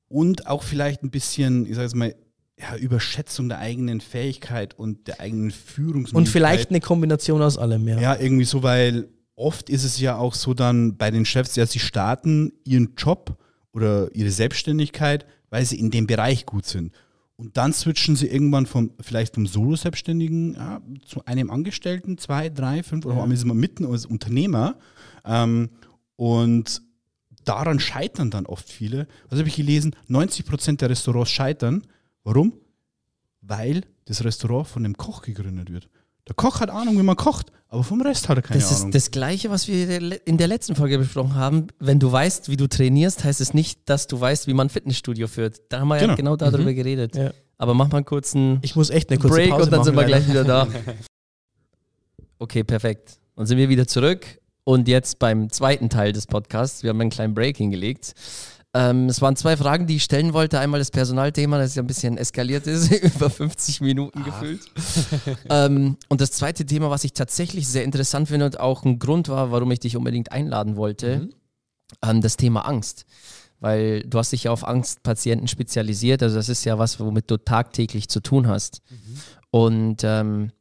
und 0.08 0.46
auch 0.46 0.62
vielleicht 0.62 1.02
ein 1.02 1.10
bisschen, 1.10 1.66
ich 1.66 1.74
sage 1.74 1.84
jetzt 1.84 1.96
mal, 1.96 2.14
ja, 2.58 2.76
Überschätzung 2.76 3.48
der 3.48 3.58
eigenen 3.58 4.00
Fähigkeit 4.00 4.78
und 4.78 5.08
der 5.08 5.20
eigenen 5.20 5.50
Führungsmöglichkeit. 5.50 6.16
Und 6.16 6.28
vielleicht 6.28 6.70
eine 6.70 6.80
Kombination 6.80 7.40
aus 7.40 7.56
allem, 7.56 7.88
ja. 7.88 7.98
Ja, 7.98 8.16
irgendwie 8.16 8.44
so, 8.44 8.62
weil 8.62 9.08
oft 9.40 9.70
ist 9.70 9.84
es 9.84 9.98
ja 9.98 10.16
auch 10.16 10.34
so 10.34 10.54
dann 10.54 10.96
bei 10.96 11.10
den 11.10 11.24
Chefs, 11.24 11.56
ja, 11.56 11.66
sie 11.66 11.78
starten 11.78 12.52
ihren 12.64 12.94
Job 12.96 13.36
oder 13.72 14.14
ihre 14.14 14.30
Selbstständigkeit, 14.30 15.26
weil 15.48 15.64
sie 15.64 15.78
in 15.78 15.90
dem 15.90 16.06
Bereich 16.06 16.46
gut 16.46 16.66
sind. 16.66 16.92
Und 17.36 17.56
dann 17.56 17.72
switchen 17.72 18.16
sie 18.16 18.26
irgendwann 18.26 18.66
vom, 18.66 18.90
vielleicht 19.00 19.34
vom 19.34 19.46
Solo-Selbstständigen 19.46 20.54
ja, 20.54 20.82
zu 21.06 21.24
einem 21.24 21.50
Angestellten, 21.50 22.18
zwei, 22.18 22.50
drei, 22.50 22.82
fünf, 22.82 23.06
oder 23.06 23.16
ja. 23.16 23.22
einmal 23.22 23.42
wir 23.42 23.54
mitten 23.54 23.86
als 23.86 24.04
Unternehmer. 24.04 24.76
Ähm, 25.24 25.70
und 26.16 26.82
daran 27.44 27.80
scheitern 27.80 28.30
dann 28.30 28.44
oft 28.44 28.68
viele. 28.68 29.08
Was 29.30 29.38
habe 29.38 29.48
ich 29.48 29.56
gelesen? 29.56 29.96
90 30.08 30.44
Prozent 30.44 30.80
der 30.82 30.90
Restaurants 30.90 31.30
scheitern. 31.30 31.86
Warum? 32.24 32.52
Weil 33.40 33.84
das 34.04 34.22
Restaurant 34.22 34.68
von 34.68 34.84
einem 34.84 34.98
Koch 34.98 35.22
gegründet 35.22 35.72
wird. 35.72 35.88
Der 36.28 36.34
Koch 36.34 36.60
hat 36.60 36.70
Ahnung, 36.70 36.98
wie 36.98 37.02
man 37.02 37.16
kocht, 37.16 37.50
aber 37.68 37.84
vom 37.84 38.00
Rest 38.02 38.28
hat 38.28 38.38
er 38.38 38.42
keine 38.42 38.60
das 38.60 38.68
Ahnung. 38.68 38.92
Das 38.92 39.02
ist 39.02 39.06
das 39.06 39.10
Gleiche, 39.12 39.50
was 39.50 39.68
wir 39.68 40.26
in 40.26 40.38
der 40.38 40.48
letzten 40.48 40.74
Folge 40.74 40.98
besprochen 40.98 41.34
haben. 41.34 41.68
Wenn 41.78 41.98
du 41.98 42.10
weißt, 42.10 42.48
wie 42.48 42.56
du 42.56 42.66
trainierst, 42.66 43.24
heißt 43.24 43.40
es 43.40 43.54
nicht, 43.54 43.88
dass 43.88 44.06
du 44.06 44.20
weißt, 44.20 44.46
wie 44.46 44.54
man 44.54 44.66
ein 44.66 44.70
Fitnessstudio 44.70 45.28
führt. 45.28 45.60
Da 45.68 45.80
haben 45.80 45.88
wir 45.88 45.98
genau. 45.98 46.10
ja 46.12 46.16
genau 46.16 46.36
darüber 46.36 46.70
mhm. 46.70 46.74
geredet. 46.74 47.16
Ja. 47.16 47.32
Aber 47.58 47.74
mach 47.74 47.88
mal 47.88 47.98
einen 47.98 48.06
kurzen 48.06 48.58
ich 48.62 48.74
muss 48.74 48.90
echt 48.90 49.10
eine 49.10 49.18
kurze 49.18 49.36
Break 49.36 49.50
Pause 49.50 49.64
und 49.64 49.70
dann 49.72 49.84
sind 49.84 49.94
wir 49.94 50.04
gleich 50.04 50.28
wieder 50.28 50.44
da. 50.44 50.66
okay, 52.38 52.64
perfekt. 52.64 53.18
Dann 53.36 53.46
sind 53.46 53.58
wir 53.58 53.68
wieder 53.68 53.86
zurück 53.86 54.26
und 54.64 54.88
jetzt 54.88 55.18
beim 55.18 55.50
zweiten 55.50 55.88
Teil 55.88 56.12
des 56.12 56.26
Podcasts. 56.26 56.82
Wir 56.82 56.90
haben 56.90 57.00
einen 57.00 57.10
kleinen 57.10 57.34
Break 57.34 57.56
hingelegt. 57.56 58.14
Ähm, 58.72 59.08
es 59.08 59.20
waren 59.20 59.34
zwei 59.34 59.56
Fragen, 59.56 59.86
die 59.86 59.96
ich 59.96 60.04
stellen 60.04 60.32
wollte. 60.32 60.60
Einmal 60.60 60.78
das 60.78 60.92
Personalthema, 60.92 61.58
das 61.58 61.74
ja 61.74 61.82
ein 61.82 61.88
bisschen 61.88 62.16
eskaliert 62.16 62.66
ist, 62.68 62.92
über 63.16 63.28
50 63.28 63.80
Minuten 63.80 64.20
Ach. 64.22 64.26
gefühlt. 64.26 64.60
ähm, 65.50 65.96
und 66.08 66.20
das 66.20 66.30
zweite 66.30 66.64
Thema, 66.64 66.88
was 66.88 67.02
ich 67.02 67.12
tatsächlich 67.12 67.66
sehr 67.66 67.82
interessant 67.82 68.28
finde 68.28 68.46
und 68.46 68.60
auch 68.60 68.84
ein 68.84 69.00
Grund 69.00 69.28
war, 69.28 69.50
warum 69.50 69.70
ich 69.72 69.80
dich 69.80 69.96
unbedingt 69.96 70.30
einladen 70.30 70.76
wollte, 70.76 71.18
mhm. 71.18 71.34
ähm, 72.02 72.20
das 72.20 72.36
Thema 72.36 72.60
Angst. 72.60 73.06
Weil 73.58 74.04
du 74.04 74.18
hast 74.18 74.32
dich 74.32 74.44
ja 74.44 74.52
auf 74.52 74.66
Angstpatienten 74.66 75.48
spezialisiert. 75.48 76.22
Also 76.22 76.36
das 76.36 76.48
ist 76.48 76.64
ja 76.64 76.78
was, 76.78 77.00
womit 77.00 77.30
du 77.30 77.36
tagtäglich 77.38 78.08
zu 78.08 78.20
tun 78.20 78.46
hast. 78.46 78.80
Mhm. 78.88 79.20
Und 79.50 79.96
ähm, 80.04 80.52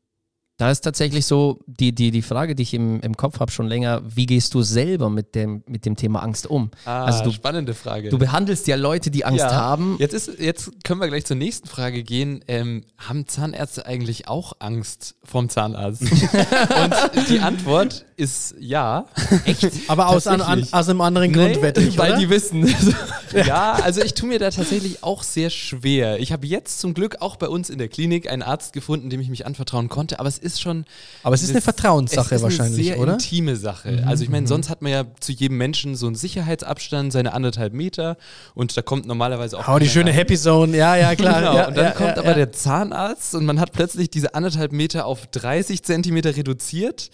da 0.60 0.70
ist 0.70 0.82
tatsächlich 0.82 1.26
so 1.26 1.62
die, 1.68 1.94
die, 1.96 2.12
die 2.12 2.22
Frage, 2.22 2.54
die 2.54 2.64
ich 2.64 2.74
im, 2.74 3.00
im 3.00 3.16
Kopf 3.16 3.40
habe 3.40 3.50
schon 3.50 3.68
länger, 3.68 4.02
wie 4.04 4.26
gehst 4.26 4.54
du 4.54 4.62
selber 4.62 5.10
mit 5.10 5.34
dem, 5.34 5.64
mit 5.66 5.86
dem 5.86 5.96
Thema 5.96 6.22
Angst 6.22 6.48
um? 6.48 6.70
Ah, 6.84 7.06
also 7.06 7.24
du, 7.24 7.32
spannende 7.32 7.74
Frage. 7.74 8.10
Du 8.10 8.18
behandelst 8.18 8.68
ja 8.68 8.76
Leute, 8.76 9.10
die 9.10 9.24
Angst 9.24 9.40
ja. 9.40 9.56
haben. 9.56 9.96
Jetzt, 10.00 10.14
ist, 10.14 10.38
jetzt 10.38 10.84
können 10.84 11.00
wir 11.00 11.08
gleich 11.08 11.26
zur 11.26 11.38
nächsten 11.38 11.70
Frage 11.70 12.04
gehen. 12.04 12.44
Ähm, 12.50 12.84
haben 12.98 13.26
Zahnärzte 13.26 13.86
eigentlich 13.86 14.28
auch 14.28 14.52
Angst 14.60 15.16
vom 15.24 15.48
Zahnarzt? 15.48 16.02
Und 16.12 17.30
die 17.30 17.40
Antwort 17.40 18.06
ist 18.18 18.56
ja. 18.60 19.06
Echt? 19.46 19.72
Aber 19.88 20.10
aus, 20.10 20.28
an, 20.28 20.42
an, 20.42 20.68
aus 20.72 20.90
einem 20.90 21.00
anderen 21.00 21.32
Grund, 21.32 21.56
nee, 21.56 21.62
wette 21.62 21.82
ich, 21.82 21.98
Weil 21.98 22.12
oder? 22.12 22.20
die 22.20 22.30
wissen. 22.30 22.68
ja, 23.34 23.80
also 23.82 24.02
ich 24.02 24.14
tue 24.14 24.28
mir 24.28 24.40
da 24.40 24.50
tatsächlich 24.50 25.06
auch 25.06 25.24
sehr 25.24 25.50
schwer. 25.50 26.20
Ich 26.20 26.34
habe 26.34 26.46
jetzt 26.46 26.82
zum 26.82 26.94
Glück 26.94 27.22
auch 27.22 27.38
bei 27.38 27.48
uns 27.48 27.70
in 27.70 27.78
der 27.78 27.88
Klinik 27.88 28.30
einen 28.30 28.42
Arzt 28.42 28.74
gefunden, 28.74 29.10
dem 29.10 29.22
ich 29.22 29.30
mich 29.30 29.46
anvertrauen 29.46 29.88
konnte, 29.88 30.20
aber 30.20 30.28
es 30.28 30.38
ist 30.38 30.49
ist 30.54 30.62
schon. 30.62 30.86
Aber 31.24 31.36
es 31.36 31.44
ist 31.44 31.52
eine 31.52 31.62
Vertrauenssache 31.62 32.36
es 32.36 32.42
ist 32.42 32.44
wahrscheinlich, 32.44 32.88
eine 32.88 32.96
sehr 32.96 33.00
oder? 33.00 33.14
intime 33.14 33.56
Sache. 33.56 33.92
Mhm. 33.92 34.08
Also 34.08 34.24
ich 34.24 34.30
meine, 34.30 34.48
sonst 34.48 34.70
hat 34.70 34.82
man 34.82 34.92
ja 34.92 35.06
zu 35.20 35.32
jedem 35.32 35.58
Menschen 35.58 35.96
so 35.96 36.08
einen 36.08 36.16
Sicherheitsabstand, 36.16 37.14
seine 37.14 37.34
anderthalb 37.34 37.74
Meter 37.74 38.18
und 38.56 38.76
da 38.76 38.82
kommt 38.82 39.06
normalerweise 39.06 39.58
auch. 39.58 39.68
Oh, 39.68 39.80
die 39.80 39.90
schöne 39.90 40.12
Happy 40.12 40.38
Zone, 40.38 40.76
ja, 40.76 40.96
ja, 40.96 41.16
klar. 41.16 41.40
genau. 41.40 41.56
Ja, 41.56 41.68
und 41.68 41.78
dann 41.78 41.86
ja, 41.86 41.92
kommt 41.92 42.18
aber 42.18 42.34
der 42.34 42.52
Zahnarzt 42.52 43.36
und 43.36 43.46
man 43.46 43.60
hat 43.60 43.72
plötzlich 43.72 44.10
diese 44.10 44.36
anderthalb 44.36 44.72
Meter 44.72 45.06
auf 45.06 45.28
30 45.28 45.84
Zentimeter 45.84 46.36
reduziert 46.36 47.12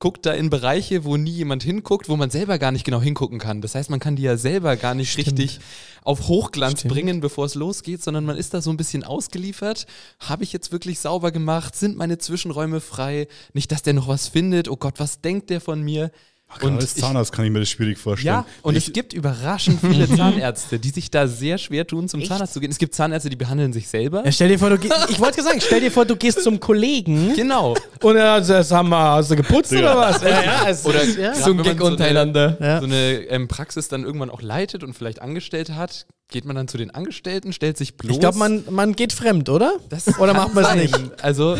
guckt 0.00 0.26
da 0.26 0.32
in 0.32 0.48
Bereiche, 0.48 1.04
wo 1.04 1.16
nie 1.16 1.32
jemand 1.32 1.62
hinguckt, 1.62 2.08
wo 2.08 2.16
man 2.16 2.30
selber 2.30 2.58
gar 2.58 2.70
nicht 2.70 2.84
genau 2.84 3.00
hingucken 3.00 3.38
kann. 3.38 3.60
Das 3.60 3.74
heißt, 3.74 3.90
man 3.90 3.98
kann 3.98 4.16
die 4.16 4.22
ja 4.22 4.36
selber 4.36 4.76
gar 4.76 4.94
nicht 4.94 5.10
Stimmt. 5.10 5.38
richtig 5.38 5.58
auf 6.04 6.28
Hochglanz 6.28 6.80
Stimmt. 6.80 6.94
bringen, 6.94 7.20
bevor 7.20 7.46
es 7.46 7.54
losgeht, 7.54 8.02
sondern 8.02 8.24
man 8.24 8.36
ist 8.36 8.54
da 8.54 8.60
so 8.60 8.70
ein 8.70 8.76
bisschen 8.76 9.02
ausgeliefert. 9.02 9.86
Habe 10.20 10.44
ich 10.44 10.52
jetzt 10.52 10.70
wirklich 10.70 11.00
sauber 11.00 11.32
gemacht? 11.32 11.74
Sind 11.74 11.96
meine 11.96 12.18
Zwischenräume 12.18 12.80
frei? 12.80 13.26
Nicht, 13.52 13.72
dass 13.72 13.82
der 13.82 13.94
noch 13.94 14.06
was 14.06 14.28
findet. 14.28 14.68
Oh 14.68 14.76
Gott, 14.76 14.94
was 14.98 15.20
denkt 15.20 15.50
der 15.50 15.60
von 15.60 15.82
mir? 15.82 16.12
Ach, 16.50 16.62
und 16.62 16.76
als 16.76 16.94
Zahnarzt 16.94 17.30
ich, 17.30 17.36
kann 17.36 17.44
ich 17.44 17.50
mir 17.50 17.60
das 17.60 17.68
schwierig 17.68 17.98
vorstellen. 17.98 18.36
Ja, 18.36 18.46
und 18.62 18.74
ich, 18.74 18.86
es 18.86 18.92
gibt 18.94 19.12
überraschend 19.12 19.80
viele 19.80 20.08
Zahnärzte, 20.08 20.78
die 20.78 20.88
sich 20.88 21.10
da 21.10 21.28
sehr 21.28 21.58
schwer 21.58 21.86
tun, 21.86 22.08
zum 22.08 22.20
Echt? 22.20 22.30
Zahnarzt 22.30 22.54
zu 22.54 22.60
gehen. 22.60 22.70
Es 22.70 22.78
gibt 22.78 22.94
Zahnärzte, 22.94 23.28
die 23.28 23.36
behandeln 23.36 23.74
sich 23.74 23.86
selber. 23.86 24.24
Ja, 24.24 24.32
stell 24.32 24.48
dir 24.48 24.58
vor, 24.58 24.70
du 24.70 24.76
ich 25.08 25.20
wollte 25.20 25.42
sagen, 25.42 25.60
stell 25.60 25.80
dir 25.80 25.90
vor, 25.90 26.06
du 26.06 26.16
gehst 26.16 26.42
zum 26.42 26.58
Kollegen. 26.58 27.34
Genau. 27.34 27.74
Und 28.02 28.16
er 28.16 28.42
sagt, 28.42 28.66
sag 28.66 28.84
mal, 28.84 29.16
hast 29.16 29.30
du 29.30 29.36
geputzt 29.36 29.72
ja. 29.72 29.80
oder 29.80 29.96
was? 29.98 30.22
Ja, 30.22 30.28
ja, 30.42 30.64
es, 30.68 30.86
oder 30.86 31.04
ja. 31.04 31.34
so 31.34 31.50
ein 31.50 31.62
Gag 31.62 31.82
untereinander. 31.82 32.56
So 32.58 32.64
eine, 32.64 32.80
so 32.80 32.86
eine 32.86 33.12
ähm, 33.28 33.48
Praxis 33.48 33.88
dann 33.88 34.04
irgendwann 34.04 34.30
auch 34.30 34.40
leitet 34.40 34.82
und 34.82 34.94
vielleicht 34.94 35.20
Angestellte 35.20 35.76
hat, 35.76 36.06
geht 36.30 36.46
man 36.46 36.56
dann 36.56 36.68
zu 36.68 36.78
den 36.78 36.90
Angestellten, 36.90 37.52
stellt 37.52 37.76
sich 37.76 37.96
bloß. 37.96 38.14
Ich 38.16 38.20
glaube, 38.20 38.38
man, 38.38 38.64
man 38.70 38.94
geht 38.94 39.12
fremd, 39.12 39.50
oder? 39.50 39.76
Das 39.90 40.18
oder 40.18 40.32
macht 40.32 40.54
man 40.54 40.64
es 40.64 40.74
nicht? 40.74 41.22
Also 41.22 41.58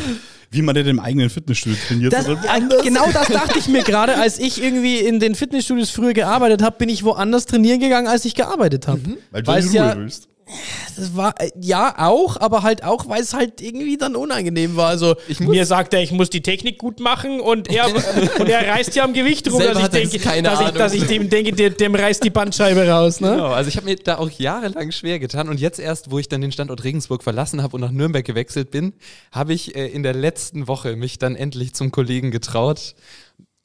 wie 0.51 0.63
man 0.63 0.75
in 0.77 0.87
dem 0.87 1.01
eigenen 1.01 1.31
Fitnessstudio 1.31 1.79
trainiert. 1.87 2.13
Das, 2.13 2.27
äh, 2.27 2.83
genau 2.83 3.11
das 3.13 3.29
dachte 3.29 3.59
ich 3.59 3.69
mir 3.69 3.83
gerade, 3.83 4.17
als 4.17 4.39
ich 4.39 4.63
irgendwie 4.63 4.99
in 4.99 5.21
den 5.21 5.35
Fitnessstudios 5.35 5.91
früher 5.91 6.15
gearbeitet 6.15 6.63
habe, 6.63 6.77
bin 6.79 6.89
ich 6.89 7.05
woanders 7.05 7.47
trainieren 7.47 7.81
gegangen, 7.81 8.09
als 8.09 8.25
ich 8.25 8.35
gearbeitet 8.35 8.89
habe. 8.89 9.01
Mhm. 9.01 9.17
Weil 9.31 9.43
du 9.43 9.53
in 9.53 9.65
Ruhe 9.65 9.75
ja, 9.75 9.97
willst. 9.97 10.28
Das 10.97 11.17
war 11.17 11.41
äh, 11.41 11.51
ja 11.61 11.95
auch, 11.99 12.41
aber 12.41 12.63
halt 12.63 12.83
auch, 12.83 13.09
weil 13.09 13.23
es 13.23 13.35
halt 13.35 13.61
irgendwie 13.61 13.97
dann 13.97 14.17
unangenehm 14.17 14.77
war. 14.77 14.89
Also 14.89 15.17
mir 15.41 15.67
sagt 15.67 15.95
er, 15.95 16.03
ich 16.03 16.13
muss 16.13 16.31
die 16.31 16.43
Technik 16.43 16.79
gut 16.79 17.01
machen 17.01 17.41
und 17.41 17.69
er, 17.69 17.87
und 18.41 18.49
er 18.49 18.69
reißt 18.69 18.95
ja 18.97 19.05
am 19.05 19.13
Gewicht 19.13 19.51
rum, 19.51 19.61
dass 19.61 19.79
ich, 19.79 19.89
denke, 19.89 20.43
dass, 20.43 20.61
ich, 20.61 20.71
dass 20.71 20.95
ich 20.95 21.05
dem 21.05 21.29
denke, 21.29 21.53
dem, 21.53 21.77
dem 21.77 21.95
reißt 21.95 22.25
die 22.25 22.31
Bandscheibe 22.31 22.89
raus. 22.89 23.21
Ne? 23.21 23.31
Genau, 23.31 23.49
also 23.49 23.69
ich 23.69 23.77
habe 23.77 23.87
mir 23.87 23.97
da 23.97 24.19
auch 24.19 24.31
jahrelang 24.31 24.93
schwer 24.93 25.19
getan 25.19 25.49
und 25.49 25.61
jetzt 25.61 25.79
erst, 25.79 26.11
wo 26.11 26.19
ich 26.19 26.29
dann 26.29 26.41
den 26.41 26.53
Standort 26.53 26.85
Regensburg 26.85 27.23
verlassen 27.23 27.63
habe 27.63 27.77
und 27.77 27.81
nach 27.81 27.91
Nürnberg 27.91 28.25
gewechselt 28.25 28.71
bin, 28.71 28.95
habe 29.33 29.53
ich 29.53 29.77
äh, 29.77 29.87
in 29.87 30.03
der 30.03 30.15
letzten 30.15 30.69
Woche 30.69 30.97
mich 30.97 31.19
dann 31.19 31.37
endlich 31.37 31.75
zum 31.75 31.91
Kollegen 31.91 32.31
getraut 32.31 32.95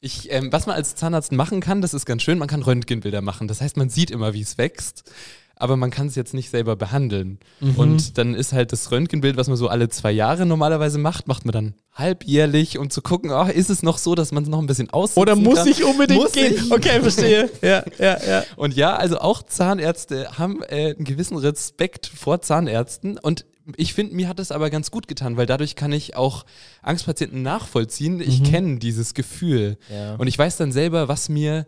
ich, 0.00 0.30
ähm, 0.30 0.52
was 0.52 0.66
man 0.66 0.76
als 0.76 0.96
Zahnarzt 0.96 1.32
machen 1.32 1.60
kann, 1.60 1.80
das 1.80 1.94
ist 1.94 2.04
ganz 2.04 2.22
schön, 2.22 2.36
man 2.36 2.46
kann 2.46 2.62
Röntgenbilder 2.62 3.22
machen. 3.22 3.48
Das 3.48 3.62
heißt, 3.62 3.78
man 3.78 3.88
sieht 3.88 4.10
immer, 4.10 4.34
wie 4.34 4.42
es 4.42 4.58
wächst 4.58 5.10
aber 5.56 5.76
man 5.76 5.90
kann 5.90 6.06
es 6.06 6.14
jetzt 6.14 6.34
nicht 6.34 6.50
selber 6.50 6.76
behandeln. 6.76 7.38
Mhm. 7.60 7.76
Und 7.76 8.18
dann 8.18 8.34
ist 8.34 8.52
halt 8.52 8.72
das 8.72 8.90
Röntgenbild, 8.90 9.36
was 9.36 9.48
man 9.48 9.56
so 9.56 9.68
alle 9.68 9.88
zwei 9.88 10.12
Jahre 10.12 10.46
normalerweise 10.46 10.98
macht, 10.98 11.28
macht 11.28 11.44
man 11.44 11.52
dann 11.52 11.74
halbjährlich, 11.92 12.78
um 12.78 12.90
zu 12.90 13.02
gucken, 13.02 13.30
oh, 13.30 13.46
ist 13.46 13.70
es 13.70 13.82
noch 13.82 13.98
so, 13.98 14.14
dass 14.14 14.32
man 14.32 14.42
es 14.42 14.48
noch 14.48 14.58
ein 14.58 14.66
bisschen 14.66 14.90
aussieht. 14.90 15.16
Oder 15.16 15.36
muss 15.36 15.60
kann? 15.60 15.68
ich 15.68 15.84
unbedingt 15.84 16.20
muss 16.20 16.32
gehen? 16.32 16.54
Ich? 16.54 16.72
Okay, 16.72 17.00
verstehe. 17.00 17.50
ja, 17.62 17.84
ja, 17.98 18.18
ja. 18.26 18.44
Und 18.56 18.74
ja, 18.74 18.96
also 18.96 19.18
auch 19.18 19.42
Zahnärzte 19.42 20.38
haben 20.38 20.62
äh, 20.62 20.94
einen 20.94 21.04
gewissen 21.04 21.36
Respekt 21.36 22.06
vor 22.06 22.40
Zahnärzten 22.40 23.18
und 23.18 23.46
ich 23.76 23.94
finde, 23.94 24.14
mir 24.14 24.28
hat 24.28 24.40
es 24.40 24.52
aber 24.52 24.68
ganz 24.68 24.90
gut 24.90 25.08
getan, 25.08 25.36
weil 25.36 25.46
dadurch 25.46 25.74
kann 25.74 25.90
ich 25.92 26.16
auch 26.16 26.44
Angstpatienten 26.82 27.42
nachvollziehen. 27.42 28.20
Ich 28.20 28.40
mhm. 28.40 28.44
kenne 28.44 28.78
dieses 28.78 29.14
Gefühl. 29.14 29.78
Ja. 29.90 30.16
Und 30.16 30.26
ich 30.26 30.38
weiß 30.38 30.58
dann 30.58 30.70
selber, 30.70 31.08
was 31.08 31.30
mir 31.30 31.66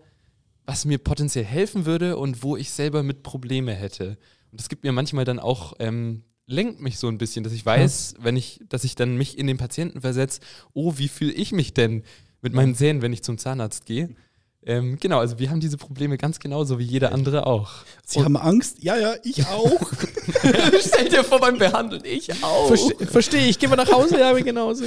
was 0.66 0.84
mir 0.84 0.98
potenziell 0.98 1.44
helfen 1.44 1.86
würde 1.86 2.16
und 2.16 2.42
wo 2.42 2.56
ich 2.56 2.70
selber 2.70 3.02
mit 3.02 3.22
Probleme 3.22 3.72
hätte. 3.72 4.18
Und 4.50 4.60
das 4.60 4.68
gibt 4.68 4.84
mir 4.84 4.92
manchmal 4.92 5.24
dann 5.24 5.38
auch, 5.38 5.74
ähm, 5.78 6.24
lenkt 6.46 6.80
mich 6.80 6.98
so 6.98 7.08
ein 7.08 7.18
bisschen, 7.18 7.44
dass 7.44 7.52
ich 7.52 7.64
weiß, 7.64 8.14
ja. 8.18 8.24
wenn 8.24 8.36
ich, 8.36 8.60
dass 8.68 8.84
ich 8.84 8.94
dann 8.94 9.16
mich 9.16 9.38
in 9.38 9.46
den 9.46 9.58
Patienten 9.58 10.00
versetze, 10.00 10.40
oh, 10.74 10.94
wie 10.96 11.08
fühle 11.08 11.32
ich 11.32 11.52
mich 11.52 11.74
denn 11.74 12.02
mit 12.42 12.52
meinen 12.52 12.74
Zähnen, 12.74 13.02
wenn 13.02 13.12
ich 13.12 13.22
zum 13.22 13.38
Zahnarzt 13.38 13.86
gehe? 13.86 14.14
Ähm, 14.68 14.98
genau, 14.98 15.20
also 15.20 15.38
wir 15.38 15.50
haben 15.50 15.60
diese 15.60 15.76
Probleme 15.76 16.18
ganz 16.18 16.40
genauso 16.40 16.80
wie 16.80 16.84
jeder 16.84 17.12
andere 17.12 17.46
auch. 17.46 17.70
Sie 18.04 18.18
und 18.18 18.24
haben 18.24 18.36
Angst? 18.36 18.82
Ja, 18.82 18.96
ja, 18.96 19.14
ich 19.22 19.46
auch. 19.46 19.92
Stell 20.80 21.08
dir 21.08 21.22
vor 21.22 21.38
beim 21.38 21.56
Behandeln, 21.56 22.02
ich 22.04 22.32
auch. 22.42 22.66
Verstehe, 22.66 23.06
versteh, 23.06 23.48
ich 23.48 23.60
gehe 23.60 23.68
mal 23.68 23.76
nach 23.76 23.92
Hause, 23.92 24.18
ja, 24.18 24.32
genauso. 24.32 24.84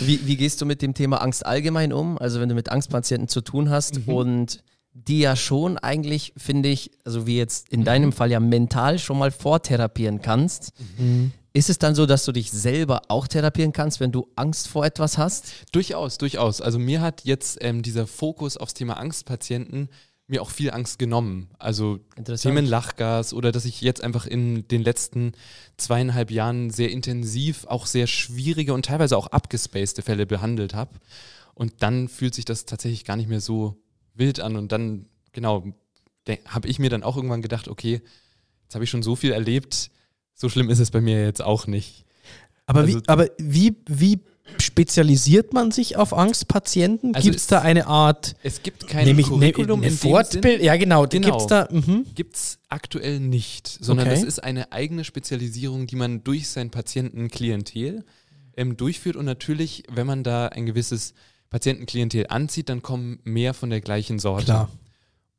Wie, 0.00 0.26
wie 0.26 0.36
gehst 0.36 0.60
du 0.60 0.66
mit 0.66 0.82
dem 0.82 0.94
Thema 0.94 1.18
Angst 1.18 1.46
allgemein 1.46 1.92
um? 1.92 2.18
Also 2.18 2.40
wenn 2.40 2.48
du 2.48 2.56
mit 2.56 2.70
Angstpatienten 2.70 3.28
zu 3.28 3.40
tun 3.40 3.70
hast 3.70 4.04
mhm. 4.04 4.12
und 4.12 4.64
die 4.92 5.20
ja 5.20 5.36
schon 5.36 5.78
eigentlich, 5.78 6.32
finde 6.36 6.68
ich, 6.68 6.90
also 7.04 7.26
wie 7.26 7.36
jetzt 7.36 7.68
in 7.68 7.80
mhm. 7.80 7.84
deinem 7.84 8.12
Fall 8.12 8.30
ja 8.30 8.40
mental 8.40 8.98
schon 8.98 9.18
mal 9.18 9.30
vortherapieren 9.30 10.20
kannst. 10.20 10.72
Mhm. 10.98 11.32
Ist 11.52 11.70
es 11.70 11.78
dann 11.78 11.94
so, 11.94 12.06
dass 12.06 12.24
du 12.24 12.32
dich 12.32 12.50
selber 12.50 13.02
auch 13.08 13.26
therapieren 13.26 13.72
kannst, 13.72 13.98
wenn 13.98 14.12
du 14.12 14.28
Angst 14.36 14.68
vor 14.68 14.84
etwas 14.84 15.18
hast? 15.18 15.52
Durchaus, 15.72 16.18
durchaus. 16.18 16.60
Also 16.60 16.78
mir 16.78 17.00
hat 17.00 17.24
jetzt 17.24 17.58
ähm, 17.60 17.82
dieser 17.82 18.06
Fokus 18.06 18.56
aufs 18.56 18.74
Thema 18.74 18.98
Angstpatienten 18.98 19.88
mir 20.28 20.42
auch 20.42 20.50
viel 20.50 20.70
Angst 20.70 21.00
genommen. 21.00 21.50
Also 21.58 21.98
Themen 22.40 22.64
Lachgas 22.64 23.34
oder 23.34 23.50
dass 23.50 23.64
ich 23.64 23.80
jetzt 23.80 24.02
einfach 24.02 24.26
in 24.26 24.66
den 24.68 24.82
letzten 24.82 25.32
zweieinhalb 25.76 26.30
Jahren 26.30 26.70
sehr 26.70 26.90
intensiv 26.92 27.64
auch 27.66 27.86
sehr 27.86 28.06
schwierige 28.06 28.72
und 28.72 28.84
teilweise 28.84 29.16
auch 29.16 29.26
abgespacede 29.26 30.02
Fälle 30.02 30.26
behandelt 30.26 30.72
habe. 30.72 31.00
Und 31.54 31.82
dann 31.82 32.08
fühlt 32.08 32.36
sich 32.36 32.44
das 32.44 32.64
tatsächlich 32.64 33.04
gar 33.04 33.16
nicht 33.16 33.28
mehr 33.28 33.40
so 33.40 33.76
wild 34.14 34.40
an. 34.40 34.56
Und 34.56 34.72
dann, 34.72 35.06
genau, 35.32 35.64
habe 36.46 36.68
ich 36.68 36.78
mir 36.78 36.90
dann 36.90 37.02
auch 37.02 37.16
irgendwann 37.16 37.42
gedacht, 37.42 37.68
okay, 37.68 38.02
jetzt 38.64 38.74
habe 38.74 38.84
ich 38.84 38.90
schon 38.90 39.02
so 39.02 39.16
viel 39.16 39.32
erlebt, 39.32 39.90
so 40.34 40.48
schlimm 40.48 40.70
ist 40.70 40.78
es 40.78 40.90
bei 40.90 41.00
mir 41.00 41.24
jetzt 41.24 41.42
auch 41.42 41.66
nicht. 41.66 42.04
Aber, 42.66 42.80
also, 42.80 42.98
wie, 42.98 43.02
aber 43.08 43.26
wie, 43.38 43.76
wie 43.86 44.20
spezialisiert 44.58 45.52
man 45.52 45.70
sich 45.70 45.96
auf 45.96 46.12
Angstpatienten? 46.12 47.14
Also 47.14 47.26
gibt 47.26 47.36
es 47.36 47.46
da 47.46 47.60
eine 47.60 47.86
Art. 47.86 48.34
Es 48.42 48.62
gibt 48.62 48.88
kein 48.88 49.06
nämlich, 49.06 49.26
Curriculum 49.26 49.82
eine 49.82 49.90
Fortbildung. 49.90 50.64
Ja, 50.64 50.76
genau. 50.76 51.06
genau. 51.06 51.28
Gibt 51.28 51.40
es 51.40 51.46
da. 51.46 51.68
Mhm. 51.70 52.06
Gibt 52.14 52.36
es 52.36 52.58
aktuell 52.68 53.20
nicht, 53.20 53.68
sondern 53.68 54.06
okay. 54.06 54.16
das 54.16 54.24
ist 54.24 54.42
eine 54.42 54.72
eigene 54.72 55.04
Spezialisierung, 55.04 55.86
die 55.86 55.96
man 55.96 56.24
durch 56.24 56.48
sein 56.48 56.70
Patientenklientel 56.70 58.04
ähm, 58.56 58.76
durchführt. 58.76 59.16
Und 59.16 59.24
natürlich, 59.26 59.84
wenn 59.90 60.06
man 60.06 60.22
da 60.22 60.46
ein 60.46 60.66
gewisses 60.66 61.14
Patientenklientel 61.50 62.26
anzieht, 62.28 62.68
dann 62.68 62.82
kommen 62.82 63.18
mehr 63.24 63.54
von 63.54 63.70
der 63.70 63.80
gleichen 63.80 64.18
Sorte. 64.18 64.44
Klar. 64.46 64.70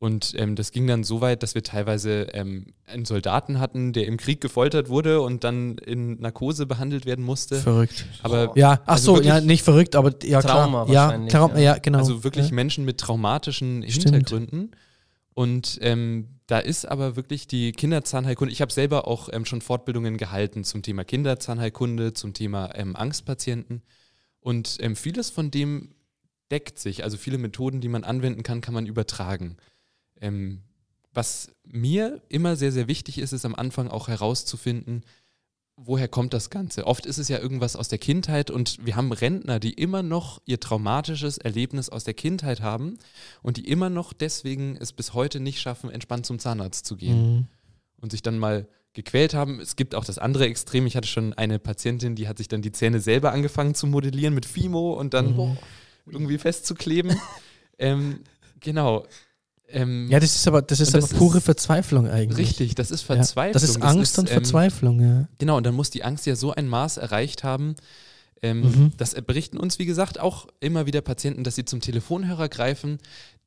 Und 0.02 0.34
ähm, 0.36 0.56
das 0.56 0.72
ging 0.72 0.88
dann 0.88 1.04
so 1.04 1.20
weit, 1.20 1.44
dass 1.44 1.54
wir 1.54 1.62
teilweise 1.62 2.26
ähm, 2.32 2.66
einen 2.86 3.04
Soldaten 3.04 3.60
hatten, 3.60 3.92
der 3.92 4.08
im 4.08 4.16
Krieg 4.16 4.40
gefoltert 4.40 4.88
wurde 4.88 5.20
und 5.20 5.44
dann 5.44 5.78
in 5.78 6.20
Narkose 6.20 6.66
behandelt 6.66 7.06
werden 7.06 7.24
musste. 7.24 7.54
Verrückt. 7.60 8.06
Aber 8.20 8.50
ja, 8.56 8.80
ach 8.84 8.94
also 8.94 9.16
so, 9.16 9.22
ja, 9.22 9.40
nicht 9.40 9.62
verrückt, 9.62 9.94
aber 9.94 10.12
ja 10.24 10.42
Trauma 10.42 10.86
klar. 10.86 11.22
Ja, 11.22 11.28
Trauma, 11.28 11.54
ja. 11.54 11.74
ja, 11.74 11.78
genau. 11.78 11.98
Also 11.98 12.24
wirklich 12.24 12.48
ja. 12.48 12.54
Menschen 12.54 12.84
mit 12.84 12.98
traumatischen 12.98 13.88
Stimmt. 13.88 14.16
Hintergründen. 14.16 14.72
Und 15.34 15.78
ähm, 15.82 16.26
da 16.48 16.58
ist 16.58 16.84
aber 16.84 17.14
wirklich 17.14 17.46
die 17.46 17.70
Kinderzahnheilkunde. 17.70 18.52
Ich 18.52 18.60
habe 18.60 18.72
selber 18.72 19.06
auch 19.06 19.28
ähm, 19.32 19.44
schon 19.44 19.60
Fortbildungen 19.60 20.16
gehalten 20.16 20.64
zum 20.64 20.82
Thema 20.82 21.04
Kinderzahnheilkunde, 21.04 22.12
zum 22.12 22.34
Thema 22.34 22.70
ähm, 22.74 22.96
Angstpatienten. 22.96 23.82
Und 24.40 24.78
ähm, 24.80 24.96
vieles 24.96 25.30
von 25.30 25.52
dem 25.52 25.94
deckt 26.52 26.78
sich. 26.78 27.02
Also 27.02 27.16
viele 27.16 27.38
Methoden, 27.38 27.80
die 27.80 27.88
man 27.88 28.04
anwenden 28.04 28.42
kann, 28.44 28.60
kann 28.60 28.74
man 28.74 28.86
übertragen. 28.86 29.56
Ähm, 30.20 30.60
was 31.12 31.50
mir 31.64 32.22
immer 32.28 32.56
sehr, 32.56 32.72
sehr 32.72 32.86
wichtig 32.86 33.18
ist, 33.18 33.32
ist 33.32 33.44
am 33.44 33.54
Anfang 33.54 33.88
auch 33.88 34.08
herauszufinden, 34.08 35.02
woher 35.76 36.08
kommt 36.08 36.34
das 36.34 36.50
Ganze? 36.50 36.86
Oft 36.86 37.06
ist 37.06 37.18
es 37.18 37.28
ja 37.28 37.38
irgendwas 37.38 37.76
aus 37.76 37.88
der 37.88 37.98
Kindheit 37.98 38.50
und 38.50 38.84
wir 38.84 38.96
haben 38.96 39.12
Rentner, 39.12 39.58
die 39.58 39.72
immer 39.72 40.02
noch 40.02 40.40
ihr 40.44 40.60
traumatisches 40.60 41.38
Erlebnis 41.38 41.88
aus 41.88 42.04
der 42.04 42.14
Kindheit 42.14 42.60
haben 42.60 42.98
und 43.42 43.56
die 43.56 43.68
immer 43.68 43.90
noch 43.90 44.12
deswegen 44.12 44.76
es 44.76 44.92
bis 44.92 45.14
heute 45.14 45.40
nicht 45.40 45.60
schaffen, 45.60 45.90
entspannt 45.90 46.26
zum 46.26 46.38
Zahnarzt 46.38 46.86
zu 46.86 46.96
gehen 46.96 47.36
mhm. 47.36 47.46
und 48.00 48.12
sich 48.12 48.22
dann 48.22 48.38
mal 48.38 48.68
gequält 48.92 49.32
haben. 49.32 49.58
Es 49.60 49.76
gibt 49.76 49.94
auch 49.94 50.04
das 50.04 50.18
andere 50.18 50.46
Extrem. 50.46 50.86
Ich 50.86 50.96
hatte 50.96 51.08
schon 51.08 51.32
eine 51.32 51.58
Patientin, 51.58 52.14
die 52.14 52.28
hat 52.28 52.36
sich 52.36 52.48
dann 52.48 52.60
die 52.60 52.72
Zähne 52.72 53.00
selber 53.00 53.32
angefangen 53.32 53.74
zu 53.74 53.86
modellieren 53.86 54.34
mit 54.34 54.44
Fimo 54.44 54.92
und 54.92 55.14
dann 55.14 55.34
mhm 55.34 55.56
irgendwie 56.06 56.38
festzukleben. 56.38 57.16
ähm, 57.78 58.20
genau. 58.60 59.06
Ähm, 59.68 60.08
ja, 60.10 60.20
das 60.20 60.36
ist 60.36 60.46
aber, 60.46 60.60
das 60.60 60.80
ist 60.80 60.94
aber 60.94 61.00
das 61.00 61.14
pure 61.14 61.38
ist, 61.38 61.44
Verzweiflung 61.44 62.08
eigentlich. 62.08 62.48
Richtig, 62.48 62.74
das 62.74 62.90
ist 62.90 63.02
Verzweiflung. 63.02 63.48
Ja, 63.48 63.52
das 63.52 63.62
ist 63.62 63.82
Angst 63.82 63.98
das 63.98 64.10
ist, 64.10 64.18
und 64.18 64.28
Verzweiflung, 64.28 65.00
ähm, 65.00 65.06
ja. 65.06 65.28
Genau, 65.38 65.56
und 65.56 65.64
dann 65.64 65.74
muss 65.74 65.90
die 65.90 66.04
Angst 66.04 66.26
ja 66.26 66.36
so 66.36 66.52
ein 66.52 66.68
Maß 66.68 66.98
erreicht 66.98 67.42
haben. 67.42 67.74
Ähm, 68.42 68.60
mhm. 68.60 68.92
Das 68.96 69.14
berichten 69.14 69.56
uns, 69.56 69.78
wie 69.78 69.86
gesagt, 69.86 70.20
auch 70.20 70.46
immer 70.60 70.84
wieder 70.86 71.00
Patienten, 71.00 71.44
dass 71.44 71.54
sie 71.54 71.64
zum 71.64 71.80
Telefonhörer 71.80 72.48
greifen, 72.48 72.98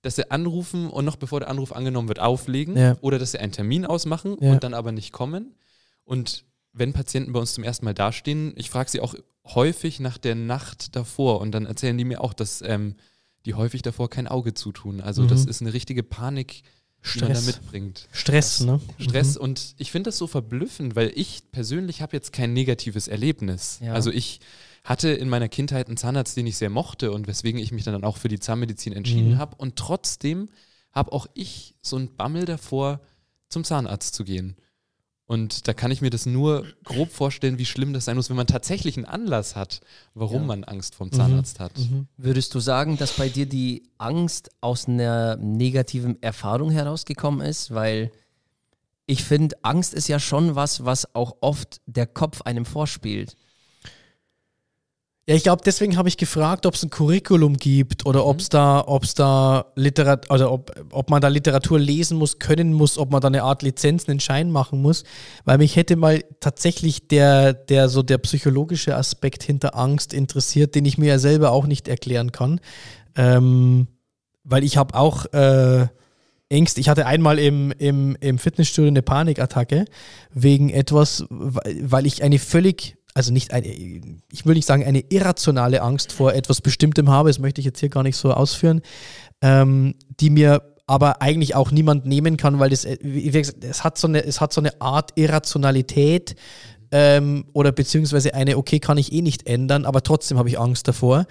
dass 0.01 0.15
sie 0.15 0.31
anrufen 0.31 0.89
und 0.89 1.05
noch 1.05 1.17
bevor 1.17 1.41
der 1.41 1.49
Anruf 1.49 1.73
angenommen 1.73 2.07
wird, 2.07 2.19
auflegen 2.19 2.77
ja. 2.77 2.97
oder 3.01 3.19
dass 3.19 3.31
sie 3.31 3.39
einen 3.39 3.51
Termin 3.51 3.85
ausmachen 3.85 4.37
ja. 4.39 4.51
und 4.51 4.63
dann 4.63 4.73
aber 4.73 4.91
nicht 4.91 5.11
kommen. 5.11 5.55
Und 6.05 6.45
wenn 6.75 6.93
Patienten 6.93 7.33
bei 7.33 7.39
uns 7.39 7.53
zum 7.53 7.63
ersten 7.63 7.85
Mal 7.85 7.93
dastehen, 7.93 8.53
ich 8.57 8.69
frage 8.69 8.89
sie 8.89 8.99
auch 8.99 9.15
häufig 9.45 9.99
nach 9.99 10.17
der 10.17 10.35
Nacht 10.35 10.95
davor 10.95 11.39
und 11.39 11.51
dann 11.51 11.65
erzählen 11.65 11.97
die 11.97 12.05
mir 12.05 12.21
auch, 12.21 12.33
dass 12.33 12.61
ähm, 12.61 12.95
die 13.45 13.53
häufig 13.53 13.81
davor 13.81 14.09
kein 14.09 14.27
Auge 14.27 14.53
zutun. 14.53 15.01
Also 15.01 15.23
mhm. 15.23 15.27
das 15.29 15.45
ist 15.45 15.61
eine 15.61 15.73
richtige 15.73 16.03
Panik, 16.03 16.63
die 17.13 17.19
man 17.19 17.33
da 17.33 17.41
mitbringt. 17.41 18.07
Stress, 18.11 18.61
ne? 18.61 18.81
Stress 18.97 19.35
mhm. 19.35 19.41
und 19.41 19.75
ich 19.77 19.91
finde 19.91 20.09
das 20.09 20.17
so 20.17 20.27
verblüffend, 20.27 20.95
weil 20.95 21.11
ich 21.15 21.43
persönlich 21.51 22.01
habe 22.01 22.15
jetzt 22.15 22.33
kein 22.33 22.53
negatives 22.53 23.07
Erlebnis. 23.07 23.79
Ja. 23.81 23.93
Also 23.93 24.11
ich 24.11 24.41
hatte 24.83 25.09
in 25.09 25.29
meiner 25.29 25.47
Kindheit 25.47 25.87
einen 25.87 25.97
Zahnarzt, 25.97 26.35
den 26.35 26.47
ich 26.47 26.57
sehr 26.57 26.69
mochte 26.69 27.11
und 27.11 27.27
weswegen 27.27 27.59
ich 27.59 27.71
mich 27.71 27.83
dann 27.83 28.03
auch 28.03 28.17
für 28.17 28.27
die 28.27 28.39
Zahnmedizin 28.39 28.93
entschieden 28.93 29.31
mhm. 29.31 29.37
habe 29.37 29.55
und 29.55 29.77
trotzdem 29.77 30.49
habe 30.91 31.11
auch 31.11 31.27
ich 31.33 31.75
so 31.81 31.95
einen 31.95 32.15
Bammel 32.15 32.45
davor, 32.45 33.01
zum 33.49 33.63
Zahnarzt 33.63 34.15
zu 34.15 34.23
gehen. 34.23 34.55
Und 35.27 35.67
da 35.67 35.73
kann 35.73 35.89
ich 35.89 36.01
mir 36.01 36.11
das 36.11 36.27
nur 36.27 36.65
grob 36.83 37.11
vorstellen, 37.11 37.57
wie 37.57 37.65
schlimm 37.65 37.93
das 37.93 38.05
sein 38.05 38.15
muss, 38.15 38.29
wenn 38.29 38.37
man 38.37 38.45
tatsächlich 38.45 38.95
einen 38.95 39.07
Anlass 39.07 39.55
hat, 39.55 39.81
warum 40.13 40.41
ja. 40.41 40.47
man 40.47 40.63
Angst 40.63 40.93
vom 40.93 41.11
Zahnarzt 41.11 41.59
mhm. 41.59 41.63
hat. 41.63 41.77
Mhm. 41.77 42.07
Würdest 42.17 42.53
du 42.53 42.59
sagen, 42.59 42.97
dass 42.97 43.13
bei 43.13 43.29
dir 43.29 43.47
die 43.47 43.83
Angst 43.97 44.51
aus 44.61 44.87
einer 44.87 45.35
negativen 45.37 46.21
Erfahrung 46.21 46.69
herausgekommen 46.69 47.41
ist? 47.41 47.73
Weil 47.73 48.11
ich 49.07 49.23
finde, 49.23 49.55
Angst 49.63 49.95
ist 49.95 50.07
ja 50.07 50.19
schon 50.19 50.53
was, 50.53 50.85
was 50.85 51.15
auch 51.15 51.37
oft 51.41 51.81
der 51.87 52.05
Kopf 52.05 52.43
einem 52.43 52.65
vorspielt. 52.65 53.35
Ja, 55.27 55.33
ich 55.33 55.41
glaube, 55.41 55.63
deswegen 55.65 55.97
habe 55.97 56.07
ich 56.07 56.17
gefragt, 56.17 56.67
ob 56.67 56.75
es 56.75 56.83
ein 56.83 56.91
Curriculum 56.91 57.57
gibt 57.57 58.05
oder 58.05 58.21
mhm. 58.21 58.27
ob 58.27 58.39
es 58.41 58.49
da, 58.49 58.83
ob's 58.85 59.15
da 59.15 59.65
Literat 59.73 60.29
also 60.29 60.51
ob, 60.51 60.71
ob 60.91 61.09
man 61.09 61.19
da 61.19 61.29
Literatur 61.29 61.79
lesen 61.79 62.19
muss, 62.19 62.37
können 62.37 62.73
muss, 62.73 62.99
ob 62.99 63.11
man 63.11 63.21
da 63.21 63.27
eine 63.27 63.41
Art 63.41 63.63
Lizenz, 63.63 64.07
einen 64.07 64.19
Schein 64.19 64.51
machen 64.51 64.83
muss. 64.83 65.03
Weil 65.43 65.57
mich 65.57 65.77
hätte 65.77 65.95
mal 65.95 66.23
tatsächlich 66.41 67.07
der, 67.07 67.53
der 67.53 67.89
so 67.89 68.03
der 68.03 68.19
psychologische 68.19 68.95
Aspekt 68.95 69.41
hinter 69.41 69.75
Angst 69.75 70.13
interessiert, 70.13 70.75
den 70.75 70.85
ich 70.85 70.99
mir 70.99 71.07
ja 71.07 71.19
selber 71.19 71.51
auch 71.51 71.65
nicht 71.65 71.87
erklären 71.87 72.31
kann. 72.31 72.59
Ähm, 73.15 73.87
weil 74.43 74.63
ich 74.63 74.77
habe 74.77 74.93
auch 74.93 75.25
äh, 75.33 75.87
Ängste. 76.49 76.79
Ich 76.79 76.87
hatte 76.87 77.07
einmal 77.07 77.39
im, 77.39 77.71
im, 77.71 78.15
im 78.19 78.37
Fitnessstudio 78.37 78.89
eine 78.89 79.01
Panikattacke 79.01 79.85
wegen 80.31 80.69
etwas, 80.69 81.25
weil 81.29 82.05
ich 82.05 82.21
eine 82.21 82.37
völlig 82.37 82.97
also 83.15 83.31
nicht 83.31 83.53
eine, 83.53 83.67
ich 83.67 84.45
will 84.45 84.53
nicht 84.53 84.67
sagen, 84.67 84.83
eine 84.83 84.99
irrationale 84.99 85.81
Angst 85.81 86.11
vor 86.11 86.33
etwas 86.33 86.61
Bestimmtem 86.61 87.09
habe, 87.09 87.29
das 87.29 87.39
möchte 87.39 87.61
ich 87.61 87.65
jetzt 87.65 87.79
hier 87.79 87.89
gar 87.89 88.03
nicht 88.03 88.17
so 88.17 88.31
ausführen, 88.31 88.81
ähm, 89.41 89.95
die 90.19 90.29
mir 90.29 90.61
aber 90.85 91.21
eigentlich 91.21 91.55
auch 91.55 91.71
niemand 91.71 92.05
nehmen 92.05 92.37
kann, 92.37 92.59
weil 92.59 92.69
das, 92.69 92.85
wie 93.01 93.31
gesagt, 93.31 93.63
es 93.63 93.83
hat 93.83 93.97
so 93.97 94.07
eine, 94.07 94.23
es 94.23 94.41
hat 94.41 94.53
so 94.53 94.61
eine 94.61 94.79
Art 94.81 95.11
Irrationalität 95.15 96.35
ähm, 96.91 97.45
oder 97.53 97.71
beziehungsweise 97.71 98.33
eine, 98.33 98.57
okay, 98.57 98.79
kann 98.79 98.97
ich 98.97 99.11
eh 99.11 99.21
nicht 99.21 99.47
ändern, 99.47 99.85
aber 99.85 100.03
trotzdem 100.03 100.37
habe 100.37 100.49
ich 100.49 100.59
Angst 100.59 100.87
davor. 100.87 101.25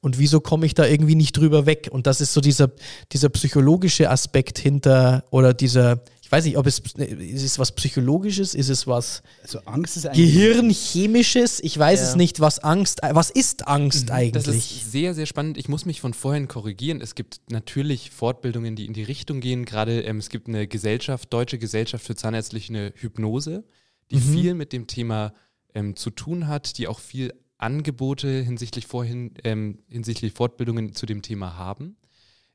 Und 0.00 0.18
wieso 0.18 0.40
komme 0.40 0.66
ich 0.66 0.74
da 0.74 0.86
irgendwie 0.86 1.16
nicht 1.16 1.36
drüber 1.36 1.66
weg? 1.66 1.88
Und 1.90 2.06
das 2.06 2.20
ist 2.20 2.34
so 2.34 2.40
dieser, 2.40 2.70
dieser 3.12 3.30
psychologische 3.30 4.10
Aspekt 4.10 4.58
hinter 4.58 5.24
oder 5.30 5.54
dieser, 5.54 6.00
ich 6.30 6.32
weiß 6.32 6.44
nicht, 6.44 6.58
ob 6.58 6.66
es 6.68 6.78
ist 6.78 7.42
es 7.42 7.58
was 7.58 7.72
Psychologisches, 7.72 8.54
ist 8.54 8.68
es 8.68 8.86
was 8.86 9.24
also 9.42 9.58
Angst 9.64 9.96
ist 9.96 10.12
Gehirnchemisches? 10.12 11.58
Ich 11.58 11.76
weiß 11.76 11.98
ja. 11.98 12.06
es 12.06 12.14
nicht, 12.14 12.38
was 12.38 12.60
Angst, 12.60 13.00
was 13.02 13.30
ist 13.30 13.66
Angst 13.66 14.12
eigentlich? 14.12 14.44
Das 14.44 14.46
ist 14.46 14.92
sehr, 14.92 15.12
sehr 15.12 15.26
spannend. 15.26 15.58
Ich 15.58 15.68
muss 15.68 15.86
mich 15.86 16.00
von 16.00 16.14
vorhin 16.14 16.46
korrigieren. 16.46 17.00
Es 17.00 17.16
gibt 17.16 17.40
natürlich 17.50 18.12
Fortbildungen, 18.12 18.76
die 18.76 18.86
in 18.86 18.92
die 18.92 19.02
Richtung 19.02 19.40
gehen. 19.40 19.64
Gerade 19.64 20.02
ähm, 20.02 20.18
es 20.18 20.28
gibt 20.28 20.46
eine 20.46 20.68
Gesellschaft, 20.68 21.32
Deutsche 21.32 21.58
Gesellschaft 21.58 22.06
für 22.06 22.14
zahnärztliche 22.14 22.92
Hypnose, 22.94 23.64
die 24.12 24.18
mhm. 24.18 24.32
viel 24.32 24.54
mit 24.54 24.72
dem 24.72 24.86
Thema 24.86 25.34
ähm, 25.74 25.96
zu 25.96 26.10
tun 26.10 26.46
hat, 26.46 26.78
die 26.78 26.86
auch 26.86 27.00
viel 27.00 27.34
Angebote 27.58 28.28
hinsichtlich 28.40 28.86
vorhin 28.86 29.34
ähm, 29.42 29.80
hinsichtlich 29.88 30.32
Fortbildungen 30.32 30.94
zu 30.94 31.06
dem 31.06 31.22
Thema 31.22 31.56
haben. 31.56 31.96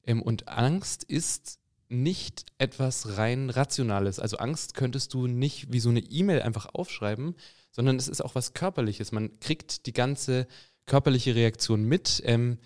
Ähm, 0.08 0.22
und 0.22 0.48
Angst 0.48 1.04
ist 1.04 1.60
nicht 1.90 2.46
etwas 2.58 3.18
rein 3.18 3.50
Rationales. 3.50 4.20
Also 4.20 4.38
Angst 4.38 4.74
könntest 4.74 5.14
du 5.14 5.28
nicht 5.28 5.72
wie 5.72 5.80
so 5.80 5.90
eine 5.90 6.00
E-Mail 6.00 6.42
einfach 6.42 6.68
aufschreiben, 6.74 7.36
sondern 7.72 7.98
es 7.98 8.08
ist 8.08 8.22
auch 8.22 8.36
was 8.36 8.54
Körperliches. 8.54 9.12
Man 9.12 9.40
kriegt 9.40 9.86
die 9.86 9.94
ganze 9.94 10.48
körperliche 10.86 11.36
Reaktion 11.36 11.84
mit. 11.84 12.22
Ähm, 12.26 12.58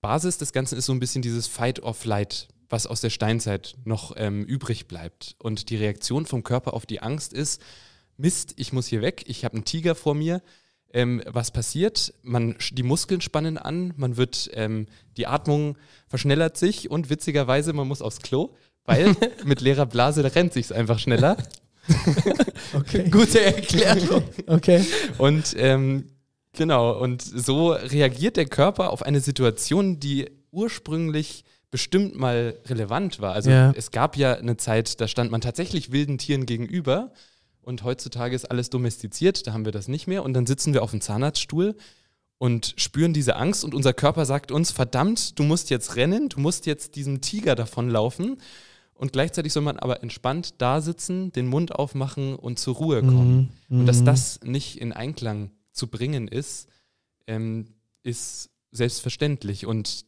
Basis 0.00 0.38
des 0.38 0.52
Ganzen 0.52 0.78
ist 0.78 0.86
so 0.86 0.92
ein 0.92 1.00
bisschen 1.00 1.22
dieses 1.22 1.46
Fight 1.46 1.82
or 1.82 1.94
Flight, 1.94 2.48
was 2.68 2.86
aus 2.86 3.00
der 3.00 3.10
Steinzeit 3.10 3.76
noch 3.84 4.14
ähm, 4.16 4.44
übrig 4.44 4.88
bleibt. 4.88 5.36
Und 5.38 5.70
die 5.70 5.76
Reaktion 5.76 6.26
vom 6.26 6.42
Körper 6.42 6.74
auf 6.74 6.86
die 6.86 7.02
Angst 7.02 7.32
ist, 7.32 7.62
Mist, 8.16 8.54
ich 8.56 8.72
muss 8.72 8.86
hier 8.86 9.02
weg, 9.02 9.24
ich 9.26 9.44
habe 9.44 9.54
einen 9.54 9.64
Tiger 9.64 9.94
vor 9.94 10.14
mir, 10.14 10.42
ähm, 10.92 11.22
was 11.26 11.50
passiert? 11.50 12.14
Man, 12.22 12.56
die 12.72 12.82
Muskeln 12.82 13.20
spannen 13.20 13.58
an, 13.58 13.92
man 13.96 14.16
wird, 14.16 14.50
ähm, 14.54 14.86
die 15.16 15.26
Atmung 15.26 15.76
verschnellert 16.08 16.56
sich 16.56 16.90
und 16.90 17.10
witzigerweise, 17.10 17.72
man 17.72 17.88
muss 17.88 18.02
aufs 18.02 18.20
Klo, 18.20 18.54
weil 18.84 19.14
mit 19.44 19.60
leerer 19.60 19.86
Blase 19.86 20.34
rennt 20.34 20.52
sich 20.52 20.74
einfach 20.74 20.98
schneller. 20.98 21.36
okay. 22.74 23.08
Gute 23.10 23.40
Erklärung. 23.40 24.24
Okay. 24.46 24.84
Und 25.18 25.54
ähm, 25.56 26.06
genau, 26.52 26.98
und 26.98 27.22
so 27.22 27.72
reagiert 27.72 28.36
der 28.36 28.46
Körper 28.46 28.90
auf 28.90 29.02
eine 29.02 29.20
Situation, 29.20 30.00
die 30.00 30.30
ursprünglich 30.50 31.44
bestimmt 31.70 32.16
mal 32.18 32.58
relevant 32.66 33.20
war. 33.20 33.32
Also 33.32 33.50
ja. 33.50 33.72
es 33.76 33.92
gab 33.92 34.16
ja 34.16 34.34
eine 34.34 34.56
Zeit, 34.56 35.00
da 35.00 35.06
stand 35.06 35.30
man 35.30 35.40
tatsächlich 35.40 35.92
wilden 35.92 36.18
Tieren 36.18 36.46
gegenüber 36.46 37.12
und 37.62 37.82
heutzutage 37.84 38.34
ist 38.34 38.50
alles 38.50 38.70
domestiziert, 38.70 39.46
da 39.46 39.52
haben 39.52 39.64
wir 39.64 39.72
das 39.72 39.88
nicht 39.88 40.06
mehr. 40.06 40.22
Und 40.24 40.34
dann 40.34 40.46
sitzen 40.46 40.72
wir 40.72 40.82
auf 40.82 40.90
dem 40.90 41.00
Zahnarztstuhl 41.00 41.76
und 42.38 42.74
spüren 42.76 43.12
diese 43.12 43.36
Angst 43.36 43.64
und 43.64 43.74
unser 43.74 43.92
Körper 43.92 44.24
sagt 44.24 44.50
uns, 44.50 44.70
verdammt, 44.70 45.38
du 45.38 45.42
musst 45.42 45.68
jetzt 45.68 45.96
rennen, 45.96 46.30
du 46.30 46.40
musst 46.40 46.66
jetzt 46.66 46.96
diesem 46.96 47.20
Tiger 47.20 47.54
davonlaufen. 47.54 48.38
Und 48.94 49.12
gleichzeitig 49.12 49.52
soll 49.52 49.62
man 49.62 49.78
aber 49.78 50.02
entspannt 50.02 50.54
da 50.58 50.80
sitzen, 50.80 51.32
den 51.32 51.46
Mund 51.46 51.74
aufmachen 51.74 52.34
und 52.36 52.58
zur 52.58 52.74
Ruhe 52.76 53.00
kommen. 53.02 53.50
Mhm. 53.68 53.80
Und 53.80 53.86
dass 53.86 54.00
mhm. 54.00 54.04
das 54.06 54.40
nicht 54.42 54.80
in 54.80 54.92
Einklang 54.92 55.50
zu 55.72 55.88
bringen 55.88 56.28
ist, 56.28 56.68
ähm, 57.26 57.66
ist 58.02 58.50
selbstverständlich. 58.72 59.66
Und 59.66 60.04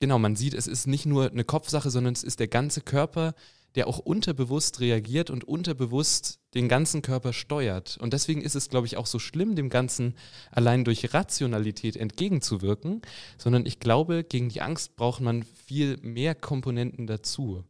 genau, 0.00 0.18
man 0.18 0.36
sieht, 0.36 0.54
es 0.54 0.66
ist 0.66 0.86
nicht 0.86 1.06
nur 1.06 1.30
eine 1.30 1.44
Kopfsache, 1.44 1.90
sondern 1.90 2.12
es 2.12 2.22
ist 2.22 2.40
der 2.40 2.48
ganze 2.48 2.80
Körper, 2.80 3.34
der 3.78 3.86
auch 3.86 4.00
unterbewusst 4.00 4.80
reagiert 4.80 5.30
und 5.30 5.44
unterbewusst 5.44 6.40
den 6.54 6.68
ganzen 6.68 7.00
Körper 7.00 7.32
steuert. 7.32 7.96
Und 8.00 8.12
deswegen 8.12 8.42
ist 8.42 8.56
es, 8.56 8.70
glaube 8.70 8.88
ich, 8.88 8.96
auch 8.96 9.06
so 9.06 9.20
schlimm, 9.20 9.54
dem 9.54 9.70
Ganzen 9.70 10.16
allein 10.50 10.84
durch 10.84 11.14
Rationalität 11.14 11.96
entgegenzuwirken, 11.96 13.02
sondern 13.36 13.66
ich 13.66 13.78
glaube, 13.78 14.24
gegen 14.24 14.48
die 14.48 14.62
Angst 14.62 14.96
braucht 14.96 15.20
man 15.20 15.44
viel 15.44 15.96
mehr 16.02 16.34
Komponenten 16.34 17.06
dazu. 17.06 17.62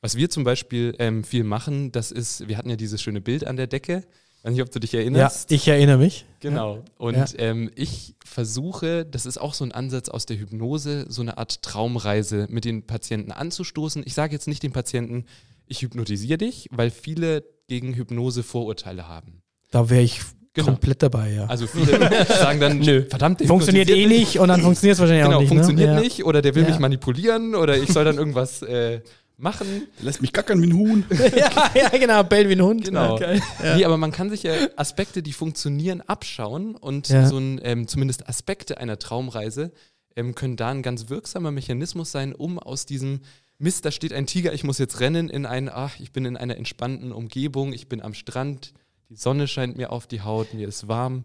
Was 0.00 0.16
wir 0.16 0.30
zum 0.30 0.42
Beispiel 0.42 0.96
ähm, 0.98 1.22
viel 1.22 1.44
machen, 1.44 1.92
das 1.92 2.10
ist, 2.10 2.48
wir 2.48 2.58
hatten 2.58 2.68
ja 2.68 2.74
dieses 2.74 3.00
schöne 3.00 3.20
Bild 3.20 3.46
an 3.46 3.56
der 3.56 3.68
Decke. 3.68 4.02
Ich 4.42 4.44
weiß 4.46 4.54
nicht, 4.54 4.62
ob 4.62 4.72
du 4.72 4.80
dich 4.80 4.92
erinnerst. 4.92 5.52
Ja, 5.52 5.54
ich 5.54 5.68
erinnere 5.68 5.98
mich. 5.98 6.26
Genau. 6.40 6.82
Und 6.98 7.14
ja. 7.14 7.26
Ähm, 7.38 7.70
ich 7.76 8.16
versuche, 8.24 9.06
das 9.06 9.24
ist 9.24 9.38
auch 9.38 9.54
so 9.54 9.64
ein 9.64 9.70
Ansatz 9.70 10.08
aus 10.08 10.26
der 10.26 10.36
Hypnose, 10.36 11.06
so 11.08 11.22
eine 11.22 11.38
Art 11.38 11.62
Traumreise 11.62 12.48
mit 12.50 12.64
den 12.64 12.84
Patienten 12.84 13.30
anzustoßen. 13.30 14.02
Ich 14.04 14.14
sage 14.14 14.32
jetzt 14.32 14.48
nicht 14.48 14.64
den 14.64 14.72
Patienten, 14.72 15.26
ich 15.72 15.82
hypnotisiere 15.82 16.38
dich, 16.38 16.68
weil 16.70 16.90
viele 16.90 17.44
gegen 17.66 17.94
Hypnose 17.94 18.42
Vorurteile 18.42 19.08
haben. 19.08 19.42
Da 19.70 19.90
wäre 19.90 20.02
ich 20.02 20.20
Genau. 20.54 20.66
komplett 20.66 21.02
dabei, 21.02 21.32
ja. 21.32 21.46
Also 21.46 21.66
viele 21.66 21.98
sagen 22.28 22.60
dann, 22.60 22.78
nö, 22.80 23.06
verdammt, 23.08 23.42
funktioniert 23.42 23.88
eh 23.88 24.04
nicht 24.04 24.38
und 24.38 24.48
dann 24.48 24.60
funktioniert 24.60 24.96
es 24.96 25.00
wahrscheinlich 25.00 25.24
genau, 25.24 25.36
auch 25.36 25.40
nicht. 25.40 25.48
Genau, 25.48 25.62
funktioniert 25.62 25.94
ne? 25.94 26.02
nicht 26.02 26.24
oder 26.26 26.42
der 26.42 26.54
will 26.54 26.64
ja. 26.64 26.68
mich 26.68 26.78
manipulieren 26.78 27.54
oder 27.54 27.78
ich 27.78 27.90
soll 27.90 28.04
dann 28.04 28.18
irgendwas 28.18 28.60
äh, 28.60 29.00
machen. 29.38 29.88
Lässt 30.02 30.20
mich 30.20 30.34
gackern 30.34 30.60
wie 30.60 30.66
ein 30.66 30.74
Huhn. 30.74 31.04
ja, 31.36 31.70
ja, 31.74 31.88
genau, 31.88 32.22
bellen 32.24 32.50
wie 32.50 32.52
ein 32.52 32.62
Hund. 32.62 32.84
Genau. 32.84 33.14
Okay. 33.14 33.40
Ja. 33.64 33.76
Nee, 33.76 33.84
aber 33.86 33.96
man 33.96 34.12
kann 34.12 34.28
sich 34.28 34.42
ja 34.42 34.52
Aspekte, 34.76 35.22
die 35.22 35.32
funktionieren, 35.32 36.02
abschauen 36.02 36.76
und 36.76 37.08
ja. 37.08 37.24
so 37.24 37.38
ein, 37.38 37.58
ähm, 37.64 37.88
zumindest 37.88 38.28
Aspekte 38.28 38.76
einer 38.76 38.98
Traumreise 38.98 39.72
ähm, 40.16 40.34
können 40.34 40.56
da 40.56 40.68
ein 40.68 40.82
ganz 40.82 41.08
wirksamer 41.08 41.50
Mechanismus 41.50 42.12
sein, 42.12 42.34
um 42.34 42.58
aus 42.58 42.84
diesem 42.84 43.20
Mist, 43.62 43.84
da 43.84 43.92
steht 43.92 44.12
ein 44.12 44.26
Tiger, 44.26 44.52
ich 44.52 44.64
muss 44.64 44.78
jetzt 44.78 44.98
rennen 44.98 45.30
in 45.30 45.46
ein, 45.46 45.68
ach, 45.68 46.00
ich 46.00 46.10
bin 46.10 46.24
in 46.24 46.36
einer 46.36 46.56
entspannten 46.56 47.12
Umgebung, 47.12 47.72
ich 47.72 47.88
bin 47.88 48.02
am 48.02 48.12
Strand, 48.12 48.74
die 49.08 49.14
Sonne 49.14 49.46
scheint 49.46 49.76
mir 49.76 49.92
auf 49.92 50.08
die 50.08 50.22
Haut, 50.22 50.52
mir 50.52 50.66
ist 50.66 50.88
warm. 50.88 51.24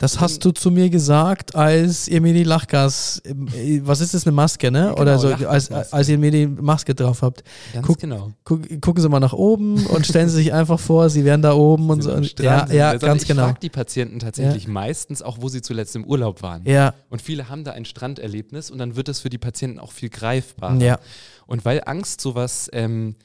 Das 0.00 0.20
hast 0.20 0.44
du 0.44 0.52
zu 0.52 0.70
mir 0.70 0.90
gesagt, 0.90 1.56
als 1.56 2.06
ihr 2.06 2.20
mir 2.20 2.32
die 2.32 2.44
Lachgas, 2.44 3.20
äh, 3.24 3.80
was 3.82 4.00
ist 4.00 4.14
das, 4.14 4.26
eine 4.26 4.32
Maske, 4.32 4.70
ne? 4.70 4.90
Genau, 4.90 5.00
Oder 5.00 5.18
so, 5.18 5.26
als, 5.28 5.72
als 5.72 6.08
ihr 6.08 6.18
mir 6.18 6.30
die 6.30 6.46
Maske 6.46 6.94
drauf 6.94 7.22
habt. 7.22 7.42
Ganz 7.72 7.84
Guck, 7.84 7.98
genau. 7.98 8.30
Guck, 8.44 8.80
gucken 8.80 9.02
Sie 9.02 9.08
mal 9.08 9.18
nach 9.18 9.32
oben 9.32 9.84
und 9.86 10.06
stellen 10.06 10.28
Sie 10.28 10.36
sich 10.36 10.52
einfach 10.52 10.78
vor, 10.78 11.10
Sie 11.10 11.24
wären 11.24 11.42
da 11.42 11.52
oben 11.54 11.90
und 11.90 12.02
so. 12.02 12.12
Und, 12.12 12.38
ja, 12.38 12.68
ja, 12.70 12.90
also 12.90 13.06
ganz 13.06 13.22
ich 13.22 13.28
genau. 13.28 13.42
Ich 13.42 13.48
frage 13.48 13.60
die 13.60 13.70
Patienten 13.70 14.20
tatsächlich 14.20 14.64
ja. 14.64 14.70
meistens 14.70 15.20
auch, 15.20 15.38
wo 15.40 15.48
sie 15.48 15.62
zuletzt 15.62 15.96
im 15.96 16.04
Urlaub 16.04 16.42
waren. 16.42 16.64
Ja. 16.64 16.94
Und 17.10 17.20
viele 17.20 17.48
haben 17.48 17.64
da 17.64 17.72
ein 17.72 17.84
Stranderlebnis 17.84 18.70
und 18.70 18.78
dann 18.78 18.94
wird 18.94 19.08
das 19.08 19.18
für 19.18 19.30
die 19.30 19.38
Patienten 19.38 19.80
auch 19.80 19.90
viel 19.90 20.10
greifbarer. 20.10 20.80
Ja. 20.80 21.00
Und 21.48 21.64
weil 21.64 21.82
Angst 21.84 22.20
sowas 22.20 22.70
ähm, 22.72 23.16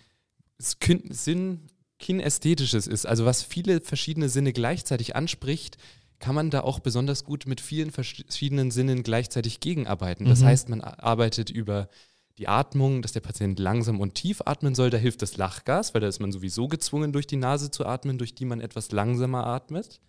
Sinn 0.57 1.67
kinästhetisches 1.99 2.87
ist, 2.87 3.05
also 3.05 3.25
was 3.25 3.43
viele 3.43 3.79
verschiedene 3.79 4.27
Sinne 4.27 4.53
gleichzeitig 4.53 5.15
anspricht, 5.15 5.77
kann 6.23 6.35
man 6.35 6.49
da 6.49 6.61
auch 6.61 6.79
besonders 6.79 7.25
gut 7.25 7.47
mit 7.47 7.59
vielen 7.59 7.91
verschiedenen 7.91 8.71
Sinnen 8.71 9.03
gleichzeitig 9.03 9.59
gegenarbeiten. 9.59 10.23
Das 10.23 10.39
mhm. 10.39 10.45
heißt, 10.45 10.69
man 10.69 10.79
arbeitet 10.79 11.49
über 11.49 11.89
die 12.37 12.47
Atmung, 12.47 13.01
dass 13.01 13.11
der 13.11 13.19
Patient 13.19 13.59
langsam 13.59 13.99
und 13.99 14.15
tief 14.15 14.41
atmen 14.45 14.73
soll. 14.73 14.89
Da 14.89 14.97
hilft 14.97 15.21
das 15.21 15.35
Lachgas, 15.35 15.93
weil 15.93 15.99
da 15.99 16.07
ist 16.07 16.21
man 16.21 16.31
sowieso 16.31 16.69
gezwungen, 16.69 17.11
durch 17.11 17.27
die 17.27 17.35
Nase 17.35 17.71
zu 17.71 17.85
atmen, 17.85 18.17
durch 18.17 18.35
die 18.35 18.45
man 18.45 18.61
etwas 18.61 18.93
langsamer 18.93 19.45
atmet. 19.45 19.99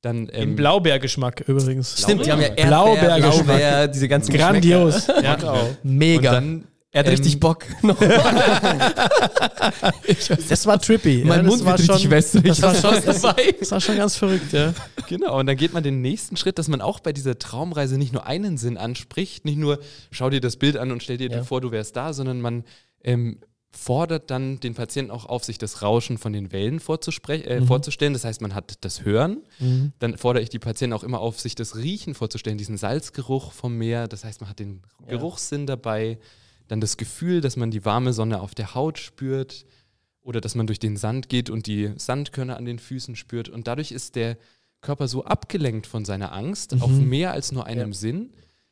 Dann, 0.00 0.30
ähm, 0.32 0.50
Im 0.50 0.56
Blaubeergeschmack 0.56 1.42
übrigens. 1.46 2.00
Stimmt, 2.00 2.24
die 2.24 2.32
haben 2.32 2.40
ja 2.40 2.48
Erdbeer, 2.48 3.18
Blaubeer, 3.18 3.88
diese 3.88 4.08
ganzen 4.08 4.32
Grandios. 4.32 5.06
Ja. 5.06 5.36
Mega. 5.82 6.30
Und 6.30 6.34
dann 6.34 6.68
er 6.94 7.00
hat 7.00 7.06
ähm, 7.06 7.14
richtig 7.14 7.40
Bock. 7.40 7.64
das 10.48 10.66
war 10.66 10.78
trippy. 10.78 11.24
Mein 11.24 11.44
ja, 11.44 11.50
Mund 11.50 11.64
wird 11.64 11.78
richtig 11.78 12.10
wässrig. 12.10 12.44
Das 12.44 12.60
war, 12.60 12.74
schon, 12.74 13.02
das, 13.02 13.22
das 13.22 13.70
war 13.70 13.80
schon 13.80 13.96
ganz 13.96 14.16
verrückt, 14.16 14.52
ja. 14.52 14.74
Genau, 15.08 15.40
und 15.40 15.46
dann 15.46 15.56
geht 15.56 15.72
man 15.72 15.82
den 15.82 16.02
nächsten 16.02 16.36
Schritt, 16.36 16.58
dass 16.58 16.68
man 16.68 16.82
auch 16.82 17.00
bei 17.00 17.14
dieser 17.14 17.38
Traumreise 17.38 17.96
nicht 17.96 18.12
nur 18.12 18.26
einen 18.26 18.58
Sinn 18.58 18.76
anspricht, 18.76 19.46
nicht 19.46 19.56
nur 19.56 19.78
schau 20.10 20.28
dir 20.28 20.42
das 20.42 20.58
Bild 20.58 20.76
an 20.76 20.92
und 20.92 21.02
stell 21.02 21.16
dir 21.16 21.30
ja. 21.30 21.42
vor, 21.42 21.62
du 21.62 21.70
wärst 21.70 21.96
da, 21.96 22.12
sondern 22.12 22.42
man 22.42 22.64
ähm, 23.02 23.38
fordert 23.70 24.30
dann 24.30 24.60
den 24.60 24.74
Patienten 24.74 25.10
auch 25.10 25.24
auf, 25.24 25.44
sich 25.44 25.56
das 25.56 25.80
Rauschen 25.80 26.18
von 26.18 26.34
den 26.34 26.52
Wellen 26.52 26.78
äh, 26.78 27.60
mhm. 27.60 27.66
vorzustellen. 27.66 28.12
Das 28.12 28.24
heißt, 28.24 28.42
man 28.42 28.54
hat 28.54 28.84
das 28.84 29.02
Hören. 29.02 29.38
Mhm. 29.60 29.92
Dann 29.98 30.18
fordere 30.18 30.42
ich 30.42 30.50
die 30.50 30.58
Patienten 30.58 30.92
auch 30.92 31.04
immer 31.04 31.20
auf, 31.20 31.40
sich 31.40 31.54
das 31.54 31.74
Riechen 31.76 32.14
vorzustellen, 32.14 32.58
diesen 32.58 32.76
Salzgeruch 32.76 33.52
vom 33.52 33.78
Meer. 33.78 34.08
Das 34.08 34.24
heißt, 34.24 34.42
man 34.42 34.50
hat 34.50 34.58
den 34.58 34.82
ja. 35.00 35.16
Geruchssinn 35.16 35.66
dabei. 35.66 36.18
Dann 36.72 36.80
das 36.80 36.96
Gefühl, 36.96 37.42
dass 37.42 37.58
man 37.58 37.70
die 37.70 37.84
warme 37.84 38.14
Sonne 38.14 38.40
auf 38.40 38.54
der 38.54 38.74
Haut 38.74 38.98
spürt 38.98 39.66
oder 40.22 40.40
dass 40.40 40.54
man 40.54 40.66
durch 40.66 40.78
den 40.78 40.96
Sand 40.96 41.28
geht 41.28 41.50
und 41.50 41.66
die 41.66 41.92
Sandkörner 41.96 42.56
an 42.56 42.64
den 42.64 42.78
Füßen 42.78 43.14
spürt. 43.14 43.50
Und 43.50 43.66
dadurch 43.66 43.92
ist 43.92 44.16
der 44.16 44.38
Körper 44.80 45.06
so 45.06 45.22
abgelenkt 45.26 45.86
von 45.86 46.06
seiner 46.06 46.32
Angst, 46.32 46.74
mhm. 46.74 46.80
auf 46.80 46.90
mehr 46.92 47.32
als 47.32 47.52
nur 47.52 47.66
einem 47.66 47.90
ja. 47.90 47.94
Sinn, 47.94 48.30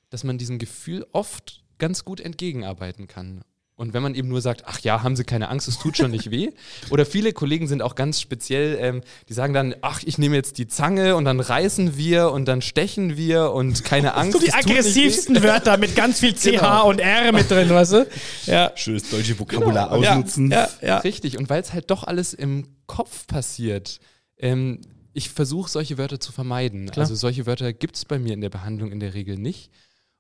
dass 0.08 0.24
man 0.24 0.38
diesem 0.38 0.58
Gefühl 0.58 1.06
oft 1.12 1.62
ganz 1.76 2.06
gut 2.06 2.20
entgegenarbeiten 2.20 3.06
kann. 3.06 3.42
Und 3.80 3.94
wenn 3.94 4.02
man 4.02 4.14
eben 4.14 4.28
nur 4.28 4.42
sagt, 4.42 4.64
ach 4.66 4.78
ja, 4.80 5.02
haben 5.02 5.16
Sie 5.16 5.24
keine 5.24 5.48
Angst, 5.48 5.66
es 5.66 5.78
tut 5.78 5.96
schon 5.96 6.10
nicht 6.10 6.30
weh. 6.30 6.50
Oder 6.90 7.06
viele 7.06 7.32
Kollegen 7.32 7.66
sind 7.66 7.80
auch 7.80 7.94
ganz 7.94 8.20
speziell, 8.20 8.76
ähm, 8.78 9.00
die 9.30 9.32
sagen 9.32 9.54
dann, 9.54 9.74
ach, 9.80 10.02
ich 10.04 10.18
nehme 10.18 10.36
jetzt 10.36 10.58
die 10.58 10.66
Zange 10.66 11.16
und 11.16 11.24
dann 11.24 11.40
reißen 11.40 11.96
wir 11.96 12.30
und 12.30 12.44
dann 12.44 12.60
stechen 12.60 13.16
wir 13.16 13.52
und 13.52 13.82
keine 13.82 14.12
Angst. 14.16 14.38
So 14.38 14.38
die 14.38 14.52
aggressivsten 14.52 15.42
Wörter 15.42 15.78
mit 15.78 15.96
ganz 15.96 16.20
viel 16.20 16.34
CH 16.34 16.42
genau. 16.44 16.90
und 16.90 16.98
R 16.98 17.32
mit 17.32 17.50
drin, 17.50 17.70
weißt 17.70 17.92
du? 17.92 18.06
Ja. 18.44 18.70
Schönes 18.74 19.08
deutsche 19.08 19.38
Vokabular 19.38 19.88
genau. 19.88 20.10
ausnutzen. 20.10 20.50
Ja, 20.50 20.68
ja, 20.82 20.86
ja. 20.86 20.98
Richtig. 20.98 21.38
Und 21.38 21.48
weil 21.48 21.62
es 21.62 21.72
halt 21.72 21.90
doch 21.90 22.04
alles 22.04 22.34
im 22.34 22.66
Kopf 22.84 23.26
passiert, 23.28 23.98
ähm, 24.36 24.82
ich 25.14 25.30
versuche 25.30 25.70
solche 25.70 25.96
Wörter 25.96 26.20
zu 26.20 26.32
vermeiden. 26.32 26.90
Klar. 26.90 27.04
Also 27.04 27.14
solche 27.14 27.46
Wörter 27.46 27.72
gibt 27.72 27.96
es 27.96 28.04
bei 28.04 28.18
mir 28.18 28.34
in 28.34 28.42
der 28.42 28.50
Behandlung 28.50 28.92
in 28.92 29.00
der 29.00 29.14
Regel 29.14 29.38
nicht. 29.38 29.70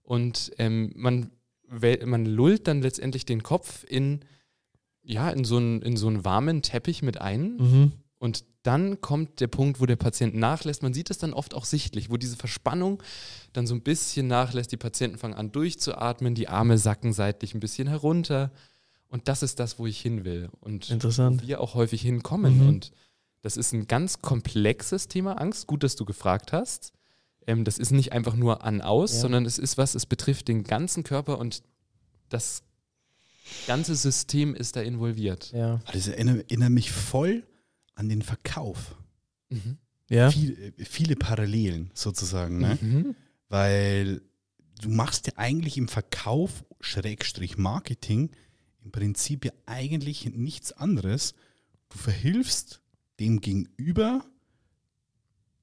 Und 0.02 0.50
ähm, 0.56 0.92
man 0.96 1.30
man 2.04 2.26
lullt 2.26 2.66
dann 2.66 2.82
letztendlich 2.82 3.24
den 3.24 3.42
Kopf 3.42 3.84
in, 3.88 4.20
ja, 5.02 5.30
in 5.30 5.44
so 5.44 5.56
einen, 5.56 5.82
in 5.82 5.96
so 5.96 6.08
einen 6.08 6.24
warmen 6.24 6.62
Teppich 6.62 7.02
mit 7.02 7.20
ein. 7.20 7.56
Mhm. 7.56 7.92
Und 8.18 8.44
dann 8.62 9.00
kommt 9.00 9.40
der 9.40 9.46
Punkt, 9.46 9.80
wo 9.80 9.86
der 9.86 9.96
Patient 9.96 10.34
nachlässt. 10.34 10.82
Man 10.82 10.92
sieht 10.92 11.10
es 11.10 11.18
dann 11.18 11.32
oft 11.32 11.54
auch 11.54 11.64
sichtlich, 11.64 12.10
wo 12.10 12.16
diese 12.16 12.36
Verspannung 12.36 13.02
dann 13.52 13.66
so 13.66 13.74
ein 13.74 13.82
bisschen 13.82 14.26
nachlässt. 14.26 14.72
Die 14.72 14.76
Patienten 14.76 15.16
fangen 15.16 15.34
an 15.34 15.52
durchzuatmen, 15.52 16.34
die 16.34 16.48
Arme 16.48 16.76
sacken 16.76 17.12
seitlich 17.12 17.54
ein 17.54 17.60
bisschen 17.60 17.88
herunter. 17.88 18.50
Und 19.08 19.28
das 19.28 19.42
ist 19.42 19.58
das, 19.58 19.78
wo 19.78 19.86
ich 19.86 20.00
hin 20.00 20.24
will. 20.24 20.50
Und 20.60 20.90
Interessant. 20.90 21.42
wo 21.42 21.46
wir 21.46 21.60
auch 21.60 21.74
häufig 21.74 22.02
hinkommen. 22.02 22.60
Mhm. 22.60 22.68
Und 22.68 22.92
das 23.40 23.56
ist 23.56 23.72
ein 23.72 23.86
ganz 23.86 24.20
komplexes 24.20 25.08
Thema 25.08 25.40
Angst. 25.40 25.66
Gut, 25.66 25.82
dass 25.82 25.96
du 25.96 26.04
gefragt 26.04 26.52
hast. 26.52 26.92
Ähm, 27.50 27.64
das 27.64 27.78
ist 27.78 27.90
nicht 27.90 28.12
einfach 28.12 28.36
nur 28.36 28.64
an-aus, 28.64 29.14
ja. 29.14 29.20
sondern 29.20 29.44
es 29.44 29.58
ist 29.58 29.76
was, 29.76 29.94
es 29.94 30.06
betrifft 30.06 30.48
den 30.48 30.62
ganzen 30.62 31.02
Körper 31.02 31.38
und 31.38 31.62
das 32.28 32.62
ganze 33.66 33.96
System 33.96 34.54
ist 34.54 34.76
da 34.76 34.80
involviert. 34.80 35.50
Ja. 35.52 35.80
Ah, 35.84 35.92
das 35.92 36.06
erinnert, 36.06 36.50
erinnert 36.50 36.70
mich 36.70 36.92
voll 36.92 37.42
an 37.94 38.08
den 38.08 38.22
Verkauf. 38.22 38.96
Mhm. 39.48 39.78
Ja. 40.08 40.30
Viel, 40.30 40.74
viele 40.78 41.16
Parallelen 41.16 41.90
sozusagen, 41.94 42.58
ne? 42.58 42.78
Mhm. 42.80 43.16
Weil 43.48 44.22
du 44.80 44.88
machst 44.88 45.26
ja 45.26 45.32
eigentlich 45.36 45.76
im 45.76 45.88
Verkauf, 45.88 46.64
Schrägstrich 46.80 47.58
Marketing, 47.58 48.30
im 48.84 48.92
Prinzip 48.92 49.44
ja 49.44 49.52
eigentlich 49.66 50.24
nichts 50.32 50.72
anderes. 50.72 51.34
Du 51.88 51.98
verhilfst 51.98 52.80
dem 53.18 53.40
Gegenüber 53.40 54.24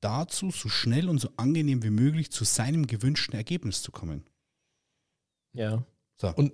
dazu, 0.08 0.52
so 0.52 0.70
schnell 0.70 1.10
und 1.10 1.20
so 1.20 1.30
angenehm 1.38 1.84
wie 1.84 1.90
möglich 1.90 2.32
zu 2.32 2.44
seinem 2.44 2.88
gewünschten 2.88 3.36
Ergebnis 3.36 3.82
zu 3.82 3.92
kommen. 3.92 4.24
Ja. 5.54 5.84
So. 6.16 6.34
Und, 6.36 6.54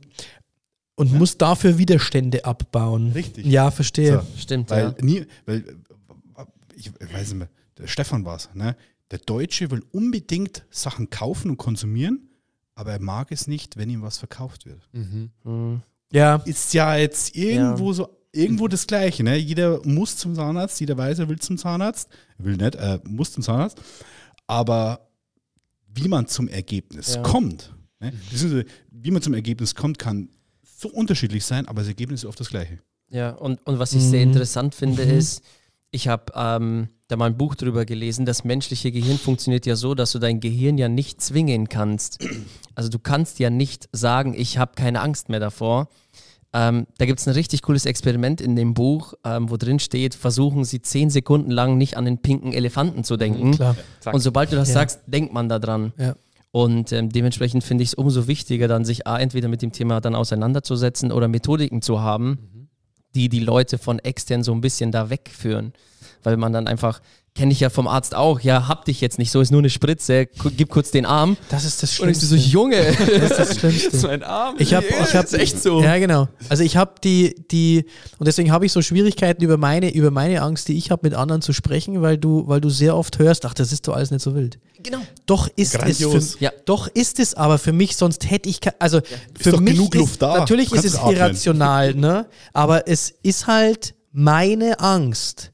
und 0.96 1.12
ja. 1.12 1.18
muss 1.18 1.38
dafür 1.38 1.78
Widerstände 1.78 2.46
abbauen. 2.46 3.12
Richtig. 3.12 3.46
Ja, 3.46 3.72
verstehe. 3.72 4.22
So. 4.22 4.40
Stimmt, 4.40 4.70
weil 4.70 4.96
ja. 4.98 5.06
Nie, 5.06 5.26
weil, 5.46 5.78
ich 6.76 6.92
weiß 6.92 7.34
nicht 7.34 7.50
der 7.78 7.88
Stefan 7.88 8.26
war 8.26 8.36
es, 8.36 8.50
ne? 8.54 8.76
Der 9.12 9.20
Deutsche 9.20 9.70
will 9.70 9.84
unbedingt 9.92 10.66
Sachen 10.70 11.10
kaufen 11.10 11.52
und 11.52 11.58
konsumieren, 11.58 12.30
aber 12.76 12.94
er 12.94 13.02
mag 13.02 13.32
es 13.32 13.48
nicht, 13.48 13.78
wenn 13.78 13.90
ihm 13.90 14.02
was 14.02 14.18
verkauft 14.18 14.66
wird. 14.66 14.88
Mhm. 14.92 15.30
Mhm. 15.44 15.82
Ja. 16.12 16.38
Ist 16.46 16.74
ja 16.74 16.96
jetzt 16.96 17.36
irgendwo 17.36 17.90
ja. 17.90 17.94
so 17.94 18.23
irgendwo 18.34 18.68
das 18.68 18.86
Gleiche. 18.88 19.24
Ne? 19.24 19.38
Jeder 19.38 19.80
muss 19.86 20.18
zum 20.18 20.36
Zahnarzt, 20.36 20.80
jeder 20.80 20.98
weiß, 20.98 21.20
er 21.20 21.30
will 21.30 21.40
zum 21.40 21.58
Zahnarzt. 21.58 22.10
Will 22.38 22.58
nicht, 22.58 22.76
er 22.76 23.00
muss 23.08 23.32
zum 23.32 23.44
Zahnarzt. 23.44 23.80
Aber 24.48 25.08
wie 25.88 26.08
man 26.08 26.28
zum 26.28 26.48
Ergebnis 26.50 27.16
ja. 27.16 27.22
kommt, 27.22 27.74
ne? 28.00 28.12
wie 28.92 29.12
man 29.12 29.22
zum 29.22 29.34
Ergebnis 29.34 29.76
kommt, 29.76 30.00
kann 30.00 30.30
so 30.64 30.90
unterschiedlich 30.90 31.46
sein, 31.46 31.68
aber 31.68 31.82
das 31.82 31.88
Ergebnis 31.88 32.24
ist 32.24 32.26
oft 32.26 32.40
das 32.40 32.50
Gleiche. 32.50 32.80
Ja, 33.10 33.30
und, 33.30 33.66
und 33.66 33.80
was 33.80 33.94
ich 33.94 34.02
mhm. 34.04 34.10
sehr 34.10 34.24
interessant 34.24 34.76
finde, 34.76 35.06
mhm. 35.06 35.12
ist, 35.12 35.44
ich 35.92 36.08
habe 36.08 36.34
ähm, 36.36 36.90
da 37.08 37.16
mal 37.16 37.28
ein 37.28 37.38
Buch 37.38 37.54
drüber 37.54 37.86
gelesen, 37.86 38.26
das 38.26 38.44
menschliche 38.44 38.92
Gehirn 38.92 39.20
funktioniert 39.20 39.68
ja 39.68 39.76
so, 39.76 39.94
dass 39.94 40.12
du 40.12 40.20
dein 40.20 40.40
Gehirn 40.40 40.80
ja 40.80 40.90
nicht 40.90 41.22
zwingen 41.22 41.70
kannst. 41.70 42.18
Also 42.74 42.90
du 42.90 42.98
kannst 42.98 43.38
ja 43.38 43.52
nicht 43.52 43.88
sagen, 43.92 44.34
ich 44.34 44.58
habe 44.58 44.74
keine 44.74 45.02
Angst 45.02 45.30
mehr 45.30 45.40
davor, 45.40 45.90
ähm, 46.54 46.86
da 47.00 47.06
gibt 47.06 47.20
es 47.20 47.28
ein 47.28 47.34
richtig 47.34 47.64
cooles 47.64 47.86
Experiment 47.88 48.40
in 48.40 48.56
dem 48.56 48.76
Buch, 48.76 49.16
ähm, 49.26 49.50
wo 49.50 49.58
drin 49.58 49.80
steht, 49.80 50.14
versuchen 50.14 50.66
Sie 50.66 50.82
zehn 50.82 51.10
Sekunden 51.10 51.50
lang 51.50 51.78
nicht 51.78 51.98
an 51.98 52.06
den 52.06 52.20
pinken 52.20 52.54
Elefanten 52.54 53.04
zu 53.04 53.18
denken. 53.18 53.52
Mhm, 53.52 53.76
und 54.12 54.20
sobald 54.20 54.52
du 54.52 54.56
das 54.56 54.68
ja. 54.68 54.76
sagst, 54.76 55.02
denkt 55.08 55.34
man 55.34 55.50
da 55.50 55.58
dran. 55.58 55.94
Ja. 55.98 56.16
Und 56.52 56.92
ähm, 56.92 57.10
dementsprechend 57.10 57.64
finde 57.64 57.84
ich 57.84 57.90
es 57.90 57.94
umso 57.96 58.28
wichtiger, 58.28 58.68
dann 58.68 58.86
sich 58.86 59.08
A, 59.08 59.18
entweder 59.18 59.48
mit 59.48 59.64
dem 59.64 59.72
Thema 59.72 60.00
dann 60.00 60.14
auseinanderzusetzen 60.14 61.12
oder 61.12 61.28
Methodiken 61.28 61.82
zu 61.82 62.02
haben, 62.02 62.30
mhm. 62.30 62.68
die 63.16 63.30
die 63.30 63.40
Leute 63.40 63.80
von 63.80 63.98
extern 63.98 64.44
so 64.44 64.54
ein 64.54 64.62
bisschen 64.62 64.92
da 64.92 65.10
wegführen. 65.10 65.74
Weil 66.22 66.38
man 66.38 66.54
dann 66.54 66.68
einfach 66.68 67.02
Kenne 67.36 67.52
ich 67.52 67.60
ja 67.60 67.72
vom 67.72 67.88
Arzt 67.88 68.14
auch. 68.14 68.42
Ja, 68.42 68.68
hab 68.68 68.86
dich 68.86 69.02
jetzt 69.02 69.18
nicht 69.18 69.32
so, 69.32 69.42
ist 69.42 69.50
nur 69.50 69.62
eine 69.62 69.72
Spritze. 69.72 70.28
Gib 70.56 70.70
kurz 70.70 70.92
den 70.92 71.08
Arm. 71.08 71.36
Das 71.50 71.66
ist 71.66 71.82
das 71.82 71.92
Schlimmste. 71.92 72.28
Und 72.28 72.38
ich 72.38 72.44
so, 72.44 72.50
Junge. 72.52 72.96
Das 72.96 73.32
ist 73.32 73.40
das 73.40 73.56
Schlimmste. 73.60 73.98
so 73.98 74.08
ein 74.08 74.22
Arm. 74.22 74.56
Ich 74.60 74.76
habe, 74.76 74.86
ich 74.86 75.16
habe, 75.16 75.40
echt 75.40 75.60
so. 75.60 75.82
Ja, 75.82 75.98
genau. 75.98 76.28
Also 76.50 76.64
ich 76.64 76.78
habe 76.78 76.94
die, 77.04 77.34
die, 77.50 77.86
und 78.20 78.28
deswegen 78.28 78.52
habe 78.52 78.68
ich 78.68 78.72
so 78.72 78.84
Schwierigkeiten 78.84 79.44
über 79.44 79.58
meine, 79.58 79.92
über 79.92 80.12
meine 80.12 80.44
Angst, 80.44 80.68
die 80.68 80.78
ich 80.78 80.92
habe, 80.92 81.08
mit 81.08 81.16
anderen 81.16 81.42
zu 81.42 81.54
sprechen, 81.54 82.04
weil 82.04 82.20
du, 82.20 82.48
weil 82.48 82.62
du 82.62 82.70
sehr 82.70 82.96
oft 82.96 83.18
hörst, 83.18 83.48
ach, 83.48 83.56
das 83.56 83.72
ist 83.72 83.88
doch 83.88 83.96
alles 83.96 84.12
nicht 84.12 84.22
so 84.22 84.36
wild. 84.36 84.60
Genau. 84.84 85.00
Doch 85.26 85.50
ist 85.56 85.74
Grandios. 85.74 86.14
es, 86.14 86.36
für, 86.36 86.44
ja. 86.44 86.52
doch 86.66 86.88
ist 86.88 87.20
es 87.20 87.34
aber 87.34 87.58
für 87.58 87.74
mich, 87.74 87.96
sonst 87.96 88.30
hätte 88.30 88.48
ich, 88.48 88.60
also 88.78 88.98
ja. 88.98 89.04
für 89.40 89.60
mich 89.60 89.74
genug 89.74 89.96
ist, 89.96 90.00
Luft 90.02 90.22
da. 90.22 90.38
natürlich 90.38 90.72
ist 90.72 90.86
es 90.86 90.96
irrational, 90.96 91.96
ne? 91.96 92.28
Aber 92.54 92.88
es 92.88 93.12
ist 93.24 93.48
halt 93.48 93.96
meine 94.12 94.80
Angst 94.80 95.53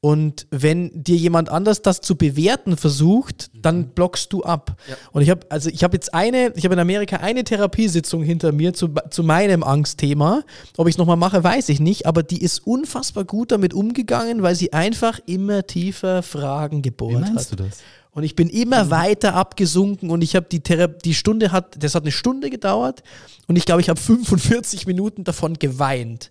und 0.00 0.46
wenn 0.52 0.90
dir 1.02 1.16
jemand 1.16 1.48
anders 1.48 1.82
das 1.82 2.00
zu 2.00 2.14
bewerten 2.14 2.76
versucht, 2.76 3.50
dann 3.52 3.78
mhm. 3.78 3.88
blockst 3.88 4.32
du 4.32 4.44
ab. 4.44 4.76
Ja. 4.88 4.94
Und 5.10 5.22
ich 5.22 5.30
habe 5.30 5.40
also 5.48 5.70
ich 5.70 5.82
habe 5.82 5.96
jetzt 5.96 6.14
eine, 6.14 6.52
ich 6.54 6.64
habe 6.64 6.74
in 6.74 6.80
Amerika 6.80 7.16
eine 7.16 7.42
Therapiesitzung 7.42 8.22
hinter 8.22 8.52
mir 8.52 8.74
zu, 8.74 8.90
zu 9.10 9.24
meinem 9.24 9.64
Angstthema. 9.64 10.44
Ob 10.76 10.86
ich 10.86 10.94
es 10.94 10.98
nochmal 10.98 11.16
mache, 11.16 11.42
weiß 11.42 11.68
ich 11.70 11.80
nicht, 11.80 12.06
aber 12.06 12.22
die 12.22 12.40
ist 12.40 12.64
unfassbar 12.64 13.24
gut 13.24 13.50
damit 13.50 13.74
umgegangen, 13.74 14.42
weil 14.42 14.54
sie 14.54 14.72
einfach 14.72 15.18
immer 15.26 15.66
tiefer 15.66 16.22
Fragen 16.22 16.82
gebohrt 16.82 17.14
Wie 17.14 17.20
meinst 17.32 17.50
hat. 17.50 17.58
Du 17.58 17.64
das? 17.64 17.78
Und 18.18 18.24
ich 18.24 18.34
bin 18.34 18.48
immer 18.48 18.84
mhm. 18.84 18.90
weiter 18.90 19.34
abgesunken 19.34 20.10
und 20.10 20.22
ich 20.22 20.34
habe 20.34 20.46
die 20.50 20.60
Therapie, 20.60 20.98
die 21.04 21.14
Stunde 21.14 21.52
hat, 21.52 21.82
das 21.82 21.94
hat 21.94 22.02
eine 22.02 22.10
Stunde 22.10 22.50
gedauert 22.50 23.02
und 23.46 23.56
ich 23.56 23.64
glaube, 23.64 23.80
ich 23.80 23.88
habe 23.88 24.00
45 24.00 24.86
Minuten 24.86 25.24
davon 25.24 25.54
geweint, 25.54 26.30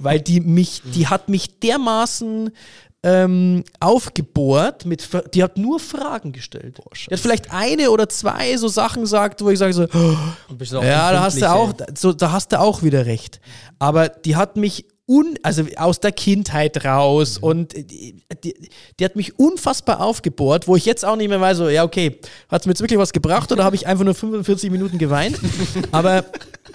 weil 0.00 0.20
die 0.20 0.40
mich, 0.40 0.82
die 0.94 1.08
hat 1.08 1.28
mich 1.28 1.58
dermaßen 1.58 2.50
ähm, 3.04 3.64
aufgebohrt, 3.80 4.86
mit, 4.86 5.06
die 5.34 5.42
hat 5.42 5.58
nur 5.58 5.78
Fragen 5.78 6.32
gestellt. 6.32 6.76
Boah, 6.76 6.90
die 6.94 7.12
hat 7.12 7.20
vielleicht 7.20 7.52
eine 7.52 7.90
oder 7.90 8.08
zwei 8.08 8.56
so 8.56 8.66
Sachen 8.68 9.02
gesagt, 9.02 9.44
wo 9.44 9.50
ich 9.50 9.58
sage 9.58 9.74
so, 9.74 9.86
oh, 9.92 10.82
ja, 10.82 11.12
da 11.12 11.20
hast 11.20 11.40
du 11.40 11.50
auch, 11.50 11.74
so, 11.94 12.14
da 12.14 12.32
hast 12.32 12.52
du 12.52 12.58
auch 12.58 12.82
wieder 12.82 13.04
recht. 13.04 13.40
Aber 13.78 14.08
die 14.08 14.36
hat 14.36 14.56
mich 14.56 14.86
un, 15.06 15.38
also 15.42 15.64
aus 15.76 16.00
der 16.00 16.12
Kindheit 16.12 16.84
raus 16.84 17.38
mhm. 17.38 17.44
und 17.44 17.72
die, 17.74 18.22
die, 18.42 18.54
die, 18.98 19.04
hat 19.04 19.16
mich 19.16 19.38
unfassbar 19.38 20.00
aufgebohrt, 20.00 20.66
wo 20.66 20.76
ich 20.76 20.86
jetzt 20.86 21.04
auch 21.04 21.16
nicht 21.16 21.28
mehr 21.28 21.40
weiß, 21.40 21.58
so, 21.58 21.68
ja, 21.68 21.84
okay, 21.84 22.18
hat 22.48 22.62
es 22.62 22.66
mir 22.66 22.72
jetzt 22.72 22.80
wirklich 22.80 22.98
was 22.98 23.12
gebracht 23.12 23.52
oder 23.52 23.64
habe 23.64 23.76
ich 23.76 23.86
einfach 23.86 24.04
nur 24.04 24.14
45 24.14 24.70
Minuten 24.70 24.96
geweint? 24.96 25.38
Aber 25.92 26.24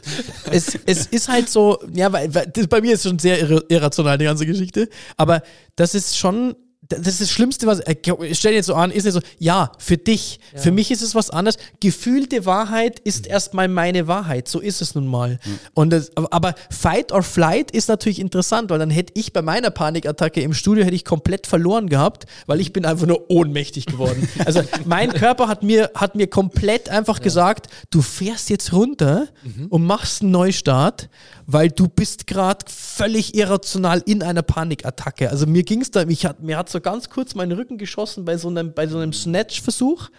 es, 0.51 0.77
es 0.85 1.07
ist 1.07 1.27
halt 1.27 1.49
so, 1.49 1.80
ja, 1.93 2.11
weil, 2.14 2.34
weil 2.34 2.47
das, 2.47 2.68
bei 2.68 2.81
mir 2.81 2.93
ist 2.93 3.03
schon 3.03 3.18
sehr 3.18 3.39
irrational, 3.69 4.18
die 4.18 4.26
ganze 4.26 4.45
Geschichte, 4.45 4.89
aber 5.18 5.41
das 5.76 5.95
ist 5.95 6.18
schon 6.18 6.56
das 6.90 7.07
ist 7.07 7.22
das 7.22 7.32
Schlimmste, 7.32 7.68
was. 7.68 7.80
Äh, 7.82 7.95
stell 8.34 8.52
dir 8.52 8.57
jetzt 8.57 8.66
so 8.66 8.74
an, 8.74 8.90
ist 8.90 9.03
nicht 9.03 9.14
so, 9.14 9.22
ja, 9.38 9.72
für 9.78 9.98
dich. 9.98 10.40
Ja. 10.53 10.60
Für 10.60 10.72
mich 10.72 10.90
ist 10.90 11.03
es 11.03 11.14
was 11.14 11.30
anderes. 11.30 11.57
Gefühlte 11.80 12.45
Wahrheit 12.45 12.99
ist 12.99 13.26
mhm. 13.26 13.32
erstmal 13.32 13.68
meine 13.68 14.07
Wahrheit. 14.07 14.48
So 14.48 14.60
ist 14.60 14.82
es 14.82 14.95
nun 14.95 15.06
mal. 15.06 15.40
Mhm. 15.45 15.60
Und 15.76 15.90
das, 15.91 16.11
aber 16.16 16.56
Fight 16.72 17.11
or 17.11 17.22
Flight 17.22 17.72
ist 17.72 17.90
natürlich 17.90 18.20
interessant, 18.20 18.72
weil 18.72 18.80
dann 18.80 18.90
hätte 18.90 19.14
ich 19.16 19.34
bei 19.34 19.44
meiner 19.44 19.70
Panikattacke 19.70 20.41
im 20.41 20.53
Studio 20.53 20.84
hätte 20.84 20.95
ich 20.95 21.06
komplett 21.06 21.45
verloren 21.45 21.90
gehabt, 21.90 22.26
weil 22.48 22.60
ich 22.60 22.74
bin 22.74 22.86
einfach 22.86 23.06
nur 23.06 23.30
ohnmächtig 23.30 23.86
geworden. 23.86 24.28
also 24.45 24.64
mein 24.86 25.14
Körper 25.14 25.48
hat 25.48 25.61
mir, 25.61 25.91
hat 25.94 26.16
mir 26.16 26.28
komplett 26.28 26.90
einfach 26.90 27.20
ja. 27.20 27.24
gesagt, 27.24 27.68
du 27.91 28.02
fährst 28.02 28.49
jetzt 28.49 28.74
runter 28.74 29.28
mhm. 29.44 29.68
und 29.68 29.86
machst 29.86 30.24
einen 30.24 30.32
Neustart 30.32 31.10
weil 31.52 31.70
du 31.70 31.88
bist 31.88 32.28
gerade 32.28 32.64
völlig 32.68 33.34
irrational 33.34 34.03
in 34.06 34.22
einer 34.22 34.44
Panikattacke. 34.44 35.32
Also 35.32 35.48
mir 35.48 35.64
ging 35.64 35.82
es 35.82 35.90
da, 35.90 36.06
mich 36.06 36.28
hat, 36.28 36.44
mir 36.44 36.57
hat 36.60 36.70
so 36.70 36.78
ganz 36.81 37.10
kurz 37.10 37.35
meinen 37.35 37.51
Rücken 37.51 37.77
geschossen 37.77 38.26
bei 38.26 38.38
so 38.38 38.47
einem, 38.47 38.73
bei 38.73 38.88
so 38.88 38.97
einem 38.97 39.14
Snatch-Versuch. 39.14 40.10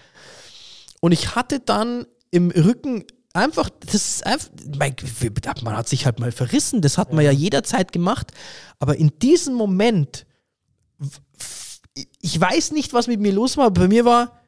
Und 1.01 1.13
ich 1.13 1.35
hatte 1.35 1.61
dann 1.61 2.07
im 2.31 2.51
Rücken 2.51 3.05
einfach, 3.33 3.71
das 3.81 3.95
ist 3.95 4.27
einfach, 4.27 4.49
man 5.63 5.77
hat 5.77 5.89
sich 5.89 6.05
halt 6.05 6.19
mal 6.19 6.33
verrissen, 6.33 6.83
das 6.83 6.99
hat 6.99 7.13
man 7.13 7.25
ja 7.25 7.31
jederzeit 7.31 7.93
gemacht. 7.93 8.33
Aber 8.79 8.97
in 8.97 9.13
diesem 9.21 9.55
Moment, 9.55 10.27
ich 12.21 12.41
weiß 12.41 12.73
nicht, 12.73 12.93
was 12.93 13.07
mit 13.07 13.21
mir 13.21 13.33
los 13.33 13.57
war, 13.57 13.67
aber 13.67 13.83
bei 13.83 13.89
mir 13.89 14.05
war, 14.05 14.41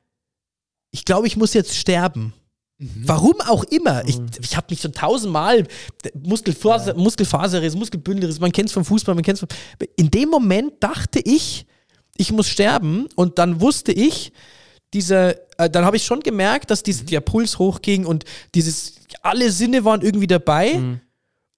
ich 0.90 1.04
glaube, 1.04 1.26
ich 1.26 1.36
muss 1.36 1.54
jetzt 1.54 1.76
sterben. 1.76 2.34
Mhm. 2.78 3.02
Warum 3.06 3.40
auch 3.42 3.64
immer. 3.64 4.06
Ich, 4.08 4.18
ich 4.40 4.56
habe 4.56 4.66
mich 4.70 4.80
schon 4.80 4.92
tausendmal 4.92 5.66
Muskelfaser, 6.14 6.94
ja. 6.94 7.00
Muskelfaserriss, 7.00 7.76
Muskelbündelriss, 7.76 8.40
man 8.40 8.52
kennt 8.52 8.68
es 8.68 8.72
vom 8.72 8.84
Fußball, 8.84 9.14
man 9.14 9.24
kennt 9.24 9.42
es. 9.42 9.48
In 9.96 10.10
dem 10.10 10.28
Moment 10.28 10.74
dachte 10.80 11.20
ich, 11.20 11.66
ich 12.16 12.32
muss 12.32 12.48
sterben 12.48 13.08
und 13.16 13.38
dann 13.38 13.60
wusste 13.60 13.92
ich, 13.92 14.32
diese, 14.92 15.40
äh, 15.58 15.70
dann 15.70 15.84
habe 15.84 15.96
ich 15.96 16.04
schon 16.04 16.20
gemerkt, 16.20 16.70
dass 16.70 16.82
diese, 16.82 17.04
mhm. 17.04 17.06
der 17.08 17.20
Puls 17.20 17.58
hochging 17.58 18.04
und 18.04 18.24
dieses, 18.54 18.94
alle 19.22 19.50
Sinne 19.50 19.84
waren 19.84 20.02
irgendwie 20.02 20.26
dabei. 20.26 20.74
Mhm. 20.74 21.00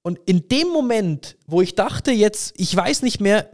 Und 0.03 0.19
in 0.27 0.49
dem 0.49 0.69
Moment, 0.69 1.37
wo 1.47 1.63
ich 1.63 1.75
dachte, 1.75 2.13
jetzt, 2.13 2.53
ich 2.59 2.77
weiß 2.77 3.03
nicht 3.03 3.21
mehr, 3.21 3.49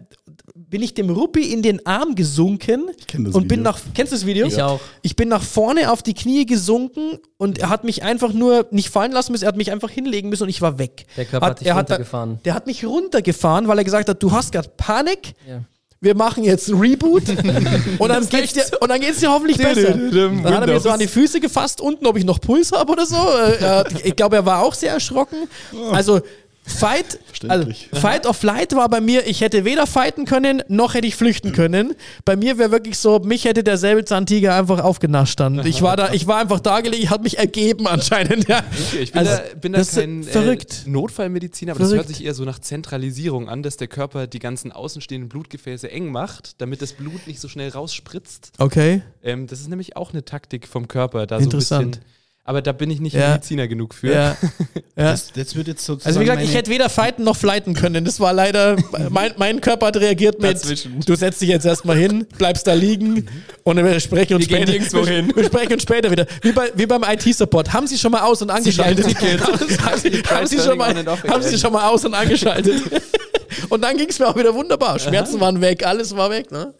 bin 0.52 0.82
ich 0.82 0.94
dem 0.94 1.08
Ruppi 1.08 1.52
in 1.52 1.62
den 1.62 1.84
Arm 1.86 2.16
gesunken 2.16 2.88
und 2.88 3.12
Video. 3.14 3.40
bin 3.42 3.62
nach. 3.62 3.78
Kennst 3.94 4.12
du 4.12 4.16
das 4.16 4.26
Video? 4.26 4.46
Ich 4.48 4.60
auch. 4.60 4.80
Ich 5.02 5.14
bin 5.14 5.28
nach 5.28 5.42
vorne 5.42 5.92
auf 5.92 6.02
die 6.02 6.12
Knie 6.12 6.46
gesunken 6.46 7.18
und 7.38 7.58
er 7.58 7.68
hat 7.70 7.84
mich 7.84 8.02
einfach 8.02 8.32
nur 8.32 8.66
nicht 8.72 8.90
fallen 8.90 9.12
lassen 9.12 9.32
müssen, 9.32 9.44
er 9.44 9.48
hat 9.48 9.56
mich 9.56 9.70
einfach 9.70 9.90
hinlegen 9.90 10.28
müssen 10.28 10.42
und 10.44 10.48
ich 10.48 10.60
war 10.60 10.78
weg. 10.78 11.06
Der 11.16 11.24
Körper 11.24 11.46
hat, 11.46 11.52
hat 11.52 11.60
dich 11.60 11.68
er 11.68 11.76
runtergefahren. 11.76 12.36
Hat, 12.36 12.46
der 12.46 12.54
hat 12.54 12.66
mich 12.66 12.84
runtergefahren, 12.84 13.68
weil 13.68 13.78
er 13.78 13.84
gesagt 13.84 14.08
hat, 14.08 14.22
du 14.22 14.32
hast 14.32 14.52
gerade 14.52 14.70
Panik. 14.76 15.34
Ja 15.48 15.64
wir 16.02 16.14
machen 16.16 16.44
jetzt 16.44 16.68
ein 16.68 16.78
Reboot 16.78 17.28
und 17.98 18.08
dann 18.08 18.26
geht's 18.28 18.54
dir, 18.54 18.64
und 18.80 18.88
dann 18.88 19.00
geht's 19.00 19.20
dir 19.20 19.30
hoffentlich 19.30 19.58
besser. 19.58 19.92
Dann 19.92 20.44
hat 20.44 20.62
er 20.62 20.66
mir 20.66 20.80
so 20.80 20.88
an 20.88 20.98
die 20.98 21.06
Füße 21.06 21.40
gefasst, 21.40 21.80
unten, 21.80 22.06
ob 22.06 22.16
ich 22.16 22.24
noch 22.24 22.40
Puls 22.40 22.72
habe 22.72 22.90
oder 22.90 23.04
so. 23.04 23.16
Äh, 23.16 23.84
ich 24.04 24.16
glaube, 24.16 24.36
er 24.36 24.46
war 24.46 24.62
auch 24.62 24.72
sehr 24.72 24.92
erschrocken. 24.92 25.48
Also 25.92 26.20
Fight, 26.66 27.18
also 27.48 27.68
Fight 27.92 28.26
of 28.26 28.36
Flight 28.36 28.74
war 28.74 28.88
bei 28.88 29.00
mir, 29.00 29.26
ich 29.26 29.40
hätte 29.40 29.64
weder 29.64 29.86
fighten 29.86 30.24
können, 30.24 30.62
noch 30.68 30.94
hätte 30.94 31.06
ich 31.06 31.16
flüchten 31.16 31.52
können. 31.52 31.94
Bei 32.24 32.36
mir 32.36 32.58
wäre 32.58 32.70
wirklich 32.70 32.98
so, 32.98 33.18
mich 33.18 33.44
hätte 33.44 33.64
der 33.64 33.76
Säbelzahntiger 33.76 34.54
einfach 34.54 34.80
aufgenascht 34.80 35.40
dann. 35.40 35.64
Ich 35.66 35.82
war 35.82 35.96
da, 35.96 36.12
ich 36.12 36.26
war 36.26 36.38
einfach 36.38 36.60
da 36.60 36.80
gelegen, 36.80 37.02
ich 37.02 37.10
hatte 37.10 37.22
mich 37.22 37.38
ergeben 37.38 37.86
anscheinend. 37.86 38.48
Ja. 38.48 38.62
Okay, 38.88 39.02
ich 39.02 39.12
bin 39.12 39.18
also, 39.18 39.32
da, 39.36 39.54
bin 39.58 39.72
da 39.72 39.82
kein 39.82 40.26
äh, 40.26 40.58
Notfallmediziner, 40.86 41.72
aber 41.72 41.80
verrückt. 41.80 42.00
das 42.00 42.06
hört 42.06 42.16
sich 42.16 42.24
eher 42.24 42.34
so 42.34 42.44
nach 42.44 42.58
Zentralisierung 42.58 43.48
an, 43.48 43.62
dass 43.62 43.76
der 43.76 43.88
Körper 43.88 44.26
die 44.26 44.38
ganzen 44.38 44.70
außenstehenden 44.70 45.28
Blutgefäße 45.28 45.90
eng 45.90 46.12
macht, 46.12 46.60
damit 46.60 46.82
das 46.82 46.92
Blut 46.92 47.26
nicht 47.26 47.40
so 47.40 47.48
schnell 47.48 47.70
rausspritzt. 47.70 48.52
Okay. 48.58 49.02
Ähm, 49.22 49.46
das 49.46 49.60
ist 49.60 49.68
nämlich 49.68 49.96
auch 49.96 50.12
eine 50.12 50.24
Taktik 50.24 50.68
vom 50.68 50.88
Körper, 50.88 51.26
da 51.26 51.38
Interessant. 51.38 51.68
so 51.68 51.76
ein 51.76 51.90
bisschen 51.90 52.19
aber 52.44 52.62
da 52.62 52.72
bin 52.72 52.90
ich 52.90 53.00
nicht 53.00 53.14
ja. 53.14 53.30
Mediziner 53.30 53.68
genug 53.68 53.94
für. 53.94 54.12
Ja. 54.12 54.36
ja. 54.96 55.10
Das, 55.10 55.32
das, 55.32 55.54
wird 55.54 55.68
jetzt 55.68 55.84
sozusagen 55.84 56.08
also 56.08 56.20
wie 56.20 56.24
gesagt, 56.24 56.42
ich 56.42 56.54
hätte 56.54 56.70
weder 56.70 56.88
fighten 56.88 57.22
noch 57.22 57.36
flighten 57.36 57.74
können. 57.74 58.04
Das 58.04 58.18
war 58.18 58.32
leider, 58.32 58.76
mein, 59.10 59.32
mein 59.36 59.60
Körper 59.60 59.86
hat 59.86 59.96
reagiert 59.98 60.40
mit, 60.40 60.54
Dazwischen. 60.54 61.00
du 61.00 61.14
setzt 61.14 61.40
dich 61.42 61.50
jetzt 61.50 61.66
erstmal 61.66 61.96
hin, 61.96 62.26
bleibst 62.38 62.66
da 62.66 62.72
liegen 62.72 63.26
und 63.62 63.76
wir 63.76 64.00
sprechen 64.00 64.34
uns 64.34 64.46
später, 64.46 64.72
wir, 64.72 65.36
wir, 65.36 65.44
sprechen 65.44 65.74
uns 65.74 65.82
später 65.82 66.10
wieder. 66.10 66.26
Wie, 66.40 66.52
bei, 66.52 66.72
wie 66.74 66.86
beim 66.86 67.04
IT-Support. 67.04 67.72
Haben 67.72 67.86
Sie 67.86 67.98
schon 67.98 68.12
mal 68.12 68.22
aus 68.22 68.40
und 68.40 68.50
angeschaltet? 68.50 69.04
haben, 69.04 69.98
Sie, 69.98 70.22
haben, 70.22 70.46
Sie 70.46 70.58
schon 70.58 70.78
mal, 70.78 70.94
haben 71.06 71.42
Sie 71.42 71.58
schon 71.58 71.72
mal 71.72 71.88
aus 71.88 72.04
und 72.04 72.14
angeschaltet? 72.14 72.82
und 73.68 73.82
dann 73.82 73.96
ging 73.96 74.08
es 74.08 74.18
mir 74.18 74.26
auch 74.26 74.36
wieder 74.36 74.54
wunderbar. 74.54 74.98
Schmerzen 74.98 75.40
waren 75.40 75.60
weg, 75.60 75.86
alles 75.86 76.16
war 76.16 76.30
weg. 76.30 76.50
Ne? 76.50 76.74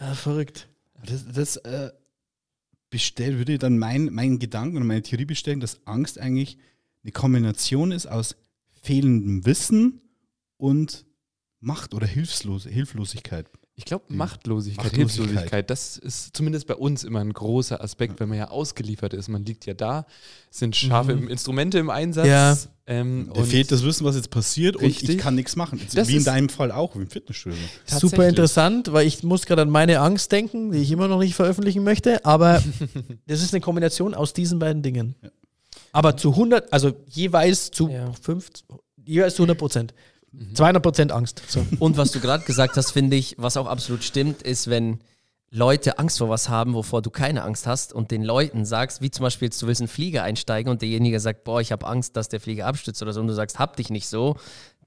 Ja, 0.00 0.14
verrückt. 0.14 0.66
Das, 1.06 1.24
das 1.32 1.56
äh 1.58 1.90
bestell, 2.94 3.38
würde 3.38 3.58
dann 3.58 3.76
mein, 3.76 4.04
mein 4.12 4.38
Gedanken 4.38 4.76
und 4.76 4.86
meine 4.86 5.02
Theorie 5.02 5.24
bestellen, 5.24 5.58
dass 5.58 5.84
Angst 5.84 6.16
eigentlich 6.16 6.58
eine 7.02 7.10
Kombination 7.10 7.90
ist 7.90 8.06
aus 8.06 8.36
fehlendem 8.82 9.44
Wissen 9.44 10.00
und 10.58 11.04
Macht 11.58 11.92
oder 11.92 12.06
Hilflos 12.06 12.66
Hilflosigkeit. 12.66 13.50
Ich 13.76 13.84
glaube, 13.84 14.04
Machtlosigkeit, 14.08 14.84
Machtlosigkeit, 14.84 15.26
Hilflosigkeit, 15.26 15.70
das 15.70 15.96
ist 15.96 16.36
zumindest 16.36 16.68
bei 16.68 16.76
uns 16.76 17.02
immer 17.02 17.18
ein 17.18 17.32
großer 17.32 17.82
Aspekt, 17.82 18.20
weil 18.20 18.28
man 18.28 18.38
ja 18.38 18.48
ausgeliefert 18.48 19.14
ist. 19.14 19.28
Man 19.28 19.44
liegt 19.44 19.66
ja 19.66 19.74
da, 19.74 20.06
sind 20.48 20.76
scharfe 20.76 21.16
mhm. 21.16 21.28
Instrumente 21.28 21.78
im 21.78 21.90
Einsatz. 21.90 22.28
Ja. 22.28 22.56
Ähm, 22.86 23.32
Dir 23.34 23.44
fehlt 23.44 23.72
das 23.72 23.82
Wissen, 23.82 24.04
was 24.04 24.14
jetzt 24.14 24.30
passiert 24.30 24.80
richtig. 24.80 25.08
und 25.08 25.14
ich 25.16 25.20
kann 25.20 25.34
nichts 25.34 25.56
machen. 25.56 25.80
Das 25.92 26.06
wie 26.06 26.16
in 26.16 26.24
deinem 26.24 26.50
Fall 26.50 26.70
auch, 26.70 26.94
wie 26.94 27.00
im 27.00 27.10
Fitnessstudio. 27.10 27.58
Super 27.86 28.28
interessant, 28.28 28.92
weil 28.92 29.08
ich 29.08 29.24
muss 29.24 29.44
gerade 29.44 29.62
an 29.62 29.70
meine 29.70 29.98
Angst 29.98 30.30
denken, 30.30 30.70
die 30.70 30.78
ich 30.78 30.92
immer 30.92 31.08
noch 31.08 31.18
nicht 31.18 31.34
veröffentlichen 31.34 31.82
möchte, 31.82 32.24
aber 32.24 32.62
das 33.26 33.42
ist 33.42 33.54
eine 33.54 33.60
Kombination 33.60 34.14
aus 34.14 34.34
diesen 34.34 34.60
beiden 34.60 34.82
Dingen. 34.82 35.16
Ja. 35.20 35.30
Aber 35.90 36.16
zu 36.16 36.30
100, 36.30 36.72
also 36.72 36.92
jeweils 37.08 37.72
zu 37.72 37.88
ja. 37.88 38.12
50, 38.22 38.66
jeweils 39.04 39.34
zu 39.34 39.42
100 39.42 39.58
Prozent. 39.58 39.94
200% 40.54 41.10
Angst. 41.10 41.42
So. 41.48 41.64
Und 41.78 41.96
was 41.96 42.12
du 42.12 42.20
gerade 42.20 42.44
gesagt 42.44 42.76
hast, 42.76 42.90
finde 42.92 43.16
ich, 43.16 43.34
was 43.38 43.56
auch 43.56 43.66
absolut 43.66 44.04
stimmt, 44.04 44.42
ist, 44.42 44.68
wenn 44.68 44.98
Leute 45.50 45.98
Angst 46.00 46.18
vor 46.18 46.28
was 46.28 46.48
haben, 46.48 46.74
wovor 46.74 47.00
du 47.00 47.10
keine 47.10 47.44
Angst 47.44 47.66
hast 47.66 47.92
und 47.92 48.10
den 48.10 48.24
Leuten 48.24 48.64
sagst, 48.64 49.02
wie 49.02 49.10
zum 49.10 49.22
Beispiel 49.22 49.50
du 49.50 49.66
willst 49.66 49.80
in 49.80 49.84
einen 49.84 49.88
Flieger 49.88 50.24
einsteigen 50.24 50.70
und 50.70 50.82
derjenige 50.82 51.20
sagt, 51.20 51.44
boah, 51.44 51.60
ich 51.60 51.70
habe 51.70 51.86
Angst, 51.86 52.16
dass 52.16 52.28
der 52.28 52.40
Flieger 52.40 52.66
abstürzt 52.66 53.00
oder 53.02 53.12
so 53.12 53.20
und 53.20 53.28
du 53.28 53.34
sagst, 53.34 53.60
hab 53.60 53.76
dich 53.76 53.88
nicht 53.88 54.08
so, 54.08 54.36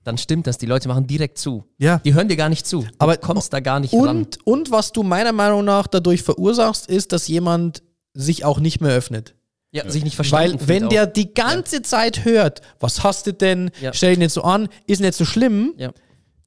dann 0.04 0.18
stimmt 0.18 0.46
das. 0.46 0.58
Die 0.58 0.66
Leute 0.66 0.90
machen 0.90 1.08
direkt 1.08 1.38
zu. 1.38 1.64
Ja. 1.78 2.00
Die 2.00 2.14
hören 2.14 2.28
dir 2.28 2.36
gar 2.36 2.50
nicht 2.50 2.68
zu. 2.68 2.82
Du 2.82 2.90
Aber 2.98 3.16
kommst 3.18 3.54
da 3.54 3.62
gar 3.62 3.80
nicht 3.80 3.94
und, 3.94 4.08
ran. 4.08 4.28
Und 4.44 4.72
was 4.72 4.92
du 4.92 5.04
meiner 5.04 5.32
Meinung 5.32 5.64
nach 5.64 5.88
dadurch 5.88 6.24
verursachst, 6.24 6.88
ist, 6.90 7.14
dass 7.14 7.28
jemand 7.28 7.84
sich 8.14 8.44
auch 8.44 8.60
nicht 8.60 8.82
mehr 8.82 8.92
öffnet. 8.92 9.36
Ja, 9.72 9.90
sich 9.90 10.04
nicht 10.04 10.16
verstanden. 10.16 10.60
Weil, 10.62 10.68
wenn 10.68 10.90
der 10.90 11.08
die 11.08 11.34
ganze 11.34 11.78
ja. 11.78 11.84
Zeit 11.84 12.26
hört, 12.26 12.62
was 12.80 13.04
hast 13.04 13.28
du 13.28 13.34
denn, 13.34 13.70
ja. 13.82 13.94
stell 13.94 14.12
dich 14.12 14.20
nicht 14.20 14.32
so 14.32 14.44
an, 14.44 14.70
ist 14.88 15.02
nicht 15.02 15.14
so 15.14 15.26
schlimm, 15.26 15.74
ja. 15.78 15.92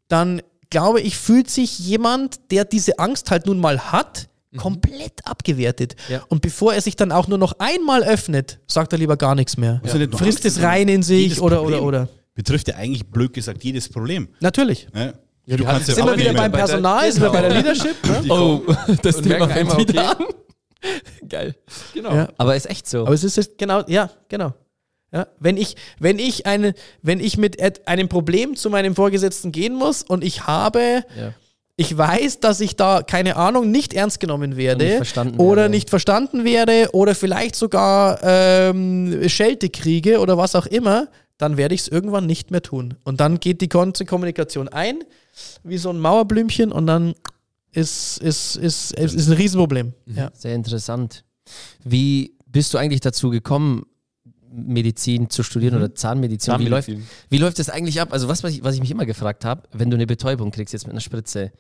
dann 0.09 0.41
glaube 0.71 1.01
ich, 1.01 1.17
fühlt 1.17 1.51
sich 1.51 1.79
jemand, 1.79 2.51
der 2.51 2.65
diese 2.65 2.99
Angst 2.99 3.31
halt 3.31 3.47
nun 3.47 3.59
mal 3.59 3.93
hat, 3.93 4.29
mhm. 4.53 4.59
komplett 4.59 5.25
abgewertet. 5.25 5.97
Ja. 6.09 6.23
Und 6.29 6.43
bevor 6.43 6.73
er 6.73 6.81
sich 6.81 6.97
dann 6.97 7.13
auch 7.13 7.29
nur 7.29 7.39
noch 7.39 7.55
einmal 7.59 8.03
öffnet, 8.05 8.61
sagt 8.67 8.93
er 8.93 8.99
lieber 8.99 9.17
gar 9.17 9.35
nichts 9.35 9.57
mehr. 9.57 9.83
Ja. 9.85 10.09
Frisst 10.17 10.45
es 10.45 10.63
rein 10.63 10.89
in 10.89 11.03
sich 11.03 11.41
oder, 11.41 11.63
oder, 11.63 11.83
oder. 11.83 12.09
Betrifft 12.35 12.69
ja 12.69 12.77
eigentlich 12.77 13.07
blöd 13.07 13.35
gesagt 13.35 13.63
jedes 13.65 13.89
Problem. 13.89 14.29
Natürlich. 14.41 14.89
Ja. 14.95 15.13
Ja, 15.47 15.57
du 15.57 15.65
kannst 15.65 15.87
sind 15.87 16.07
wir 16.07 16.17
wieder 16.17 16.33
beim 16.33 16.53
Personal, 16.53 17.11
sind 17.11 17.23
wir 17.23 17.31
bei 17.31 17.41
der 17.41 17.51
Leadership? 17.51 17.97
Ne? 18.05 18.23
Oh, 18.29 18.63
das 19.03 19.21
Thema 19.21 19.49
fängt 19.49 19.77
wieder 19.79 20.13
okay. 20.13 20.25
an. 20.25 20.27
Geil. 21.29 21.55
Genau. 21.95 22.15
Ja. 22.15 22.29
Aber 22.39 22.57
ist 22.57 22.69
echt 22.69 22.89
so. 22.89 23.03
Aber 23.03 23.15
es 23.15 23.25
ist 23.25 23.59
genau, 23.59 23.83
ja, 23.87 24.11
genau. 24.29 24.55
Ja, 25.13 25.27
wenn 25.41 25.57
ich, 25.57 25.77
wenn 25.99 26.21
ich 26.21 26.47
eine, 26.47 26.75
wenn 27.03 27.19
ich 27.19 27.37
mit 27.37 27.61
einem 27.89 28.09
Problem 28.09 28.55
zu 28.55 28.71
meinem 28.71 28.95
Vorgesetzten 28.95 29.51
gehen 29.51 29.75
muss 29.75 30.03
und 30.05 30.23
ich 30.23 30.47
habe, 30.47 31.03
ja. 31.19 31.35
ich 31.75 31.97
weiß, 31.97 32.39
dass 32.39 32.61
ich 32.61 32.77
da, 32.77 33.03
keine 33.03 33.35
Ahnung, 33.35 33.73
nicht 33.73 33.93
ernst 33.93 34.21
genommen 34.21 34.57
werde 34.57 35.01
nicht 35.01 35.17
oder 35.39 35.63
werde. 35.63 35.71
nicht 35.71 35.91
verstanden 35.91 36.45
werde 36.45 36.91
oder 36.93 37.17
vielleicht 37.17 37.57
sogar 37.57 38.21
ähm, 38.23 39.29
Schelte 39.29 39.69
kriege 39.69 40.21
oder 40.21 40.39
was 40.39 40.55
auch 40.55 40.67
immer, 40.67 41.09
dann 41.39 41.57
werde 41.57 41.75
ich 41.75 41.81
es 41.83 41.89
irgendwann 41.89 42.27
nicht 42.27 42.53
mehr 42.53 42.63
tun. 42.63 42.95
Und 43.03 43.19
dann 43.19 43.41
geht 43.41 43.63
die 43.63 43.69
ganze 43.69 44.05
Kommunikation 44.05 44.69
ein, 44.69 45.03
wie 45.65 45.79
so 45.79 45.91
ein 45.91 45.99
Mauerblümchen 45.99 46.71
und 46.71 46.87
dann 46.87 47.15
ist, 47.73 48.19
ist, 48.19 48.57
ist, 48.57 48.93
ist, 48.93 49.15
ist 49.15 49.29
ein 49.29 49.35
Riesenproblem. 49.35 49.93
Mhm. 50.07 50.17
Ja. 50.17 50.31
Sehr 50.35 50.55
interessant. 50.55 51.25
Wie 51.85 52.37
bist 52.47 52.75
du 52.75 52.79
eigentlich 52.79 53.01
dazu 53.01 53.31
gekommen, 53.31 53.85
Medizin 54.53 55.31
zu 55.31 55.43
studieren 55.43 55.75
mhm. 55.75 55.85
oder 55.85 55.95
Zahnmedizin. 55.95 56.53
Zahnmedizin. 56.53 56.97
Wie, 56.97 57.01
läuft, 57.01 57.09
wie 57.31 57.39
läuft 57.39 57.59
das 57.59 57.71
eigentlich 57.71 58.01
ab? 58.01 58.13
Also 58.13 58.29
was, 58.29 58.43
was 58.43 58.53
ich, 58.53 58.65
was 58.65 58.75
ich 58.75 58.81
mich 58.81 58.91
immer 58.91 59.07
gefragt 59.07 59.45
habe, 59.45 59.63
wenn 59.73 59.91
du 59.91 59.97
eine 59.97 60.07
Betäubung 60.07 60.51
kriegst 60.51 60.73
jetzt 60.73 60.87
mit 60.87 60.93
einer 60.93 61.01
Spritze, 61.01 61.53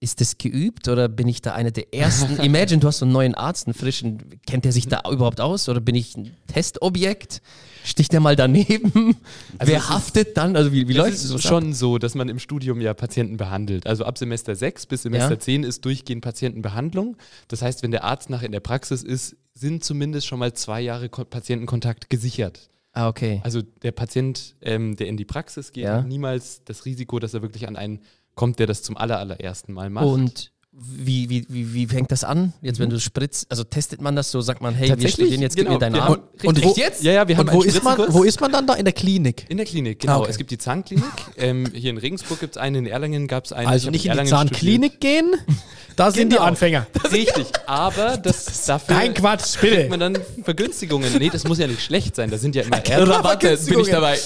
ist 0.00 0.20
das 0.20 0.38
geübt 0.38 0.88
oder 0.88 1.08
bin 1.08 1.28
ich 1.28 1.42
da 1.42 1.54
einer 1.54 1.70
der 1.70 1.94
ersten? 1.94 2.36
Imagine, 2.42 2.80
du 2.80 2.88
hast 2.88 2.98
so 2.98 3.04
einen 3.04 3.12
neuen 3.12 3.34
Arzt, 3.34 3.66
einen 3.66 3.74
frischen, 3.74 4.40
kennt 4.46 4.64
der 4.64 4.72
sich 4.72 4.88
da 4.88 5.02
überhaupt 5.10 5.40
aus 5.40 5.68
oder 5.68 5.80
bin 5.80 5.94
ich 5.94 6.16
ein 6.16 6.36
Testobjekt? 6.48 7.40
Sticht 7.84 8.12
der 8.12 8.20
mal 8.20 8.36
daneben? 8.36 9.16
Also 9.58 9.72
Wer 9.72 9.88
haftet 9.88 10.36
dann? 10.36 10.56
Also 10.56 10.72
wie, 10.72 10.88
wie 10.88 10.92
läuft 10.92 11.14
es? 11.14 11.24
Es 11.24 11.30
ist 11.30 11.42
schon 11.42 11.68
ab? 11.68 11.74
so, 11.74 11.98
dass 11.98 12.14
man 12.14 12.28
im 12.28 12.38
Studium 12.38 12.80
ja 12.80 12.94
Patienten 12.94 13.36
behandelt. 13.36 13.86
Also 13.86 14.04
ab 14.04 14.18
Semester 14.18 14.56
6 14.56 14.86
bis 14.86 15.02
Semester 15.02 15.34
ja. 15.34 15.38
10 15.38 15.64
ist 15.64 15.84
durchgehend 15.84 16.22
Patientenbehandlung. 16.22 17.16
Das 17.48 17.62
heißt, 17.62 17.82
wenn 17.82 17.90
der 17.90 18.04
Arzt 18.04 18.30
nachher 18.30 18.46
in 18.46 18.52
der 18.52 18.60
Praxis 18.60 19.02
ist, 19.02 19.36
sind 19.54 19.84
zumindest 19.84 20.26
schon 20.26 20.38
mal 20.38 20.52
zwei 20.54 20.80
Jahre 20.80 21.08
Patientenkontakt 21.08 22.10
gesichert. 22.10 22.70
Ah, 22.92 23.08
okay. 23.08 23.40
Also 23.44 23.62
der 23.62 23.92
Patient, 23.92 24.54
ähm, 24.62 24.96
der 24.96 25.06
in 25.06 25.16
die 25.16 25.24
Praxis 25.24 25.72
geht, 25.72 25.84
ja. 25.84 25.98
hat 25.98 26.06
niemals 26.06 26.62
das 26.64 26.84
Risiko, 26.84 27.18
dass 27.18 27.34
er 27.34 27.42
wirklich 27.42 27.68
an 27.68 27.76
einen 27.76 28.00
kommt, 28.34 28.58
der 28.58 28.66
das 28.66 28.82
zum 28.82 28.96
aller, 28.96 29.18
allerersten 29.18 29.72
Mal 29.72 29.90
macht. 29.90 30.06
Und 30.06 30.52
wie, 30.84 31.28
wie, 31.28 31.46
wie, 31.48 31.74
wie 31.74 31.86
fängt 31.86 32.10
das 32.10 32.24
an? 32.24 32.52
Jetzt, 32.60 32.78
wenn 32.78 32.88
mhm. 32.88 32.94
du 32.94 33.00
spritzt, 33.00 33.46
also 33.50 33.62
testet 33.62 34.00
man 34.00 34.16
das 34.16 34.30
so, 34.30 34.40
sagt 34.40 34.60
man, 34.60 34.74
hey, 34.74 34.92
wir 34.98 35.08
studieren 35.08 35.40
jetzt, 35.40 35.56
genau. 35.56 35.70
gib 35.70 35.80
mir 35.80 35.86
deinen 35.90 36.00
Arm. 36.00 36.12
Und, 36.12 36.58
und 36.58 36.64
wo, 36.64 36.74
jetzt? 36.76 37.02
Ja, 37.02 37.12
ja, 37.12 37.28
wir 37.28 37.36
haben 37.36 37.48
und 37.48 37.54
wo 37.54 37.62
ist, 37.62 37.82
man, 37.82 37.98
wo 38.08 38.24
ist 38.24 38.40
man 38.40 38.50
dann 38.50 38.66
da? 38.66 38.74
In 38.74 38.84
der 38.84 38.92
Klinik? 38.92 39.46
In 39.48 39.58
der 39.58 39.66
Klinik, 39.66 40.00
genau. 40.00 40.14
Ah, 40.14 40.20
okay. 40.20 40.30
Es 40.30 40.38
gibt 40.38 40.50
die 40.50 40.58
Zahnklinik. 40.58 41.04
ähm, 41.36 41.70
hier 41.72 41.90
in 41.90 41.98
Regensburg 41.98 42.40
gibt 42.40 42.56
es 42.56 42.62
eine, 42.62 42.78
in 42.78 42.86
Erlangen 42.86 43.28
gab 43.28 43.44
es 43.44 43.52
eine. 43.52 43.68
Also 43.68 43.90
nicht 43.90 44.06
in, 44.06 44.12
in 44.12 44.18
die 44.18 44.24
Zahnklinik 44.24 45.00
gehen, 45.00 45.34
da 45.96 46.10
sind 46.10 46.30
genau. 46.30 46.42
die 46.42 46.48
Anfänger. 46.48 46.86
Richtig, 47.12 47.46
aber 47.66 48.16
das 48.16 48.64
dafür 48.64 48.96
Kein 48.96 49.14
Quatsch, 49.14 49.60
bitte. 49.60 49.76
kriegt 49.76 49.90
man 49.90 50.00
dann 50.00 50.18
Vergünstigungen. 50.42 51.12
Nee, 51.18 51.30
das 51.30 51.44
muss 51.44 51.58
ja 51.58 51.66
nicht 51.66 51.82
schlecht 51.82 52.16
sein, 52.16 52.30
da 52.30 52.38
sind 52.38 52.56
ja 52.56 52.62
immer 52.62 52.82
Rabatte, 52.84 53.56
bin 53.56 53.80
ich 53.80 53.88
dabei. 53.88 54.18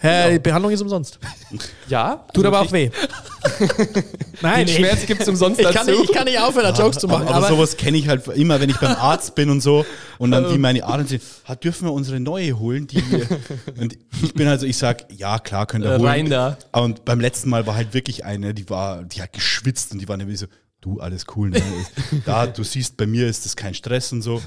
Hä, 0.00 0.32
die 0.32 0.38
Behandlung 0.38 0.72
ist 0.72 0.80
umsonst. 0.80 1.18
Ja. 1.88 2.24
Tut 2.32 2.46
aber 2.46 2.60
auch 2.60 2.72
weh. 2.72 2.90
Nein, 4.42 4.66
Den 4.66 4.76
Schmerz 4.76 5.06
gibt 5.06 5.22
es 5.22 5.28
umsonst 5.28 5.60
ich 5.60 5.66
dazu. 5.66 5.78
Kann 5.78 5.86
nicht, 5.86 6.04
ich 6.04 6.12
kann 6.12 6.24
nicht 6.24 6.38
aufhören, 6.38 6.74
da 6.74 6.82
Jokes 6.82 6.98
zu 6.98 7.08
machen. 7.08 7.28
Aber, 7.28 7.36
aber 7.36 7.48
sowas 7.48 7.76
kenne 7.76 7.98
ich 7.98 8.08
halt 8.08 8.26
immer, 8.28 8.60
wenn 8.60 8.70
ich 8.70 8.76
beim 8.78 8.96
Arzt 8.96 9.34
bin 9.34 9.50
und 9.50 9.60
so 9.60 9.84
und 10.18 10.30
dann 10.30 10.48
die 10.52 10.58
meine 10.58 10.84
Arzt 10.84 11.10
sagen, 11.10 11.60
dürfen 11.62 11.86
wir 11.86 11.92
unsere 11.92 12.20
neue 12.20 12.58
holen? 12.58 12.86
Die, 12.86 13.02
und 13.80 13.98
ich 14.22 14.34
bin 14.34 14.48
also, 14.48 14.66
ich 14.66 14.76
sag, 14.76 15.06
ja 15.12 15.38
klar, 15.38 15.66
könnt 15.66 15.84
ihr 15.84 15.92
holen. 15.92 16.04
Rein 16.04 16.30
da. 16.30 16.58
Und 16.72 17.04
beim 17.04 17.20
letzten 17.20 17.50
Mal 17.50 17.66
war 17.66 17.74
halt 17.74 17.94
wirklich 17.94 18.24
eine, 18.24 18.54
die 18.54 18.68
war, 18.70 19.04
die 19.04 19.22
hat 19.22 19.32
geschwitzt 19.32 19.92
und 19.92 20.00
die 20.00 20.08
war 20.08 20.16
nämlich 20.16 20.38
so, 20.38 20.46
du, 20.80 21.00
alles 21.00 21.26
cool. 21.36 21.50
Ne? 21.50 21.62
Da, 22.24 22.46
du 22.46 22.62
siehst, 22.62 22.96
bei 22.96 23.06
mir 23.06 23.28
ist 23.28 23.44
das 23.44 23.56
kein 23.56 23.74
Stress 23.74 24.12
und 24.12 24.22
so 24.22 24.42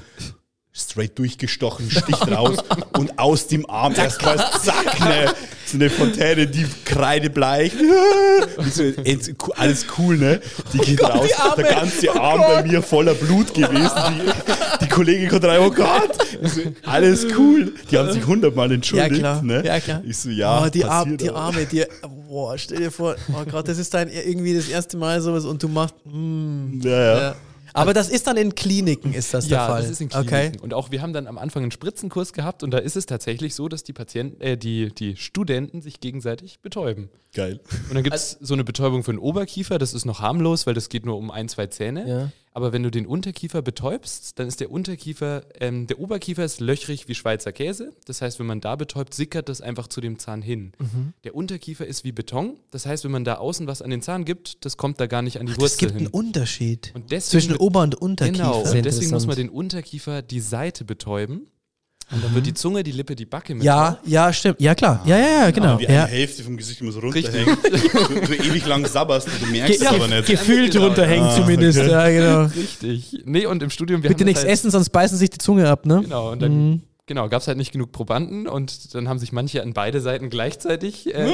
straight 0.74 1.18
durchgestochen, 1.18 1.90
sticht 1.90 2.30
raus 2.30 2.56
und 2.98 3.18
aus 3.18 3.46
dem 3.46 3.68
Arm 3.68 3.94
erstmal 3.94 4.38
zack, 4.38 5.00
ne, 5.00 5.34
so 5.66 5.76
eine 5.76 5.90
Fontäne, 5.90 6.46
die 6.46 6.66
kreidebleich. 6.84 7.72
So, 8.72 8.84
alles 9.56 9.86
cool, 9.98 10.16
ne? 10.16 10.40
Die 10.72 10.78
geht 10.78 11.02
oh 11.02 11.06
Gott, 11.06 11.14
raus. 11.14 11.30
Der 11.56 11.64
ganze 11.64 12.08
oh 12.08 12.18
Arm 12.18 12.40
bei 12.40 12.62
mir 12.62 12.82
voller 12.82 13.14
Blut 13.14 13.52
gewesen. 13.52 13.90
Die, 14.10 14.84
die 14.84 14.88
Kollegin 14.88 15.28
kommt 15.28 15.44
rein, 15.44 15.60
oh 15.60 15.70
Gott! 15.70 16.12
So, 16.42 16.60
alles 16.84 17.26
cool. 17.36 17.74
Die 17.90 17.98
haben 17.98 18.12
sich 18.12 18.26
hundertmal 18.26 18.70
entschuldigt. 18.72 19.12
Ja, 19.12 19.18
klar. 19.18 19.42
Ne? 19.42 19.62
Ja, 19.64 19.80
klar. 19.80 20.02
Ich 20.06 20.16
so, 20.16 20.30
ja. 20.30 20.64
Oh, 20.64 20.68
die, 20.68 20.84
Ar 20.84 21.06
die 21.06 21.30
Arme, 21.30 21.66
die, 21.66 21.84
boah, 22.28 22.56
stell 22.56 22.78
dir 22.78 22.90
vor, 22.90 23.16
oh 23.32 23.44
Gott, 23.50 23.68
das 23.68 23.78
ist 23.78 23.92
dein 23.94 24.08
irgendwie 24.08 24.54
das 24.54 24.68
erste 24.68 24.96
Mal 24.96 25.20
sowas 25.20 25.44
und 25.44 25.62
du 25.62 25.68
machst, 25.68 25.94
mm, 26.04 26.80
ja. 26.82 26.90
ja. 26.90 27.20
ja. 27.20 27.34
Aber 27.74 27.94
das 27.94 28.08
ist 28.08 28.26
dann 28.26 28.36
in 28.36 28.54
Kliniken, 28.54 29.14
ist 29.14 29.32
das 29.34 29.48
der 29.48 29.58
ja, 29.58 29.66
Fall? 29.66 29.76
Ja, 29.76 29.82
das 29.82 29.90
ist 29.90 30.00
in 30.00 30.08
Kliniken. 30.08 30.34
Okay. 30.34 30.52
Und 30.60 30.74
auch 30.74 30.90
wir 30.90 31.02
haben 31.02 31.12
dann 31.12 31.26
am 31.26 31.38
Anfang 31.38 31.62
einen 31.62 31.72
Spritzenkurs 31.72 32.32
gehabt 32.32 32.62
und 32.62 32.70
da 32.70 32.78
ist 32.78 32.96
es 32.96 33.06
tatsächlich 33.06 33.54
so, 33.54 33.68
dass 33.68 33.82
die 33.84 33.92
Patienten, 33.92 34.40
äh, 34.40 34.56
die, 34.56 34.94
die 34.94 35.16
Studenten 35.16 35.80
sich 35.80 36.00
gegenseitig 36.00 36.60
betäuben. 36.60 37.08
Geil. 37.34 37.60
Und 37.88 37.94
dann 37.94 38.02
gibt 38.02 38.14
es 38.14 38.34
also, 38.34 38.46
so 38.46 38.54
eine 38.54 38.64
Betäubung 38.64 39.04
für 39.04 39.12
den 39.12 39.18
Oberkiefer, 39.18 39.78
das 39.78 39.94
ist 39.94 40.04
noch 40.04 40.20
harmlos, 40.20 40.66
weil 40.66 40.74
das 40.74 40.88
geht 40.88 41.06
nur 41.06 41.16
um 41.16 41.30
ein, 41.30 41.48
zwei 41.48 41.66
Zähne. 41.66 42.08
Ja. 42.08 42.30
Aber 42.54 42.72
wenn 42.72 42.82
du 42.82 42.90
den 42.90 43.06
Unterkiefer 43.06 43.62
betäubst, 43.62 44.38
dann 44.38 44.46
ist 44.46 44.60
der 44.60 44.70
Unterkiefer, 44.70 45.44
ähm, 45.58 45.86
der 45.86 45.98
Oberkiefer 45.98 46.44
ist 46.44 46.60
löchrig 46.60 47.08
wie 47.08 47.14
Schweizer 47.14 47.52
Käse. 47.52 47.92
Das 48.04 48.20
heißt, 48.20 48.38
wenn 48.38 48.46
man 48.46 48.60
da 48.60 48.76
betäubt, 48.76 49.14
sickert 49.14 49.48
das 49.48 49.60
einfach 49.60 49.88
zu 49.88 50.00
dem 50.00 50.18
Zahn 50.18 50.42
hin. 50.42 50.72
Mhm. 50.78 51.14
Der 51.24 51.34
Unterkiefer 51.34 51.86
ist 51.86 52.04
wie 52.04 52.12
Beton. 52.12 52.58
Das 52.70 52.84
heißt, 52.84 53.04
wenn 53.04 53.10
man 53.10 53.24
da 53.24 53.36
außen 53.36 53.66
was 53.66 53.80
an 53.80 53.90
den 53.90 54.02
Zahn 54.02 54.24
gibt, 54.24 54.64
das 54.64 54.76
kommt 54.76 55.00
da 55.00 55.06
gar 55.06 55.22
nicht 55.22 55.40
an 55.40 55.46
die 55.46 55.52
Ach, 55.52 55.58
Wurzel 55.58 55.78
hin. 55.78 55.88
Es 55.88 55.94
gibt 55.94 56.14
einen 56.14 56.26
Unterschied 56.26 56.92
zwischen 57.20 57.56
Ober- 57.56 57.82
und 57.82 57.94
Unterkiefer. 57.94 58.36
Genau, 58.36 58.60
und 58.62 58.84
deswegen 58.84 59.10
muss 59.10 59.26
man 59.26 59.36
den 59.36 59.48
Unterkiefer 59.48 60.20
die 60.20 60.40
Seite 60.40 60.84
betäuben. 60.84 61.46
Und 62.12 62.22
dann 62.22 62.34
wird 62.34 62.46
die 62.46 62.54
Zunge, 62.54 62.82
die 62.82 62.92
Lippe, 62.92 63.16
die 63.16 63.24
Backe 63.24 63.54
mit. 63.54 63.64
Ja, 63.64 63.98
ja, 64.04 64.32
stimmt. 64.32 64.60
Ja, 64.60 64.74
klar. 64.74 65.02
Ja, 65.06 65.18
ja, 65.18 65.26
ja, 65.44 65.50
genau. 65.50 65.78
Wie 65.78 65.84
ja. 65.84 66.04
eine 66.04 66.06
Hälfte 66.06 66.42
vom 66.42 66.56
Gesicht 66.56 66.80
immer 66.82 66.92
so 66.92 67.00
runterhängt. 67.00 67.58
du, 67.64 68.20
du, 68.26 68.34
ewig 68.34 68.66
lang 68.66 68.86
sabberst 68.86 69.28
und 69.28 69.40
du 69.40 69.46
merkst 69.46 69.80
es 69.80 69.86
aber 69.86 70.08
nicht. 70.08 70.26
Gefühlt 70.26 70.72
genau. 70.72 70.86
runterhängt 70.86 71.26
ah, 71.26 71.36
zumindest. 71.36 71.78
Okay. 71.78 71.90
Ja, 71.90 72.08
genau. 72.08 72.42
Richtig. 72.54 73.22
Nee, 73.24 73.46
und 73.46 73.62
im 73.62 73.70
Studium. 73.70 74.02
Wir 74.02 74.10
Bitte 74.10 74.24
nichts 74.24 74.42
halt 74.42 74.52
essen, 74.52 74.70
sonst 74.70 74.90
beißen 74.90 75.16
sich 75.16 75.30
die 75.30 75.38
Zunge 75.38 75.68
ab, 75.68 75.86
ne? 75.86 76.02
Genau. 76.02 76.32
Und 76.32 76.42
dann. 76.42 76.70
Mhm 76.70 76.82
genau, 77.12 77.28
gab 77.28 77.42
es 77.42 77.48
halt 77.48 77.58
nicht 77.58 77.72
genug 77.72 77.92
Probanden 77.92 78.48
und 78.48 78.94
dann 78.94 79.06
haben 79.06 79.18
sich 79.18 79.32
manche 79.32 79.62
an 79.62 79.74
beide 79.74 80.00
Seiten 80.00 80.30
gleichzeitig 80.30 81.14
äh, 81.14 81.30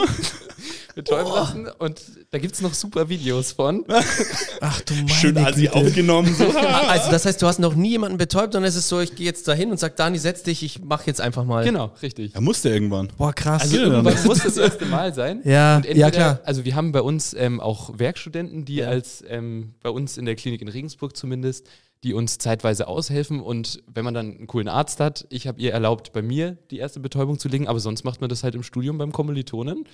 betäuben 0.97 1.33
lassen. 1.33 1.69
Und 1.79 2.03
da 2.33 2.39
gibt 2.39 2.55
es 2.55 2.61
noch 2.61 2.75
super 2.75 3.09
Videos 3.09 3.53
von. 3.53 3.85
Ach 4.61 4.81
du 4.81 4.95
meine 4.95 5.09
Schön 5.09 5.39
als 5.39 5.57
sie 5.57 5.71
aufgenommen. 5.71 6.35
So. 6.35 6.49
also 6.89 7.13
das 7.13 7.27
heißt, 7.27 7.41
du 7.41 7.47
hast 7.47 7.61
noch 7.61 7.77
nie 7.77 7.91
jemanden 7.91 8.19
betäubt, 8.19 8.55
sondern 8.55 8.69
es 8.69 8.75
ist 8.75 8.89
so, 8.89 8.99
ich 8.99 9.15
gehe 9.15 9.25
jetzt 9.25 9.47
dahin 9.47 9.71
und 9.71 9.79
sag, 9.79 9.95
Dani, 9.95 10.19
setz 10.19 10.43
dich, 10.43 10.65
ich 10.65 10.83
mache 10.83 11.07
jetzt 11.07 11.21
einfach 11.21 11.45
mal. 11.45 11.65
Genau, 11.65 11.93
richtig. 12.03 12.35
Er 12.35 12.41
musste 12.41 12.71
irgendwann. 12.71 13.09
Boah, 13.17 13.33
krass. 13.33 13.63
Also 13.63 13.77
irgendwann 13.77 14.25
muss 14.25 14.43
das 14.43 14.57
erste 14.57 14.85
Mal 14.87 15.15
sein. 15.15 15.43
Ja, 15.45 15.77
entweder, 15.77 15.97
ja 15.97 16.11
klar. 16.11 16.41
Also 16.43 16.65
wir 16.65 16.75
haben 16.75 16.91
bei 16.91 17.03
uns 17.03 17.35
ähm, 17.35 17.61
auch 17.61 17.97
Werkstudenten, 17.97 18.65
die 18.65 18.77
ja. 18.77 18.89
als 18.89 19.23
ähm, 19.29 19.75
bei 19.81 19.91
uns 19.91 20.19
in 20.19 20.25
der 20.25 20.35
Klinik 20.35 20.61
in 20.61 20.69
Regensburg 20.69 21.17
zumindest 21.17 21.69
die 22.05 22.15
uns 22.15 22.39
zeitweise 22.39 22.87
aushelfen. 22.87 23.41
Und 23.41 23.83
wenn 23.93 24.05
man 24.05 24.15
dann 24.15 24.37
einen 24.37 24.47
coolen 24.47 24.69
Arzt 24.69 25.01
hat, 25.01 25.27
ich 25.31 25.47
habe 25.47 25.61
ihr 25.61 25.73
erlaubt, 25.73 26.13
bei 26.13 26.23
mir 26.23 26.57
die 26.71 26.79
erste 26.79 27.01
Betäubung 27.01 27.39
zu 27.39 27.49
legen, 27.49 27.67
aber 27.67 27.81
sonst 27.81 28.05
macht 28.05 28.21
man 28.21 28.31
das 28.31 28.45
halt 28.45 28.55
im 28.55 28.63
Studium 28.63 28.99
beim 28.99 29.13
Kommilitonen. 29.13 29.85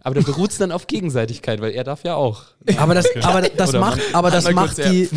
Aber 0.00 0.14
da 0.14 0.20
beruht 0.20 0.50
es 0.50 0.58
dann 0.58 0.70
auf 0.70 0.86
Gegenseitigkeit, 0.86 1.62
weil 1.62 1.72
er 1.72 1.84
darf 1.84 2.04
ja 2.04 2.14
auch. 2.14 2.44
Aber 2.76 2.94
das, 2.94 3.06
aber 3.22 3.40
das 3.42 3.72
macht, 3.72 4.00
aber 4.12 4.30
das 4.30 4.50
macht 4.52 4.78
die, 4.78 5.08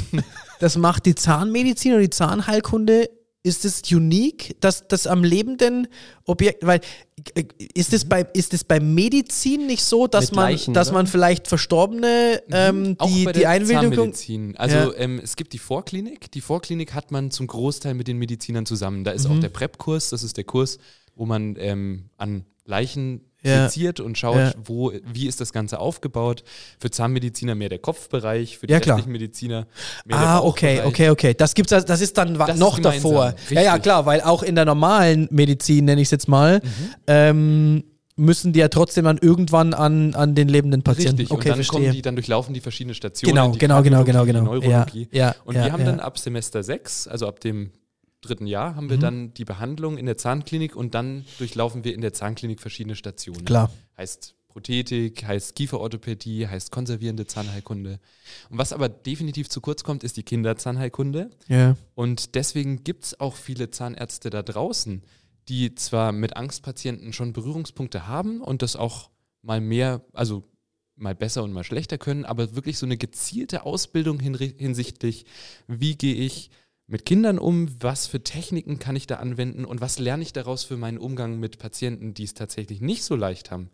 das 0.60 0.78
macht 0.78 1.06
die 1.06 1.16
Zahnmedizin 1.16 1.94
oder 1.94 2.02
die 2.02 2.10
Zahnheilkunde 2.10 3.10
ist 3.48 3.66
es 3.66 3.82
unique, 3.92 4.56
dass 4.60 4.88
das 4.88 5.08
am 5.08 5.24
lebenden 5.24 5.88
Objekt, 6.26 6.66
weil 6.66 6.82
äh, 7.34 7.46
ist 7.74 7.94
es 7.94 8.06
bei 8.06 8.28
ist 8.34 8.54
es 8.54 8.64
bei 8.64 8.80
Medizin 8.80 9.66
nicht 9.66 9.84
so, 9.84 10.08
dass 10.08 10.26
Mit 10.26 10.36
man 10.36 10.52
Leichen, 10.52 10.74
dass 10.74 10.92
man 10.92 11.08
vielleicht 11.08 11.48
Verstorbene 11.48 12.42
mhm. 12.48 12.54
ähm, 12.54 12.98
die 12.98 13.28
Auch 13.28 13.32
die 13.32 13.48
Einwilligung 13.48 14.14
Also 14.58 14.76
ja. 14.76 14.94
ähm, 14.98 15.20
es 15.24 15.36
gibt 15.36 15.54
die 15.54 15.60
Vorklinik. 15.60 16.30
Die 16.32 16.42
Vorklinik 16.42 16.94
hat 16.94 17.12
man 17.12 17.32
zum 17.32 17.48
Großteil 17.48 17.94
mit 17.94 18.08
den 18.08 18.18
Medizinern 18.18 18.66
zusammen. 18.66 19.04
Da 19.04 19.12
ist 19.12 19.28
mhm. 19.28 19.38
auch 19.38 19.40
der 19.40 19.50
Prep-Kurs. 19.50 20.10
Das 20.10 20.24
ist 20.24 20.38
der 20.38 20.44
Kurs, 20.44 20.78
wo 21.16 21.26
man 21.26 21.56
ähm, 21.58 22.10
an 22.18 22.46
Leichen. 22.66 23.22
Seziert 23.48 24.00
und 24.00 24.18
schaut, 24.18 24.38
ja. 24.38 24.54
wo, 24.64 24.92
wie 25.06 25.28
ist 25.28 25.42
das 25.42 25.54
Ganze 25.54 25.80
aufgebaut. 25.80 26.44
Für 26.80 26.92
Zahnmediziner 26.92 27.56
mehr 27.56 27.70
der 27.70 27.80
Kopfbereich, 27.80 28.58
für 28.58 28.68
die 28.68 28.74
ja, 28.74 28.80
restlichen 28.80 29.12
Mediziner 29.12 29.68
mehr 30.06 30.18
ah, 30.18 30.40
der 30.40 30.46
okay, 30.46 30.82
okay, 30.86 31.10
okay. 31.10 31.34
Das 31.34 31.54
gibt's, 31.54 31.70
das 31.70 32.02
ist 32.02 32.18
dann 32.18 32.38
das 32.38 32.58
noch 32.58 32.78
ist 32.78 32.86
davor. 32.86 33.28
Richtig. 33.28 33.52
Ja, 33.58 33.62
ja, 33.62 33.80
klar, 33.80 34.06
weil 34.06 34.22
auch 34.22 34.44
in 34.44 34.56
der 34.56 34.66
normalen 34.66 35.28
Medizin, 35.32 35.86
nenne 35.86 36.02
ich 36.02 36.08
es 36.08 36.12
jetzt 36.12 36.28
mal, 36.28 36.62
mhm. 36.64 36.96
ähm, 37.08 37.84
müssen 38.18 38.52
die 38.52 38.60
ja 38.60 38.68
trotzdem 38.68 39.06
dann 39.06 39.18
irgendwann 39.20 39.74
an, 39.74 40.14
an 40.16 40.36
den 40.36 40.50
lebenden 40.50 40.84
Patienten. 40.84 41.20
Richtig, 41.20 41.32
okay, 41.32 41.38
und 41.38 41.50
dann 41.50 41.56
verstehe. 41.56 41.80
kommen 41.80 41.92
die, 41.94 42.02
dann 42.02 42.16
durchlaufen 42.16 42.54
die 42.54 42.62
verschiedene 42.62 42.96
Stationen. 42.96 43.34
Genau, 43.34 43.52
genau, 43.52 43.84
genau, 43.84 44.04
genau, 44.04 44.26
genau. 44.26 44.42
Neurologie. 44.44 45.08
Ja, 45.12 45.28
ja, 45.28 45.36
und 45.46 45.56
wir 45.56 45.72
haben 45.72 45.86
dann 45.86 46.00
ab 46.00 46.18
Semester 46.18 46.64
6, 46.64 47.08
also 47.08 47.28
ab 47.28 47.40
dem 47.40 47.72
dritten 48.28 48.48
Jahr 48.48 48.76
haben 48.76 48.90
wir 48.90 48.98
mhm. 48.98 49.02
dann 49.02 49.34
die 49.34 49.46
Behandlung 49.46 49.98
in 49.98 50.06
der 50.06 50.18
Zahnklinik 50.18 50.76
und 50.76 50.94
dann 50.94 51.26
durchlaufen 51.40 51.84
wir 51.84 51.94
in 51.94 52.02
der 52.02 52.14
Zahnklinik 52.14 52.60
verschiedene 52.60 52.96
Stationen. 52.96 53.46
Klar. 53.46 53.72
Heißt 53.98 54.36
Prothetik, 54.48 55.24
heißt 55.24 55.56
Kieferorthopädie, 55.56 56.48
heißt 56.48 56.72
konservierende 56.72 57.28
Zahnheilkunde. 57.28 58.00
Und 58.50 58.58
was 58.58 58.74
aber 58.74 58.90
definitiv 58.90 59.50
zu 59.50 59.62
kurz 59.62 59.84
kommt, 59.84 60.04
ist 60.04 60.18
die 60.18 60.24
Kinderzahnheilkunde. 60.24 61.30
Ja. 61.48 61.78
Und 61.94 62.34
deswegen 62.34 62.84
gibt 62.84 63.06
es 63.06 63.20
auch 63.20 63.36
viele 63.36 63.70
Zahnärzte 63.70 64.32
da 64.32 64.42
draußen, 64.42 65.04
die 65.48 65.76
zwar 65.76 66.12
mit 66.12 66.36
Angstpatienten 66.36 67.14
schon 67.14 67.34
Berührungspunkte 67.34 68.08
haben 68.08 68.42
und 68.42 68.64
das 68.64 68.76
auch 68.76 69.12
mal 69.44 69.62
mehr, 69.62 70.02
also 70.14 70.44
mal 70.96 71.14
besser 71.14 71.44
und 71.44 71.54
mal 71.54 71.64
schlechter 71.64 72.00
können, 72.00 72.26
aber 72.26 72.56
wirklich 72.56 72.80
so 72.80 72.88
eine 72.88 72.98
gezielte 72.98 73.64
Ausbildung 73.64 74.20
hinsichtlich, 74.20 75.26
wie 75.68 75.96
gehe 75.96 76.16
ich 76.16 76.50
mit 76.88 77.06
Kindern 77.06 77.38
um? 77.38 77.70
Was 77.82 78.08
für 78.08 78.24
Techniken 78.24 78.80
kann 78.80 78.96
ich 78.96 79.08
da 79.08 79.18
anwenden 79.18 79.66
und 79.66 79.82
was 79.82 80.00
lerne 80.00 80.24
ich 80.24 80.34
daraus 80.34 80.64
für 80.64 80.78
meinen 80.78 80.98
Umgang 80.98 81.40
mit 81.40 81.60
Patienten, 81.60 82.14
die 82.14 82.24
es 82.24 82.34
tatsächlich 82.34 82.82
nicht 82.82 83.04
so 83.04 83.16
leicht 83.16 83.52
haben, 83.52 83.70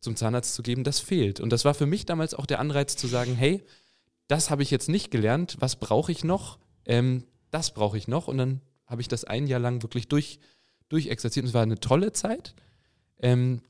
zum 0.00 0.16
Zahnarzt 0.16 0.54
zu 0.54 0.62
geben? 0.62 0.84
Das 0.84 1.00
fehlt. 1.00 1.40
Und 1.40 1.50
das 1.50 1.64
war 1.64 1.74
für 1.74 1.86
mich 1.86 2.06
damals 2.06 2.34
auch 2.34 2.46
der 2.46 2.60
Anreiz 2.60 2.96
zu 2.96 3.06
sagen, 3.06 3.34
hey, 3.34 3.64
das 4.28 4.50
habe 4.50 4.62
ich 4.62 4.70
jetzt 4.70 4.88
nicht 4.88 5.10
gelernt, 5.10 5.56
was 5.58 5.76
brauche 5.76 6.12
ich 6.12 6.22
noch? 6.22 6.58
Ähm, 6.84 7.24
das 7.50 7.72
brauche 7.72 7.96
ich 7.96 8.06
noch. 8.06 8.28
Und 8.28 8.38
dann 8.38 8.60
habe 8.86 9.00
ich 9.00 9.08
das 9.08 9.24
ein 9.24 9.46
Jahr 9.46 9.60
lang 9.60 9.82
wirklich 9.82 10.08
durch, 10.08 10.38
durchexerziert 10.90 11.44
und 11.44 11.48
es 11.48 11.54
war 11.54 11.62
eine 11.62 11.80
tolle 11.80 12.12
Zeit. 12.12 12.54
Ähm, 13.18 13.62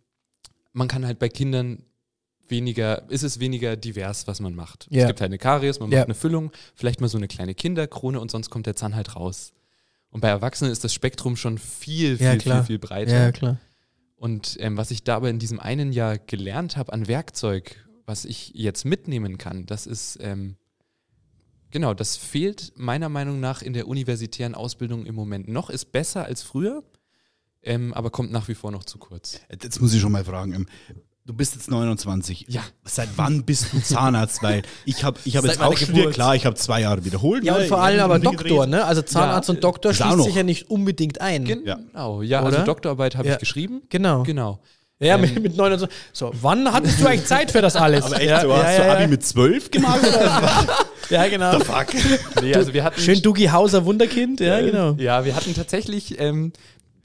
man 0.73 0.89
kann 0.89 1.07
halt 1.07 1.19
bei 1.19 1.29
Kindern 1.29 1.85
weniger, 2.51 3.09
ist 3.11 3.23
es 3.23 3.41
weniger 3.41 3.77
divers, 3.77 4.27
was 4.27 4.41
man 4.41 4.55
macht. 4.55 4.87
Ja. 4.91 5.03
Es 5.03 5.07
gibt 5.09 5.20
halt 5.20 5.31
eine 5.31 5.39
Karies, 5.39 5.81
man 5.81 5.91
Ja. 5.91 5.99
macht 5.99 6.07
eine 6.09 6.15
Füllung, 6.15 6.51
vielleicht 6.75 7.01
mal 7.01 7.09
so 7.09 7.19
eine 7.19 7.29
kleine 7.29 7.55
Kinderkrone 7.55 8.20
und 8.20 8.31
sonst 8.31 8.51
kommt 8.51 8.66
der 8.66 8.77
Zahn 8.77 8.95
halt 8.95 9.16
raus. 9.16 9.53
Und 10.11 10.20
bei 10.20 10.29
Erwachsenen 10.29 10.73
ist 10.73 10.85
das 10.85 10.95
Spektrum 10.95 11.37
schon 11.37 11.59
viel, 11.59 12.16
viel, 12.16 12.25
Ja, 12.27 12.33
viel, 12.33 12.41
klar. 12.41 12.65
viel 12.65 12.79
breiter. 12.79 13.12
Ja, 13.25 13.33
klar. 13.33 13.59
Und 14.16 14.57
ähm, 14.61 14.77
was 14.77 14.91
ich 14.91 15.05
da 15.05 15.16
aber 15.16 15.31
in 15.31 15.39
diesem 15.39 15.61
einen 15.61 15.93
Jahr 15.93 16.19
gelernt 16.19 16.77
habe 16.77 16.93
an 16.93 17.07
Werkzeug, 17.09 17.77
was 18.07 18.25
ich 18.25 18.53
jetzt 18.55 18.85
mitnehmen 18.85 19.39
kann, 19.39 19.66
das 19.66 19.87
ist, 19.87 20.19
ähm, 20.20 20.57
genau, 21.70 21.95
das 21.95 22.16
fehlt 22.16 22.73
meiner 22.77 23.09
Meinung 23.09 23.39
nach 23.41 23.62
in 23.62 23.75
der 23.75 23.87
universitären 23.87 24.55
Ausbildung 24.55 25.07
im 25.07 25.15
Moment 25.15 25.49
noch, 25.49 25.70
ist 25.70 25.93
besser 25.93 26.25
als 26.25 26.43
früher, 26.43 26.83
ähm, 27.62 27.93
aber 27.95 28.11
kommt 28.11 28.33
nach 28.33 28.49
wie 28.49 28.55
vor 28.55 28.70
noch 28.73 28.85
zu 28.85 28.99
kurz. 28.99 29.41
Jetzt 29.51 29.81
muss 29.81 29.93
ich 29.93 30.01
schon 30.01 30.12
mal 30.12 30.25
fragen. 30.25 30.66
Du 31.29 31.35
bist 31.35 31.55
jetzt 31.57 31.71
29. 31.71 32.47
Ja. 32.49 32.63
Seit 32.85 33.11
wann 33.17 33.45
bist 33.45 33.67
du 33.75 33.83
Zahnarzt? 33.83 34.43
Weil 34.43 34.63
ich 34.87 35.05
habe 35.05 35.21
ich 35.27 35.37
hab 35.37 35.43
Seit 35.43 35.57
jetzt 35.57 35.63
auch 35.63 35.77
studiert, 35.77 36.15
klar, 36.15 36.35
ich 36.35 36.47
habe 36.47 36.57
zwei 36.57 36.81
Jahre 36.81 37.05
wiederholt. 37.05 37.45
Ja, 37.45 37.53
ne? 37.53 37.61
und 37.65 37.69
vor 37.69 37.77
Ich 37.77 37.85
allem 37.85 38.01
aber 38.01 38.19
Doktor, 38.19 38.67
ne? 38.67 38.83
Also 38.87 39.03
Zahnarzt 39.03 39.51
Ja, 39.51 39.55
und 39.55 39.63
Doktor 39.63 39.93
schließt 39.93 40.23
sich 40.23 40.35
ja 40.35 40.43
nicht 40.43 40.71
unbedingt 40.71 41.21
ein. 41.21 41.45
Genau, 41.45 42.23
ja, 42.23 42.41
also 42.43 42.57
Oder? 42.57 42.65
Doktorarbeit 42.65 43.17
habe 43.17 43.29
Ja. 43.29 43.35
ich 43.35 43.41
geschrieben. 43.41 43.83
Genau. 43.91 44.23
Genau. 44.23 44.61
Ja, 45.01 45.17
Ähm, 45.17 45.21
mit, 45.21 45.43
mit 45.43 45.57
29. 45.59 45.95
So, 46.15 46.33
wann 46.41 46.73
hattest 46.73 46.99
du 46.99 47.07
eigentlich 47.07 47.27
Zeit 47.27 47.51
für 47.51 47.61
das 47.61 47.77
alles? 47.77 48.07
Aber 48.07 48.17
echt, 48.17 48.31
ja, 48.31 48.41
so, 48.41 48.57
hast 48.57 48.79
du 48.79 48.83
ja, 48.83 48.93
Abi 48.95 49.03
ja. 49.03 49.09
mit 49.09 49.23
zwölf 49.23 49.71
gemacht? 49.71 50.01
Oder? 50.01 50.67
Ja, 51.11 51.27
genau. 51.27 51.59
Fuck. 51.61 51.87
Nee, 52.43 52.55
also 52.55 52.75
wir 52.75 52.85
hatten 52.85 53.01
Schön 53.01 53.23
Dugi 53.23 53.47
Hauser 53.47 53.87
Wunderkind, 53.87 54.41
ja, 54.41 54.61
genau. 54.61 54.93
Ja, 54.99 55.25
wir 55.25 55.35
hatten 55.35 55.55
tatsächlich 55.55 56.21
ähm, 56.21 56.53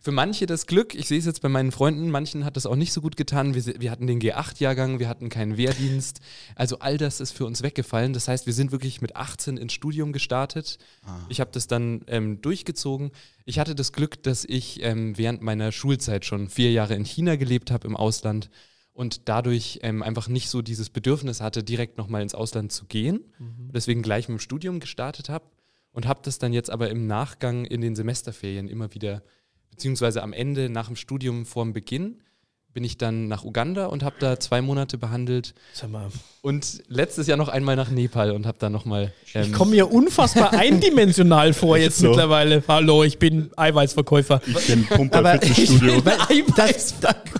für 0.03 0.11
manche 0.11 0.45
das 0.45 0.67
Glück, 0.67 0.95
ich 0.95 1.07
sehe 1.07 1.17
es 1.17 1.25
jetzt 1.25 1.41
bei 1.41 1.47
meinen 1.47 1.71
Freunden, 1.71 2.11
manchen 2.11 2.43
hat 2.43 2.57
das 2.57 2.65
auch 2.65 2.75
nicht 2.75 2.91
so 2.91 2.99
gut 2.99 3.15
getan. 3.15 3.55
Wir, 3.55 3.79
wir 3.79 3.89
hatten 3.89 4.05
den 4.05 4.19
G8-Jahrgang, 4.19 4.99
wir 4.99 5.07
hatten 5.07 5.29
keinen 5.29 5.55
Wehrdienst. 5.55 6.19
Also 6.55 6.79
all 6.79 6.97
das 6.97 7.21
ist 7.21 7.31
für 7.31 7.45
uns 7.45 7.63
weggefallen. 7.63 8.11
Das 8.11 8.27
heißt, 8.27 8.45
wir 8.45 8.51
sind 8.51 8.73
wirklich 8.73 9.01
mit 9.01 9.15
18 9.15 9.55
ins 9.55 9.71
Studium 9.71 10.11
gestartet. 10.11 10.77
Ich 11.29 11.39
habe 11.39 11.51
das 11.53 11.67
dann 11.67 12.01
ähm, 12.07 12.41
durchgezogen. 12.41 13.11
Ich 13.45 13.59
hatte 13.59 13.75
das 13.75 13.93
Glück, 13.93 14.21
dass 14.23 14.43
ich 14.43 14.83
ähm, 14.83 15.17
während 15.17 15.41
meiner 15.41 15.71
Schulzeit 15.71 16.25
schon 16.25 16.49
vier 16.49 16.73
Jahre 16.73 16.95
in 16.95 17.05
China 17.05 17.37
gelebt 17.37 17.71
habe, 17.71 17.87
im 17.87 17.95
Ausland. 17.95 18.49
Und 18.91 19.29
dadurch 19.29 19.79
ähm, 19.83 20.03
einfach 20.03 20.27
nicht 20.27 20.49
so 20.49 20.61
dieses 20.61 20.89
Bedürfnis 20.89 21.39
hatte, 21.39 21.63
direkt 21.63 21.97
nochmal 21.97 22.23
ins 22.23 22.35
Ausland 22.35 22.73
zu 22.73 22.83
gehen. 22.85 23.21
Deswegen 23.73 24.01
gleich 24.01 24.27
mit 24.27 24.37
dem 24.37 24.41
Studium 24.41 24.81
gestartet 24.81 25.29
habe 25.29 25.45
und 25.93 26.07
habe 26.07 26.19
das 26.23 26.39
dann 26.39 26.51
jetzt 26.51 26.69
aber 26.69 26.89
im 26.89 27.07
Nachgang 27.07 27.63
in 27.63 27.79
den 27.79 27.95
Semesterferien 27.95 28.67
immer 28.67 28.93
wieder, 28.93 29.23
beziehungsweise 29.73 30.21
am 30.21 30.33
Ende 30.33 30.69
nach 30.69 30.87
dem 30.87 30.95
Studium 30.95 31.45
vorm 31.45 31.73
Beginn, 31.73 32.21
bin 32.73 32.83
ich 32.83 32.97
dann 32.97 33.27
nach 33.27 33.43
Uganda 33.43 33.85
und 33.85 34.01
habe 34.03 34.15
da 34.19 34.39
zwei 34.39 34.61
Monate 34.61 34.97
behandelt 34.97 35.53
Sag 35.73 35.91
mal. 35.91 36.07
und 36.41 36.81
letztes 36.87 37.27
Jahr 37.27 37.37
noch 37.37 37.47
einmal 37.49 37.75
nach 37.75 37.91
Nepal 37.91 38.31
und 38.31 38.47
habe 38.47 38.57
da 38.59 38.69
nochmal. 38.71 39.13
Ähm, 39.35 39.43
Ich 39.43 39.53
komme 39.53 39.71
mir 39.71 39.91
unfassbar 39.91 40.53
eindimensional 40.57 41.53
vor 41.53 41.77
jetzt 41.77 41.99
so. 41.99 42.09
mittlerweile. 42.09 42.63
Hallo, 42.67 43.03
ich 43.03 43.19
bin 43.19 43.51
Eiweißverkäufer. 43.55 44.41
Ich 44.47 44.67
bin 44.67 44.85
Pumper 44.87 45.19
Aber 45.19 45.31
Fitnessstudio. 45.33 46.01
das, 46.55 46.95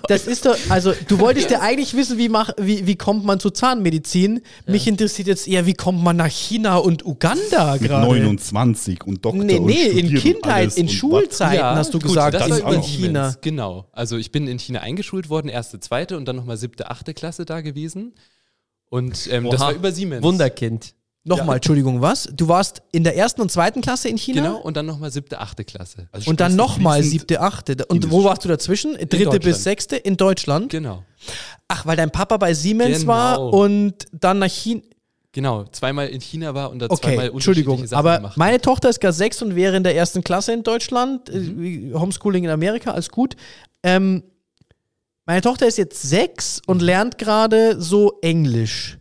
das 0.08 0.28
ist 0.28 0.46
doch, 0.46 0.56
also 0.70 0.94
du 1.08 1.18
wolltest 1.20 1.50
ja 1.50 1.62
eigentlich 1.62 1.96
wissen, 1.96 2.20
wie, 2.20 2.30
mach, 2.30 2.52
wie, 2.58 2.86
wie 2.86 2.96
kommt 2.96 3.26
man 3.26 3.40
zu 3.40 3.50
Zahnmedizin. 3.50 4.42
Mich 4.68 4.88
interessiert 4.88 5.28
jetzt 5.28 5.48
eher, 5.48 5.66
wie 5.66 5.74
kommt 5.74 6.04
man 6.04 6.16
nach 6.18 6.30
China 6.30 6.78
und 6.78 7.04
Uganda 7.06 7.74
mit 7.74 7.84
gerade? 7.90 8.06
29 8.06 9.04
und 9.08 9.26
Doktor 9.26 9.44
Nee, 9.44 9.58
und 9.58 9.66
nee, 9.66 9.86
in 9.88 10.14
Kindheit, 10.14 10.78
in 10.78 10.90
Schulzeiten 10.90 11.56
Ja, 11.56 11.76
hast 11.76 11.92
du 11.94 11.98
gut, 11.98 12.10
gesagt, 12.10 12.36
das 12.36 12.50
war 12.52 12.68
auch 12.68 12.74
in 12.74 12.84
China. 12.84 13.36
Genau. 13.42 13.88
Also 13.94 14.18
ich 14.18 14.32
bin 14.32 14.48
in 14.48 14.60
China 14.60 14.82
eingeschult 14.82 15.23
worden, 15.30 15.50
erste, 15.50 15.80
zweite 15.80 16.18
und 16.18 16.26
dann 16.26 16.36
nochmal 16.36 16.58
siebte, 16.58 16.90
achte 16.92 17.14
Klasse 17.14 17.46
da 17.46 17.62
gewesen. 17.62 18.14
Und 18.90 19.28
ähm, 19.32 19.50
das 19.50 19.60
war 19.62 19.74
über 19.74 19.92
Siemens. 19.92 20.24
Wunderkind. 20.24 20.94
Nochmal, 21.26 21.56
Entschuldigung, 21.56 22.02
was? 22.02 22.28
Du 22.36 22.50
warst 22.50 22.82
in 22.92 23.06
der 23.06 23.16
ersten 23.16 23.40
und 23.42 23.50
zweiten 23.50 23.80
Klasse 23.82 24.10
in 24.10 24.18
China? 24.18 24.42
Genau, 24.42 24.58
und 24.58 24.76
dann 24.76 24.86
nochmal 24.86 25.10
siebte, 25.10 25.40
achte 25.40 25.64
Klasse. 25.64 26.10
Also 26.12 26.30
Und 26.30 26.42
dann 26.42 26.58
nochmal 26.58 27.02
siebte, 27.02 27.40
achte. 27.40 27.78
Und 27.88 28.12
wo 28.12 28.26
warst 28.26 28.44
du 28.44 28.50
dazwischen? 28.50 28.96
Dritte 28.98 29.40
bis 29.40 29.64
sechste 29.64 29.96
in 29.96 30.18
Deutschland? 30.18 30.70
Genau. 30.70 31.04
Ach, 31.70 31.86
weil 31.86 31.96
dein 31.96 32.12
Papa 32.12 32.36
bei 32.36 32.54
Siemens 32.54 33.00
Genau. 33.02 33.08
war 33.14 33.42
und 33.54 33.94
dann 34.12 34.40
nach 34.40 34.50
China. 34.52 34.82
Genau, 35.32 35.64
zweimal 35.72 36.10
in 36.10 36.20
China 36.22 36.54
war 36.54 36.70
und 36.70 36.80
da 36.80 36.86
Okay, 36.90 37.02
zweimal 37.08 37.30
Entschuldigung, 37.32 37.76
unterschiedliche 37.80 37.88
Sachen 37.88 38.00
aber 38.06 38.18
gemacht. 38.18 38.38
meine 38.38 38.62
Tochter 38.62 38.90
ist 38.90 39.00
gar 39.00 39.14
sechs 39.14 39.42
und 39.42 39.56
wäre 39.56 39.76
in 39.78 39.84
der 39.84 39.96
ersten 39.96 40.24
Klasse 40.24 40.52
in 40.54 40.62
Deutschland. 40.62 41.30
äh, 41.30 41.40
Mhm. 41.40 42.00
Homeschooling 42.00 42.44
in 42.44 42.50
Amerika, 42.52 42.92
alles 42.92 43.10
gut. 43.10 43.36
Ähm, 43.82 44.24
meine 45.26 45.42
Tochter 45.42 45.68
ist 45.68 45.78
jetzt 45.78 46.02
sechs 46.02 46.62
und 46.66 46.78
Mhm. 46.78 46.84
lernt 46.86 47.18
gerade 47.18 47.82
so 47.82 48.18
Englisch. 48.22 48.98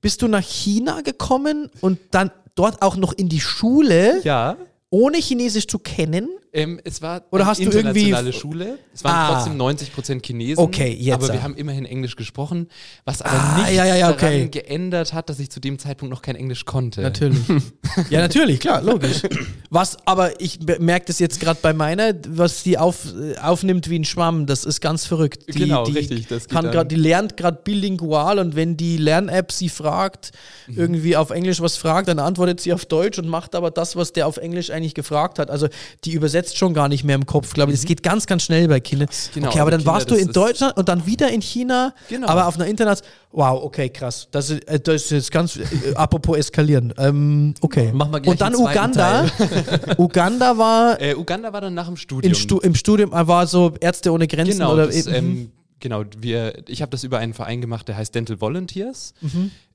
Bist 0.00 0.22
du 0.22 0.28
nach 0.28 0.42
China 0.42 1.02
gekommen 1.02 1.70
und 1.80 1.98
dann 2.12 2.30
dort 2.54 2.80
auch 2.82 2.96
noch 2.96 3.12
in 3.12 3.28
die 3.28 3.40
Schule, 3.40 4.20
ja, 4.22 4.56
ohne 4.90 5.18
Chinesisch 5.18 5.66
zu 5.66 5.78
kennen? 5.78 6.28
Ähm, 6.52 6.80
es 6.84 7.00
war 7.02 7.22
Oder 7.30 7.42
eine 7.42 7.50
hast 7.50 7.58
du 7.58 7.64
irgendwie- 7.64 7.78
internationale 8.08 8.32
Schule. 8.32 8.78
Es 8.92 9.04
waren 9.04 9.14
Ah. 9.14 9.34
trotzdem 9.34 9.56
90% 9.56 10.24
Chinesen. 10.26 10.62
Okay, 10.62 10.92
jetzt 10.98 11.14
Aber 11.14 11.32
wir 11.32 11.42
haben 11.42 11.54
immerhin 11.56 11.84
Englisch 11.84 12.16
gesprochen, 12.16 12.68
was 13.04 13.22
aber 13.22 13.32
Ah, 13.34 13.58
nicht 13.58 13.72
ja, 13.76 13.84
ja, 13.84 13.94
ja, 13.96 14.12
daran 14.12 14.34
okay. 14.34 14.48
geändert 14.50 15.12
hat, 15.12 15.28
dass 15.28 15.38
ich 15.38 15.50
zu 15.50 15.60
dem 15.60 15.78
Zeitpunkt 15.78 16.12
noch 16.12 16.22
kein 16.22 16.36
Englisch 16.36 16.64
konnte. 16.64 17.02
Natürlich. 17.02 17.38
ja, 18.10 18.20
natürlich, 18.20 18.60
klar, 18.60 18.82
logisch. 18.82 19.22
Was, 19.70 19.96
aber 20.06 20.40
ich 20.40 20.58
merke 20.80 21.06
das 21.06 21.18
jetzt 21.20 21.38
gerade 21.40 21.58
bei 21.62 21.72
meiner, 21.72 22.12
was 22.28 22.62
die 22.64 22.76
auf, 22.78 23.06
äh, 23.14 23.38
aufnimmt 23.38 23.88
wie 23.88 23.98
ein 23.98 24.04
Schwamm, 24.04 24.46
das 24.46 24.64
ist 24.64 24.80
ganz 24.80 25.06
verrückt. 25.06 25.44
Die, 25.54 25.58
Genau, 25.60 25.84
die 25.84 25.92
richtig, 25.92 26.26
das 26.26 26.48
Kann 26.48 26.70
grad, 26.70 26.90
die 26.90 26.96
lernt 26.96 27.36
gerade 27.36 27.60
bilingual 27.62 28.38
und 28.40 28.56
wenn 28.56 28.76
die 28.76 28.96
Lern-App 28.96 29.52
sie 29.52 29.68
fragt, 29.68 30.32
Mhm. 30.66 30.78
irgendwie 30.78 31.16
auf 31.16 31.30
Englisch 31.30 31.60
was 31.60 31.76
fragt, 31.76 32.08
dann 32.08 32.18
antwortet 32.18 32.60
sie 32.60 32.72
auf 32.72 32.84
Deutsch 32.86 33.18
und 33.18 33.28
macht 33.28 33.54
aber 33.54 33.70
das, 33.70 33.94
was 33.96 34.12
der 34.12 34.26
auf 34.26 34.36
Englisch 34.36 34.70
eigentlich 34.70 34.94
gefragt 34.94 35.38
hat. 35.38 35.50
Also 35.50 35.68
die 36.04 36.12
übersetzt 36.40 36.58
schon 36.58 36.74
gar 36.74 36.88
nicht 36.88 37.04
mehr 37.04 37.14
im 37.14 37.26
Kopf, 37.26 37.52
glaube 37.54 37.72
ich. 37.72 37.78
Das 37.78 37.86
geht 37.86 38.02
ganz, 38.02 38.26
ganz 38.26 38.42
schnell 38.42 38.68
bei 38.68 38.80
Kindern. 38.80 39.08
Genau, 39.34 39.48
okay, 39.48 39.60
aber 39.60 39.70
dann 39.70 39.80
Kinder, 39.80 39.92
warst 39.92 40.10
du 40.10 40.14
in 40.14 40.32
Deutschland 40.32 40.76
und 40.76 40.88
dann 40.88 41.06
wieder 41.06 41.30
in 41.30 41.40
China, 41.42 41.94
Genau. 42.08 42.28
aber 42.28 42.46
auf 42.46 42.56
einer 42.56 42.66
Internet. 42.66 43.02
Wow, 43.32 43.62
okay, 43.62 43.88
krass. 43.90 44.28
Das 44.30 44.50
ist, 44.50 44.66
äh, 44.68 44.80
das 44.80 45.02
ist 45.04 45.10
jetzt 45.10 45.30
ganz, 45.30 45.56
äh, 45.56 45.62
apropos 45.94 46.36
eskalieren. 46.36 46.92
Ähm, 46.98 47.54
okay. 47.60 47.92
Wir 47.92 48.06
gleich 48.08 48.26
Und 48.26 48.40
dann 48.40 48.54
Uganda. 48.56 49.26
Uganda 49.98 50.58
war 50.58 51.00
Äh, 51.00 51.14
Uganda 51.14 51.52
war 51.52 51.60
dann 51.60 51.74
nach 51.74 51.86
dem 51.86 51.96
Studium. 51.96 52.34
Stu 52.34 52.58
im 52.58 52.74
Studium, 52.74 53.12
äh, 53.12 53.26
war 53.26 53.46
so 53.46 53.74
Ärzte 53.80 54.12
ohne 54.12 54.26
Grenzen 54.26 54.58
Genau, 54.58 54.72
oder 54.72 54.86
das, 54.86 55.06
eben. 55.06 55.14
ähm, 55.14 55.52
genau 55.78 56.02
wir, 56.18 56.62
ich 56.68 56.82
habe 56.82 56.90
das 56.90 57.04
über 57.04 57.18
einen 57.18 57.34
Verein 57.34 57.60
gemacht, 57.60 57.86
der 57.88 57.96
heißt 57.96 58.14
Dental 58.14 58.40
Volunteers. 58.40 59.14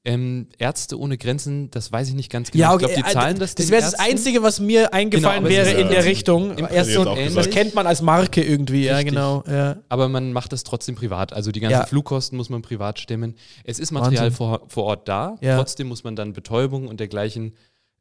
Ähm, 0.08 0.48
Ärzte 0.60 1.00
ohne 1.00 1.18
Grenzen, 1.18 1.72
das 1.72 1.92
weiß 1.92 2.10
ich 2.10 2.14
nicht 2.14 2.32
ganz 2.32 2.52
genau. 2.52 2.62
ja, 2.62 2.74
okay. 2.74 2.86
ich 2.86 2.94
glaube, 2.94 3.04
die 3.04 3.10
äh, 3.10 3.14
zahlen 3.14 3.40
das 3.40 3.56
das 3.56 3.72
wäre 3.72 3.82
das. 3.82 3.96
Einzige, 3.96 4.44
was 4.44 4.60
mir 4.60 4.94
eingefallen 4.94 5.40
aber 5.40 5.50
es 5.50 5.56
wäre 5.56 5.82
in 5.82 5.88
äh, 5.88 5.90
der 5.90 6.06
Richtung. 6.06 6.56
im 6.58 6.68
Ärzte 6.70 7.00
und, 7.00 7.18
ähnlich. 7.18 7.34
das 7.34 7.50
kennt 7.50 7.74
man 7.74 7.88
als 7.88 8.04
Marke 8.04 8.44
irgendwie, 8.44 8.86
ja, 8.86 8.98
Richtig. 8.98 9.14
genau. 9.14 9.44
Ja. 9.48 9.78
Aber 9.90 10.08
man 10.08 10.32
macht 10.32 10.54
das 10.54 10.64
trotzdem 10.64 10.94
privat. 10.94 11.34
Also 11.34 11.52
die 11.52 11.60
ganzen 11.60 11.80
Ja. 11.80 11.86
Flugkosten 11.88 12.38
muss 12.38 12.50
man 12.50 12.62
privat 12.62 13.00
stemmen. 13.00 13.34
Es 13.64 13.80
ist 13.80 13.92
Material 13.92 14.30
vor, 14.30 14.62
vor 14.68 14.84
Ort 14.84 15.08
da. 15.08 15.38
Ja. 15.42 15.58
Trotzdem 15.58 15.88
muss 15.88 16.04
man 16.04 16.16
dann 16.16 16.34
Betäubung 16.34 16.88
und 16.88 17.00
dergleichen 17.00 17.56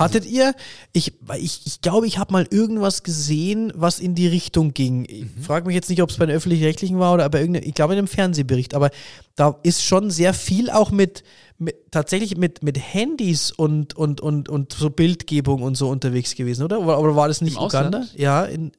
Hattet 0.02 0.26
ihr, 0.26 0.54
ich, 0.92 1.12
ich, 1.38 1.60
ich 1.64 1.80
glaube, 1.80 2.06
ich 2.06 2.18
habe 2.18 2.32
mal 2.32 2.46
irgendwas 2.50 3.02
gesehen, 3.02 3.72
was 3.74 3.98
in 3.98 4.14
die 4.14 4.26
Richtung 4.26 4.74
ging. 4.74 5.04
Ich 5.08 5.24
mhm. 5.24 5.42
frage 5.42 5.66
mich 5.66 5.74
jetzt 5.74 5.90
nicht, 5.90 6.02
ob 6.02 6.10
es 6.10 6.16
bei 6.16 6.26
den 6.26 6.36
Öffentlich-Rechtlichen 6.36 6.98
war 6.98 7.14
oder 7.14 7.28
bei 7.28 7.40
irgendeinem, 7.40 7.68
ich 7.68 7.74
glaube 7.74 7.94
in 7.94 7.98
einem 7.98 8.08
Fernsehbericht, 8.08 8.74
aber 8.74 8.90
da 9.36 9.58
ist 9.62 9.82
schon 9.84 10.10
sehr 10.10 10.34
viel 10.34 10.70
auch 10.70 10.90
mit, 10.90 11.24
mit 11.58 11.76
tatsächlich 11.90 12.36
mit, 12.36 12.62
mit 12.62 12.78
Handys 12.78 13.50
und, 13.50 13.96
und, 13.96 14.20
und, 14.20 14.48
und 14.48 14.72
so 14.72 14.90
Bildgebung 14.90 15.62
und 15.62 15.76
so 15.76 15.88
unterwegs 15.88 16.34
gewesen, 16.34 16.64
oder? 16.64 16.80
Oder, 16.80 17.00
oder 17.00 17.16
war 17.16 17.28
das 17.28 17.40
nicht 17.40 17.56
Im 17.56 17.62
Uganda? 17.62 18.00
Ausland? 18.00 18.18
Ja, 18.18 18.44
in, 18.44 18.72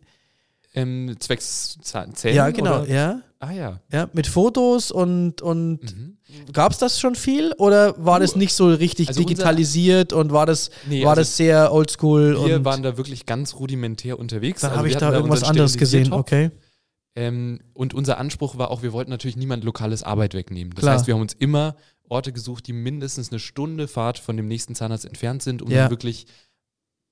ähm, 0.74 1.16
zwecks 1.20 1.78
Zählen? 1.82 2.36
Ja, 2.36 2.50
genau, 2.50 2.82
oder? 2.82 2.90
ja. 2.90 3.22
Ah 3.40 3.52
ja. 3.52 3.80
Ja, 3.92 4.10
mit 4.14 4.26
Fotos 4.26 4.90
und, 4.90 5.42
und 5.42 5.82
mhm. 5.84 6.18
gab 6.54 6.72
es 6.72 6.78
das 6.78 6.98
schon 6.98 7.16
viel 7.16 7.52
oder 7.58 7.94
war 7.98 8.22
das 8.22 8.38
nicht 8.38 8.54
so 8.54 8.70
richtig 8.70 9.10
also 9.10 9.20
digitalisiert 9.20 10.14
und 10.14 10.32
war 10.32 10.46
das, 10.46 10.72
nee, 10.88 11.04
war 11.04 11.10
also 11.10 11.22
das 11.22 11.36
sehr 11.36 11.74
oldschool? 11.74 12.38
Wir 12.46 12.64
waren 12.64 12.84
da 12.84 12.96
wirklich 12.96 13.26
ganz 13.26 13.56
rudimentär 13.56 14.18
unterwegs. 14.18 14.62
Dann 14.62 14.70
also 14.70 14.78
habe 14.80 14.88
ich 14.88 14.96
da 14.96 15.12
irgendwas 15.12 15.44
anderes 15.44 15.78
gesehen, 15.78 16.14
okay. 16.14 16.52
Ähm, 17.16 17.60
und 17.74 17.94
unser 17.94 18.18
Anspruch 18.18 18.58
war 18.58 18.72
auch, 18.72 18.82
wir 18.82 18.94
wollten 18.94 19.12
natürlich 19.12 19.36
niemand 19.36 19.66
lokales 19.66 20.04
Arbeit 20.04 20.34
wegnehmen. 20.34 20.74
Das 20.74 20.84
Klar. 20.84 20.96
heißt, 20.96 21.08
wir 21.08 21.14
haben 21.14 21.22
uns 21.22 21.34
immer 21.34 21.76
Orte 22.08 22.32
gesucht, 22.32 22.66
die 22.68 22.74
mindestens 22.74 23.30
eine 23.30 23.40
Stunde 23.40 23.88
Fahrt 23.88 24.20
von 24.20 24.38
dem 24.38 24.48
nächsten 24.48 24.74
Zahnarzt 24.74 25.06
entfernt 25.06 25.44
sind, 25.44 25.62
um 25.62 25.70
ja. 25.70 25.90
wirklich 25.90 26.28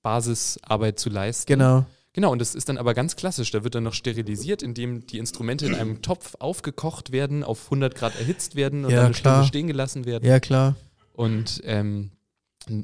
Basisarbeit 0.01 0.97
zu 0.97 1.09
leisten. 1.09 1.47
Genau. 1.47 1.85
Genau, 2.13 2.31
und 2.31 2.39
das 2.39 2.55
ist 2.55 2.67
dann 2.67 2.77
aber 2.77 2.93
ganz 2.93 3.15
klassisch. 3.15 3.51
Da 3.51 3.63
wird 3.63 3.75
dann 3.75 3.83
noch 3.83 3.93
sterilisiert, 3.93 4.61
indem 4.61 5.07
die 5.07 5.17
Instrumente 5.17 5.65
in 5.65 5.75
einem 5.75 6.01
Topf 6.01 6.35
aufgekocht 6.39 7.11
werden, 7.11 7.43
auf 7.43 7.65
100 7.65 7.95
Grad 7.95 8.19
erhitzt 8.19 8.55
werden 8.55 8.83
und 8.83 8.91
ja, 8.91 8.97
dann 8.97 9.05
eine 9.05 9.13
klar. 9.13 9.33
Stunde 9.35 9.47
stehen 9.47 9.67
gelassen 9.67 10.05
werden. 10.05 10.27
Ja, 10.27 10.41
klar. 10.41 10.75
Und 11.13 11.61
ähm, 11.63 12.11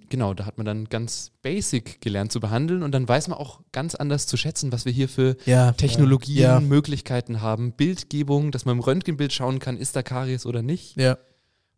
genau, 0.09 0.33
da 0.33 0.45
hat 0.45 0.57
man 0.57 0.65
dann 0.65 0.85
ganz 0.85 1.31
basic 1.41 1.99
gelernt 1.99 2.31
zu 2.31 2.39
behandeln 2.39 2.83
und 2.83 2.93
dann 2.93 3.07
weiß 3.07 3.27
man 3.27 3.37
auch 3.37 3.61
ganz 3.73 3.95
anders 3.95 4.27
zu 4.27 4.37
schätzen, 4.37 4.71
was 4.71 4.85
wir 4.85 4.93
hier 4.93 5.09
für 5.09 5.35
ja, 5.45 5.73
Technologien, 5.73 6.41
ja. 6.43 6.59
Möglichkeiten 6.61 7.41
haben. 7.41 7.73
Bildgebung, 7.73 8.51
dass 8.51 8.63
man 8.63 8.77
im 8.77 8.79
Röntgenbild 8.81 9.33
schauen 9.33 9.59
kann, 9.59 9.77
ist 9.77 9.95
da 9.95 10.03
Karies 10.03 10.45
oder 10.45 10.61
nicht. 10.61 10.95
Ja. 10.95 11.17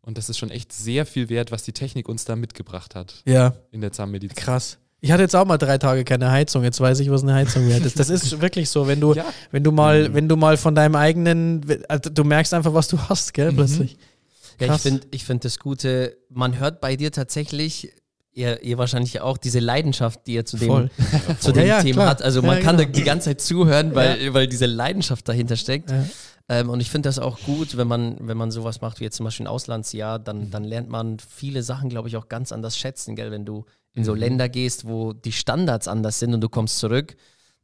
Und 0.01 0.17
das 0.17 0.29
ist 0.29 0.37
schon 0.37 0.49
echt 0.49 0.71
sehr 0.71 1.05
viel 1.05 1.29
wert, 1.29 1.51
was 1.51 1.63
die 1.63 1.73
Technik 1.73 2.07
uns 2.07 2.25
da 2.25 2.35
mitgebracht 2.35 2.95
hat. 2.95 3.21
Ja. 3.25 3.55
In 3.71 3.81
der 3.81 3.91
Zahnmedizin. 3.91 4.35
Krass. 4.35 4.77
Ich 5.01 5.11
hatte 5.11 5.23
jetzt 5.23 5.35
auch 5.35 5.45
mal 5.45 5.57
drei 5.57 5.77
Tage 5.77 6.03
keine 6.03 6.29
Heizung. 6.31 6.63
Jetzt 6.63 6.81
weiß 6.81 6.99
ich, 6.99 7.09
was 7.09 7.23
eine 7.23 7.33
Heizung 7.33 7.67
wird. 7.67 7.85
Das, 7.85 7.93
das 7.93 8.09
ist 8.09 8.41
wirklich 8.41 8.69
so, 8.69 8.87
wenn 8.87 8.99
du, 8.99 9.13
ja. 9.13 9.25
wenn 9.51 9.63
du 9.63 9.71
mal, 9.71 10.09
mhm. 10.09 10.13
wenn 10.13 10.29
du 10.29 10.35
mal 10.35 10.57
von 10.57 10.75
deinem 10.75 10.95
eigenen, 10.95 11.65
also 11.87 12.09
du 12.09 12.23
merkst 12.23 12.53
einfach, 12.53 12.73
was 12.73 12.87
du 12.89 12.97
hast, 12.97 13.33
gell, 13.33 13.51
mhm. 13.51 13.55
plötzlich. 13.55 13.97
Ja, 14.59 14.75
ich 14.75 14.81
finde, 14.81 15.07
ich 15.11 15.23
finde 15.23 15.43
das 15.43 15.59
Gute. 15.59 16.17
Man 16.29 16.59
hört 16.59 16.81
bei 16.81 16.95
dir 16.95 17.11
tatsächlich 17.11 17.93
Ihr, 18.31 18.61
ihr, 18.63 18.77
wahrscheinlich 18.77 19.19
auch 19.19 19.37
diese 19.37 19.59
Leidenschaft, 19.59 20.27
die 20.27 20.33
ihr 20.35 20.45
zu 20.45 20.55
dem, 20.55 20.89
zu 21.39 21.51
dem 21.51 21.67
ja, 21.67 21.81
Thema 21.81 21.95
klar. 21.95 22.09
hat. 22.11 22.21
Also 22.21 22.41
man 22.41 22.57
ja, 22.57 22.63
kann 22.63 22.77
genau. 22.77 22.87
da 22.87 22.97
die 22.97 23.03
ganze 23.03 23.31
Zeit 23.31 23.41
zuhören, 23.41 23.95
weil, 23.95 24.21
ja. 24.21 24.33
weil 24.33 24.47
diese 24.47 24.67
Leidenschaft 24.67 25.27
dahinter 25.27 25.57
steckt. 25.57 25.91
Ähm, 26.47 26.69
und 26.69 26.79
ich 26.79 26.89
finde 26.89 27.09
das 27.09 27.19
auch 27.19 27.39
gut, 27.41 27.75
wenn 27.75 27.87
man, 27.87 28.15
wenn 28.21 28.37
man 28.37 28.51
sowas 28.51 28.81
macht 28.81 28.99
wie 28.99 29.03
jetzt 29.03 29.17
zum 29.17 29.25
Beispiel 29.25 29.45
ein 29.45 29.49
Auslandsjahr, 29.49 30.19
dann, 30.19 30.51
dann 30.51 30.63
lernt 30.63 30.89
man 30.89 31.17
viele 31.19 31.63
Sachen, 31.63 31.89
glaube 31.89 32.07
ich, 32.07 32.17
auch 32.17 32.29
ganz 32.29 32.51
anders 32.51 32.77
schätzen, 32.77 33.15
gell? 33.15 33.31
Wenn 33.31 33.45
du 33.45 33.65
in 33.99 34.05
so 34.05 34.13
mhm. 34.13 34.19
Länder 34.19 34.49
gehst, 34.49 34.87
wo 34.87 35.13
die 35.13 35.33
Standards 35.33 35.87
anders 35.87 36.19
sind 36.19 36.33
und 36.33 36.41
du 36.41 36.49
kommst 36.49 36.79
zurück, 36.79 37.17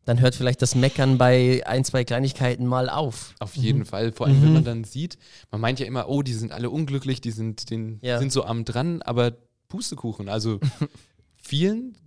dann 0.03 0.19
hört 0.19 0.35
vielleicht 0.35 0.61
das 0.61 0.75
Meckern 0.75 1.17
bei 1.17 1.63
ein, 1.65 1.83
zwei 1.83 2.03
Kleinigkeiten 2.03 2.67
mal 2.67 2.89
auf. 2.89 3.33
Auf 3.39 3.55
jeden 3.55 3.79
mhm. 3.79 3.85
Fall. 3.85 4.11
Vor 4.11 4.27
allem, 4.27 4.39
mhm. 4.39 4.43
wenn 4.43 4.53
man 4.53 4.63
dann 4.63 4.83
sieht, 4.83 5.17
man 5.49 5.61
meint 5.61 5.79
ja 5.79 5.85
immer, 5.85 6.09
oh, 6.09 6.21
die 6.21 6.33
sind 6.33 6.51
alle 6.51 6.69
unglücklich, 6.69 7.21
die 7.21 7.31
sind, 7.31 7.69
den, 7.69 7.99
ja. 8.01 8.19
sind 8.19 8.31
so 8.31 8.43
am 8.43 8.65
dran, 8.65 9.01
aber 9.01 9.37
Pustekuchen. 9.69 10.29
Also 10.29 10.59
vielen, 11.41 11.97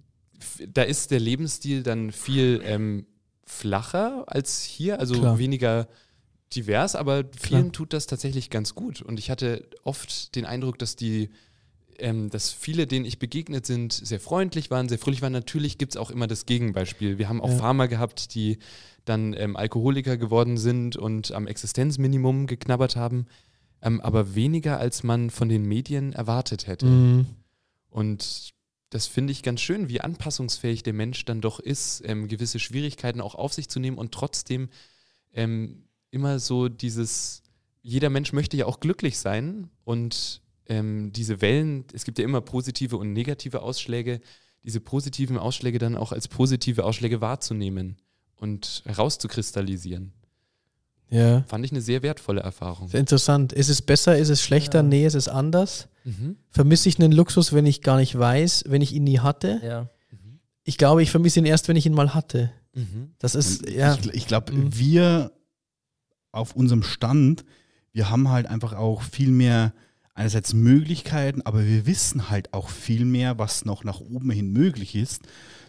da 0.68 0.82
ist 0.82 1.10
der 1.10 1.20
Lebensstil 1.20 1.82
dann 1.82 2.12
viel 2.12 2.60
ähm, 2.64 3.06
flacher 3.44 4.24
als 4.26 4.62
hier, 4.62 5.00
also 5.00 5.14
Klar. 5.14 5.38
weniger 5.38 5.88
divers, 6.54 6.94
aber 6.94 7.24
vielen 7.36 7.62
Klar. 7.62 7.72
tut 7.72 7.92
das 7.94 8.06
tatsächlich 8.06 8.50
ganz 8.50 8.74
gut. 8.74 9.02
Und 9.02 9.18
ich 9.18 9.30
hatte 9.30 9.68
oft 9.82 10.34
den 10.36 10.44
Eindruck, 10.44 10.78
dass 10.78 10.96
die 10.96 11.30
ähm, 11.98 12.30
dass 12.30 12.50
viele, 12.50 12.86
denen 12.86 13.04
ich 13.04 13.18
begegnet 13.18 13.66
sind, 13.66 13.92
sehr 13.92 14.20
freundlich 14.20 14.70
waren, 14.70 14.88
sehr 14.88 14.98
fröhlich 14.98 15.22
waren. 15.22 15.32
Natürlich 15.32 15.78
gibt 15.78 15.92
es 15.92 15.96
auch 15.96 16.10
immer 16.10 16.26
das 16.26 16.46
Gegenbeispiel. 16.46 17.18
Wir 17.18 17.28
haben 17.28 17.40
auch 17.40 17.50
ja. 17.50 17.56
Farmer 17.56 17.88
gehabt, 17.88 18.34
die 18.34 18.58
dann 19.04 19.34
ähm, 19.34 19.56
Alkoholiker 19.56 20.16
geworden 20.16 20.58
sind 20.58 20.96
und 20.96 21.32
am 21.32 21.46
Existenzminimum 21.46 22.46
geknabbert 22.46 22.96
haben, 22.96 23.26
ähm, 23.82 24.00
aber 24.00 24.34
weniger 24.34 24.78
als 24.78 25.02
man 25.02 25.30
von 25.30 25.48
den 25.48 25.64
Medien 25.64 26.12
erwartet 26.12 26.66
hätte. 26.66 26.86
Mhm. 26.86 27.26
Und 27.90 28.50
das 28.90 29.06
finde 29.06 29.32
ich 29.32 29.42
ganz 29.42 29.60
schön, 29.60 29.88
wie 29.88 30.00
anpassungsfähig 30.00 30.82
der 30.82 30.92
Mensch 30.94 31.24
dann 31.24 31.40
doch 31.40 31.60
ist, 31.60 32.02
ähm, 32.06 32.28
gewisse 32.28 32.58
Schwierigkeiten 32.58 33.20
auch 33.20 33.34
auf 33.34 33.52
sich 33.52 33.68
zu 33.68 33.80
nehmen 33.80 33.98
und 33.98 34.12
trotzdem 34.12 34.68
ähm, 35.32 35.84
immer 36.10 36.38
so 36.38 36.68
dieses, 36.68 37.42
jeder 37.82 38.10
Mensch 38.10 38.32
möchte 38.32 38.56
ja 38.56 38.66
auch 38.66 38.80
glücklich 38.80 39.18
sein 39.18 39.68
und 39.84 40.42
ähm, 40.68 41.12
diese 41.12 41.40
Wellen, 41.40 41.84
es 41.92 42.04
gibt 42.04 42.18
ja 42.18 42.24
immer 42.24 42.40
positive 42.40 42.96
und 42.96 43.12
negative 43.12 43.62
Ausschläge, 43.62 44.20
diese 44.64 44.80
positiven 44.80 45.38
Ausschläge 45.38 45.78
dann 45.78 45.96
auch 45.96 46.12
als 46.12 46.28
positive 46.28 46.84
Ausschläge 46.84 47.20
wahrzunehmen 47.20 47.96
und 48.36 48.82
herauszukristallisieren. 48.84 50.12
Ja. 51.10 51.42
Fand 51.48 51.64
ich 51.64 51.72
eine 51.72 51.80
sehr 51.80 52.02
wertvolle 52.02 52.42
Erfahrung. 52.42 52.88
Sehr 52.88 53.00
interessant. 53.00 53.52
Ist 53.52 53.70
es 53.70 53.80
besser, 53.80 54.18
ist 54.18 54.28
es 54.28 54.42
schlechter? 54.42 54.80
Ja. 54.80 54.82
Nee, 54.82 55.06
ist 55.06 55.14
es 55.14 55.28
anders? 55.28 55.88
Mhm. 56.04 56.36
Vermisse 56.50 56.88
ich 56.88 56.98
einen 56.98 57.12
Luxus, 57.12 57.52
wenn 57.52 57.66
ich 57.66 57.80
gar 57.80 57.96
nicht 57.96 58.18
weiß, 58.18 58.64
wenn 58.68 58.82
ich 58.82 58.92
ihn 58.92 59.04
nie 59.04 59.20
hatte? 59.20 59.60
Ja. 59.64 59.88
Mhm. 60.10 60.40
Ich 60.64 60.76
glaube, 60.76 61.02
ich 61.02 61.10
vermisse 61.10 61.38
ihn 61.38 61.46
erst, 61.46 61.68
wenn 61.68 61.76
ich 61.76 61.86
ihn 61.86 61.94
mal 61.94 62.12
hatte. 62.14 62.52
Mhm. 62.74 63.12
Das 63.18 63.34
ist, 63.34 63.68
ja. 63.70 63.94
Ich, 63.94 64.12
ich 64.12 64.26
glaube, 64.26 64.52
mhm. 64.52 64.76
wir 64.76 65.32
auf 66.30 66.54
unserem 66.54 66.82
Stand, 66.82 67.44
wir 67.92 68.10
haben 68.10 68.28
halt 68.28 68.46
einfach 68.46 68.74
auch 68.74 69.00
viel 69.02 69.30
mehr 69.30 69.72
einerseits 70.18 70.52
Möglichkeiten, 70.52 71.42
aber 71.42 71.64
wir 71.64 71.86
wissen 71.86 72.28
halt 72.28 72.52
auch 72.52 72.68
viel 72.68 73.04
mehr, 73.04 73.38
was 73.38 73.64
noch 73.64 73.84
nach 73.84 74.00
oben 74.00 74.30
hin 74.30 74.52
möglich 74.52 74.96
ist. 74.96 75.22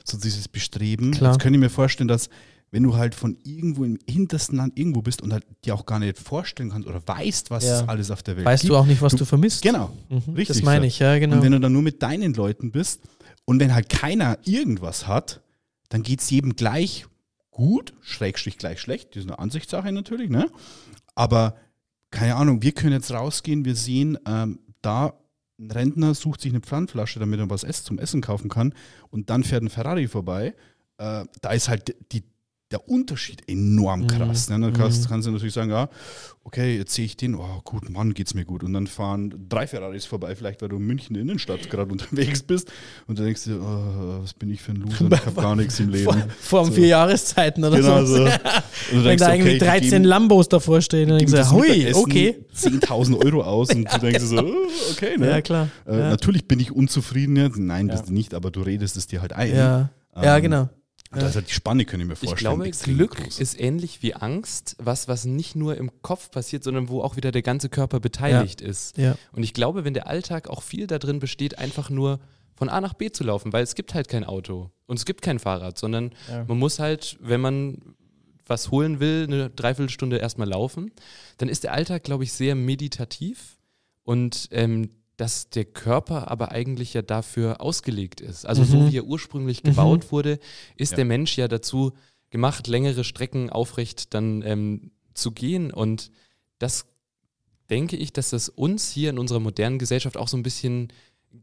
So 0.04 0.18
dieses 0.18 0.48
Bestreben. 0.48 1.12
Klar. 1.12 1.34
Jetzt 1.34 1.42
könnte 1.42 1.58
ich 1.58 1.62
mir 1.62 1.70
vorstellen, 1.70 2.08
dass 2.08 2.30
wenn 2.72 2.84
du 2.84 2.96
halt 2.96 3.16
von 3.16 3.38
irgendwo 3.44 3.84
im 3.84 4.00
hintersten 4.08 4.58
Land 4.58 4.78
irgendwo 4.78 5.02
bist 5.02 5.22
und 5.22 5.34
halt 5.34 5.46
dir 5.66 5.76
auch 5.76 5.86
gar 5.86 6.00
nicht 6.00 6.18
vorstellen 6.18 6.72
kannst 6.72 6.88
oder 6.88 7.02
weißt, 7.06 7.52
was 7.52 7.64
ja. 7.64 7.86
alles 7.86 8.10
auf 8.12 8.24
der 8.24 8.38
Welt 8.38 8.46
weißt 8.46 8.64
gibt. 8.64 8.74
Weißt 8.74 8.80
du 8.80 8.82
auch 8.82 8.86
nicht, 8.88 9.02
was 9.02 9.14
du, 9.14 9.20
du 9.20 9.26
vermisst. 9.26 9.62
Genau, 9.62 9.92
mhm, 10.10 10.34
richtig. 10.34 10.58
Das 10.58 10.64
meine 10.64 10.88
ich, 10.88 11.00
ja, 11.00 11.18
genau. 11.20 11.38
Und 11.38 11.44
wenn 11.44 11.52
du 11.52 11.60
dann 11.60 11.74
nur 11.74 11.82
mit 11.82 12.02
deinen 12.02 12.34
Leuten 12.34 12.72
bist 12.72 13.02
und 13.46 13.60
wenn 13.60 13.74
halt 13.74 13.90
keiner 13.90 14.40
irgendwas 14.46 15.08
hat, 15.08 15.42
dann 15.90 16.02
geht 16.04 16.22
es 16.22 16.30
jedem 16.30 16.56
gleich 16.56 17.06
gut, 17.52 17.94
schrägstrich 18.02 18.58
gleich 18.58 18.80
schlecht. 18.80 19.16
Das 19.16 19.24
ist 19.24 19.30
eine 19.30 19.40
Ansichtssache 19.40 19.92
natürlich, 19.92 20.30
ne? 20.30 20.50
Aber 21.16 21.56
keine 22.11 22.36
Ahnung, 22.36 22.61
wir 22.61 22.72
können 22.72 22.94
jetzt 22.94 23.11
rausgehen, 23.11 23.65
wir 23.65 23.76
sehen, 23.76 24.18
ähm, 24.26 24.60
da 24.81 25.14
ein 25.60 25.72
Rentner 25.72 26.14
sucht 26.14 26.41
sich 26.41 26.52
eine 26.52 26.61
Pfandflasche, 26.61 27.19
damit 27.19 27.40
er 27.40 27.49
was 27.49 27.84
zum 27.84 27.99
Essen 27.99 28.22
kaufen 28.22 28.49
kann 28.49 28.73
und 29.10 29.30
dann 29.30 29.44
fährt 29.44 29.64
ein 29.64 29.69
Ferrari 29.69 30.07
vorbei. 30.07 30.56
Äh, 30.98 31.26
da 31.41 31.52
ist 31.52 31.68
halt 31.68 31.95
die, 32.11 32.23
der 32.72 32.88
Unterschied 32.88 33.41
enorm 33.48 34.02
mhm. 34.02 34.08
krass. 34.08 34.50
Ne? 34.50 34.60
Dann 34.60 34.74
kannst, 34.74 35.04
mhm. 35.04 35.10
kannst, 35.10 35.28
du 35.28 35.32
natürlich 35.32 35.56
sagen, 35.56 35.72
ja, 35.72 35.90
okay, 36.44 36.78
jetzt 36.78 36.94
sehe 36.94 37.06
ich 37.06 37.18
den, 37.18 37.34
oh 37.34 37.62
gut, 37.64 37.90
Mann, 37.90 38.14
geht's 38.14 38.36
mir 38.36 38.46
gut. 38.46 38.64
Und 38.64 38.74
dann 38.74 38.86
fahren 38.86 39.48
drei 39.50 39.66
Ferraris 39.66 40.06
vorbei, 40.06 40.36
vielleicht 40.36 40.62
weil 40.62 40.70
du 40.70 40.78
in 40.78 40.86
München 40.86 41.16
Innenstadt 41.16 41.68
gerade 41.70 41.91
unterwegs 41.91 42.44
bist 42.44 42.72
und 43.08 43.18
du 43.18 43.24
denkst 43.24 43.46
dir, 43.46 43.60
oh, 43.60 44.22
was 44.22 44.36
bin 44.36 44.52
ich 44.52 44.62
für 44.62 44.74
ein 44.74 44.78
Loser, 44.78 45.10
ich 45.12 45.26
habe 45.26 45.41
gar 45.41 45.56
nichts 45.56 45.80
im 45.80 45.90
Leben. 45.90 46.06
Vor, 46.10 46.28
vor 46.40 46.66
so. 46.66 46.72
vier 46.74 46.88
Jahreszeiten 46.88 47.64
oder 47.64 47.78
genau 47.78 48.06
so. 48.06 48.18
so. 48.18 48.26
Wenn 48.91 49.04
denkst, 49.04 49.24
da 49.24 49.34
irgendwie 49.34 49.56
okay, 49.56 49.80
13 49.80 50.04
Lambos 50.04 50.48
davor 50.48 50.82
stehen, 50.82 51.10
dann 51.10 51.18
denkst 51.18 51.34
du, 51.34 51.52
hui, 51.52 51.91
okay. 51.94 52.46
10.000 52.56 53.26
Euro 53.26 53.41
aus 53.41 53.74
und 53.74 53.91
du 53.91 53.98
denkst 54.00 54.24
so, 54.24 54.38
oh, 54.38 54.91
okay. 54.91 55.18
Ne? 55.18 55.28
Ja, 55.28 55.41
klar. 55.41 55.70
Äh, 55.88 55.98
ja. 55.98 56.10
Natürlich 56.10 56.48
bin 56.48 56.60
ich 56.60 56.72
unzufrieden 56.72 57.36
jetzt. 57.36 57.58
Nein, 57.58 57.88
ja. 57.88 57.96
bist 57.96 58.10
du 58.10 58.14
nicht, 58.14 58.34
aber 58.34 58.52
du 58.52 58.62
redest 58.62 58.96
es 58.98 59.08
dir 59.08 59.22
halt 59.22 59.34
ein. 59.34 59.56
Ja, 59.56 59.90
ähm, 60.16 60.24
ja 60.24 60.40
genau. 60.40 60.70
Und 61.11 61.22
das 61.22 61.31
ist 61.31 61.36
halt 61.38 61.49
die 61.49 61.53
Spanne, 61.53 61.86
könnte 61.86 62.03
ich 62.03 62.10
mir 62.10 62.15
vorstellen. 62.15 62.61
Ich 62.61 62.84
glaube, 62.84 62.95
Glück 62.95 63.15
groß. 63.15 63.40
ist 63.40 63.60
ähnlich 63.60 64.03
wie 64.03 64.14
Angst, 64.14 64.76
was, 64.77 65.07
was 65.07 65.26
nicht 65.26 65.56
nur 65.56 65.76
im 65.76 66.03
Kopf 66.03 66.30
passiert, 66.30 66.64
sondern 66.64 66.88
wo 66.88 67.02
auch 67.02 67.15
wieder 67.15 67.31
der 67.31 67.41
ganze 67.41 67.68
Körper 67.68 67.99
beteiligt 67.99 68.61
ja. 68.61 68.68
ist. 68.68 68.98
Ja. 68.98 69.15
Und 69.31 69.41
ich 69.41 69.53
glaube, 69.56 69.86
wenn 69.86 69.95
der 69.95 70.06
Alltag 70.06 70.48
auch 70.48 70.61
viel 70.61 70.86
darin 70.86 71.19
besteht, 71.19 71.57
einfach 71.57 71.90
nur 71.90 72.19
von 72.56 72.69
A 72.69 72.80
nach 72.80 72.94
B 72.94 73.10
zu 73.11 73.23
laufen, 73.23 73.53
weil 73.53 73.64
es 73.64 73.73
gibt 73.73 73.95
halt 73.95 74.07
kein 74.07 74.23
Auto 74.23 74.69
und 74.86 74.99
es 74.99 75.06
gibt 75.06 75.23
kein 75.23 75.40
Fahrrad, 75.40 75.80
sondern 75.80 76.11
ja. 76.30 76.44
man 76.48 76.60
muss 76.60 76.77
halt, 76.77 77.18
wenn 77.22 77.41
man 77.41 77.95
was 78.45 78.69
holen 78.69 78.99
will, 78.99 79.23
eine 79.23 79.49
Dreiviertelstunde 79.49 80.18
erstmal 80.18 80.49
laufen, 80.49 80.91
dann 81.38 81.49
ist 81.49 81.64
der 81.64 81.73
Alltag, 81.73 82.03
glaube 82.03 82.23
ich, 82.23 82.34
sehr 82.34 82.56
meditativ 82.56 83.57
und 84.03 84.49
ähm, 84.52 84.90
dass 85.20 85.50
der 85.50 85.66
Körper 85.66 86.32
aber 86.32 86.54
eigentlich 86.54 86.94
ja 86.94 87.02
dafür 87.02 87.60
ausgelegt 87.60 88.22
ist. 88.22 88.46
Also 88.46 88.62
mhm. 88.62 88.68
so 88.68 88.90
wie 88.90 88.98
er 88.98 89.04
ursprünglich 89.04 89.64
gebaut 89.64 90.06
mhm. 90.06 90.12
wurde, 90.12 90.40
ist 90.78 90.91
ja. 90.91 90.96
der 90.96 91.06
Mensch 91.06 91.38
ja 91.38 91.50
dazu 91.50 91.91
gemacht, 92.30 92.68
längere 92.68 93.04
Strecken 93.04 93.50
aufrecht 93.50 94.14
dann 94.14 94.41
ähm, 94.44 94.91
zu 95.14 95.32
gehen. 95.32 95.72
Und 95.74 96.10
das 96.58 96.86
denke 97.70 97.98
ich, 97.98 98.14
dass 98.14 98.30
das 98.30 98.48
uns 98.48 98.91
hier 98.91 99.10
in 99.10 99.20
unserer 99.20 99.41
modernen 99.41 99.78
Gesellschaft 99.78 100.16
auch 100.16 100.30
so 100.30 100.38
ein 100.38 100.44
bisschen 100.44 100.88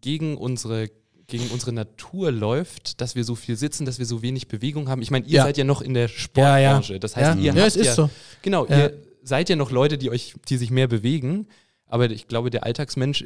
gegen 0.00 0.38
unsere 0.38 0.90
gegen 1.26 1.48
unsere 1.48 1.72
Natur 1.72 2.30
läuft, 2.30 3.00
dass 3.00 3.16
wir 3.16 3.24
so 3.24 3.34
viel 3.34 3.56
sitzen, 3.56 3.84
dass 3.84 3.98
wir 3.98 4.06
so 4.06 4.22
wenig 4.22 4.46
Bewegung 4.46 4.88
haben. 4.88 5.02
Ich 5.02 5.10
meine, 5.10 5.26
ihr 5.26 5.38
ja. 5.38 5.42
seid 5.42 5.58
ja 5.58 5.64
noch 5.64 5.82
in 5.82 5.92
der 5.92 6.06
Sportbranche. 6.06 6.94
Ja, 6.94 6.98
das 7.00 7.16
heißt, 7.16 7.38
ihr 7.40 7.46
ja, 7.46 7.52
habt 7.52 7.66
es 7.66 7.74
ist 7.74 7.86
ja, 7.86 7.94
so. 7.94 8.10
Genau, 8.42 8.64
ihr 8.64 8.96
seid 9.24 9.48
ja 9.48 9.56
noch 9.56 9.72
Leute, 9.72 9.98
die 9.98 10.08
euch, 10.08 10.34
die 10.48 10.56
sich 10.56 10.70
mehr 10.70 10.86
bewegen. 10.86 11.48
Aber 11.86 12.10
ich 12.10 12.28
glaube, 12.28 12.50
der 12.50 12.64
Alltagsmensch 12.64 13.24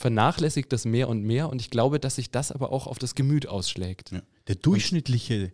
vernachlässigt 0.00 0.72
das 0.72 0.86
mehr 0.86 1.10
und 1.10 1.22
mehr. 1.24 1.50
Und 1.50 1.60
ich 1.60 1.68
glaube, 1.68 2.00
dass 2.00 2.16
sich 2.16 2.30
das 2.30 2.50
aber 2.50 2.72
auch 2.72 2.86
auf 2.86 2.98
das 2.98 3.14
Gemüt 3.14 3.46
ausschlägt. 3.46 4.12
Der 4.46 4.54
durchschnittliche 4.54 5.52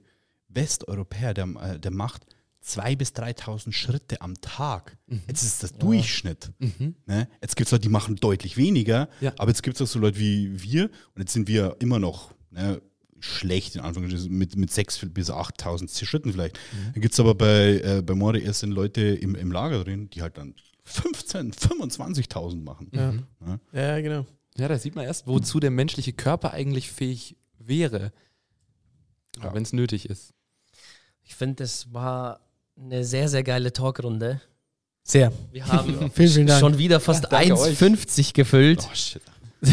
Westeuropäer, 0.48 1.34
der, 1.34 1.48
äh, 1.60 1.80
der 1.80 1.90
macht 1.90 2.22
2.000 2.64 2.96
bis 2.96 3.08
3.000 3.10 3.72
Schritte 3.72 4.20
am 4.20 4.40
Tag. 4.40 4.96
Mhm. 5.08 5.22
Jetzt 5.26 5.42
ist 5.42 5.64
das 5.64 5.72
Durchschnitt. 5.72 6.52
Mhm. 6.60 6.94
Ne? 7.06 7.28
Jetzt 7.42 7.56
gibt 7.56 7.66
es 7.66 7.72
Leute, 7.72 7.82
die 7.82 7.88
machen 7.88 8.16
deutlich 8.16 8.56
weniger, 8.56 9.08
ja. 9.20 9.32
aber 9.36 9.50
jetzt 9.50 9.64
gibt 9.64 9.76
es 9.76 9.82
auch 9.82 9.92
so 9.92 9.98
Leute 9.98 10.18
wie 10.18 10.62
wir 10.62 10.84
und 11.14 11.22
jetzt 11.22 11.32
sind 11.32 11.48
wir 11.48 11.76
immer 11.80 11.98
noch 11.98 12.32
ne, 12.50 12.80
schlecht, 13.18 13.74
in 13.74 13.80
Anführungszeichen, 13.80 14.36
mit, 14.36 14.54
mit 14.56 14.70
6.000 14.70 15.08
bis 15.08 15.30
8.000 15.30 16.04
Schritten 16.04 16.30
vielleicht. 16.30 16.56
Mhm. 16.56 16.92
Dann 16.92 17.02
gibt 17.02 17.14
es 17.14 17.20
aber 17.20 17.34
bei, 17.34 17.80
äh, 17.80 18.02
bei 18.02 18.14
Morde 18.14 18.38
erst 18.38 18.60
sind 18.60 18.70
Leute 18.70 19.02
im, 19.02 19.34
im 19.34 19.50
Lager 19.50 19.82
drin, 19.82 20.08
die 20.10 20.22
halt 20.22 20.38
dann 20.38 20.54
15.000, 20.86 21.54
25.000 21.54 22.62
machen. 22.62 22.90
Ja. 22.92 23.12
Ja. 23.72 23.80
ja, 23.80 24.00
genau. 24.00 24.26
Ja, 24.56 24.68
da 24.68 24.78
sieht 24.78 24.94
man 24.94 25.04
erst, 25.04 25.26
wozu 25.26 25.60
der 25.60 25.70
menschliche 25.70 26.12
Körper 26.12 26.52
eigentlich 26.52 26.90
fähig 26.90 27.36
wäre, 27.58 28.12
ja. 29.42 29.52
wenn 29.52 29.62
es 29.62 29.72
nötig 29.72 30.08
ist. 30.08 30.32
Ich 31.22 31.34
finde, 31.34 31.64
es 31.64 31.92
war 31.92 32.40
eine 32.80 33.04
sehr, 33.04 33.28
sehr 33.28 33.42
geile 33.42 33.72
Talkrunde. 33.72 34.40
Sehr. 35.02 35.32
Wir 35.52 35.66
haben 35.66 36.10
vielen, 36.14 36.30
vielen 36.30 36.46
Dank. 36.46 36.60
schon 36.60 36.78
wieder 36.78 37.00
fast 37.00 37.24
ja, 37.24 37.38
1,50 37.38 38.32
gefüllt. 38.32 38.86
Oh, 38.90 38.94
shit. 38.94 39.22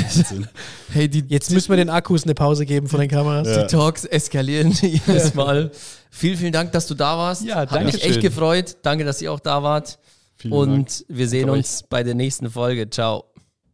hey, 0.91 1.09
die, 1.09 1.23
Jetzt 1.27 1.51
müssen 1.51 1.69
wir 1.69 1.75
den 1.75 1.89
Akkus 1.89 2.23
eine 2.23 2.33
Pause 2.33 2.65
geben 2.65 2.87
von 2.87 2.99
den 2.99 3.09
Kameras. 3.09 3.47
Ja. 3.47 3.63
Die 3.63 3.67
Talks 3.67 4.05
eskalieren 4.05 4.71
jedes 4.81 5.33
Mal. 5.33 5.71
vielen, 6.09 6.37
vielen 6.37 6.53
Dank, 6.53 6.71
dass 6.71 6.87
du 6.87 6.95
da 6.95 7.17
warst. 7.17 7.43
Ja, 7.43 7.65
danke. 7.65 7.75
Hat 7.75 7.93
mich 7.93 8.03
echt 8.03 8.21
gefreut. 8.21 8.77
Danke, 8.81 9.03
dass 9.03 9.21
ihr 9.21 9.31
auch 9.31 9.39
da 9.39 9.61
wart. 9.61 9.99
Vielen 10.43 10.53
Und 10.53 10.99
Dank. 10.99 11.05
wir 11.07 11.27
sehen 11.29 11.49
uns 11.49 11.83
bei 11.89 12.03
der 12.03 12.15
nächsten 12.15 12.49
Folge. 12.49 12.89
Ciao. 12.89 13.32